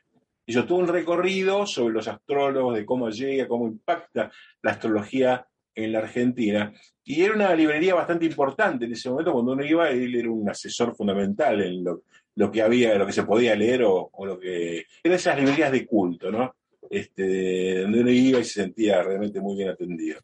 Hizo 0.46 0.64
todo 0.64 0.78
un 0.78 0.88
recorrido 0.88 1.66
sobre 1.66 1.94
los 1.94 2.08
astrólogos, 2.08 2.74
de 2.74 2.86
cómo 2.86 3.10
llega, 3.10 3.46
cómo 3.46 3.66
impacta 3.66 4.30
la 4.62 4.70
astrología 4.70 5.46
en 5.84 5.92
la 5.92 6.00
Argentina. 6.00 6.72
Y 7.04 7.22
era 7.22 7.34
una 7.34 7.54
librería 7.54 7.94
bastante 7.94 8.26
importante 8.26 8.84
en 8.84 8.92
ese 8.92 9.08
momento, 9.08 9.32
cuando 9.32 9.52
uno 9.52 9.64
iba, 9.64 9.88
él 9.90 10.14
era 10.14 10.30
un 10.30 10.48
asesor 10.48 10.94
fundamental 10.94 11.62
en 11.62 11.84
lo, 11.84 12.02
lo 12.34 12.50
que 12.50 12.62
había, 12.62 12.96
lo 12.96 13.06
que 13.06 13.12
se 13.12 13.22
podía 13.22 13.54
leer 13.54 13.84
o, 13.84 14.10
o 14.12 14.26
lo 14.26 14.38
que... 14.38 14.84
Eran 15.02 15.16
esas 15.16 15.38
librerías 15.38 15.72
de 15.72 15.86
culto, 15.86 16.30
¿no? 16.30 16.54
Este, 16.90 17.82
donde 17.82 18.00
uno 18.00 18.10
iba 18.10 18.40
y 18.40 18.44
se 18.44 18.62
sentía 18.62 19.02
realmente 19.02 19.40
muy 19.40 19.56
bien 19.56 19.68
atendido. 19.70 20.20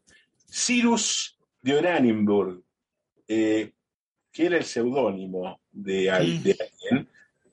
Cyrus 0.51 1.37
de 1.61 1.75
Oranienburg, 1.75 2.61
eh, 3.27 3.71
que 4.31 4.45
era 4.45 4.57
el 4.57 4.65
seudónimo 4.65 5.61
de 5.71 6.11
alguien, 6.11 7.07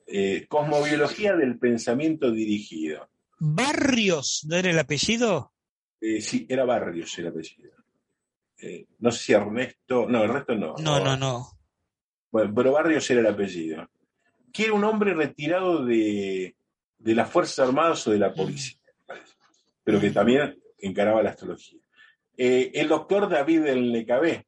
eh, 0.05 0.45
Cosmobiología 0.47 1.35
del 1.35 1.57
Pensamiento 1.57 2.31
Dirigido. 2.31 3.07
Barrios, 3.39 4.45
¿no 4.47 4.57
era 4.57 4.69
el 4.69 4.79
apellido? 4.79 5.51
Eh, 5.99 6.21
sí, 6.21 6.45
era 6.49 6.65
Barrios 6.65 7.17
el 7.17 7.27
apellido. 7.27 7.82
Eh, 8.57 8.85
no 8.99 9.11
sé 9.11 9.23
si 9.23 9.33
Ernesto, 9.33 10.07
no, 10.07 10.23
Ernesto 10.23 10.55
no. 10.55 10.75
No, 10.77 10.99
no, 11.03 11.17
no. 11.17 11.47
Bueno, 12.31 12.53
pero 12.55 12.71
Barrios 12.71 13.09
era 13.11 13.19
el 13.21 13.27
apellido. 13.27 13.87
Que 14.51 14.65
era 14.65 14.73
un 14.73 14.83
hombre 14.83 15.13
retirado 15.13 15.85
de, 15.85 16.55
de 16.97 17.15
las 17.15 17.29
Fuerzas 17.29 17.67
Armadas 17.67 18.07
o 18.07 18.11
de 18.11 18.19
la 18.19 18.33
policía, 18.33 18.79
me 18.85 19.05
parece, 19.05 19.33
pero 19.83 19.99
que 19.99 20.11
también 20.11 20.57
encaraba 20.79 21.21
la 21.21 21.31
astrología. 21.31 21.81
Eh, 22.37 22.71
el 22.73 22.87
doctor 22.87 23.29
David 23.29 23.61
del 23.61 23.91
Necabé, 23.91 24.47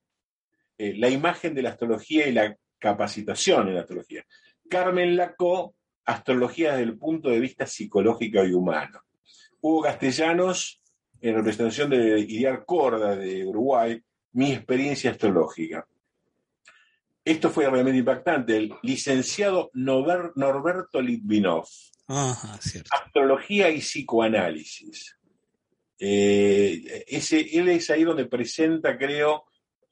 eh, 0.77 0.93
la 0.97 1.09
imagen 1.09 1.53
de 1.53 1.61
la 1.61 1.69
astrología 1.69 2.27
y 2.27 2.31
la 2.31 2.55
capacitación 2.79 3.67
en 3.67 3.75
la 3.75 3.81
astrología. 3.81 4.25
Carmen 4.69 5.15
Lacó, 5.15 5.75
astrología 6.05 6.71
desde 6.71 6.83
el 6.83 6.97
punto 6.97 7.29
de 7.29 7.39
vista 7.39 7.65
psicológico 7.65 8.43
y 8.43 8.53
humano. 8.53 9.01
Hugo 9.61 9.83
Castellanos, 9.83 10.81
en 11.29 11.35
representación 11.35 11.89
de 11.89 12.19
Idiar 12.19 12.65
Corda 12.65 13.15
de 13.15 13.43
Uruguay, 13.45 13.99
mi 14.33 14.51
experiencia 14.51 15.11
astrológica. 15.11 15.87
Esto 17.23 17.49
fue 17.49 17.67
realmente 17.67 17.97
impactante. 17.97 18.55
El 18.55 18.73
licenciado 18.83 19.71
Norberto 19.73 21.01
Litvinov, 21.01 21.65
Ajá. 22.07 22.59
Astrología 22.91 23.71
y 23.71 23.79
Psicoanálisis. 23.79 25.17
Eh, 25.97 27.05
ese, 27.07 27.39
él 27.57 27.69
es 27.69 27.89
ahí 27.89 28.03
donde 28.03 28.25
presenta, 28.25 28.95
creo, 28.97 29.45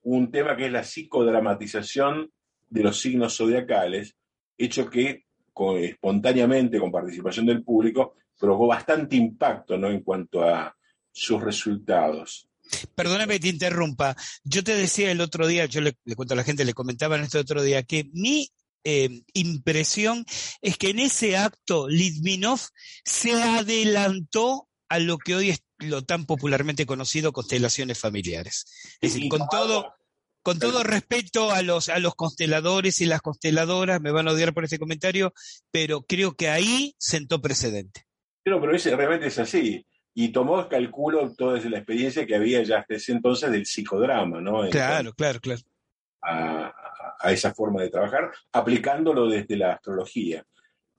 un 0.04 0.30
tema 0.30 0.56
que 0.56 0.68
es 0.68 0.72
la 0.72 0.84
psicodramatización 0.84 2.32
de 2.70 2.84
los 2.84 3.00
signos 3.00 3.38
zodiacales, 3.38 4.16
hecho 4.56 4.88
que 4.90 5.26
con- 5.52 5.78
espontáneamente, 5.80 6.80
con 6.80 6.92
participación 6.92 7.48
del 7.48 7.64
público, 7.64 8.14
provocó 8.40 8.68
bastante 8.68 9.16
impacto 9.16 9.78
¿no? 9.78 9.90
en 9.90 10.02
cuanto 10.04 10.44
a 10.44 10.76
sus 11.14 11.42
resultados. 11.42 12.50
Perdóname 12.96 13.36
que 13.36 13.42
te 13.42 13.48
interrumpa. 13.50 14.16
Yo 14.44 14.64
te 14.64 14.76
decía 14.76 15.12
el 15.12 15.22
otro 15.22 15.48
día, 15.48 15.66
yo 15.66 15.80
le, 15.82 15.98
le 16.04 16.16
cuento 16.16 16.34
a 16.34 16.38
la 16.38 16.44
gente, 16.44 16.66
le 16.66 16.74
comentaba 16.74 17.16
en 17.16 17.24
este 17.24 17.38
otro 17.38 17.62
día, 17.62 17.84
que 17.84 18.10
mi 18.14 18.50
eh, 18.84 19.22
impresión 19.34 20.26
es 20.62 20.78
que 20.78 20.90
en 20.90 21.00
ese 21.00 21.38
acto 21.38 21.88
Litvinov 21.88 22.60
se 23.06 23.32
adelantó 23.32 24.68
a 24.90 25.00
lo 25.00 25.18
que 25.18 25.36
hoy 25.36 25.50
es 25.52 25.64
lo 25.80 26.04
tan 26.04 26.26
popularmente 26.26 26.86
conocido 26.86 27.32
constelaciones 27.32 28.00
familiares. 28.00 28.66
Es 29.02 29.14
decir, 29.14 29.30
con 29.30 29.48
todo, 29.50 29.94
con 30.42 30.60
todo 30.60 30.84
respeto 30.84 31.52
a 31.52 31.62
los, 31.62 31.90
a 31.90 32.00
los 32.00 32.16
consteladores 32.16 33.00
y 33.02 33.06
las 33.06 33.22
consteladoras, 33.22 34.02
me 34.02 34.12
van 34.12 34.28
a 34.28 34.32
odiar 34.32 34.54
por 34.54 34.66
este 34.66 34.80
comentario, 34.80 35.34
pero 35.72 36.04
creo 36.04 36.36
que 36.36 36.50
ahí 36.50 36.96
sentó 36.98 37.42
precedente. 37.42 38.06
No, 38.46 38.60
pero 38.60 38.76
ese 38.76 38.96
realmente 38.96 39.28
es 39.28 39.40
así. 39.40 39.86
Y 40.16 40.30
tomó, 40.30 40.68
calculo, 40.70 41.34
toda 41.34 41.60
la 41.70 41.78
experiencia 41.78 42.26
que 42.26 42.36
había 42.36 42.62
ya 42.64 42.80
hasta 42.80 42.96
ese 42.96 43.14
entonces 43.14 43.52
del 43.52 43.66
psicodrama, 43.66 44.40
¿no? 44.40 44.70
Claro, 44.70 45.14
claro, 45.14 45.40
claro. 45.40 45.62
a, 46.22 46.72
esa 47.32 47.54
forma 47.54 47.82
de 47.82 47.90
trabajar, 47.90 48.32
aplicándolo 48.52 49.28
desde 49.28 49.56
la 49.56 49.74
astrología. 49.74 50.44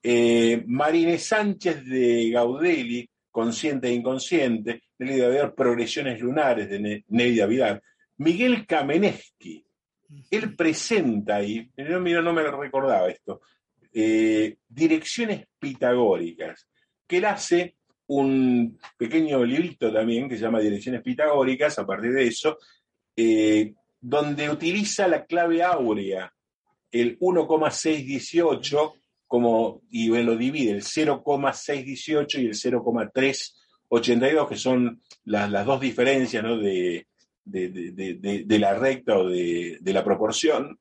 Eh, 0.02 0.62
Marine 0.66 1.18
Sánchez 1.18 1.84
de 1.84 2.30
Gaudelli, 2.30 3.08
Consciente 3.30 3.88
e 3.88 3.92
Inconsciente, 3.92 4.82
Nelly 4.98 5.20
de 5.20 5.30
Vidal, 5.30 5.54
Progresiones 5.54 6.20
Lunares 6.20 6.68
de 6.68 6.80
Ne- 6.80 7.04
Nelly 7.08 7.36
de 7.36 7.46
Vidal. 7.46 7.82
Miguel 8.18 8.66
Kamenetsky, 8.66 9.64
él 10.30 10.54
presenta 10.54 11.36
ahí, 11.36 11.70
no, 11.76 12.00
mira, 12.00 12.22
no 12.22 12.32
me 12.32 12.42
recordaba 12.42 13.08
esto, 13.08 13.40
eh, 13.92 14.56
direcciones 14.68 15.46
pitagóricas, 15.58 16.68
que 17.06 17.18
él 17.18 17.24
hace 17.24 17.76
un 18.06 18.78
pequeño 18.98 19.44
librito 19.44 19.92
también 19.92 20.28
que 20.28 20.36
se 20.36 20.42
llama 20.42 20.60
Direcciones 20.60 21.02
Pitagóricas, 21.02 21.78
a 21.78 21.86
partir 21.86 22.12
de 22.12 22.26
eso, 22.26 22.58
eh, 23.16 23.72
donde 24.00 24.50
utiliza 24.50 25.08
la 25.08 25.24
clave 25.24 25.62
áurea, 25.62 26.32
el 26.92 27.16
1,618, 27.20 28.94
como, 29.26 29.82
y 29.90 30.08
lo 30.08 30.36
divide, 30.36 30.70
el 30.72 30.82
0,618 30.82 32.40
y 32.40 32.46
el 32.46 32.54
0,382, 32.54 34.48
que 34.48 34.56
son 34.56 35.00
las, 35.24 35.50
las 35.50 35.66
dos 35.66 35.80
diferencias 35.80 36.42
¿no? 36.44 36.56
de, 36.58 37.06
de, 37.44 37.68
de- 37.70 38.44
de- 38.44 38.58
la 38.58 38.74
recta 38.74 39.18
o 39.18 39.28
de, 39.28 39.78
de 39.80 39.92
la 39.92 40.04
proporción, 40.04 40.78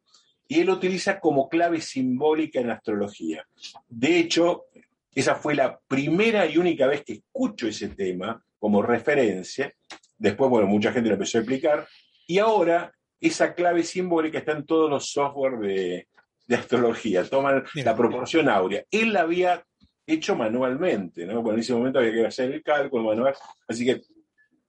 y 0.47 0.59
él 0.59 0.67
lo 0.67 0.73
utiliza 0.73 1.19
como 1.19 1.47
clave 1.49 1.79
simbólica 1.81 2.59
en 2.59 2.69
astrología. 2.69 3.47
De 3.87 4.19
hecho, 4.19 4.65
esa 5.15 5.35
fue 5.35 5.55
la 5.55 5.79
primera 5.87 6.45
y 6.45 6.57
única 6.57 6.87
vez 6.87 7.03
que 7.03 7.13
escucho 7.13 7.67
ese 7.67 7.89
tema 7.89 8.43
como 8.59 8.81
referencia. 8.81 9.73
Después, 10.17 10.49
bueno, 10.49 10.67
mucha 10.67 10.91
gente 10.91 11.09
lo 11.09 11.15
empezó 11.15 11.37
a 11.37 11.41
explicar. 11.41 11.87
Y 12.27 12.39
ahora 12.39 12.91
esa 13.19 13.53
clave 13.53 13.83
simbólica 13.83 14.39
está 14.39 14.53
en 14.53 14.65
todos 14.65 14.89
los 14.89 15.11
software 15.11 15.57
de, 15.59 16.07
de 16.47 16.55
astrología. 16.55 17.23
Toman 17.23 17.63
Bien. 17.73 17.85
la 17.85 17.95
proporción 17.95 18.49
áurea. 18.49 18.83
Él 18.89 19.13
la 19.13 19.21
había 19.21 19.63
hecho 20.05 20.35
manualmente, 20.35 21.25
¿no? 21.25 21.41
Bueno, 21.41 21.55
en 21.55 21.59
ese 21.61 21.73
momento 21.73 21.99
había 21.99 22.11
que 22.11 22.25
hacer 22.25 22.51
el 22.51 22.63
cálculo 22.63 23.03
manual. 23.03 23.33
Así 23.67 23.85
que 23.85 24.01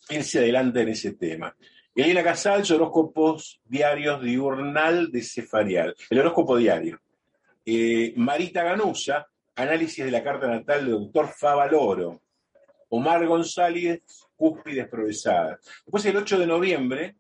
él 0.09 0.25
se 0.25 0.39
adelanta 0.39 0.81
en 0.81 0.89
ese 0.89 1.13
tema. 1.15 1.55
Elena 1.95 2.23
Casal, 2.23 2.65
horóscopos 2.73 3.61
diarios 3.65 4.23
diurnal 4.23 5.11
de 5.13 5.23
Cefarial. 5.23 5.95
El 6.11 6.19
horóscopo 6.19 6.57
diario. 6.57 7.01
Eh, 7.65 8.13
Marita 8.17 8.65
Ganusa, 8.65 9.27
análisis 9.57 10.05
de 10.05 10.11
la 10.11 10.23
carta 10.23 10.47
natal 10.47 10.85
del 10.85 10.95
doctor 10.95 11.29
Favaloro. 11.29 12.21
Omar 12.89 13.27
González, 13.27 14.03
cúspides 14.37 14.89
progresadas. 14.89 15.61
Después, 15.85 16.05
el 16.07 16.17
8 16.17 16.39
de 16.39 16.47
noviembre, 16.47 17.17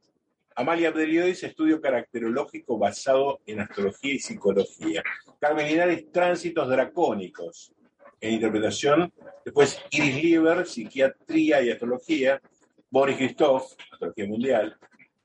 Amalia 0.56 0.88
Abdeliois, 0.88 1.42
estudio 1.42 1.80
caracterológico 1.80 2.78
basado 2.78 3.40
en 3.44 3.60
astrología 3.60 4.14
y 4.14 4.18
psicología. 4.20 5.02
Carmen 5.40 5.66
Linares, 5.66 6.12
tránsitos 6.12 6.68
dracónicos 6.68 7.72
en 8.20 8.34
interpretación. 8.34 9.12
Después 9.44 9.80
Iris 9.90 10.22
Lieber, 10.22 10.66
psiquiatría 10.66 11.60
y 11.60 11.70
astrología. 11.70 12.40
Boris 12.88 13.16
Christoph, 13.16 13.72
astrología 13.92 14.26
mundial. 14.26 14.76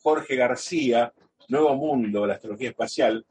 Jorge 0.01 0.35
García, 0.35 1.13
Nuevo 1.47 1.75
Mundo, 1.75 2.25
la 2.25 2.33
astrología 2.33 2.69
espacial. 2.69 3.23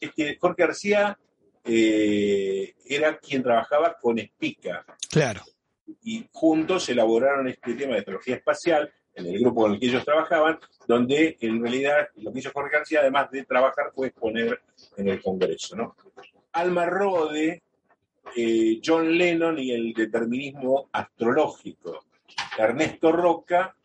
Este, 0.00 0.38
Jorge 0.40 0.62
García 0.62 1.18
eh, 1.64 2.74
era 2.86 3.18
quien 3.18 3.42
trabajaba 3.42 3.96
con 4.00 4.18
Spica. 4.18 4.84
Claro. 5.10 5.42
Y 6.02 6.26
juntos 6.32 6.88
elaboraron 6.88 7.48
este 7.48 7.74
tema 7.74 7.92
de 7.94 8.00
astrología 8.00 8.36
espacial 8.36 8.92
en 9.14 9.26
el 9.26 9.40
grupo 9.40 9.62
con 9.62 9.72
el 9.72 9.80
que 9.80 9.86
ellos 9.86 10.04
trabajaban, 10.04 10.58
donde 10.86 11.36
en 11.40 11.60
realidad 11.60 12.08
lo 12.16 12.32
que 12.32 12.38
hizo 12.38 12.50
Jorge 12.52 12.76
García, 12.76 13.00
además 13.00 13.30
de 13.30 13.44
trabajar, 13.44 13.92
fue 13.94 14.08
exponer 14.08 14.60
en 14.96 15.08
el 15.08 15.22
Congreso. 15.22 15.76
¿no? 15.76 15.96
Alma 16.52 16.86
Rode, 16.86 17.62
eh, 18.36 18.80
John 18.84 19.16
Lennon 19.16 19.58
y 19.58 19.72
el 19.72 19.92
determinismo 19.92 20.88
astrológico. 20.92 22.06
Ernesto 22.58 23.12
Roca, 23.12 23.76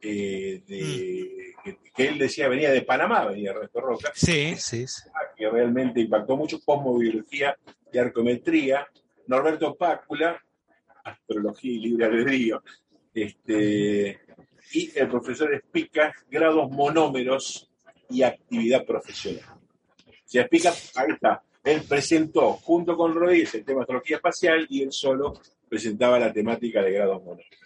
eh, 0.00 0.62
de, 0.66 1.45
que, 1.74 1.78
que, 1.94 2.08
él 2.08 2.18
decía 2.18 2.48
venía 2.48 2.70
de 2.70 2.82
Panamá, 2.82 3.26
venía 3.26 3.50
Ernesto 3.50 3.80
Roca. 3.80 4.12
Sí, 4.14 4.54
sí. 4.56 4.86
sí. 4.86 5.02
Que 5.36 5.50
realmente 5.50 6.00
impactó 6.00 6.36
mucho, 6.36 6.60
cosmobiología 6.64 7.56
y 7.92 7.98
arcometría. 7.98 8.86
Norberto 9.26 9.74
Pácula, 9.74 10.40
astrología 11.04 11.72
y 11.72 11.78
libre 11.78 12.06
albedrío. 12.06 12.62
Este, 13.12 14.20
y 14.72 14.98
el 14.98 15.08
profesor 15.08 15.52
explica 15.54 16.12
grados 16.30 16.70
monómeros 16.70 17.70
y 18.08 18.22
actividad 18.22 18.84
profesional. 18.84 19.44
Se 20.24 20.40
explica, 20.40 20.72
ahí 20.96 21.12
está, 21.12 21.42
él 21.64 21.82
presentó 21.88 22.52
junto 22.54 22.96
con 22.96 23.14
Rodríguez 23.14 23.54
el 23.54 23.64
tema 23.64 23.78
de 23.78 23.82
astrología 23.82 24.16
espacial 24.16 24.66
y 24.68 24.82
él 24.82 24.92
solo 24.92 25.40
presentaba 25.68 26.18
la 26.18 26.32
temática 26.32 26.82
de 26.82 26.92
grados 26.92 27.22
monómeros. 27.22 27.65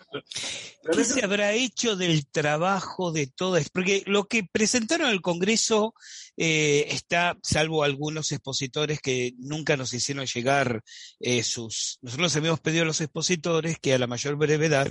¿Qué 0.92 1.04
se 1.04 1.24
habrá 1.24 1.52
hecho 1.52 1.96
del 1.96 2.26
trabajo 2.26 3.12
de 3.12 3.26
todo 3.26 3.56
esto? 3.56 3.70
Porque 3.72 4.02
lo 4.06 4.24
que 4.24 4.44
presentaron 4.44 5.08
al 5.08 5.20
Congreso 5.20 5.94
eh, 6.36 6.86
está, 6.90 7.36
salvo 7.42 7.84
algunos 7.84 8.32
expositores 8.32 9.00
que 9.00 9.34
nunca 9.38 9.76
nos 9.76 9.92
hicieron 9.92 10.26
llegar 10.26 10.82
eh, 11.20 11.42
sus... 11.42 11.98
Nosotros 12.02 12.34
habíamos 12.36 12.60
pedido 12.60 12.82
a 12.82 12.86
los 12.86 13.00
expositores 13.00 13.78
que 13.78 13.94
a 13.94 13.98
la 13.98 14.06
mayor 14.06 14.36
brevedad 14.36 14.90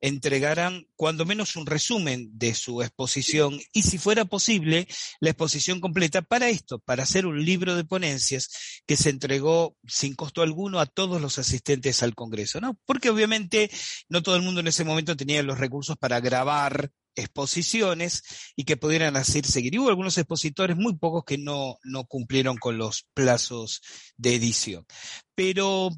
entregaran 0.00 0.86
cuando 0.96 1.24
menos 1.24 1.56
un 1.56 1.66
resumen 1.66 2.30
de 2.32 2.54
su 2.54 2.82
exposición 2.82 3.60
y 3.72 3.82
si 3.82 3.98
fuera 3.98 4.24
posible 4.24 4.86
la 5.20 5.30
exposición 5.30 5.80
completa 5.80 6.22
para 6.22 6.48
esto, 6.48 6.78
para 6.78 7.02
hacer 7.02 7.26
un 7.26 7.44
libro 7.44 7.76
de 7.76 7.84
ponencias 7.84 8.48
que 8.86 8.96
se 8.96 9.10
entregó 9.10 9.76
sin 9.86 10.14
costo 10.14 10.42
alguno 10.42 10.80
a 10.80 10.86
todos 10.86 11.20
los 11.20 11.38
asistentes 11.38 12.02
al 12.02 12.14
Congreso, 12.14 12.60
¿no? 12.60 12.78
Porque 12.86 13.10
obviamente 13.10 13.70
no 14.08 14.22
todo 14.22 14.36
el 14.36 14.42
mundo 14.42 14.60
en 14.60 14.68
ese 14.68 14.84
momento 14.84 15.16
tenía 15.16 15.42
los 15.42 15.58
recursos 15.58 15.96
para 15.96 16.20
grabar 16.20 16.90
exposiciones 17.20 18.52
y 18.56 18.64
que 18.64 18.76
pudieran 18.76 19.16
hacer 19.16 19.46
seguir. 19.46 19.74
Y 19.74 19.78
hubo 19.78 19.88
algunos 19.88 20.18
expositores, 20.18 20.76
muy 20.76 20.96
pocos, 20.96 21.24
que 21.24 21.38
no, 21.38 21.78
no 21.84 22.04
cumplieron 22.04 22.56
con 22.56 22.78
los 22.78 23.06
plazos 23.14 23.82
de 24.16 24.34
edición. 24.34 24.86
Pero 25.34 25.90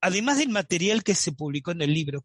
además 0.00 0.38
del 0.38 0.50
material 0.50 1.02
que 1.02 1.14
se 1.14 1.32
publicó 1.32 1.70
en 1.70 1.82
el 1.82 1.94
libro, 1.94 2.24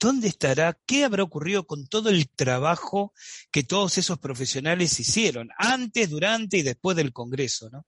¿dónde 0.00 0.28
estará? 0.28 0.78
¿Qué 0.86 1.04
habrá 1.04 1.22
ocurrido 1.22 1.66
con 1.66 1.86
todo 1.86 2.10
el 2.10 2.28
trabajo 2.28 3.12
que 3.50 3.62
todos 3.62 3.98
esos 3.98 4.18
profesionales 4.18 4.98
hicieron 4.98 5.48
antes, 5.58 6.10
durante 6.10 6.58
y 6.58 6.62
después 6.62 6.96
del 6.96 7.12
Congreso, 7.12 7.70
¿no? 7.70 7.84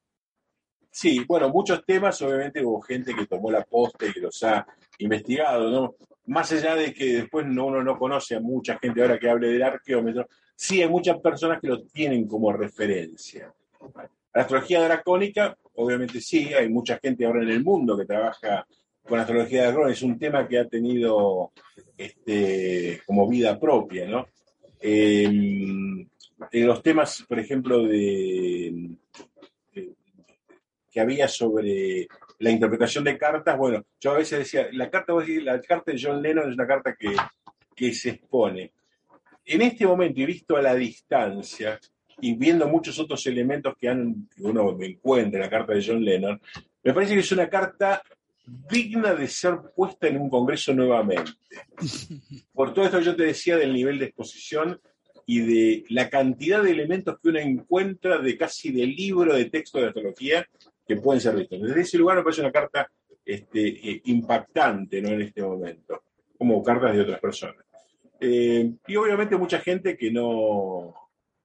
Sí, 0.90 1.24
bueno, 1.28 1.48
muchos 1.50 1.84
temas, 1.84 2.20
obviamente 2.22 2.64
hubo 2.64 2.80
gente 2.80 3.14
que 3.14 3.26
tomó 3.26 3.50
la 3.50 3.62
posta 3.62 4.06
y 4.06 4.18
los 4.18 4.42
ha 4.42 4.66
investigado, 4.98 5.70
¿no? 5.70 5.94
Más 6.28 6.52
allá 6.52 6.74
de 6.74 6.92
que 6.92 7.14
después 7.14 7.46
no, 7.46 7.66
uno 7.66 7.82
no 7.82 7.98
conoce 7.98 8.36
a 8.36 8.40
mucha 8.40 8.78
gente 8.78 9.00
ahora 9.00 9.18
que 9.18 9.30
hable 9.30 9.48
del 9.48 9.62
arqueómetro, 9.62 10.28
sí 10.54 10.82
hay 10.82 10.88
muchas 10.88 11.18
personas 11.20 11.60
que 11.60 11.68
lo 11.68 11.82
tienen 11.84 12.26
como 12.26 12.52
referencia. 12.52 13.52
La 14.34 14.42
astrología 14.42 14.82
dracónica, 14.84 15.56
obviamente 15.74 16.20
sí, 16.20 16.52
hay 16.52 16.68
mucha 16.68 16.98
gente 16.98 17.24
ahora 17.24 17.42
en 17.42 17.50
el 17.50 17.64
mundo 17.64 17.96
que 17.96 18.04
trabaja 18.04 18.66
con 19.02 19.18
astrología 19.18 19.64
dracónica, 19.64 19.92
es 19.92 20.02
un 20.02 20.18
tema 20.18 20.46
que 20.46 20.58
ha 20.58 20.68
tenido 20.68 21.52
este, 21.96 23.00
como 23.06 23.26
vida 23.26 23.58
propia, 23.58 24.06
¿no? 24.06 24.26
Eh, 24.80 25.24
en 25.24 26.66
los 26.66 26.82
temas, 26.82 27.24
por 27.26 27.38
ejemplo, 27.38 27.84
de, 27.84 28.90
que 30.90 31.00
había 31.00 31.26
sobre 31.26 32.06
la 32.38 32.50
interpretación 32.50 33.04
de 33.04 33.18
cartas, 33.18 33.56
bueno, 33.56 33.84
yo 34.00 34.12
a 34.12 34.18
veces 34.18 34.40
decía, 34.40 34.68
la 34.72 34.90
carta, 34.90 35.12
la 35.42 35.60
carta 35.60 35.92
de 35.92 36.00
John 36.00 36.22
Lennon 36.22 36.48
es 36.48 36.54
una 36.54 36.66
carta 36.66 36.94
que, 36.94 37.14
que 37.74 37.92
se 37.92 38.10
expone. 38.10 38.72
En 39.44 39.62
este 39.62 39.86
momento, 39.86 40.20
y 40.20 40.26
visto 40.26 40.56
a 40.56 40.62
la 40.62 40.74
distancia, 40.74 41.80
y 42.20 42.34
viendo 42.34 42.68
muchos 42.68 42.98
otros 42.98 43.26
elementos 43.26 43.74
que, 43.78 43.88
han, 43.88 44.28
que 44.34 44.42
uno 44.42 44.76
encuentra 44.80 45.38
en 45.38 45.44
la 45.44 45.50
carta 45.50 45.74
de 45.74 45.84
John 45.84 46.04
Lennon, 46.04 46.40
me 46.82 46.92
parece 46.92 47.14
que 47.14 47.20
es 47.20 47.32
una 47.32 47.48
carta 47.48 48.02
digna 48.70 49.14
de 49.14 49.28
ser 49.28 49.58
puesta 49.74 50.08
en 50.08 50.20
un 50.20 50.30
congreso 50.30 50.72
nuevamente. 50.72 51.32
Por 52.52 52.72
todo 52.72 52.84
esto 52.86 53.00
yo 53.00 53.14
te 53.14 53.24
decía 53.24 53.56
del 53.56 53.72
nivel 53.72 53.98
de 53.98 54.06
exposición 54.06 54.80
y 55.26 55.40
de 55.40 55.84
la 55.90 56.08
cantidad 56.08 56.62
de 56.62 56.70
elementos 56.70 57.18
que 57.20 57.28
uno 57.28 57.38
encuentra 57.38 58.18
de 58.18 58.36
casi 58.38 58.72
de 58.72 58.86
libro 58.86 59.34
de 59.34 59.44
texto 59.46 59.78
de 59.78 59.88
astrología 59.88 60.48
que 60.88 60.96
pueden 60.96 61.20
ser 61.20 61.36
vistos. 61.36 61.60
Desde 61.60 61.82
ese 61.82 61.98
lugar 61.98 62.16
me 62.16 62.22
parece 62.22 62.40
una 62.40 62.50
carta 62.50 62.90
este, 63.24 63.68
eh, 63.68 64.00
impactante 64.06 65.02
¿no? 65.02 65.10
en 65.10 65.20
este 65.20 65.42
momento, 65.42 66.02
como 66.38 66.62
cartas 66.62 66.94
de 66.96 67.02
otras 67.02 67.20
personas. 67.20 67.62
Eh, 68.18 68.72
y 68.86 68.96
obviamente 68.96 69.36
mucha 69.36 69.60
gente 69.60 69.96
que 69.98 70.10
no, 70.10 70.94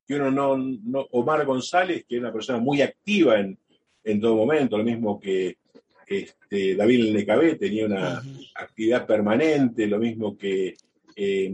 que 0.08 0.16
uno 0.16 0.32
no, 0.32 0.58
no, 0.58 1.02
Omar 1.12 1.46
González, 1.46 2.06
que 2.08 2.16
es 2.16 2.22
una 2.22 2.32
persona 2.32 2.58
muy 2.58 2.82
activa 2.82 3.38
en, 3.38 3.60
en 4.04 4.22
todo 4.22 4.38
momento, 4.38 4.78
lo 4.78 4.84
mismo 4.86 5.20
que 5.20 5.58
este, 6.08 6.76
David 6.76 7.12
Lecabé 7.12 7.56
tenía 7.56 7.86
una 7.86 8.20
uh 8.20 8.24
-huh. 8.24 8.52
actividad 8.56 9.06
permanente, 9.06 9.86
lo 9.88 10.00
mismo 10.00 10.38
que, 10.38 10.76
eh, 11.16 11.52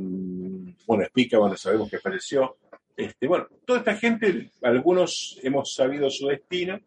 bueno, 0.85 1.05
Spica, 1.05 1.39
bueno, 1.39 1.57
sabemos 1.57 1.89
que 1.89 1.99
falleció. 1.99 2.57
Este, 2.95 3.27
bueno, 3.27 3.47
toda 3.65 3.79
esta 3.79 3.95
gente, 3.95 4.51
algunos 4.61 5.39
hemos 5.41 5.73
sabido 5.73 6.09
su 6.09 6.27
destino, 6.27 6.79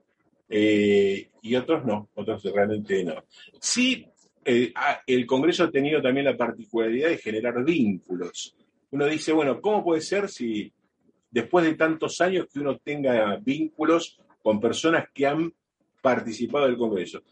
eh, 0.55 1.31
y 1.41 1.55
otros 1.57 1.83
no, 1.87 2.11
otros 2.15 2.43
realmente 2.45 3.03
no. 3.03 3.25
Sí, 3.59 4.07
eh, 4.45 4.71
el 5.07 5.25
Congreso 5.25 5.65
ha 5.65 5.71
tenido 5.71 6.03
también 6.03 6.27
la 6.27 6.37
particularidad 6.37 7.09
de 7.09 7.17
generar 7.17 7.65
vínculos. 7.65 8.55
Uno 8.91 9.07
dice, 9.07 9.33
bueno, 9.33 9.63
¿cómo 9.63 9.83
puede 9.83 10.03
ser 10.03 10.29
si 10.29 10.71
después 11.31 11.65
de 11.65 11.75
tantos 11.75 12.21
años 12.21 12.49
que 12.53 12.61
uno 12.61 12.77
tenga 12.77 13.37
vínculos 13.37 14.21
con 14.43 14.61
personas 14.61 15.07
que 15.15 15.27
han 15.27 15.55
participado 16.03 16.67
del 16.67 16.77
Congreso? 16.77 17.23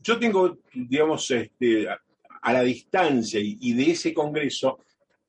Yo 0.00 0.16
tengo, 0.20 0.58
digamos, 0.72 1.28
este, 1.32 1.88
a, 1.88 2.52
la 2.52 2.62
distancia 2.62 3.40
y 3.42 3.72
de 3.72 3.90
ese 3.90 4.14
Congreso, 4.14 4.78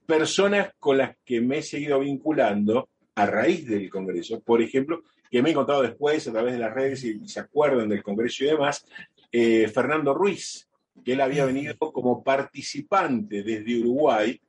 personas 0.06 0.74
con 0.78 1.00
las 1.00 1.18
que 1.26 1.42
me 1.42 1.58
he 1.58 1.64
seguido 1.64 2.02
vinculando 2.02 2.90
a 3.16 3.26
raíz 3.26 3.68
del 3.68 3.90
Congreso. 3.90 4.42
Por 4.42 4.62
ejemplo, 4.62 5.02
que 5.32 5.42
me 5.42 5.50
he 5.50 5.52
encontrado 5.54 5.82
después 5.82 6.28
a 6.28 6.32
través 6.32 6.54
de 6.54 6.60
las 6.60 6.74
redes 6.74 7.04
y, 7.06 7.22
y 7.24 7.28
se 7.28 7.40
acuerdan 7.40 7.88
del 7.88 8.04
Congreso 8.04 8.44
y 8.44 8.48
demás, 8.48 8.86
eh, 9.32 9.70
Fernando 9.74 10.14
Ruiz, 10.14 10.68
que 11.04 11.14
él 11.14 11.22
había 11.22 11.46
venido 11.46 11.76
como 11.78 12.22
participante 12.22 13.42
desde 13.42 13.80
Uruguay, 13.80 14.40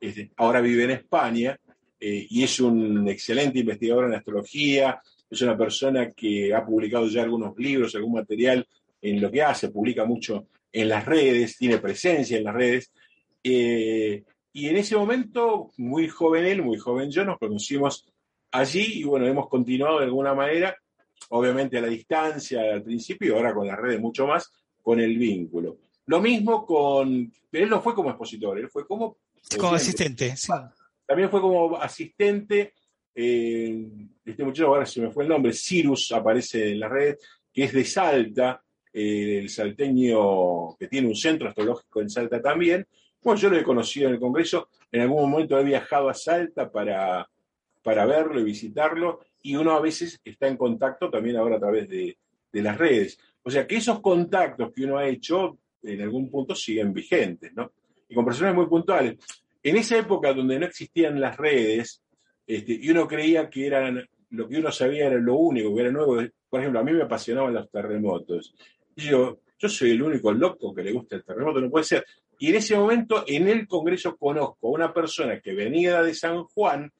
este, 0.00 0.30
ahora 0.36 0.60
vive 0.60 0.84
en 0.84 0.90
España, 0.92 1.58
eh, 1.98 2.26
y 2.30 2.42
es 2.44 2.60
un 2.60 3.08
excelente 3.08 3.58
investigador 3.58 4.06
en 4.06 4.14
astrología, 4.14 5.00
es 5.28 5.42
una 5.42 5.58
persona 5.58 6.10
que 6.12 6.54
ha 6.54 6.64
publicado 6.64 7.06
ya 7.08 7.22
algunos 7.22 7.56
libros, 7.58 7.94
algún 7.94 8.14
material 8.14 8.66
en 9.02 9.20
lo 9.20 9.30
que 9.30 9.42
hace, 9.42 9.68
publica 9.68 10.04
mucho 10.04 10.46
en 10.72 10.88
las 10.88 11.04
redes, 11.04 11.58
tiene 11.58 11.78
presencia 11.78 12.38
en 12.38 12.44
las 12.44 12.54
redes, 12.54 12.92
eh, 13.42 14.22
y 14.52 14.68
en 14.68 14.76
ese 14.76 14.96
momento, 14.96 15.70
muy 15.76 16.08
joven 16.08 16.44
él, 16.44 16.62
muy 16.62 16.78
joven 16.78 17.10
yo, 17.10 17.24
nos 17.24 17.38
conocimos 17.38 18.09
allí 18.50 19.00
y 19.00 19.04
bueno, 19.04 19.26
hemos 19.26 19.48
continuado 19.48 19.98
de 19.98 20.06
alguna 20.06 20.34
manera, 20.34 20.76
obviamente 21.30 21.78
a 21.78 21.82
la 21.82 21.88
distancia 21.88 22.60
al 22.60 22.82
principio 22.82 23.28
y 23.28 23.36
ahora 23.36 23.54
con 23.54 23.66
las 23.66 23.78
redes 23.78 24.00
mucho 24.00 24.26
más, 24.26 24.50
con 24.82 25.00
el 25.00 25.16
vínculo. 25.16 25.78
Lo 26.06 26.20
mismo 26.20 26.66
con, 26.66 27.32
él 27.52 27.68
no 27.68 27.80
fue 27.80 27.94
como 27.94 28.10
expositor, 28.10 28.58
él 28.58 28.68
fue 28.68 28.86
como... 28.86 29.18
Como 29.58 29.74
asistente, 29.74 30.36
sí. 30.36 30.52
También 31.06 31.30
fue 31.30 31.40
como 31.40 31.76
asistente, 31.76 32.74
eh, 33.14 33.86
este 34.24 34.44
muchacho, 34.44 34.68
ahora 34.68 34.86
se 34.86 35.00
me 35.00 35.10
fue 35.10 35.24
el 35.24 35.28
nombre, 35.28 35.52
Cirus 35.52 36.12
aparece 36.12 36.72
en 36.72 36.80
las 36.80 36.90
redes, 36.90 37.18
que 37.52 37.64
es 37.64 37.72
de 37.72 37.84
Salta, 37.84 38.62
eh, 38.92 39.38
el 39.38 39.48
salteño 39.48 40.76
que 40.76 40.88
tiene 40.88 41.08
un 41.08 41.16
centro 41.16 41.48
astrológico 41.48 42.00
en 42.00 42.10
Salta 42.10 42.40
también. 42.40 42.86
Bueno, 43.22 43.40
yo 43.40 43.50
lo 43.50 43.56
he 43.56 43.62
conocido 43.62 44.08
en 44.08 44.14
el 44.14 44.20
Congreso, 44.20 44.68
en 44.90 45.02
algún 45.02 45.30
momento 45.30 45.58
he 45.58 45.64
viajado 45.64 46.08
a 46.08 46.14
Salta 46.14 46.70
para 46.70 47.28
para 47.82 48.06
verlo 48.06 48.40
y 48.40 48.44
visitarlo, 48.44 49.20
y 49.42 49.56
uno 49.56 49.72
a 49.72 49.80
veces 49.80 50.20
está 50.24 50.48
en 50.48 50.56
contacto 50.56 51.10
también 51.10 51.36
ahora 51.36 51.56
a 51.56 51.60
través 51.60 51.88
de, 51.88 52.16
de 52.52 52.62
las 52.62 52.76
redes. 52.76 53.18
O 53.42 53.50
sea 53.50 53.66
que 53.66 53.76
esos 53.76 54.00
contactos 54.00 54.72
que 54.74 54.84
uno 54.84 54.98
ha 54.98 55.08
hecho 55.08 55.58
en 55.82 56.02
algún 56.02 56.30
punto 56.30 56.54
siguen 56.54 56.92
vigentes, 56.92 57.52
¿no? 57.54 57.72
Y 58.08 58.14
con 58.14 58.24
personas 58.24 58.54
muy 58.54 58.66
puntuales. 58.66 59.16
En 59.62 59.76
esa 59.76 59.98
época 59.98 60.32
donde 60.32 60.58
no 60.58 60.66
existían 60.66 61.20
las 61.20 61.36
redes, 61.36 62.02
este, 62.46 62.78
y 62.80 62.90
uno 62.90 63.06
creía 63.06 63.48
que 63.48 63.66
eran, 63.66 64.06
lo 64.30 64.48
que 64.48 64.58
uno 64.58 64.72
sabía 64.72 65.06
era 65.06 65.16
lo 65.18 65.36
único, 65.36 65.74
que 65.74 65.80
era 65.82 65.90
nuevo. 65.90 66.16
Por 66.48 66.60
ejemplo, 66.60 66.80
a 66.80 66.84
mí 66.84 66.92
me 66.92 67.02
apasionaban 67.02 67.54
los 67.54 67.70
terremotos. 67.70 68.54
Y 68.96 69.02
yo, 69.02 69.40
yo 69.58 69.68
soy 69.68 69.92
el 69.92 70.02
único 70.02 70.32
loco 70.32 70.74
que 70.74 70.82
le 70.82 70.92
gusta 70.92 71.16
el 71.16 71.24
terremoto, 71.24 71.60
no 71.60 71.70
puede 71.70 71.84
ser. 71.84 72.04
Y 72.38 72.48
en 72.48 72.56
ese 72.56 72.76
momento, 72.76 73.24
en 73.26 73.48
el 73.48 73.68
Congreso, 73.68 74.16
conozco 74.16 74.68
a 74.68 74.70
una 74.70 74.92
persona 74.92 75.40
que 75.40 75.52
venía 75.52 76.02
de 76.02 76.14
San 76.14 76.44
Juan, 76.44 76.90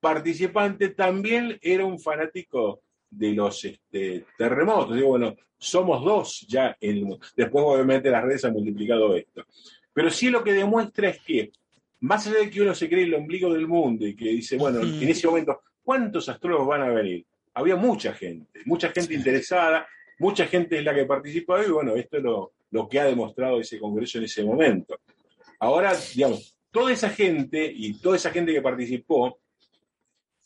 participante, 0.00 0.90
también 0.90 1.58
era 1.60 1.84
un 1.84 1.98
fanático 1.98 2.82
de 3.10 3.32
los 3.32 3.64
este, 3.64 4.26
terremotos. 4.36 4.94
Digo, 4.96 5.08
bueno, 5.08 5.34
somos 5.56 6.04
dos 6.04 6.46
ya. 6.48 6.76
después, 6.80 7.64
obviamente, 7.66 8.10
las 8.10 8.24
redes 8.24 8.44
han 8.44 8.52
multiplicado 8.52 9.14
esto. 9.16 9.44
Pero 9.92 10.10
sí 10.10 10.30
lo 10.30 10.44
que 10.44 10.52
demuestra 10.52 11.08
es 11.08 11.20
que, 11.20 11.50
más 12.00 12.26
allá 12.26 12.38
de 12.38 12.50
que 12.50 12.60
uno 12.60 12.74
se 12.74 12.88
cree 12.88 13.04
el 13.04 13.14
ombligo 13.14 13.52
del 13.52 13.66
mundo 13.66 14.06
y 14.06 14.14
que 14.14 14.26
dice, 14.26 14.56
bueno, 14.56 14.80
en 14.80 15.08
ese 15.08 15.26
momento, 15.26 15.60
¿cuántos 15.82 16.28
astrólogos 16.28 16.68
van 16.68 16.82
a 16.82 16.90
venir? 16.90 17.26
Había 17.54 17.74
mucha 17.74 18.12
gente, 18.12 18.60
mucha 18.66 18.90
gente 18.90 19.14
interesada, 19.14 19.88
mucha 20.20 20.46
gente 20.46 20.78
es 20.78 20.84
la 20.84 20.94
que 20.94 21.04
participó 21.06 21.60
y 21.60 21.70
bueno, 21.70 21.96
esto 21.96 22.18
es 22.18 22.22
lo, 22.22 22.52
lo 22.70 22.88
que 22.88 23.00
ha 23.00 23.04
demostrado 23.04 23.60
ese 23.60 23.80
congreso 23.80 24.18
en 24.18 24.24
ese 24.24 24.44
momento. 24.44 25.00
Ahora, 25.58 25.92
digamos, 26.14 26.56
toda 26.70 26.92
esa 26.92 27.10
gente 27.10 27.72
y 27.74 27.94
toda 27.94 28.16
esa 28.16 28.30
gente 28.30 28.52
que 28.52 28.62
participó 28.62 29.40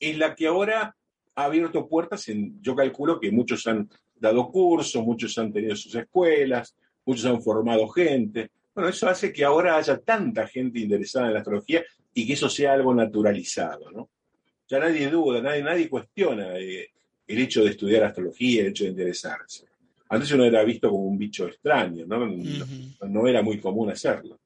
es 0.02 0.18
la 0.18 0.34
que 0.34 0.48
ahora 0.48 0.96
ha 1.34 1.44
abierto 1.44 1.88
puertas 1.88 2.28
en, 2.28 2.60
yo 2.60 2.74
calculo 2.74 3.20
que 3.20 3.30
muchos 3.30 3.66
han 3.68 3.88
dado 4.16 4.50
cursos, 4.50 5.02
muchos 5.02 5.36
han 5.38 5.52
tenido 5.52 5.76
sus 5.76 5.94
escuelas, 5.94 6.76
muchos 7.04 7.24
han 7.24 7.40
formado 7.40 7.86
gente. 7.88 8.50
Bueno, 8.74 8.90
eso 8.90 9.08
hace 9.08 9.32
que 9.32 9.44
ahora 9.44 9.76
haya 9.76 9.98
tanta 9.98 10.46
gente 10.48 10.80
interesada 10.80 11.28
en 11.28 11.34
la 11.34 11.38
astrología 11.38 11.84
y 12.12 12.26
que 12.26 12.32
eso 12.32 12.48
sea 12.48 12.72
algo 12.72 12.92
naturalizado, 12.94 13.90
¿no? 13.92 14.10
Ya 14.68 14.80
nadie 14.80 15.08
duda, 15.08 15.40
nadie, 15.40 15.62
nadie 15.62 15.88
cuestiona 15.88 16.58
eh, 16.58 16.90
el 17.26 17.38
hecho 17.38 17.62
de 17.62 17.70
estudiar 17.70 18.04
astrología, 18.04 18.62
el 18.62 18.68
hecho 18.68 18.84
de 18.84 18.90
interesarse. 18.90 19.66
Antes 20.08 20.32
uno 20.32 20.44
era 20.44 20.64
visto 20.64 20.90
como 20.90 21.04
un 21.04 21.16
bicho 21.16 21.46
extraño, 21.46 22.06
¿no? 22.06 22.26
no 23.08 23.26
era 23.26 23.40
muy 23.40 23.60
común 23.60 23.90
hacerlo. 23.90 24.38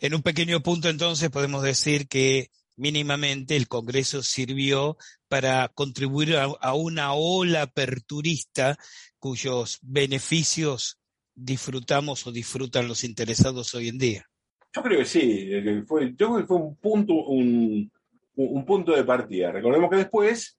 En 0.00 0.14
un 0.14 0.22
pequeño 0.22 0.60
punto 0.60 0.88
entonces 0.88 1.30
podemos 1.30 1.62
decir 1.62 2.08
que 2.08 2.50
mínimamente 2.76 3.56
el 3.56 3.68
Congreso 3.68 4.22
sirvió 4.22 4.96
para 5.28 5.68
contribuir 5.68 6.36
a, 6.36 6.74
una 6.74 7.12
ola 7.14 7.62
aperturista 7.62 8.76
cuyos 9.18 9.78
beneficios 9.82 10.98
disfrutamos 11.34 12.26
o 12.26 12.32
disfrutan 12.32 12.88
los 12.88 13.04
interesados 13.04 13.74
hoy 13.74 13.88
en 13.88 13.98
día. 13.98 14.26
Yo 14.74 14.82
creo 14.82 14.98
que 15.00 15.04
sí, 15.04 15.50
fue, 15.86 16.14
yo 16.16 16.28
creo 16.28 16.38
que 16.38 16.46
fue 16.46 16.56
un 16.56 16.76
punto, 16.76 17.14
un, 17.14 17.90
punto 18.66 18.92
de 18.92 19.04
partida. 19.04 19.52
Recordemos 19.52 19.90
que 19.90 19.96
después 19.96 20.58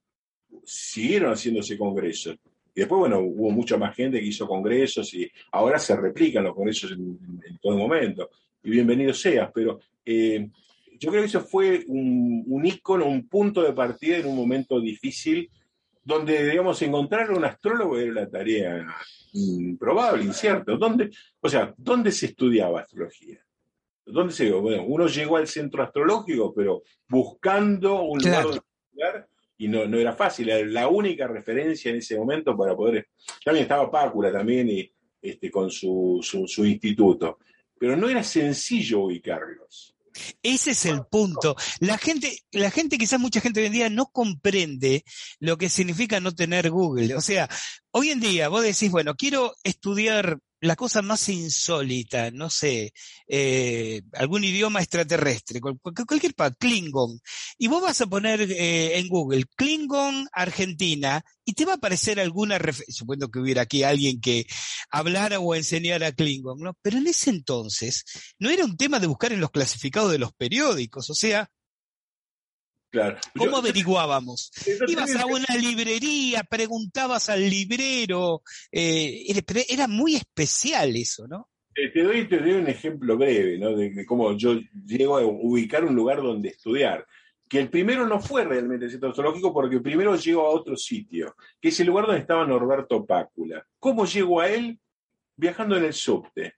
siguieron 0.64 1.34
haciéndose 1.34 1.78
congresos. 1.78 2.38
Y 2.76 2.80
después, 2.82 3.00
bueno, 3.00 3.20
hubo 3.20 3.52
mucha 3.52 3.78
más 3.78 3.96
gente 3.96 4.20
que 4.20 4.26
hizo 4.26 4.48
congresos 4.48 5.14
y 5.14 5.30
ahora 5.52 5.78
se 5.78 5.96
replican 5.96 6.44
los 6.44 6.56
congresos 6.56 6.92
en, 6.92 7.20
todo 7.62 7.78
momento. 7.78 8.30
Y 8.64 8.72
bienvenido 8.72 9.14
seas, 9.14 9.52
pero 9.54 9.80
eh, 10.06 10.48
yo 11.04 11.12
creo 11.12 11.24
que 11.24 11.28
eso 11.28 11.42
fue 11.42 11.84
un, 11.88 12.46
un 12.48 12.66
ícono, 12.66 13.06
un 13.06 13.28
punto 13.28 13.62
de 13.62 13.74
partida 13.74 14.20
en 14.20 14.26
un 14.26 14.38
momento 14.38 14.80
difícil, 14.80 15.52
donde, 16.02 16.50
digamos, 16.50 16.82
encontrar 16.82 17.30
un 17.32 17.44
astrólogo 17.44 17.98
era 17.98 18.12
una 18.12 18.30
tarea 18.30 18.88
improbable, 19.34 20.24
incierta. 20.24 20.78
¿Dónde, 20.78 21.12
o 21.42 21.50
sea, 21.50 21.74
¿dónde 21.76 22.10
se 22.14 22.28
estudiaba 22.28 22.80
astrología? 22.80 23.46
¿Dónde 24.06 24.34
se 24.34 24.50
Bueno, 24.50 24.86
uno 24.86 25.08
llegó 25.08 25.36
al 25.36 25.48
centro 25.48 25.84
astrológico, 25.84 26.54
pero 26.54 26.84
buscando 27.10 28.04
un 28.04 28.20
lugar 28.20 28.44
donde 28.44 28.60
estudiar, 28.60 29.28
y 29.58 29.68
no, 29.68 29.86
no 29.86 29.98
era 29.98 30.14
fácil. 30.14 30.50
Era 30.50 30.66
la 30.66 30.88
única 30.88 31.28
referencia 31.28 31.92
en 31.92 31.98
ese 31.98 32.18
momento 32.18 32.56
para 32.56 32.78
poder. 32.78 33.10
También 33.44 33.64
estaba 33.64 33.92
Pácula 33.92 34.32
también 34.32 34.70
y, 34.70 34.90
este, 35.22 35.52
con 35.52 35.70
su, 35.70 36.20
su, 36.22 36.48
su 36.48 36.66
instituto. 36.66 37.40
Pero 37.78 37.98
no 37.98 38.08
era 38.08 38.24
sencillo 38.24 39.02
ubicarlos. 39.02 39.93
Ese 40.42 40.72
es 40.72 40.86
el 40.86 41.06
punto. 41.06 41.56
La 41.80 41.98
gente, 41.98 42.40
la 42.52 42.72
gente, 42.72 42.98
quizás 42.98 43.20
mucha 43.20 43.42
gente 43.42 43.60
hoy 43.60 43.68
en 43.68 43.74
día 43.74 43.90
no 43.90 44.08
comprende 44.08 45.04
lo 45.40 45.58
que 45.58 45.70
significa 45.70 46.20
no 46.20 46.34
tener 46.34 46.70
Google. 46.70 47.16
O 47.16 47.22
sea, 47.22 47.50
hoy 47.92 48.10
en 48.10 48.20
día 48.20 48.50
vos 48.50 48.64
decís, 48.64 48.92
bueno, 48.92 49.16
quiero 49.16 49.54
estudiar 49.64 50.40
la 50.64 50.78
cosa 50.78 51.02
más 51.02 51.28
insólita, 51.28 52.32
no 52.32 52.50
sé, 52.50 52.94
eh, 53.28 54.02
algún 54.14 54.46
idioma 54.46 54.80
extraterrestre, 54.80 55.60
cualquier 55.60 56.34
país, 56.36 56.54
Klingon, 56.58 57.20
y 57.58 57.68
vos 57.68 57.82
vas 57.82 58.00
a 58.00 58.08
poner 58.08 58.42
eh, 58.42 58.98
en 58.98 59.10
Google 59.10 59.44
Klingon 59.58 60.26
Argentina 60.32 61.22
y 61.44 61.54
te 61.54 61.66
va 61.66 61.74
a 61.74 61.76
aparecer 61.76 62.18
alguna 62.20 62.60
referencia, 62.60 62.96
supongo 62.96 63.30
que 63.30 63.40
hubiera 63.40 63.64
aquí 63.64 63.84
alguien 63.84 64.22
que 64.22 64.46
hablara 64.90 65.40
o 65.40 65.54
enseñara 65.54 66.14
Klingon, 66.14 66.60
¿no? 66.60 66.78
Pero 66.82 66.98
en 66.98 67.08
ese 67.08 67.30
entonces 67.30 68.06
no 68.40 68.50
era 68.50 68.64
un 68.64 68.78
tema 68.78 69.00
de 69.02 69.08
buscar 69.08 69.34
en 69.34 69.42
los 69.42 69.52
clasificados 69.52 70.14
de 70.14 70.20
los 70.20 70.32
periódicos, 70.32 71.10
o 71.10 71.14
sea, 71.14 71.50
¿Cómo 73.38 73.58
averiguábamos? 73.58 74.52
Ibas 74.88 75.16
a 75.16 75.26
una 75.26 75.56
librería, 75.60 76.44
preguntabas 76.44 77.30
al 77.30 77.50
librero, 77.50 78.44
eh, 78.72 79.26
era, 79.70 79.88
muy 79.88 80.16
especial 80.16 80.96
eso, 80.96 81.28
¿no? 81.28 81.50
Eh, 81.76 81.90
te, 81.90 82.04
doy, 82.04 82.28
te 82.28 82.38
doy 82.38 82.52
un 82.52 82.68
ejemplo 82.68 83.18
breve, 83.18 83.58
¿no? 83.58 83.76
De, 83.76 84.06
cómo 84.06 84.38
yo 84.38 84.60
llego 84.86 85.18
a 85.18 85.26
ubicar 85.26 85.84
un 85.84 85.96
lugar 85.96 86.22
donde 86.22 86.50
estudiar. 86.50 87.06
Que 87.50 87.60
el 87.60 87.70
primero 87.70 88.08
no 88.08 88.20
fue 88.20 88.46
realmente 88.46 88.86
el 88.86 88.92
centro 88.92 89.10
astrológico 89.10 89.54
porque 89.54 89.80
primero 89.80 90.16
llego 90.16 90.42
a 90.42 90.50
otro 90.50 90.76
sitio, 90.76 91.36
que 91.60 91.70
es 91.70 91.80
el 91.80 91.88
lugar 91.88 92.06
donde 92.06 92.22
estaba 92.22 92.46
Norberto 92.46 93.06
Pácula. 93.06 93.66
¿Cómo 93.80 94.06
llego 94.06 94.40
a 94.40 94.50
él? 94.50 94.80
Viajando 95.36 95.78
en 95.78 95.86
el 95.86 95.94
subte. 95.94 96.56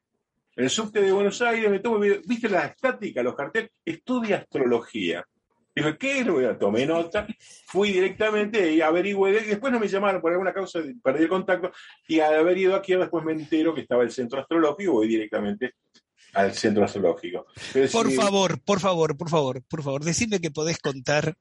En 0.56 0.66
el 0.66 0.70
subte 0.70 1.02
de 1.02 1.12
Buenos 1.12 1.42
Aires 1.42 1.70
me 1.70 1.80
tomo, 1.80 2.00
viste 2.00 2.48
la 2.48 2.66
estática, 2.68 3.24
los 3.24 3.36
carteles, 3.36 3.72
estudia 3.84 4.38
astrología 4.38 5.26
Dije, 5.76 5.98
¿qué? 5.98 6.24
Lo 6.24 6.58
tomé 6.58 6.86
nota, 6.86 7.28
fui 7.66 7.92
directamente 7.92 8.72
y 8.72 8.80
averigüé. 8.80 9.42
Después 9.42 9.74
no 9.74 9.80
me 9.80 9.90
llamaron 9.90 10.22
por 10.22 10.32
alguna 10.32 10.54
causa, 10.54 10.80
perdí 11.04 11.24
el 11.24 11.30
contacto. 11.30 11.72
Y 12.08 12.22
al 12.22 12.36
haber 12.36 12.58
ido 12.58 12.76
aquí, 12.76 12.96
después 12.96 13.26
me 13.26 13.34
entero 13.34 13.76
que 13.76 13.82
estaba 13.82 14.04
el 14.04 14.12
centro 14.12 14.40
astrológico, 14.40 14.94
voy 14.94 15.08
directamente 15.08 15.74
al 16.36 16.54
centro 16.54 16.84
astrológico. 16.84 17.46
por 17.92 18.12
favor, 18.12 18.62
por 18.62 18.80
favor, 18.80 19.18
por 19.18 19.30
favor, 19.30 19.64
por 19.64 19.84
favor, 19.84 20.04
decime 20.04 20.40
que 20.40 20.52
podés 20.52 20.78
contar 20.80 21.36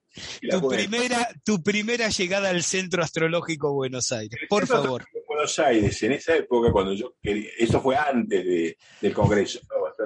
tu 0.50 0.68
primera, 0.68 1.28
tu 1.44 1.62
primera 1.62 2.08
llegada 2.08 2.50
al 2.50 2.62
centro 2.62 3.02
astrológico 3.02 3.72
Buenos 3.72 4.12
Aires. 4.12 4.40
Por 4.48 4.66
favor. 4.66 5.04
Buenos 5.26 5.58
Aires, 5.58 6.00
en 6.04 6.12
esa 6.12 6.36
época, 6.36 6.70
cuando 6.70 6.92
yo 6.94 7.14
quería, 7.20 7.50
eso 7.58 7.80
fue 7.80 7.96
antes 7.96 8.76
del 9.00 9.12
Congreso, 9.12 9.60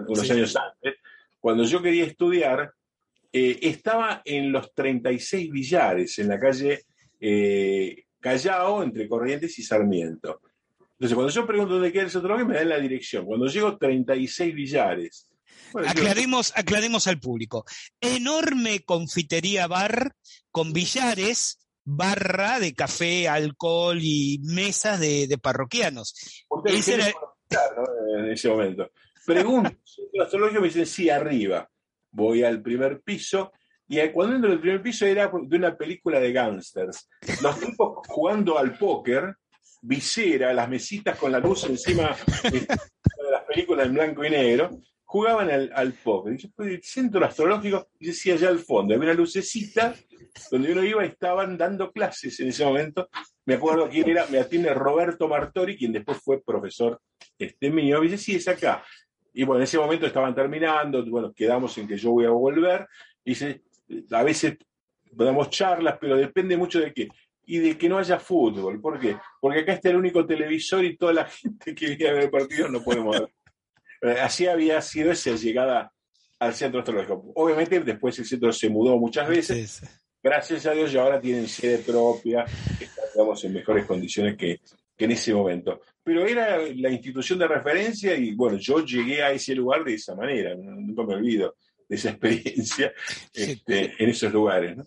unos 0.07 0.31
años 0.31 0.57
antes, 0.57 0.95
cuando 1.39 1.65
yo 1.65 1.83
quería 1.83 2.05
estudiar, 2.05 2.73
eh, 3.33 3.59
estaba 3.63 4.23
en 4.25 4.51
los 4.51 4.73
36 4.75 5.51
billares, 5.51 6.19
en 6.19 6.29
la 6.29 6.39
calle 6.39 6.85
eh, 7.21 8.05
Callao, 8.21 8.83
entre 8.83 9.09
Corrientes 9.09 9.59
y 9.59 9.63
Sarmiento. 9.63 10.41
Entonces, 10.93 11.15
cuando 11.15 11.33
yo 11.33 11.47
pregunto 11.47 11.75
dónde 11.75 11.93
queda 11.93 12.05
el 12.05 12.11
centro 12.11 12.45
me 12.47 12.55
dan 12.55 12.71
la 12.71 12.79
dirección. 12.79 13.27
Cuando 13.27 13.47
llego, 13.47 13.77
36 13.77 14.55
billares. 14.55 15.29
aclaremos, 15.87 16.53
aclaremos 16.57 17.07
al 17.07 17.21
público. 17.21 17.65
Enorme 18.01 18.81
confitería 18.81 19.67
bar 19.67 20.17
con 20.51 20.73
billares, 20.73 21.61
barra 21.85 22.59
de 22.59 22.75
café, 22.75 23.29
alcohol 23.29 23.99
y 24.01 24.41
mesas 24.43 24.99
de, 24.99 25.39
parroquianos. 25.41 26.15
Ese 26.65 26.95
era... 26.95 27.13
En 28.19 28.31
ese 28.31 28.49
momento. 28.49 28.91
Pregunto, 29.25 29.71
los 30.33 30.53
me 30.53 30.61
dicen, 30.63 30.87
sí, 30.87 31.11
arriba 31.11 31.71
voy 32.11 32.43
al 32.43 32.63
primer 32.63 33.01
piso 33.01 33.53
y 33.89 34.07
cuando 34.11 34.37
entro 34.37 34.53
el 34.53 34.61
primer 34.61 34.83
piso 34.83 35.07
era 35.07 35.31
de 35.33 35.57
una 35.57 35.75
película 35.75 36.21
de 36.21 36.31
gángsters. 36.31 37.09
Los 37.43 37.59
tipos 37.59 38.07
jugando 38.07 38.59
al 38.59 38.77
póker, 38.77 39.35
visera, 39.81 40.53
las 40.53 40.69
mesitas 40.69 41.17
con 41.17 41.33
la 41.33 41.39
luz 41.39 41.65
encima 41.65 42.15
de 42.53 43.31
las 43.31 43.45
películas 43.45 43.87
en 43.87 43.95
blanco 43.95 44.25
y 44.27 44.31
negro, 44.31 44.79
jugaban 45.05 45.51
al, 45.51 45.73
al 45.75 45.95
póker. 45.95 46.35
Y 46.35 46.37
yo 46.37 46.49
fui 46.55 46.75
el 46.75 46.83
centro 46.83 47.25
astrológico 47.25 47.89
y 47.99 48.09
decía 48.09 48.35
allá 48.35 48.51
al 48.51 48.59
fondo, 48.59 48.95
había 48.95 49.07
una 49.07 49.15
lucecita 49.15 49.95
donde 50.51 50.73
uno 50.73 50.85
iba 50.85 51.05
y 51.07 51.09
estaban 51.09 51.57
dando 51.57 51.91
clases 51.91 52.39
en 52.41 52.49
ese 52.49 52.67
momento. 52.67 53.09
Me 53.47 53.55
acuerdo 53.55 53.89
quién 53.89 54.11
era, 54.11 54.27
me 54.27 54.39
atiende 54.39 54.75
Roberto 54.75 55.29
Martori, 55.29 55.79
quien 55.79 55.93
después 55.93 56.19
fue 56.19 56.43
profesor 56.43 57.01
este 57.39 57.71
mío, 57.71 58.05
y 58.05 58.09
dice, 58.09 58.23
sí, 58.23 58.35
es 58.37 58.49
acá. 58.49 58.85
Y 59.33 59.45
bueno, 59.45 59.61
en 59.61 59.65
ese 59.65 59.79
momento 59.79 60.07
estaban 60.07 60.35
terminando, 60.35 61.05
bueno, 61.07 61.33
quedamos 61.33 61.77
en 61.79 61.87
que 61.87 61.97
yo 61.97 62.13
voy 62.13 62.25
a 62.25 62.31
volver. 62.31 62.87
Y 63.25 63.35
a 64.11 64.23
veces 64.23 64.57
damos 65.11 65.51
charlas, 65.51 65.97
pero 66.01 66.17
depende 66.17 66.57
mucho 66.57 66.81
de 66.81 66.93
qué. 66.93 67.09
Y 67.47 67.59
de 67.59 67.79
que 67.79 67.89
no 67.89 67.99
haya 67.99 68.19
fútbol. 68.19 68.81
¿Por 68.81 68.99
qué? 68.99 69.17
Porque 69.41 69.61
acá 69.61 69.73
está 69.73 69.91
el 69.91 69.97
único 69.97 70.27
televisor 70.27 70.85
y 70.85 70.97
toda 70.97 71.13
la 71.13 71.25
gente 71.29 71.75
que 71.75 71.87
viene 71.89 72.09
a 72.09 72.13
ver 72.13 72.23
el 72.25 72.31
partido 72.31 72.69
no 72.69 72.83
podemos 72.83 73.19
ver. 73.19 73.31
Eh, 74.03 74.21
así 74.21 74.47
había 74.47 74.81
sido 74.81 75.13
esa 75.13 75.35
llegada 75.35 75.93
al 76.39 76.55
centro 76.55 76.81
astrológico. 76.81 77.33
Obviamente 77.35 77.81
después 77.81 78.19
el 78.19 78.27
centro 78.27 78.53
se 78.53 78.69
mudó 78.69 78.97
muchas 78.99 79.29
veces. 79.29 79.83
Gracias 80.23 80.67
a 80.67 80.73
Dios 80.73 80.93
y 80.93 80.99
ahora 80.99 81.21
tienen 81.21 81.47
sede 81.47 81.79
propia, 81.79 82.45
estamos 82.81 83.43
en 83.45 83.53
mejores 83.53 83.87
condiciones 83.87 84.37
que, 84.37 84.61
que 84.97 85.05
en 85.05 85.13
ese 85.13 85.33
momento. 85.33 85.81
Pero 86.09 86.27
era 86.27 86.57
la 86.75 86.91
institución 86.91 87.39
de 87.39 87.47
referencia 87.47 88.17
y 88.17 88.35
bueno, 88.35 88.57
yo 88.57 88.83
llegué 88.83 89.23
a 89.23 89.31
ese 89.31 89.55
lugar 89.55 89.85
de 89.85 89.93
esa 89.93 90.15
manera, 90.15 90.55
nunca 90.57 91.03
me 91.03 91.17
olvido 91.17 91.57
de 91.87 91.97
esa 91.97 92.09
experiencia 92.13 92.95
este, 93.35 93.93
en 94.03 94.09
esos 94.09 94.33
lugares. 94.33 94.79
¿no? 94.79 94.85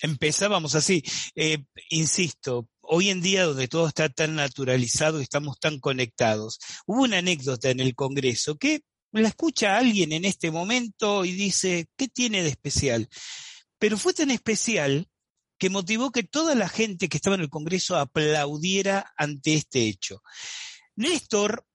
Empezábamos 0.00 0.74
así, 0.74 1.02
eh, 1.34 1.58
insisto, 1.90 2.68
hoy 2.80 3.10
en 3.10 3.20
día 3.20 3.44
donde 3.44 3.68
todo 3.68 3.86
está 3.86 4.08
tan 4.08 4.34
naturalizado 4.34 5.20
y 5.20 5.24
estamos 5.24 5.60
tan 5.60 5.78
conectados, 5.78 6.58
hubo 6.86 7.02
una 7.02 7.18
anécdota 7.18 7.68
en 7.68 7.80
el 7.80 7.94
Congreso 7.94 8.56
que 8.56 8.80
la 9.12 9.28
escucha 9.28 9.76
alguien 9.76 10.14
en 10.14 10.24
este 10.24 10.50
momento 10.50 11.26
y 11.26 11.32
dice, 11.32 11.86
¿qué 11.98 12.08
tiene 12.08 12.42
de 12.42 12.48
especial? 12.48 13.10
Pero 13.78 13.98
fue 13.98 14.14
tan 14.14 14.30
especial 14.30 15.06
que 15.58 15.70
motivó 15.70 16.10
que 16.12 16.22
toda 16.22 16.54
la 16.54 16.68
gente 16.68 17.08
que 17.08 17.16
estaba 17.16 17.36
en 17.36 17.42
el 17.42 17.50
Congreso 17.50 17.96
aplaudiera 17.96 19.12
ante 19.16 19.54
este 19.54 19.86
hecho. 19.86 20.22
Néstor 20.94 21.66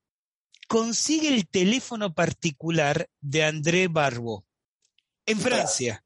consigue 0.68 1.28
el 1.28 1.48
teléfono 1.48 2.14
particular 2.14 3.10
de 3.20 3.44
André 3.44 3.88
Barbeau 3.88 4.46
en 5.26 5.40
Francia, 5.40 6.04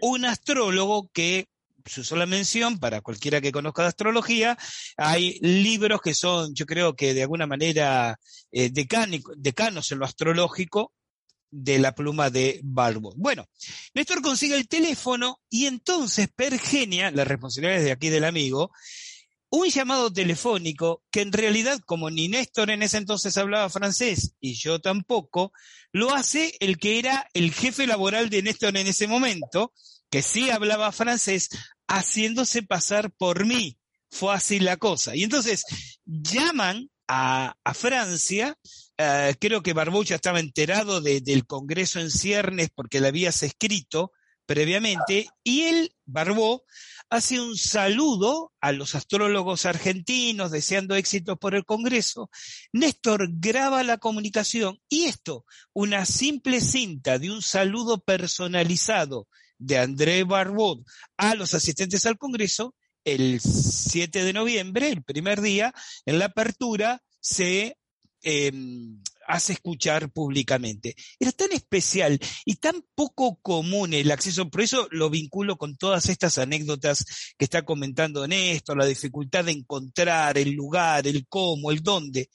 un 0.00 0.24
astrólogo 0.24 1.10
que 1.12 1.48
su 1.84 2.02
sola 2.02 2.26
mención, 2.26 2.78
para 2.78 3.00
cualquiera 3.00 3.40
que 3.40 3.52
conozca 3.52 3.82
de 3.82 3.88
astrología, 3.88 4.58
hay 4.96 5.38
libros 5.40 6.00
que 6.00 6.14
son, 6.14 6.54
yo 6.54 6.66
creo 6.66 6.96
que 6.96 7.14
de 7.14 7.22
alguna 7.22 7.46
manera, 7.46 8.18
eh, 8.50 8.70
decanos 8.70 9.92
en 9.92 9.98
lo 9.98 10.04
astrológico, 10.04 10.92
de 11.50 11.78
la 11.78 11.94
pluma 11.94 12.30
de 12.30 12.60
Barbo. 12.62 13.12
Bueno, 13.16 13.48
Néstor 13.94 14.22
consigue 14.22 14.56
el 14.56 14.68
teléfono 14.68 15.40
y 15.48 15.66
entonces 15.66 16.28
Pergenia, 16.34 17.10
la 17.10 17.24
responsabilidad 17.24 17.78
es 17.78 17.84
de 17.84 17.92
aquí 17.92 18.08
del 18.08 18.24
amigo, 18.24 18.72
un 19.48 19.68
llamado 19.68 20.12
telefónico 20.12 21.02
que 21.10 21.20
en 21.20 21.32
realidad, 21.32 21.78
como 21.86 22.10
ni 22.10 22.28
Néstor 22.28 22.70
en 22.70 22.82
ese 22.82 22.98
entonces 22.98 23.36
hablaba 23.38 23.70
francés 23.70 24.34
y 24.40 24.54
yo 24.54 24.80
tampoco, 24.80 25.52
lo 25.92 26.14
hace 26.14 26.56
el 26.60 26.78
que 26.78 26.98
era 26.98 27.28
el 27.32 27.52
jefe 27.52 27.86
laboral 27.86 28.28
de 28.28 28.42
Néstor 28.42 28.76
en 28.76 28.88
ese 28.88 29.06
momento, 29.06 29.72
que 30.10 30.22
sí 30.22 30.50
hablaba 30.50 30.92
francés, 30.92 31.48
haciéndose 31.86 32.62
pasar 32.62 33.12
por 33.12 33.46
mí. 33.46 33.78
Fue 34.10 34.34
así 34.34 34.60
la 34.60 34.76
cosa. 34.76 35.16
Y 35.16 35.22
entonces 35.24 35.64
llaman 36.04 36.90
a 37.08 37.54
Francia 37.74 38.58
eh, 38.98 39.34
creo 39.38 39.62
que 39.62 39.72
Barbucha 39.72 40.14
estaba 40.14 40.40
enterado 40.40 41.00
del 41.00 41.46
Congreso 41.46 42.00
en 42.00 42.10
ciernes 42.10 42.70
porque 42.74 43.00
le 43.00 43.08
habías 43.08 43.42
escrito 43.42 44.12
previamente, 44.46 45.28
y 45.42 45.62
él, 45.62 45.92
Barbó, 46.06 46.62
hace 47.10 47.40
un 47.40 47.56
saludo 47.56 48.52
a 48.60 48.72
los 48.72 48.94
astrólogos 48.94 49.66
argentinos 49.66 50.52
deseando 50.52 50.94
éxitos 50.94 51.36
por 51.38 51.54
el 51.54 51.64
Congreso. 51.64 52.30
Néstor 52.72 53.28
graba 53.32 53.82
la 53.82 53.98
comunicación 53.98 54.78
y 54.88 55.04
esto, 55.04 55.44
una 55.72 56.06
simple 56.06 56.60
cinta 56.60 57.18
de 57.18 57.30
un 57.30 57.42
saludo 57.42 57.98
personalizado 57.98 59.28
de 59.58 59.78
André 59.78 60.24
Barbot 60.24 60.86
a 61.16 61.34
los 61.34 61.52
asistentes 61.54 62.06
al 62.06 62.16
Congreso, 62.16 62.74
el 63.04 63.40
7 63.40 64.24
de 64.24 64.32
noviembre, 64.32 64.88
el 64.88 65.02
primer 65.02 65.40
día, 65.40 65.72
en 66.06 66.18
la 66.18 66.26
apertura, 66.26 67.02
se 67.20 67.76
Em, 68.28 69.00
hace 69.28 69.52
escuchar 69.52 70.10
públicamente. 70.10 70.96
Era 71.20 71.30
tan 71.30 71.52
especial 71.52 72.18
y 72.44 72.56
tan 72.56 72.82
poco 72.96 73.38
común 73.40 73.94
el 73.94 74.10
acceso, 74.10 74.50
por 74.50 74.62
eso 74.62 74.88
lo 74.90 75.10
vinculo 75.10 75.56
con 75.56 75.76
todas 75.76 76.08
estas 76.08 76.36
anécdotas 76.38 77.04
que 77.38 77.44
está 77.44 77.64
comentando 77.64 78.26
Néstor, 78.26 78.78
la 78.78 78.84
dificultad 78.84 79.44
de 79.44 79.52
encontrar 79.52 80.38
el 80.38 80.54
lugar, 80.54 81.06
el 81.06 81.28
cómo, 81.28 81.70
el 81.70 81.84
dónde, 81.84 82.28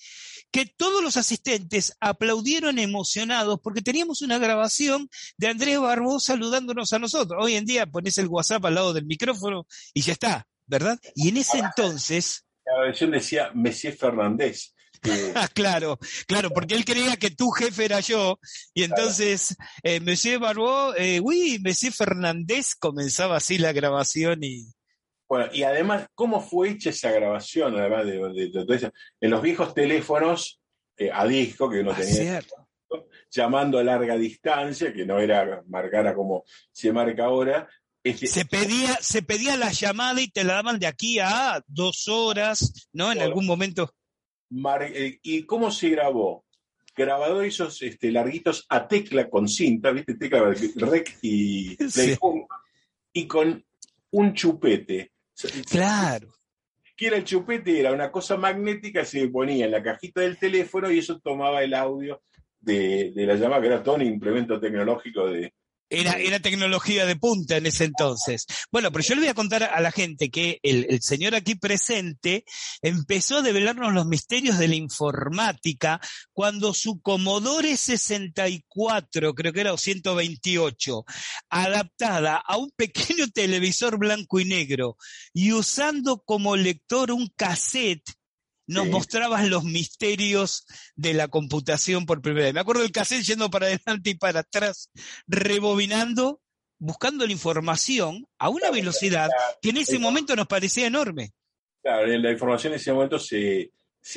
que 0.50 0.66
todos 0.66 1.04
los 1.04 1.18
asistentes 1.18 1.94
aplaudieron 2.00 2.80
emocionados 2.80 3.60
porque 3.62 3.82
teníamos 3.82 4.22
una 4.22 4.38
grabación 4.38 5.10
de 5.36 5.48
Andrés 5.48 5.78
Barbó 5.78 6.22
saludándonos 6.22 6.94
a 6.94 7.00
nosotros. 7.00 7.44
Hoy 7.44 7.56
en 7.56 7.66
día 7.66 7.86
pones 7.86 8.18
el 8.18 8.28
WhatsApp 8.28 8.64
al 8.64 8.76
lado 8.76 8.94
del 8.94 9.06
micrófono 9.06 9.68
y 9.94 10.04
ya 10.04 10.14
está, 10.14 10.48
¿verdad? 10.68 10.98
Y 11.16 11.28
en 11.28 11.36
ese 11.36 11.60
entonces... 11.60 12.46
La 12.66 12.80
versión 12.80 13.12
decía 13.12 13.52
Messier 13.54 13.94
Fernández 13.94 14.74
claro, 15.54 15.98
claro, 16.28 16.50
porque 16.52 16.76
él 16.76 16.86
creía 16.86 17.18
que 17.18 17.32
tu 17.32 17.50
jefe 17.52 17.86
era 17.86 18.00
yo, 18.00 18.40
y 18.74 18.84
entonces 18.84 19.56
eh, 19.84 20.00
Monsieur 20.00 20.40
Barbeau, 20.40 20.94
eh, 20.98 21.20
uy, 21.22 21.60
Monsieur 21.64 21.94
Fernández 21.94 22.76
comenzaba 22.76 23.38
así 23.38 23.58
la 23.58 23.72
grabación 23.72 24.44
y... 24.44 24.72
Bueno, 25.28 25.50
y 25.54 25.64
además, 25.64 26.08
¿cómo 26.14 26.42
fue 26.42 26.72
hecha 26.72 26.90
esa 26.90 27.10
grabación? 27.10 27.80
Además 27.80 28.06
de, 28.06 28.92
en 29.22 29.30
los 29.30 29.42
viejos 29.42 29.74
teléfonos 29.74 30.60
eh, 30.98 31.10
a 31.12 31.26
disco 31.26 31.70
que 31.70 31.80
uno 31.80 31.92
ah, 31.92 31.96
tenía, 31.96 32.42
llamando 33.32 33.80
a 33.80 33.84
larga 33.84 34.18
distancia, 34.18 34.92
que 34.92 35.06
no 35.06 35.20
era 35.20 35.64
marcara 35.68 36.14
como 36.14 36.44
se 36.72 36.92
marca 36.92 37.26
ahora, 37.26 37.70
se 38.04 38.46
pedía, 38.46 38.98
se 39.02 39.22
pedía 39.22 39.56
la 39.58 39.72
llamada 39.72 40.20
y 40.22 40.28
te 40.28 40.44
la 40.44 40.56
daban 40.56 40.80
de 40.80 40.88
aquí 40.88 41.20
a 41.20 41.64
dos 41.68 42.08
horas, 42.08 42.90
¿no? 42.92 43.12
En 43.12 43.22
algún 43.22 43.46
momento. 43.46 43.94
Eh, 44.82 45.20
¿Y 45.24 45.44
cómo 45.44 45.72
se 45.72 45.90
grabó? 45.90 46.46
Grabado 46.96 47.42
esos 47.42 47.82
este, 47.82 48.12
larguitos 48.12 48.66
a 48.70 48.88
tecla 48.88 49.30
con 49.30 49.48
cinta, 49.48 49.92
¿viste? 49.92 50.16
Tecla 50.16 50.54
rec 50.76 51.18
y 51.22 51.78
y 53.14 53.28
con 53.28 53.64
un 54.12 54.34
chupete. 54.34 55.12
Claro. 55.70 56.34
¿Qué 56.96 57.08
era 57.08 57.18
el 57.18 57.24
chupete? 57.24 57.80
Era 57.80 57.94
una 57.94 58.12
cosa 58.12 58.38
magnética, 58.38 59.06
se 59.06 59.28
ponía 59.30 59.66
en 59.66 59.72
la 59.72 59.82
cajita 59.82 60.22
del 60.22 60.38
teléfono 60.38 60.92
y 60.92 61.00
eso 61.00 61.20
tomaba 61.20 61.64
el 61.64 61.74
audio 61.74 62.22
de, 62.60 63.12
de 63.16 63.26
la 63.26 63.36
llamada, 63.36 63.62
que 63.62 63.68
era 63.68 63.84
todo 63.84 63.96
un 63.96 64.04
implemento 64.04 64.60
tecnológico 64.60 65.28
de, 65.28 65.54
era, 65.92 66.14
era 66.14 66.40
tecnología 66.40 67.06
de 67.06 67.18
punta 67.18 67.58
en 67.58 67.66
ese 67.66 67.84
entonces. 67.84 68.46
Bueno, 68.72 68.92
pero 68.92 69.04
yo 69.04 69.16
le 69.16 69.22
voy 69.22 69.30
a 69.30 69.36
contar 69.36 69.64
a 69.64 69.80
la 69.82 69.92
gente 69.92 70.30
que 70.30 70.60
el, 70.64 70.88
el, 70.90 71.02
señor 71.02 71.36
aquí 71.36 71.56
presente 71.56 72.46
empezó 72.82 73.38
a 73.38 73.42
develarnos 73.42 73.94
los 73.94 74.06
misterios 74.06 74.58
de 74.58 74.70
la 74.70 74.76
informática 74.76 76.00
cuando 76.32 76.74
su 76.74 77.02
Commodore 77.02 77.76
64, 77.76 79.34
creo 79.34 79.54
que 79.54 79.62
era 79.62 79.74
o 79.74 79.78
128, 79.78 81.04
adaptada 81.50 82.38
a 82.38 82.58
un 82.58 82.72
pequeño 82.76 83.28
televisor 83.34 83.98
blanco 83.98 84.40
y 84.40 84.46
negro 84.46 84.96
y 85.34 85.52
usando 85.52 86.24
como 86.26 86.56
lector 86.56 87.12
un 87.12 87.28
cassette 87.36 88.10
nos 88.72 88.88
mostrabas 88.88 89.48
los 89.48 89.64
misterios 89.64 90.66
de 90.96 91.14
la 91.14 91.28
computación 91.28 92.06
por 92.06 92.22
primera 92.22 92.46
vez. 92.46 92.54
Me 92.54 92.62
acuerdo 92.62 92.82
del 92.82 92.92
cassette 92.92 93.24
yendo 93.24 93.50
para 93.50 93.68
adelante 93.68 94.12
y 94.12 94.16
para 94.16 94.40
atrás, 94.42 94.90
rebobinando, 95.28 96.42
buscando 96.80 97.26
la 97.26 97.32
información 97.32 98.26
a 98.40 98.50
una 98.50 98.72
velocidad 98.72 99.30
que 99.62 99.70
en 99.70 99.78
ese 99.78 100.00
momento 100.00 100.36
nos 100.36 100.48
parecía 100.48 100.88
enorme. 100.88 101.32
Claro, 101.82 102.08
la 102.08 102.32
información 102.32 102.74
en 102.74 102.80
ese 102.80 102.94
momento 102.94 103.20
se, 103.20 103.72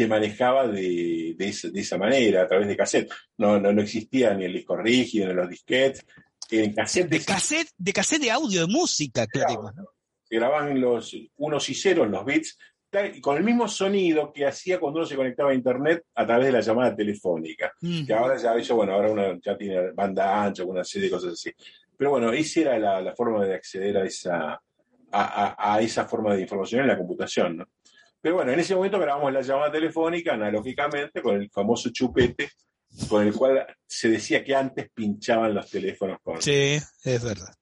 manejaba 0.07 0.69
de, 0.69 1.35
esa, 1.39 1.99
manera, 1.99 2.43
a 2.43 2.47
través 2.47 2.69
de 2.69 2.77
cassette. 2.77 3.11
No, 3.37 3.59
no, 3.59 3.83
existía 3.83 4.35
ni 4.35 4.45
el 4.45 4.53
disco 4.53 4.77
rígido, 4.77 5.29
ni 5.29 5.35
los 5.35 5.49
disquetes. 5.49 6.07
En 6.51 6.75
cassette 6.75 7.09
de, 7.09 7.25
cassette, 7.25 7.71
de 7.77 7.93
cassette 7.93 8.23
de 8.23 8.31
audio, 8.31 8.61
de 8.61 8.73
música, 8.73 9.27
claro. 9.27 9.73
Se 10.25 10.37
grababan 10.37 10.81
los 10.81 11.17
unos 11.37 11.69
y 11.69 11.75
ceros, 11.75 12.09
los 12.09 12.25
bits, 12.25 12.57
con 13.21 13.37
el 13.37 13.45
mismo 13.45 13.69
sonido 13.69 14.33
que 14.33 14.47
hacía 14.47 14.79
cuando 14.79 15.01
uno 15.01 15.07
se 15.07 15.17
conectaba 15.17 15.51
a 15.51 15.55
internet 15.55 16.05
a 16.15 16.27
través 16.27 16.47
de 16.47 16.53
la 16.53 16.61
llamada 16.61 16.95
telefónica. 16.95 17.73
Que 18.07 18.13
ahora 18.13 18.37
ya 18.37 18.55
eso, 18.55 18.77
bueno, 18.77 18.93
ahora 18.93 19.11
uno 19.11 19.39
ya 19.41 19.57
tiene 19.57 19.91
banda 19.93 20.45
ancha, 20.45 20.65
una 20.65 20.85
serie 20.85 21.09
de 21.09 21.15
cosas 21.15 21.33
así. 21.33 21.53
Pero 21.97 22.11
bueno, 22.11 22.33
esa 22.33 22.61
era 22.61 23.01
la, 23.01 23.15
forma 23.15 23.45
de 23.45 23.55
acceder 23.55 23.97
a 23.97 24.05
esa, 24.05 24.61
a, 25.13 25.79
esa 25.81 26.07
forma 26.07 26.35
de 26.35 26.43
información 26.43 26.83
en 26.83 26.89
la 26.89 26.99
computación, 26.99 27.59
¿no? 27.59 27.69
Pero 28.21 28.37
bueno, 28.37 28.53
en 28.53 28.61
ese 28.61 28.75
momento 28.75 28.99
grabamos 28.99 29.33
la 29.33 29.43
llamada 29.43 29.71
telefónica 29.71 30.33
analógicamente 30.33 31.21
con 31.21 31.37
el 31.37 31.51
famoso 31.51 31.91
chupete 31.91 32.49
con 33.09 33.27
el 33.27 33.35
cual 33.35 33.67
se 33.87 34.09
decía 34.09 34.43
que 34.43 34.55
antes 34.55 34.89
pinchaban 34.95 35.53
los 35.53 35.69
teléfonos 35.69 36.19
con. 36.23 36.41
Sí, 36.41 36.79
es 37.05 37.25
verdad 37.25 37.55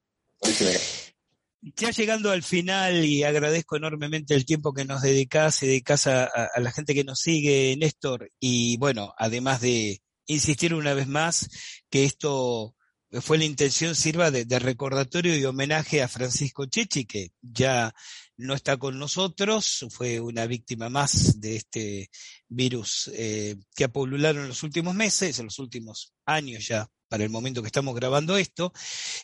ya 1.63 1.91
llegando 1.91 2.31
al 2.31 2.43
final 2.43 3.05
y 3.05 3.23
agradezco 3.23 3.77
enormemente 3.77 4.35
el 4.35 4.45
tiempo 4.45 4.75
que 4.75 4.85
nos 4.85 5.03
dedicás 5.03 5.63
y 5.63 5.67
dedicás 5.67 6.07
a, 6.09 6.29
la 6.57 6.73
gente 6.73 6.95
que 6.95 7.05
nos 7.05 7.21
sigue, 7.21 7.77
Néstor, 7.79 8.31
y 8.41 8.77
bueno, 8.79 9.15
además 9.17 9.61
de 9.61 10.03
insistir 10.27 10.75
una 10.75 10.95
vez 10.95 11.07
más 11.07 11.49
que 11.89 12.05
esto 12.05 12.75
fue 13.21 13.39
la 13.39 13.45
intención 13.45 13.95
sirva 13.95 14.31
de, 14.31 14.59
recordatorio 14.59 15.37
y 15.37 15.45
homenaje 15.45 16.03
a 16.03 16.09
Francisco 16.09 16.67
Chechi, 16.67 17.05
que 17.05 17.29
ya 17.43 17.95
no 18.43 18.55
está 18.55 18.77
con 18.77 18.99
nosotros, 18.99 19.87
fue 19.91 20.21
una 20.21 20.47
víctima 20.47 20.89
más 20.89 21.41
de 21.41 21.57
este 21.57 22.11
virus 22.49 23.11
eh, 23.15 23.57
que 23.75 23.85
ha 23.85 23.89
pululado 23.93 24.41
en 24.41 24.49
los 24.49 24.63
últimos 24.63 24.95
meses, 24.95 25.39
en 25.39 25.47
los 25.47 25.59
últimos 25.59 26.13
años 26.27 26.67
ya, 26.67 26.89
para 27.09 27.25
el 27.25 27.31
momento 27.31 27.63
que 27.63 27.69
estamos 27.69 27.95
grabando 27.95 28.37
esto, 28.37 28.73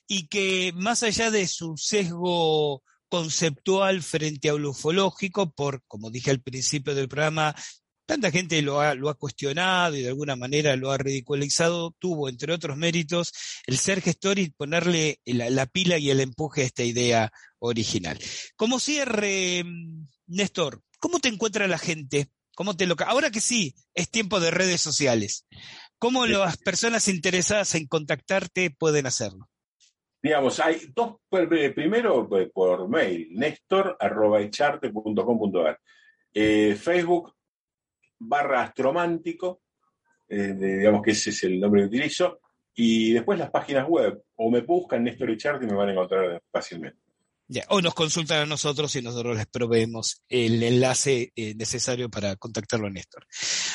y 0.06 0.28
que 0.28 0.72
más 0.74 1.02
allá 1.02 1.30
de 1.30 1.46
su 1.46 1.76
sesgo 1.76 2.82
conceptual 3.08 4.02
frente 4.02 4.50
a 4.50 4.54
lo 4.54 4.70
ufológico, 4.70 5.50
por, 5.52 5.82
como 5.86 6.10
dije 6.10 6.30
al 6.30 6.40
principio 6.40 6.94
del 6.94 7.08
programa, 7.08 7.54
tanta 8.08 8.30
gente 8.30 8.62
lo 8.62 8.80
ha, 8.80 8.94
lo 8.94 9.10
ha 9.10 9.14
cuestionado 9.14 9.94
y 9.94 10.00
de 10.00 10.08
alguna 10.08 10.34
manera 10.34 10.74
lo 10.76 10.90
ha 10.90 10.96
ridiculizado, 10.96 11.94
tuvo, 11.98 12.30
entre 12.30 12.54
otros 12.54 12.78
méritos, 12.78 13.34
el 13.66 13.76
ser 13.76 14.00
gestor 14.00 14.38
y 14.38 14.48
ponerle 14.48 15.20
la, 15.26 15.66
pila 15.66 15.98
y 15.98 16.08
el 16.08 16.20
empuje 16.20 16.62
a 16.62 16.64
esta 16.64 16.84
idea 16.84 17.30
original. 17.58 18.18
Como 18.56 18.80
cierre, 18.80 19.62
Néstor, 20.26 20.80
¿cómo 20.98 21.20
te 21.20 21.28
encuentra 21.28 21.68
la 21.68 21.76
gente? 21.76 22.30
¿Cómo 22.56 22.74
te 22.74 22.86
lo... 22.86 22.96
Ahora 23.06 23.30
que 23.30 23.42
sí, 23.42 23.74
es 23.92 24.10
tiempo 24.10 24.40
de 24.40 24.52
redes 24.52 24.80
sociales. 24.80 25.46
¿Cómo 25.98 26.24
las 26.24 26.56
personas 26.56 27.08
interesadas 27.08 27.74
en 27.74 27.88
contactarte 27.88 28.70
pueden 28.70 29.04
hacerlo? 29.04 29.50
Digamos, 30.22 30.60
hay 30.60 30.80
dos, 30.94 31.16
primero 31.28 32.26
pues, 32.26 32.48
por 32.54 32.88
mail, 32.88 33.28
nestor.echarte.com.ar. 33.32 35.78
Eh, 36.32 36.74
Facebook, 36.80 37.34
barra 38.18 38.62
astromántico, 38.62 39.62
eh, 40.28 40.54
digamos 40.54 41.02
que 41.02 41.12
ese 41.12 41.30
es 41.30 41.44
el 41.44 41.58
nombre 41.60 41.82
que 41.82 41.88
utilizo, 41.88 42.40
y 42.74 43.12
después 43.12 43.38
las 43.38 43.50
páginas 43.50 43.88
web, 43.88 44.22
o 44.36 44.50
me 44.50 44.60
buscan 44.60 45.04
Néstor 45.04 45.30
Echarte 45.30 45.64
y 45.64 45.68
me 45.68 45.74
van 45.74 45.88
a 45.88 45.92
encontrar 45.92 46.42
fácilmente. 46.50 46.98
Ya, 47.50 47.64
o 47.70 47.80
nos 47.80 47.94
consultan 47.94 48.42
a 48.42 48.46
nosotros 48.46 48.94
y 48.94 49.00
nosotros 49.00 49.36
les 49.36 49.46
proveemos 49.46 50.22
el 50.28 50.62
enlace 50.62 51.32
eh, 51.34 51.54
necesario 51.54 52.10
para 52.10 52.36
contactarlo 52.36 52.88
a 52.88 52.90
Néstor. 52.90 53.26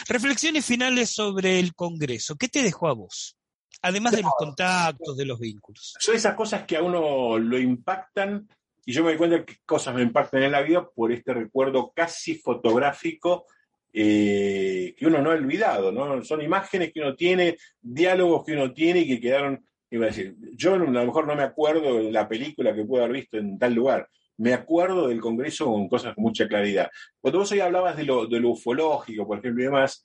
Reflexiones 0.07 0.64
finales 0.64 1.10
sobre 1.10 1.60
el 1.60 1.74
Congreso. 1.74 2.36
¿Qué 2.36 2.48
te 2.49 2.61
dejó 2.61 2.88
a 2.88 2.94
vos? 2.94 3.36
Además 3.82 4.14
de 4.14 4.22
los 4.22 4.32
contactos, 4.38 5.18
de 5.18 5.26
los 5.26 5.40
vínculos. 5.40 5.95
Son 5.99 6.15
esas 6.15 6.36
cosas 6.36 6.65
que 6.65 6.78
a 6.78 6.84
uno 6.84 7.40
lo 7.40 7.57
impactan 7.57 8.48
y 8.86 8.94
yo 8.94 9.03
me 9.03 9.10
doy 9.10 9.18
cuenta 9.18 9.44
que 9.44 9.57
cosas 9.65 9.95
me 9.95 10.03
impactan 10.03 10.44
en 10.44 10.52
la 10.52 10.61
vida 10.61 10.88
por 10.88 11.11
este 11.11 11.34
recuerdo 11.34 11.91
casi 11.95 12.36
fotográfico 12.36 13.48
eh, 13.95 14.95
que 14.98 15.06
uno 15.06 15.22
no 15.22 15.30
ha 15.30 15.36
olvidado, 15.36 15.91
¿no? 15.91 16.24
Son 16.24 16.41
imágenes 16.41 16.91
que 16.91 16.99
uno 16.99 17.15
tiene, 17.15 17.57
diálogos 17.80 18.44
que 18.44 18.53
uno 18.53 18.74
tiene 18.74 19.02
y 19.02 19.07
que 19.07 19.22
quedaron, 19.22 19.64
iba 19.91 20.06
a 20.06 20.07
decir, 20.07 20.36
yo 20.56 20.74
a 20.74 20.78
lo 20.78 20.90
mejor 21.06 21.28
no 21.28 21.36
me 21.36 21.44
acuerdo 21.44 21.98
de 21.98 22.11
la 22.11 22.28
película 22.28 22.74
que 22.74 22.86
puedo 22.86 23.03
haber 23.03 23.18
visto 23.18 23.38
en 23.38 23.60
tal 23.60 23.76
lugar, 23.76 24.10
me 24.38 24.53
acuerdo 24.53 25.07
del 25.07 25.22
Congreso 25.22 25.65
con 25.65 25.88
cosas 25.88 26.15
con 26.15 26.24
mucha 26.24 26.48
claridad. 26.48 26.90
Cuando 27.22 27.40
vos 27.40 27.52
hoy 27.52 27.60
hablabas 27.60 27.95
de 27.95 28.03
lo, 28.03 28.28
ufológico, 28.49 29.28
por 29.28 29.38
ejemplo, 29.38 29.61
y 29.61 29.65
demás, 29.65 30.03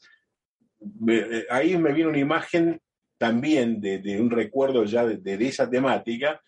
eh, 1.09 1.47
ahí 1.51 1.77
me 1.79 1.93
viene 1.93 2.11
una 2.11 2.19
imagen 2.19 2.81
también 3.17 3.81
de, 3.81 4.21
un 4.21 4.31
recuerdo 4.31 4.85
ya 4.85 5.07
de, 5.07 5.47
esa 5.47 5.69
temática, 5.69 6.41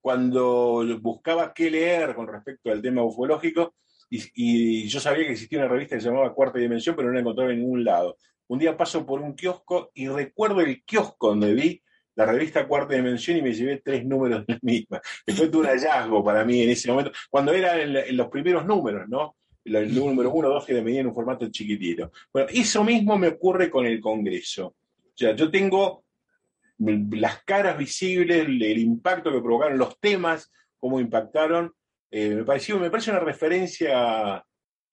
cuando 0.00 0.84
buscaba 1.00 1.54
qué 1.54 1.70
leer 1.70 2.14
con 2.14 2.26
respecto 2.26 2.70
al 2.70 2.82
tema 2.82 3.04
ufológico, 3.04 3.76
y, 4.12 4.86
yo 4.88 5.00
sabía 5.00 5.24
que 5.24 5.32
existía 5.32 5.58
una 5.58 5.68
revista 5.68 5.96
que 5.96 6.02
se 6.02 6.08
llamaba 6.08 6.34
Cuarta 6.34 6.58
Dimensión, 6.58 6.94
pero 6.94 7.08
no 7.08 7.14
la 7.14 7.20
encontraba 7.20 7.50
en 7.50 7.60
ningún 7.60 7.84
lado. 7.84 8.18
Un 8.48 8.58
día 8.58 8.76
paso 8.76 9.06
por 9.06 9.20
un 9.20 9.34
kiosco 9.34 9.90
y 9.94 10.08
recuerdo 10.08 10.60
el 10.60 10.84
kiosco 10.84 11.28
donde 11.28 11.54
vi 11.54 11.82
la 12.14 12.26
revista 12.26 12.66
Cuarta 12.68 12.94
Dimensión 12.94 13.38
y 13.38 13.42
me 13.42 13.54
llevé 13.54 13.80
tres 13.82 14.04
números 14.04 14.46
de 14.46 14.52
la 14.52 14.58
misma. 14.62 15.00
Fue 15.34 15.48
un 15.48 15.64
hallazgo 15.64 16.22
para 16.22 16.44
mí 16.44 16.60
en 16.60 16.70
ese 16.70 16.90
momento, 16.90 17.12
cuando 17.30 17.52
era 17.52 17.80
en, 17.80 18.16
los 18.16 18.28
primeros 18.28 18.66
números, 18.66 19.08
¿no? 19.08 19.36
El 19.64 19.94
número 19.94 20.30
uno, 20.30 20.48
dos 20.48 20.66
que 20.66 20.74
venían 20.74 21.02
en 21.02 21.06
un 21.06 21.14
formato 21.14 21.48
chiquitito. 21.50 22.10
Bueno, 22.32 22.48
eso 22.52 22.84
mismo 22.84 23.16
me 23.16 23.28
ocurre 23.28 23.70
con 23.70 23.86
el 23.86 24.00
Congreso. 24.00 24.66
O 24.66 25.16
sea, 25.16 25.34
yo 25.34 25.50
tengo 25.50 26.04
las 26.78 27.44
caras 27.44 27.78
visibles, 27.78 28.46
el 28.46 28.78
impacto 28.78 29.32
que 29.32 29.40
provocaron, 29.40 29.78
los 29.78 29.98
temas, 30.00 30.50
cómo 30.78 30.98
impactaron, 31.00 31.72
eh, 32.14 32.28
me, 32.28 32.44
pareció, 32.44 32.78
me 32.78 32.90
parece 32.90 33.10
una 33.10 33.20
referencia 33.20 34.44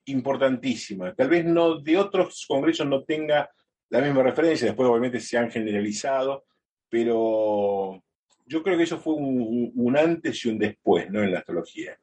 importantísima. 0.06 1.14
Tal 1.14 1.28
vez 1.28 1.44
no 1.44 1.78
de 1.80 1.98
otros 1.98 2.46
congresos 2.48 2.88
no 2.88 3.04
tenga 3.04 3.50
la 3.90 4.00
misma 4.00 4.24
referencia, 4.24 4.68
después 4.68 4.88
obviamente 4.88 5.20
se 5.20 5.38
han 5.38 5.52
generalizado, 5.52 6.46
pero 6.88 8.02
yo 8.46 8.64
creo 8.64 8.78
que 8.78 8.84
eso 8.84 9.00
fue 9.00 9.16
un, 9.16 9.98
antes 9.98 10.46
y 10.46 10.50
un 10.50 10.58
después 10.58 11.12
¿no? 11.12 11.22
en 11.22 11.34
la 11.34 11.40
astrología. 11.40 12.00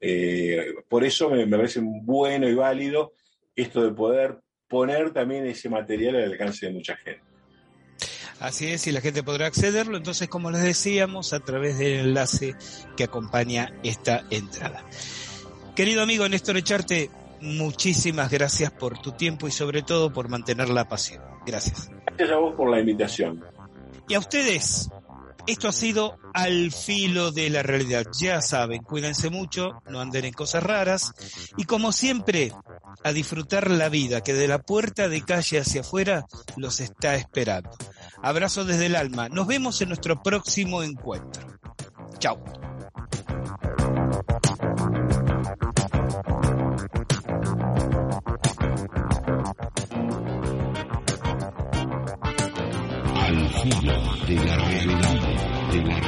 Eh, 0.00 0.74
por 0.88 1.02
eso 1.02 1.28
me, 1.28 1.44
me, 1.44 1.56
parece 1.56 1.80
bueno 1.82 2.48
y 2.48 2.54
válido 2.54 3.14
esto 3.56 3.82
de 3.82 3.92
poder 3.92 4.38
poner 4.68 5.12
también 5.12 5.44
ese 5.46 5.68
material 5.68 6.16
al 6.16 6.30
alcance 6.32 6.66
de 6.66 6.72
mucha 6.72 6.96
gente. 6.96 7.35
Así 8.40 8.66
es, 8.66 8.86
y 8.86 8.92
la 8.92 9.00
gente 9.00 9.22
podrá 9.22 9.46
accederlo, 9.46 9.96
entonces, 9.96 10.28
como 10.28 10.50
les 10.50 10.62
decíamos, 10.62 11.32
a 11.32 11.40
través 11.40 11.78
del 11.78 12.08
enlace 12.08 12.54
que 12.96 13.04
acompaña 13.04 13.72
esta 13.82 14.24
entrada. 14.30 14.84
Querido 15.74 16.02
amigo 16.02 16.28
Néstor 16.28 16.56
Echarte, 16.58 17.10
muchísimas 17.40 18.30
gracias 18.30 18.70
por 18.70 18.98
tu 18.98 19.12
tiempo 19.12 19.48
y 19.48 19.50
sobre 19.50 19.82
todo 19.82 20.12
por 20.12 20.28
mantener 20.28 20.68
la 20.68 20.86
pasión. 20.86 21.22
Gracias. 21.46 21.90
Gracias 22.06 22.30
a 22.30 22.36
vos 22.36 22.54
por 22.54 22.70
la 22.70 22.80
invitación. 22.80 23.44
Y 24.08 24.14
a 24.14 24.18
ustedes, 24.18 24.90
esto 25.46 25.68
ha 25.68 25.72
sido 25.72 26.18
al 26.34 26.72
filo 26.72 27.32
de 27.32 27.50
la 27.50 27.62
realidad. 27.62 28.06
Ya 28.18 28.40
saben, 28.42 28.82
cuídense 28.82 29.30
mucho, 29.30 29.80
no 29.88 30.00
anden 30.00 30.24
en 30.24 30.32
cosas 30.32 30.62
raras 30.62 31.12
y 31.56 31.64
como 31.64 31.92
siempre, 31.92 32.52
a 33.04 33.12
disfrutar 33.12 33.70
la 33.70 33.88
vida 33.88 34.22
que 34.22 34.34
de 34.34 34.48
la 34.48 34.58
puerta 34.58 35.08
de 35.08 35.22
calle 35.22 35.60
hacia 35.60 35.82
afuera 35.82 36.26
los 36.56 36.80
está 36.80 37.14
esperando. 37.14 37.70
Abrazo 38.22 38.64
desde 38.64 38.86
el 38.86 38.96
alma. 38.96 39.28
Nos 39.28 39.46
vemos 39.46 39.80
en 39.80 39.88
nuestro 39.88 40.22
próximo 40.22 40.82
encuentro. 40.82 41.46
Chao. 42.18 42.42
De 54.26 54.34
la 54.34 54.56
realidad, 54.56 55.25
de 55.72 55.82
la 55.82 56.05